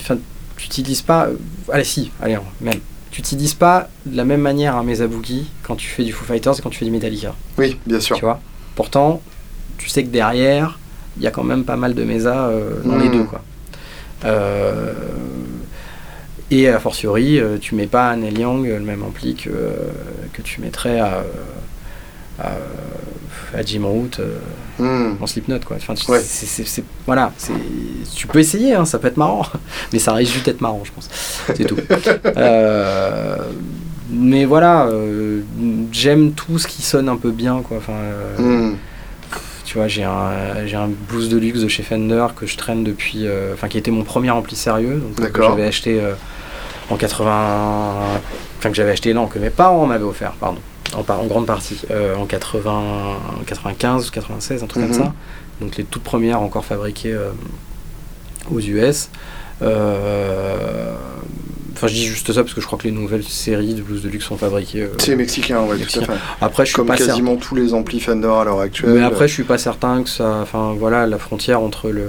enfin, 0.00 0.16
tu 0.56 0.66
utilises 0.66 1.02
pas. 1.02 1.28
Allez 1.70 1.84
si, 1.84 2.10
allez 2.20 2.36
même. 2.60 2.80
Tu 3.14 3.20
utilises 3.20 3.54
pas 3.54 3.88
de 4.06 4.16
la 4.16 4.24
même 4.24 4.40
manière 4.40 4.74
un 4.76 4.82
Mesabuki 4.82 5.46
quand 5.62 5.76
tu 5.76 5.86
fais 5.86 6.02
du 6.02 6.12
Foo 6.12 6.24
Fighters 6.24 6.58
et 6.58 6.62
quand 6.62 6.70
tu 6.70 6.78
fais 6.80 6.84
du 6.84 6.90
Metallica. 6.90 7.32
Oui, 7.58 7.78
bien 7.86 8.00
sûr. 8.00 8.16
Tu 8.16 8.24
vois? 8.24 8.40
Pourtant, 8.74 9.22
tu 9.78 9.88
sais 9.88 10.02
que 10.02 10.08
derrière, 10.08 10.80
il 11.16 11.22
y 11.22 11.28
a 11.28 11.30
quand 11.30 11.44
même 11.44 11.62
pas 11.62 11.76
mal 11.76 11.94
de 11.94 12.02
Mesa 12.02 12.48
euh, 12.48 12.80
dans 12.84 12.96
les 12.96 13.08
Mm. 13.08 13.12
deux, 13.12 13.22
quoi. 13.22 13.40
Euh, 14.24 14.94
et 16.50 16.68
a 16.68 16.80
fortiori, 16.80 17.38
euh, 17.38 17.56
tu 17.60 17.76
mets 17.76 17.86
pas 17.86 18.08
à 18.10 18.16
Neil 18.16 18.36
Young 18.40 18.66
le 18.66 18.80
même 18.80 19.04
ampli 19.04 19.36
que, 19.36 19.50
que 20.32 20.42
tu 20.42 20.60
mettrais 20.60 20.98
à, 20.98 21.22
à, 22.40 22.52
à 23.56 23.62
Jim 23.62 23.82
Root 23.84 24.20
Hmm. 24.78 25.12
en 25.20 25.26
Slipknot, 25.28 25.60
quoi. 25.64 25.76
Enfin, 25.76 25.94
tu- 25.94 26.04
voilà, 27.06 27.32
peux 28.26 28.40
essayer, 28.40 28.74
hein, 28.74 28.84
ça 28.84 28.98
peut 28.98 29.06
être 29.06 29.16
marrant, 29.16 29.46
mais 29.92 30.00
ça 30.00 30.12
risque 30.14 30.32
juste 30.32 30.46
d'être 30.46 30.60
marrant, 30.60 30.82
je 30.84 30.90
pense. 30.90 31.08
C'est 31.54 31.64
tout. 31.64 31.76
Euh, 32.36 33.36
mais 34.10 34.44
voilà, 34.44 34.86
euh, 34.86 35.42
j'aime 35.92 36.32
tout 36.32 36.58
ce 36.58 36.66
qui 36.66 36.82
sonne 36.82 37.08
un 37.08 37.16
peu 37.16 37.30
bien, 37.30 37.62
quoi. 37.62 37.76
Enfin, 37.78 37.92
Hmm. 38.38 38.72
tu 39.64 39.78
vois, 39.78 39.86
j'ai 39.88 40.02
un, 40.04 40.66
j'ai 40.66 40.76
un 40.76 40.88
blues 41.08 41.28
de 41.28 41.36
luxe 41.38 41.60
de 41.60 41.68
chez 41.68 41.82
Fender 41.84 42.26
que 42.36 42.46
je 42.46 42.56
traîne 42.56 42.82
depuis. 42.84 43.26
euh, 43.26 43.54
Enfin, 43.54 43.68
qui 43.68 43.78
était 43.78 43.90
mon 43.92 44.02
premier 44.02 44.30
ampli 44.30 44.56
sérieux. 44.56 45.00
Donc, 45.16 45.30
que 45.32 45.42
j'avais 45.42 45.66
acheté 45.66 46.00
euh, 46.00 46.14
en 46.90 46.96
80. 46.96 47.92
Enfin, 48.58 48.70
que 48.70 48.74
j'avais 48.76 48.90
acheté, 48.90 49.14
non, 49.14 49.26
que 49.28 49.38
mes 49.38 49.50
parents 49.50 49.86
m'avaient 49.86 50.04
offert, 50.04 50.32
pardon. 50.32 50.58
En, 50.96 51.02
par- 51.02 51.20
en 51.20 51.26
grande 51.26 51.46
partie. 51.46 51.78
euh, 51.90 52.14
en 52.16 52.26
80, 52.26 52.70
en 52.72 53.44
95 53.46 54.08
ou 54.08 54.10
96, 54.10 54.62
un 54.62 54.66
truc 54.66 54.82
Mhm. 54.84 54.90
comme 54.90 54.98
ça. 55.06 55.12
Donc, 55.60 55.76
les 55.76 55.84
toutes 55.84 56.02
premières 56.02 56.40
encore 56.40 56.64
fabriquées 56.64 57.12
euh, 57.12 57.30
aux 58.50 58.60
US. 58.60 59.08
Euh, 59.62 60.94
Enfin, 61.76 61.88
je 61.88 61.94
dis 61.94 62.06
juste 62.06 62.32
ça 62.32 62.42
parce 62.44 62.54
que 62.54 62.60
je 62.60 62.66
crois 62.66 62.78
que 62.78 62.84
les 62.84 62.92
nouvelles 62.92 63.24
séries 63.24 63.74
de 63.74 63.82
blues 63.82 64.00
de 64.00 64.08
luxe 64.08 64.26
sont 64.26 64.36
fabriquées. 64.36 64.88
C'est 64.98 65.16
mexicain, 65.16 65.58
ouais, 65.62 65.66
tout 65.66 65.72
à 65.72 65.76
Mexicain. 65.78 66.06
fait. 66.06 66.12
après, 66.40 66.64
je 66.64 66.68
suis 66.68 66.76
Comme 66.76 66.86
pas 66.86 66.96
certain. 66.96 67.10
quasiment 67.14 67.34
tous 67.36 67.56
les 67.56 67.74
amplis 67.74 67.98
Fender 67.98 68.28
à 68.28 68.44
l'heure 68.44 68.60
actuelle. 68.60 68.90
Mais 68.94 69.02
après, 69.02 69.26
je 69.26 69.32
suis 69.34 69.42
pas 69.42 69.58
certain 69.58 70.04
que 70.04 70.08
ça. 70.08 70.38
Enfin, 70.40 70.76
voilà, 70.78 71.04
la 71.08 71.18
frontière 71.18 71.60
entre 71.60 71.90
le. 71.90 72.06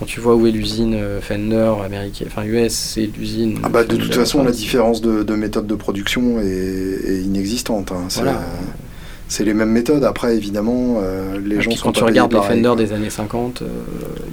Quand 0.00 0.06
tu 0.06 0.20
vois 0.20 0.34
où 0.34 0.46
est 0.46 0.50
l'usine 0.50 0.94
euh, 0.94 1.20
Fender 1.20 1.72
américaine, 1.84 2.28
enfin 2.30 2.42
US, 2.44 2.72
c'est 2.72 3.08
l'usine. 3.18 3.58
Ah 3.62 3.68
bah, 3.68 3.84
de 3.84 3.96
toute 3.96 4.14
façon, 4.14 4.42
la 4.42 4.50
différence 4.50 5.00
de, 5.02 5.22
de 5.22 5.34
méthode 5.34 5.66
de 5.66 5.74
production 5.74 6.40
est, 6.40 6.46
est 6.46 7.20
inexistante. 7.22 7.92
hein. 7.92 8.04
C'est 8.08 8.22
Voilà. 8.22 8.38
euh, 8.38 8.42
c'est 9.28 9.44
les 9.44 9.52
mêmes 9.54 9.70
méthodes. 9.70 10.02
Après, 10.04 10.34
évidemment, 10.34 11.00
euh, 11.02 11.38
les 11.44 11.56
Et 11.56 11.60
gens 11.60 11.70
sont 11.72 11.88
quand 11.88 11.92
tu 11.92 12.04
regardes 12.04 12.32
les 12.32 12.40
Fender 12.40 12.62
quoi. 12.62 12.76
des 12.76 12.92
années 12.94 13.10
50, 13.10 13.60
euh, 13.62 13.66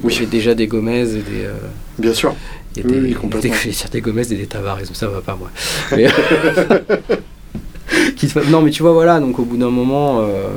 Oui. 0.03 0.13
il 0.13 0.15
y 0.15 0.17
avait 0.19 0.25
déjà 0.31 0.55
des 0.55 0.67
Gomez 0.67 1.01
et 1.01 1.05
des. 1.17 1.45
euh, 1.45 1.53
Bien 1.99 2.13
sûr. 2.13 2.33
et 2.77 2.83
des, 2.83 2.99
oui, 2.99 3.13
complètement. 3.21 3.51
des, 3.63 3.89
des 3.91 4.01
Gomez 4.01 4.21
et 4.31 4.35
des 4.35 4.47
Tavares, 4.47 4.79
ça 4.93 5.07
va 5.09 5.19
pas 5.21 5.35
moi. 5.35 5.49
Mais- 5.91 6.07
non 8.49 8.61
mais 8.61 8.71
tu 8.71 8.83
vois 8.83 8.93
voilà, 8.93 9.19
donc 9.19 9.37
au 9.39 9.43
bout 9.43 9.57
d'un 9.57 9.69
moment, 9.69 10.21
euh, 10.21 10.47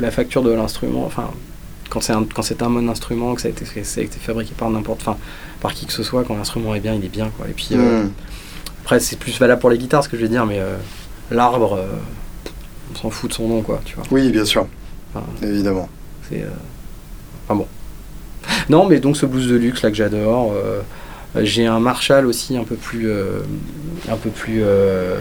la 0.00 0.10
facture 0.10 0.42
de 0.42 0.50
l'instrument, 0.50 1.04
enfin 1.04 1.28
quand 1.90 2.00
c'est 2.00 2.12
un, 2.12 2.24
quand 2.24 2.42
c'est 2.42 2.62
un 2.62 2.70
bon 2.70 2.88
instrument, 2.88 3.34
que 3.34 3.40
ça 3.40 3.48
a 3.48 3.50
été, 3.50 3.64
fait- 3.64 3.84
ça 3.84 4.00
a 4.00 4.04
été 4.04 4.18
fabriqué 4.18 4.52
par 4.56 4.68
n'importe, 4.70 5.00
enfin 5.00 5.16
par 5.60 5.74
qui 5.74 5.86
que 5.86 5.92
ce 5.92 6.02
soit, 6.02 6.24
quand 6.24 6.36
l'instrument 6.36 6.74
est 6.74 6.80
bien, 6.80 6.94
il 6.94 7.04
est 7.04 7.08
bien 7.08 7.30
quoi. 7.36 7.46
Et 7.48 7.52
puis 7.52 7.68
euh, 7.72 8.04
Hmm. 8.04 8.10
après 8.82 9.00
c'est 9.00 9.16
plus 9.18 9.38
valable 9.38 9.60
pour 9.60 9.70
les 9.70 9.78
guitares 9.78 10.04
ce 10.04 10.08
que 10.08 10.16
je 10.16 10.22
vais 10.22 10.28
dire, 10.28 10.46
mais 10.46 10.58
euh, 10.60 10.76
l'arbre, 11.30 11.74
euh, 11.74 11.86
on 12.92 12.96
s'en 12.98 13.10
fout 13.10 13.30
de 13.30 13.34
son 13.34 13.48
nom 13.48 13.62
quoi, 13.62 13.80
tu 13.84 13.94
vois. 13.96 14.04
Oui, 14.10 14.30
bien 14.30 14.44
sûr. 14.44 14.66
Enfin, 15.14 15.24
Évidemment. 15.42 15.88
c'est. 16.28 16.42
euh, 16.42 16.48
Enfin 17.48 17.54
bon. 17.56 17.66
Non, 18.68 18.86
mais 18.86 19.00
donc 19.00 19.16
ce 19.16 19.24
blues 19.26 19.48
de 19.48 19.56
luxe 19.56 19.82
là 19.82 19.90
que 19.90 19.96
j'adore. 19.96 20.52
euh, 20.54 20.80
j'ai 21.40 21.66
un 21.66 21.80
Marshall 21.80 22.26
aussi 22.26 22.56
un 22.56 22.64
peu 22.64 22.76
plus. 22.76 23.08
euh, 23.10 23.40
un 24.10 24.16
peu 24.16 24.30
plus. 24.30 24.60
euh, 24.62 25.18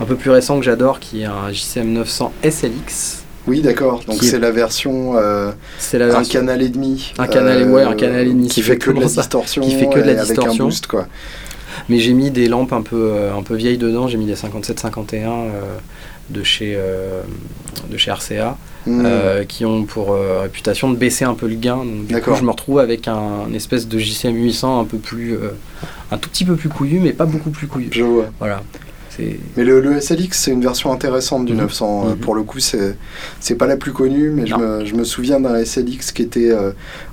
un 0.00 0.04
peu 0.04 0.16
plus 0.16 0.30
récent 0.30 0.58
que 0.58 0.64
j'adore 0.64 1.00
qui 1.00 1.22
est 1.22 1.24
un 1.26 1.50
JCM 1.52 1.90
900 1.92 2.32
SLX. 2.42 3.24
Oui, 3.46 3.60
d'accord. 3.60 4.02
Donc 4.06 4.22
est- 4.22 4.26
c'est 4.26 4.38
la 4.38 4.50
version 4.50 5.16
euh, 5.16 5.52
C'est 5.78 5.98
la 5.98 6.16
un 6.18 6.24
canal 6.24 6.62
et 6.62 6.68
demi. 6.68 7.12
Un 7.18 7.26
canal 7.26 7.62
et- 7.62 7.64
ouais, 7.64 7.82
un 7.82 7.94
canal 7.94 8.26
et 8.26 8.30
demi, 8.30 8.48
Qui 8.48 8.62
fait 8.62 8.76
que 8.78 8.90
de 8.90 9.00
la 9.00 9.08
ça. 9.08 9.20
distorsion. 9.22 9.62
Qui 9.62 9.72
fait 9.76 9.88
que 9.88 9.98
de 9.98 10.04
la 10.04 10.12
et 10.12 10.16
Avec 10.18 10.26
distorsion. 10.26 10.64
un 10.64 10.68
boost, 10.68 10.86
quoi. 10.86 11.06
Mais 11.88 11.98
j'ai 11.98 12.12
mis 12.12 12.30
des 12.30 12.48
lampes 12.48 12.72
un 12.72 12.82
peu, 12.82 13.10
euh, 13.12 13.34
un 13.36 13.42
peu 13.42 13.54
vieilles 13.54 13.78
dedans. 13.78 14.08
J'ai 14.08 14.16
mis 14.18 14.26
des 14.26 14.34
57-51 14.34 15.30
euh, 15.30 15.76
de 16.30 16.42
chez 16.42 16.78
de 17.90 17.96
chez 17.96 18.10
RCA. 18.10 18.56
Hmm. 18.88 19.02
euh, 19.04 19.42
qui 19.42 19.64
ont 19.64 19.82
pour 19.84 20.12
euh, 20.12 20.42
réputation 20.42 20.88
de 20.92 20.96
baisser 20.96 21.24
un 21.24 21.34
peu 21.34 21.48
le 21.48 21.56
gain. 21.56 21.78
Donc, 21.78 22.06
du 22.06 22.20
coup, 22.20 22.36
je 22.36 22.44
me 22.44 22.50
retrouve 22.50 22.78
avec 22.78 23.08
un, 23.08 23.52
espèce 23.52 23.88
de 23.88 23.98
JCM 23.98 24.36
800 24.36 24.78
un 24.80 24.84
peu 24.84 24.98
plus, 24.98 25.32
euh, 25.34 25.50
un 26.12 26.18
tout 26.18 26.30
petit 26.30 26.44
peu 26.44 26.54
plus 26.54 26.68
couillu, 26.68 27.00
mais 27.00 27.12
pas 27.12 27.24
beaucoup 27.26 27.50
plus 27.50 27.66
couillu. 27.66 27.88
Je 27.90 28.04
vois. 28.04 28.26
Voilà. 28.38 28.62
Mais 29.56 29.64
le, 29.64 29.80
le 29.80 30.00
SLX, 30.00 30.32
c'est 30.38 30.50
une 30.50 30.60
version 30.62 30.92
intéressante 30.92 31.46
du 31.46 31.52
Mhm. 31.52 31.60
900. 31.60 32.04
Euh, 32.06 32.10
Mhm. 32.10 32.16
Pour 32.18 32.34
le 32.34 32.42
coup, 32.42 32.58
c'est 32.60 33.54
pas 33.58 33.66
la 33.66 33.76
plus 33.76 33.92
connue, 33.92 34.30
mais 34.30 34.46
je 34.46 34.54
me, 34.54 34.84
je 34.84 34.94
me 34.94 35.04
souviens 35.04 35.40
d'un 35.40 35.56
SLX 35.64 36.12
qui 36.12 36.22
était 36.22 36.50
euh, 36.50 36.72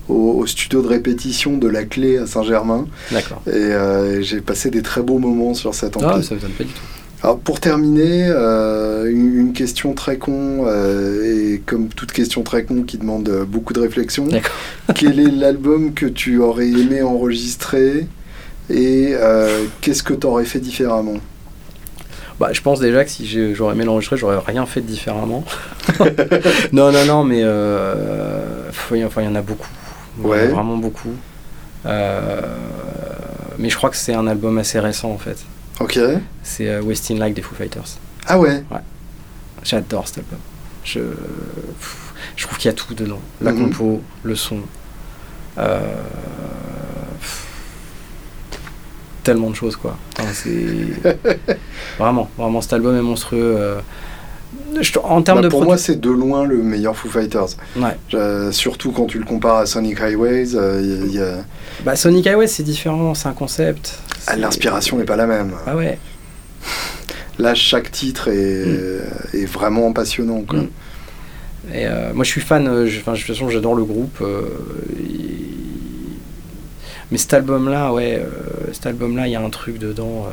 au, 0.10 0.34
au 0.40 0.46
studio 0.48 0.82
de 0.82 0.88
répétition 0.88 1.58
de 1.58 1.68
la 1.68 1.84
Clé 1.84 2.18
à 2.18 2.26
Saint-Germain. 2.28 2.88
d'accord. 3.12 3.42
Et 3.48 3.52
euh, 3.52 4.22
j'ai 4.22 4.42
passé 4.42 4.70
des 4.70 4.82
très 4.82 5.02
beaux 5.02 5.20
moments 5.20 5.54
sur 5.54 5.74
cet 5.74 5.98
Ah, 6.02 6.14
ampli. 6.16 6.24
ça 6.26 6.36
me 6.36 6.40
donne 6.40 6.52
pas 6.52 6.64
du 6.64 6.70
tout. 6.72 6.82
Alors 7.22 7.40
pour 7.40 7.62
terminer, 7.62 8.26
euh, 8.28 9.10
une, 9.10 9.34
une 9.40 9.54
question 9.54 9.94
très 9.94 10.18
con, 10.18 10.66
euh, 10.68 11.54
et 11.54 11.62
comme 11.66 11.88
toute 11.88 12.12
question 12.12 12.44
très 12.44 12.66
con 12.66 12.84
qui 12.84 12.98
demande 12.98 13.46
beaucoup 13.48 13.72
de 13.72 13.80
réflexion, 13.80 14.26
D'accord. 14.28 14.52
quel 14.96 15.22
est 15.22 15.32
l'album 15.32 15.94
que 15.94 16.06
tu 16.06 16.40
aurais 16.40 16.68
aimé 16.68 17.02
enregistrer 17.02 18.08
et 18.70 19.12
euh, 19.14 19.64
qu'est-ce 19.80 20.04
que 20.04 20.14
tu 20.14 20.28
aurais 20.28 20.44
fait 20.44 20.60
différemment? 20.60 21.16
Bah, 22.44 22.50
je 22.52 22.60
pense 22.60 22.82
déjà 22.82 23.06
que 23.06 23.10
si 23.10 23.56
j'aurais 23.56 23.74
aimé 23.74 23.86
l'enregistrer, 23.86 24.18
j'aurais 24.18 24.38
rien 24.46 24.66
fait 24.66 24.82
différemment. 24.82 25.46
non, 26.74 26.92
non, 26.92 27.06
non, 27.06 27.24
mais 27.24 27.40
euh, 27.42 28.68
enfin, 28.70 29.22
il 29.22 29.24
y 29.24 29.28
en 29.30 29.36
a 29.36 29.42
beaucoup. 29.42 29.70
En 30.22 30.26
a 30.26 30.28
Ouais. 30.28 30.48
Vraiment 30.48 30.76
beaucoup. 30.76 31.16
Euh, 31.86 32.42
mais 33.58 33.70
je 33.70 33.78
crois 33.78 33.90
que 33.90 33.96
c'est 33.96 34.14
un 34.14 34.28
album 34.28 34.58
assez 34.58 34.78
récent 34.82 35.10
en 35.12 35.18
fait. 35.18 35.38
Ok. 35.80 35.98
C'est 36.44 36.68
euh, 36.68 36.82
Wasting 36.82 37.18
Like 37.18 37.34
des 37.34 37.42
Foo 37.42 37.56
Fighters. 37.56 37.98
Ah 38.28 38.38
ouais 38.38 38.62
J'adore 39.64 40.06
cet 40.10 40.18
album. 40.18 40.40
Je, 40.84 41.00
je 42.36 42.46
trouve 42.46 42.58
qu'il 42.58 42.70
y 42.70 42.74
a 42.74 42.76
tout 42.76 42.94
dedans. 42.94 43.22
La 43.40 43.54
Mhm. 43.54 43.70
compo, 43.70 44.02
le 44.24 44.36
son. 44.36 44.58
euh, 45.60 45.80
tellement 49.24 49.50
de 49.50 49.56
choses 49.56 49.76
quoi. 49.76 49.98
Enfin, 50.20 50.30
c'est 50.34 50.50
vraiment, 52.00 52.30
vraiment 52.38 52.62
cet 52.62 52.74
album 52.74 52.96
est 52.98 53.02
monstrueux. 53.02 53.56
euh. 53.58 53.80
Je- 54.82 54.98
en 55.04 55.22
termes 55.22 55.38
Bah, 55.40 55.44
de 55.44 55.50
Pour 55.50 55.62
produ- 55.62 55.66
moi, 55.66 55.78
c'est 55.78 56.00
de 56.00 56.10
loin 56.10 56.46
le 56.46 56.58
meilleur 56.58 56.96
Foo 56.96 57.08
Fighters. 57.08 57.50
Ouais. 57.76 57.96
Euh, 58.16 58.52
surtout 58.52 58.92
quand 58.92 59.06
tu 59.06 59.20
le 59.20 59.26
compares 59.26 59.58
à 59.58 59.66
Sonic 59.68 60.00
Highways, 60.02 60.56
euh, 60.56 60.82
y 60.82 60.92
a- 60.92 61.06
il 61.06 61.14
y 61.14 61.20
a- 61.22 61.44
Bah, 61.86 61.96
Sonic 61.96 62.26
Highway 62.28 62.48
c'est 62.48 62.64
différent, 62.64 63.14
c'est 63.14 63.28
un 63.28 63.34
concept. 63.34 64.00
ah, 64.28 64.32
C'est- 64.34 64.38
l'inspiration 64.40 64.98
n'est 64.98 65.04
pas 65.06 65.16
la 65.16 65.28
même. 65.28 65.52
Ah 65.68 65.76
ouais. 65.76 65.98
Là, 67.40 67.54
chaque 67.56 67.92
titre 67.92 68.30
est, 68.30 69.38
est 69.38 69.46
vraiment 69.46 69.92
passionnant. 69.94 70.42
Quoi. 70.42 70.60
Mm. 70.60 70.70
Et 71.74 71.88
euh, 71.88 72.14
moi 72.14 72.24
je 72.26 72.30
suis 72.30 72.42
fan, 72.42 72.68
euh, 72.68 72.86
je- 72.88 73.00
de 73.00 73.04
toute 73.04 73.22
façon 73.26 73.50
j'adore 73.50 73.76
le 73.76 73.84
groupe. 73.86 74.22
et- 75.00 75.73
Mais 77.12 77.18
cet 77.18 77.34
album-là, 77.34 77.94
ouais, 77.94 78.16
euh, 78.20 78.72
cet 78.72 78.86
album-là, 78.88 79.28
il 79.28 79.32
y 79.32 79.36
a 79.36 79.42
un 79.42 79.50
truc 79.50 79.78
dedans. 79.78 80.26
euh. 80.28 80.32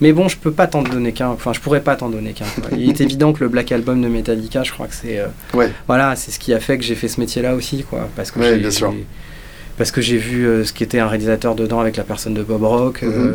Mais 0.00 0.12
bon, 0.12 0.28
je 0.28 0.36
peux 0.36 0.50
pas 0.52 0.66
t'en 0.66 0.82
donner 0.82 1.12
qu'un. 1.12 1.28
Enfin, 1.28 1.52
je 1.52 1.60
pourrais 1.60 1.80
pas 1.82 1.96
t'en 1.96 2.08
donner 2.08 2.32
qu'un. 2.32 2.46
Il 2.76 2.88
est 2.88 3.00
évident 3.00 3.32
que 3.32 3.40
le 3.44 3.48
Black 3.48 3.70
Album 3.72 4.02
de 4.02 4.08
Metallica, 4.08 4.62
je 4.62 4.72
crois 4.72 4.86
que 4.86 4.94
c'est, 4.94 5.18
euh, 5.18 5.26
Ouais. 5.54 5.70
voilà, 5.86 6.16
c'est 6.16 6.30
ce 6.30 6.38
qui 6.38 6.52
a 6.54 6.60
fait 6.60 6.78
que 6.78 6.84
j'ai 6.84 6.94
fait 6.94 7.08
ce 7.08 7.20
métier-là 7.20 7.54
aussi, 7.54 7.84
quoi. 7.84 8.08
Parce 8.16 8.30
que 8.30 8.40
Ouais, 8.40 8.56
bien 8.58 8.70
sûr. 8.70 8.92
Parce 9.78 9.90
que 9.92 10.00
j'ai 10.02 10.18
vu 10.18 10.46
ce 10.64 10.72
qu'était 10.74 10.98
un 10.98 11.06
réalisateur 11.08 11.54
dedans 11.54 11.80
avec 11.80 11.96
la 11.96 12.04
personne 12.04 12.34
de 12.34 12.42
Bob 12.42 12.64
Rock. 12.64 13.00
Mhm. 13.02 13.34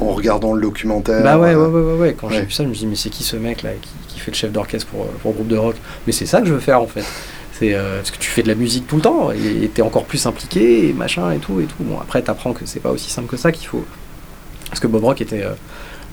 En 0.00 0.10
regardant 0.12 0.52
le 0.54 0.60
documentaire. 0.62 1.22
bah 1.22 1.38
ouais, 1.38 1.54
ouais, 1.54 1.66
ouais, 1.66 1.92
ouais. 1.98 2.16
Quand 2.18 2.28
j'ai 2.28 2.42
vu 2.42 2.50
ça, 2.52 2.62
je 2.62 2.68
me 2.68 2.74
dis, 2.74 2.86
mais 2.86 2.94
c'est 2.96 3.08
qui 3.10 3.24
ce 3.24 3.34
mec 3.36 3.62
là 3.62 3.70
qui, 3.80 3.88
qui 4.08 4.20
fait 4.20 4.30
le 4.30 4.36
chef 4.36 4.52
d'orchestre 4.52 4.86
pour, 4.88 5.06
pour 5.06 5.32
le 5.32 5.36
groupe 5.36 5.48
de 5.48 5.56
rock? 5.56 5.74
Mais 6.06 6.12
c'est 6.12 6.26
ça 6.26 6.40
que 6.40 6.46
je 6.46 6.52
veux 6.54 6.60
faire 6.60 6.80
en 6.80 6.86
fait. 6.86 7.04
C'est 7.58 7.74
euh, 7.74 7.96
parce 7.98 8.10
que 8.10 8.18
tu 8.18 8.28
fais 8.30 8.42
de 8.42 8.48
la 8.48 8.54
musique 8.54 8.86
tout 8.86 8.96
le 8.96 9.02
temps 9.02 9.30
et 9.30 9.68
t'es 9.72 9.82
encore 9.82 10.04
plus 10.04 10.26
impliqué 10.26 10.88
et 10.88 10.92
machin 10.92 11.30
et 11.32 11.38
tout 11.38 11.60
et 11.60 11.64
tout. 11.64 11.76
Bon, 11.80 11.98
après, 12.00 12.20
t'apprends 12.22 12.52
que 12.52 12.66
c'est 12.66 12.80
pas 12.80 12.90
aussi 12.90 13.10
simple 13.10 13.28
que 13.28 13.36
ça 13.36 13.50
qu'il 13.52 13.66
faut. 13.66 13.84
Parce 14.68 14.80
que 14.80 14.86
Bob 14.86 15.04
Rock 15.04 15.20
était, 15.22 15.42
euh, 15.42 15.52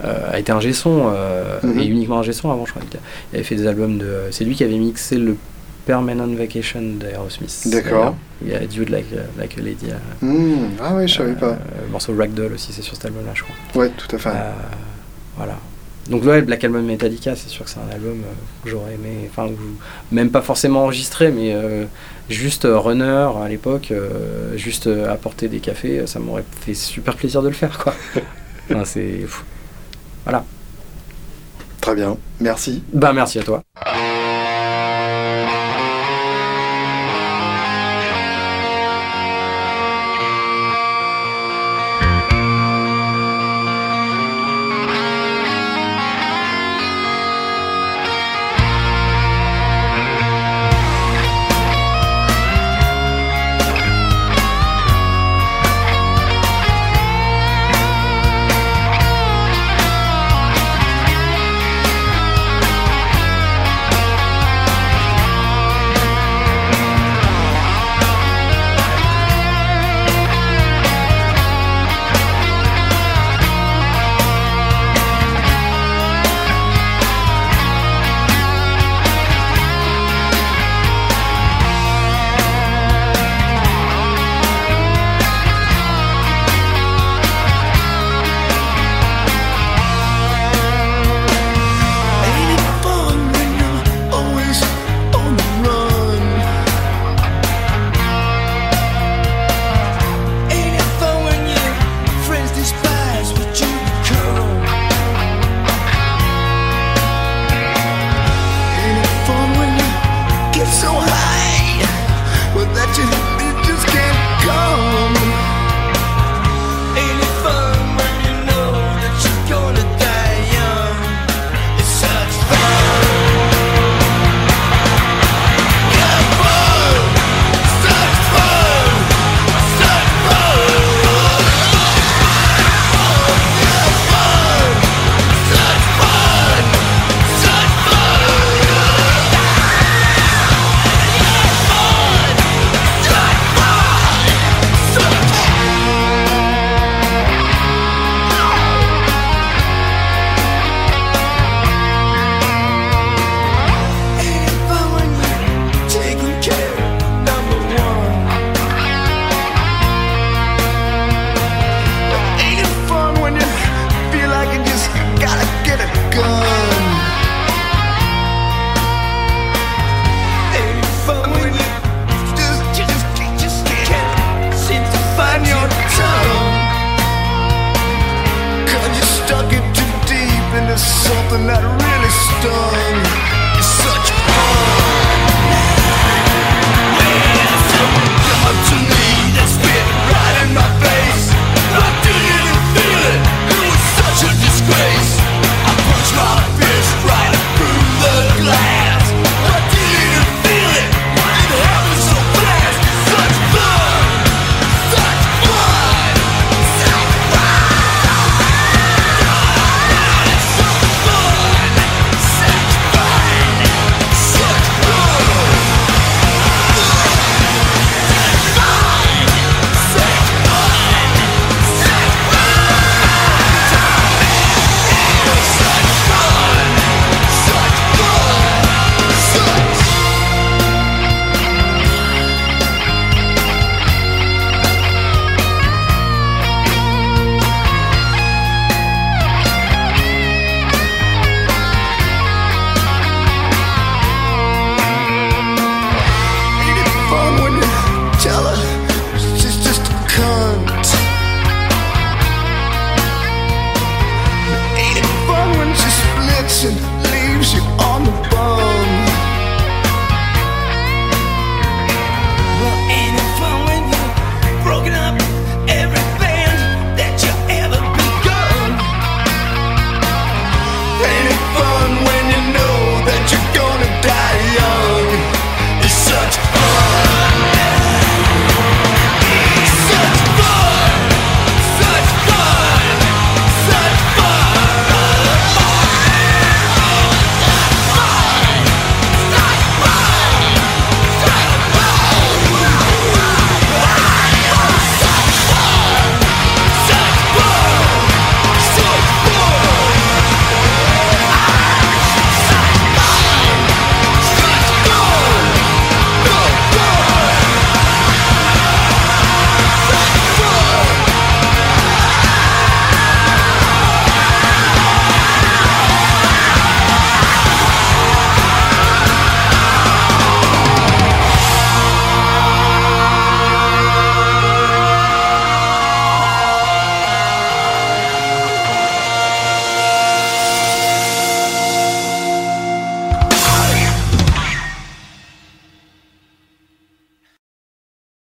euh, 0.05 0.31
a 0.31 0.39
été 0.39 0.51
un 0.51 0.61
son 0.73 1.11
euh, 1.13 1.59
Mhm. 1.63 1.79
et 1.79 1.85
uniquement 1.85 2.19
un 2.19 2.31
son 2.31 2.49
avant, 2.51 2.65
je 2.65 2.71
crois. 2.71 2.83
Il 3.31 3.35
avait 3.35 3.43
fait 3.43 3.55
des 3.55 3.67
albums 3.67 3.97
de. 3.97 4.21
C'est 4.31 4.45
lui 4.45 4.55
qui 4.55 4.63
avait 4.63 4.77
mixé 4.77 5.17
le 5.17 5.35
Permanent 5.85 6.27
Vacation 6.27 6.81
d'Aerosmith. 6.97 7.67
D'accord. 7.67 8.15
Il 8.41 8.49
y 8.51 8.55
a 8.55 8.59
Dude 8.65 8.87
Like, 8.89 9.07
like 9.37 9.57
a 9.57 9.61
Lady. 9.61 9.87
hmm, 10.21 10.55
Ah 10.81 10.95
ouais, 10.95 11.07
je 11.09 11.13
savais 11.15 11.33
pas. 11.33 11.57
Le 11.85 11.91
morceau 11.91 12.13
Ragdoll 12.17 12.53
aussi, 12.53 12.71
c'est 12.71 12.81
sur 12.81 12.95
cet 12.95 13.05
album-là, 13.05 13.31
je 13.33 13.43
crois. 13.43 13.55
Ouais, 13.81 13.89
tout 13.97 14.15
à 14.15 14.19
fait. 14.19 14.29
Voilà. 15.35 15.57
Donc 16.09 16.23
ouais, 16.25 16.41
Black 16.41 16.63
Album 16.63 16.85
Metallica, 16.85 17.35
c'est 17.35 17.47
sûr 17.49 17.63
que 17.63 17.71
c'est 17.71 17.79
un 17.79 17.93
album 17.93 18.19
euh, 18.21 18.33
que 18.63 18.69
j'aurais 18.69 18.95
aimé, 18.95 19.29
enfin 19.29 19.49
même 20.11 20.31
pas 20.31 20.41
forcément 20.41 20.83
enregistré, 20.83 21.31
mais 21.31 21.53
euh, 21.53 21.85
juste 22.29 22.65
euh, 22.65 22.77
runner 22.77 23.29
à 23.41 23.47
l'époque, 23.47 23.93
juste 24.55 24.87
apporter 24.87 25.47
des 25.47 25.59
cafés, 25.59 26.05
ça 26.05 26.19
m'aurait 26.19 26.43
fait 26.61 26.73
super 26.73 27.15
plaisir 27.15 27.41
de 27.41 27.47
le 27.47 27.55
faire 27.55 27.77
quoi. 27.77 27.93
Enfin, 28.69 28.85
c'est 28.85 29.25
fou. 29.27 29.43
Voilà. 30.23 30.45
Très 31.81 31.95
bien. 31.95 32.15
Merci. 32.39 32.81
Bah 32.93 33.11
merci 33.11 33.39
à 33.39 33.43
toi. 33.43 33.61